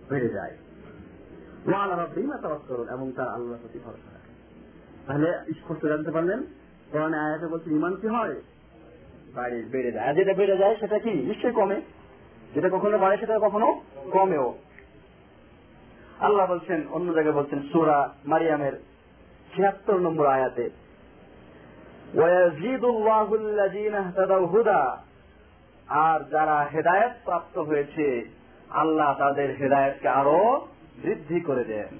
বেড়ে 0.09 0.29
যায়। 0.29 0.57
ওয়ালা 1.67 2.07
এবং 2.93 3.11
তার 3.11 3.57
প্রতি 3.61 3.79
ভরসা 3.79 4.13
রাখে। 4.13 4.33
তাহলে 5.07 5.53
স্পষ্ট 5.53 5.85
জানতে 5.85 6.11
পারলেন, 6.11 6.43
কোরআনে 6.91 7.17
আয়াতে 7.17 7.47
বলছে 7.47 7.69
ইমান 7.69 7.95
কি 7.95 8.07
হয়? 8.07 8.41
বাড়ে 9.33 9.63
বেড়ে 9.71 9.91
যায়। 9.91 10.07
আর 10.07 10.13
যেটা 10.13 10.33
বেড়ে 10.33 10.57
যায়, 10.57 10.75
সেটা 10.75 10.99
কি? 10.99 11.11
নিশ্চয়ই 11.11 11.53
কমে। 11.53 11.81
যেটা 12.53 12.69
কখনো 12.69 12.97
বাড়ে, 12.97 13.17
সেটা 13.17 13.39
কখনো 13.39 13.81
কমেও। 14.11 14.57
আল্লাহ 16.19 16.51
বলছেন, 16.51 16.81
অন্য 16.91 17.13
জায়গায় 17.13 17.35
বলছেন, 17.35 17.59
সুরা 17.71 18.13
মারিয়ামের 18.25 18.73
ছিয়াত্তর 19.55 19.99
নম্বর 19.99 20.25
আয়াতে 20.25 20.69
ওয়াজিদ 22.17 22.85
আল্লাহুল্লাযীনা 22.85 23.99
ইহতাদাউ 23.99 24.45
হুদা 24.45 24.97
আর 25.87 26.19
যারা 26.29 26.67
হেদায়েত 26.73 27.11
প্রাপ্ত 27.25 27.57
হয়েছে, 27.57 28.29
আল্লাহ 28.69 29.15
তাদের 29.17 29.55
হেদায়েতকে 29.55 30.07
আরও 30.07 30.67
বৃদ্ধি 31.03 31.39
করে 31.39 31.63
দেন। 31.63 31.97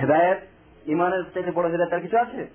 হেদায়েত 0.00 0.38
ইমানের 0.86 1.24
থেকে 1.34 1.50
বড় 1.50 1.70
হেদায়েত 1.70 1.92
আর 1.92 2.00
কিছু 2.00 2.18
আছে? 2.18 2.46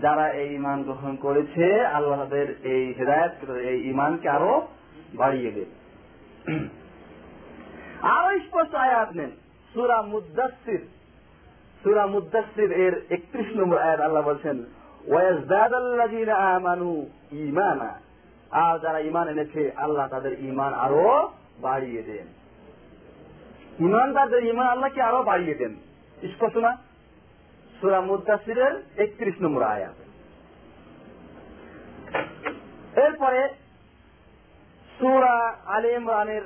যারা 0.00 0.28
এই 0.28 0.54
ইমান 0.54 0.82
গ্রহণ 0.82 1.16
করেছে, 1.16 1.86
আল্লাহ 1.86 2.18
তাদের 2.18 2.54
এই 2.62 2.94
হেদায়ত, 2.98 3.50
এই 3.50 3.88
ইমানকে 3.88 4.28
আরও 4.28 4.68
বাড়িয়ে 5.14 5.50
দেন। 5.50 5.70
আরও 8.02 8.38
স্পষ্ট 8.38 8.74
আয়াত 8.74 9.12
নেন। 9.12 9.30
সুরা 9.74 10.02
মুদাসির 10.02 10.86
সুরা 11.82 12.06
মুদাসির 12.06 12.72
এর 12.72 13.00
একত্রিশ 13.10 13.56
নম্বর 13.56 13.78
আয়াত 13.78 14.00
আল্লাহ 14.00 14.22
বলছেন 14.22 14.64
আমানু 16.30 17.06
ঈমানা। 17.32 18.00
আর 18.50 18.78
যারা 18.78 19.00
ঈমান 19.00 19.28
এনেছে, 19.28 19.72
আল্লাহ 19.76 20.08
তাদের 20.08 20.44
ঈমান 20.44 20.74
আরও 20.74 21.32
বাড়িয়ে 21.60 22.02
দেন। 22.02 22.26
ঈমান 23.86 24.14
তাদের 24.14 24.44
ঈমান 24.44 24.66
আল্লাহকে 24.66 25.02
আরও 25.02 25.22
বাড়িয়ে 25.22 25.54
দেন। 25.54 25.74
স্পষ্ট 26.22 26.56
না? 26.56 26.76
সুরা 27.80 28.00
মুদাসিরের 28.00 28.82
একত্রিশ 28.96 29.34
নম্বর 29.40 29.62
আয়াত। 29.62 29.94
এরপরে 32.98 33.48
সুরা 34.98 35.56
আলী 35.66 35.88
ইমরানের 35.88 36.42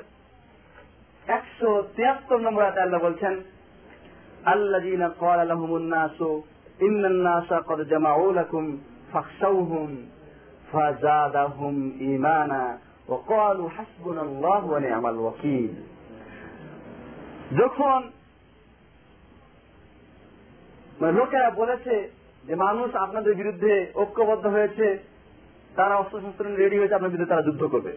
একশো 1.27 1.83
তিয়াত্তর 1.97 2.41
নম্বর 2.41 2.63
আয়াতে 2.63 2.81
আল্লাহ 2.81 3.01
বলছেন 3.01 3.41
যখন 4.53 4.91
লোকেরা 21.01 21.51
বলেছে 21.51 22.11
যে 22.45 22.55
মানুষ 22.55 22.95
আপনাদের 22.95 23.35
বিরুদ্ধে 23.35 23.93
ঐক্যবদ্ধ 23.97 24.47
হয়েছে, 24.47 24.99
তারা 25.77 25.97
অস্ত্র 25.97 26.21
শস্ত্র 26.21 26.57
রেডি 26.57 26.79
হয়েছে 26.79 26.95
আপনার 26.95 27.11
বিরুদ্ধে 27.11 27.31
তারা 27.31 27.43
যুদ্ধ 27.43 27.65
করবে। 27.65 27.97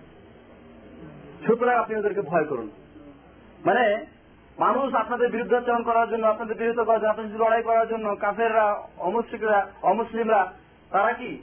সুতরাং 1.46 1.76
আপনি 1.76 1.96
ওদেরকে 1.96 2.22
ভয় 2.22 2.44
করুন। 2.44 2.70
মানে 3.66 4.06
মানুষ 4.60 4.96
আপনাদের 4.96 5.32
বিরুদ্ধাচরণ 5.32 5.84
করার 5.84 6.10
জন্য, 6.10 6.28
আপনাদের 6.28 6.58
বিরুদ্ধে 6.58 6.84
করার 6.84 7.00
জন্য, 7.00 7.10
আপনাদের 7.10 7.42
লড়াই 7.42 7.64
করার 7.64 7.88
জন্য 7.88 8.16
কাফেররা, 8.16 8.88
অমুসলিমরা 8.98 9.68
অমুসলিমরা, 9.82 10.54
তারা 10.90 11.14
কি? 11.14 11.42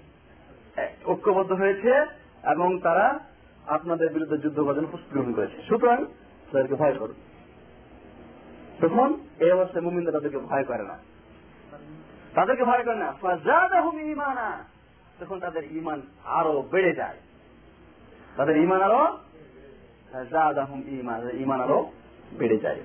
ঐক্যবদ্ধ 1.07 1.53
হয়েছে 1.53 2.07
এবং 2.51 2.79
তারা 2.79 3.19
আপনাদের 3.67 4.13
বিরুদ্ধে 4.13 4.39
যুদ্ধ 4.39 4.61
করার 4.61 4.77
জন্য 4.77 4.87
প্রস্তুতি 4.87 5.19
গ্রহণ 5.19 5.33
করেছে। 5.33 5.63
সুতরাং 5.69 6.05
তাদেরকে 6.53 6.75
ভয় 6.75 6.95
করুন। 6.95 7.17
তখন 8.81 9.15
এই 9.39 9.53
অবস্থায় 9.53 9.85
মুমিনরা 9.85 10.13
তাদেরকে 10.13 10.39
ভয় 10.39 10.65
করে 10.65 10.83
না। 10.83 10.99
তাদেরকে 12.35 12.65
ভয় 12.65 12.85
করে 12.85 12.97
না। 12.97 14.65
তখন 15.21 15.41
তাদের 15.41 15.73
ইমান 15.73 16.03
আরও 16.25 16.63
বেড়ে 16.71 16.93
যায়। 16.93 17.17
তাদের 18.37 18.57
ইমান 18.57 18.83
আরও 18.83 19.19
ঈমান 21.39 21.61
আরও 21.61 21.93
বেড়ে 22.39 22.57
যায়। 22.57 22.81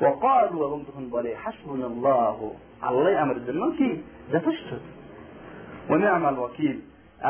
ওয়াকালু 0.00 0.64
এবং 0.64 0.84
তখন 0.86 1.08
বলে, 1.10 1.34
হাসবুনাল্লাহ, 1.34 2.50
আল্লাহ 2.80 3.14
আমাদের 3.14 3.44
জন্য 3.44 3.70
কি? 3.70 4.02
যথেষ্ট। 4.32 4.74
মনে 5.90 6.08
আমার 6.08 6.38
ওয়াকিল, 6.38 6.80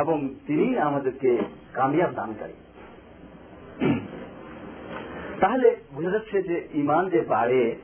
এবং 0.01 0.35
তিনি 0.47 0.79
আমাদেরকে 0.79 1.39
কামিয়াব 1.73 2.11
দানকারী। 2.11 2.53
তাহলে 5.41 5.77
বোঝা 5.95 6.11
যাচ্ছে 6.11 6.43
যে 6.43 6.69
ইমান 6.75 7.11
যে 7.11 7.21
বাড়ে, 7.21 7.75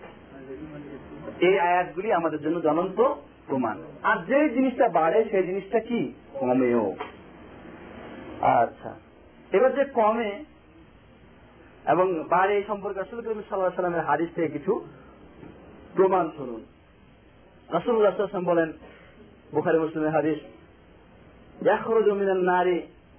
এই 1.40 1.58
আয়াতগুলি 1.58 2.12
আমাদের 2.12 2.42
জন্য 2.42 2.60
জ্বলন্ত 2.60 3.14
প্রমাণ। 3.46 3.78
আর 4.02 4.16
যে 4.26 4.48
জিনিসটা 4.48 4.88
বাড়ে, 4.88 5.24
সেই 5.30 5.42
জিনিসটা 5.42 5.80
কি? 5.80 6.12
কমেও। 6.32 6.96
আচ্ছা। 8.40 8.94
এবার 9.52 9.74
যে 9.74 9.84
কমে 9.84 10.44
এবং 11.85 12.07
বাড়ে 12.29 12.53
এই 12.57 12.65
সম্পর্কে 12.67 12.99
রাসুল 12.99 13.19
করিম 13.21 13.41
সাল্লাহ 13.41 13.77
সাল্লামের 13.77 14.07
হাদিস 14.09 14.29
থেকে 14.35 14.49
কিছু 14.49 14.73
প্রমাণ 15.95 16.25
শুনুন 16.37 16.61
রাসুল্লাহ 17.69 18.13
সাল্লাম 18.13 18.45
বলেন 18.45 18.69
বুখারি 19.53 19.77
মুসলিমের 19.79 20.15
হাদিস 20.17 20.39
يخرج 21.61 22.07
من 22.11 22.29
النار 22.29 22.67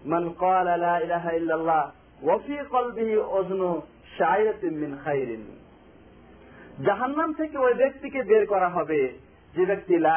من 0.04 0.24
قال 0.34 0.66
لا 0.80 0.94
إله 1.04 1.24
إلا 1.36 1.54
الله 1.54 1.84
وفي 2.22 2.56
قلبه 2.66 3.10
أذن 3.38 3.62
شعيرة 4.18 4.62
من 4.74 4.90
خير 5.04 5.28
জাহান্নাম 6.86 7.30
থেকে 7.32 7.56
ওই 7.58 7.74
ব্যক্তিকে 7.74 8.20
বের 8.22 8.44
করা 8.46 8.68
হবে 8.68 9.00
যে 9.54 9.62
ব্যক্তি 9.66 9.94
লা 9.98 10.14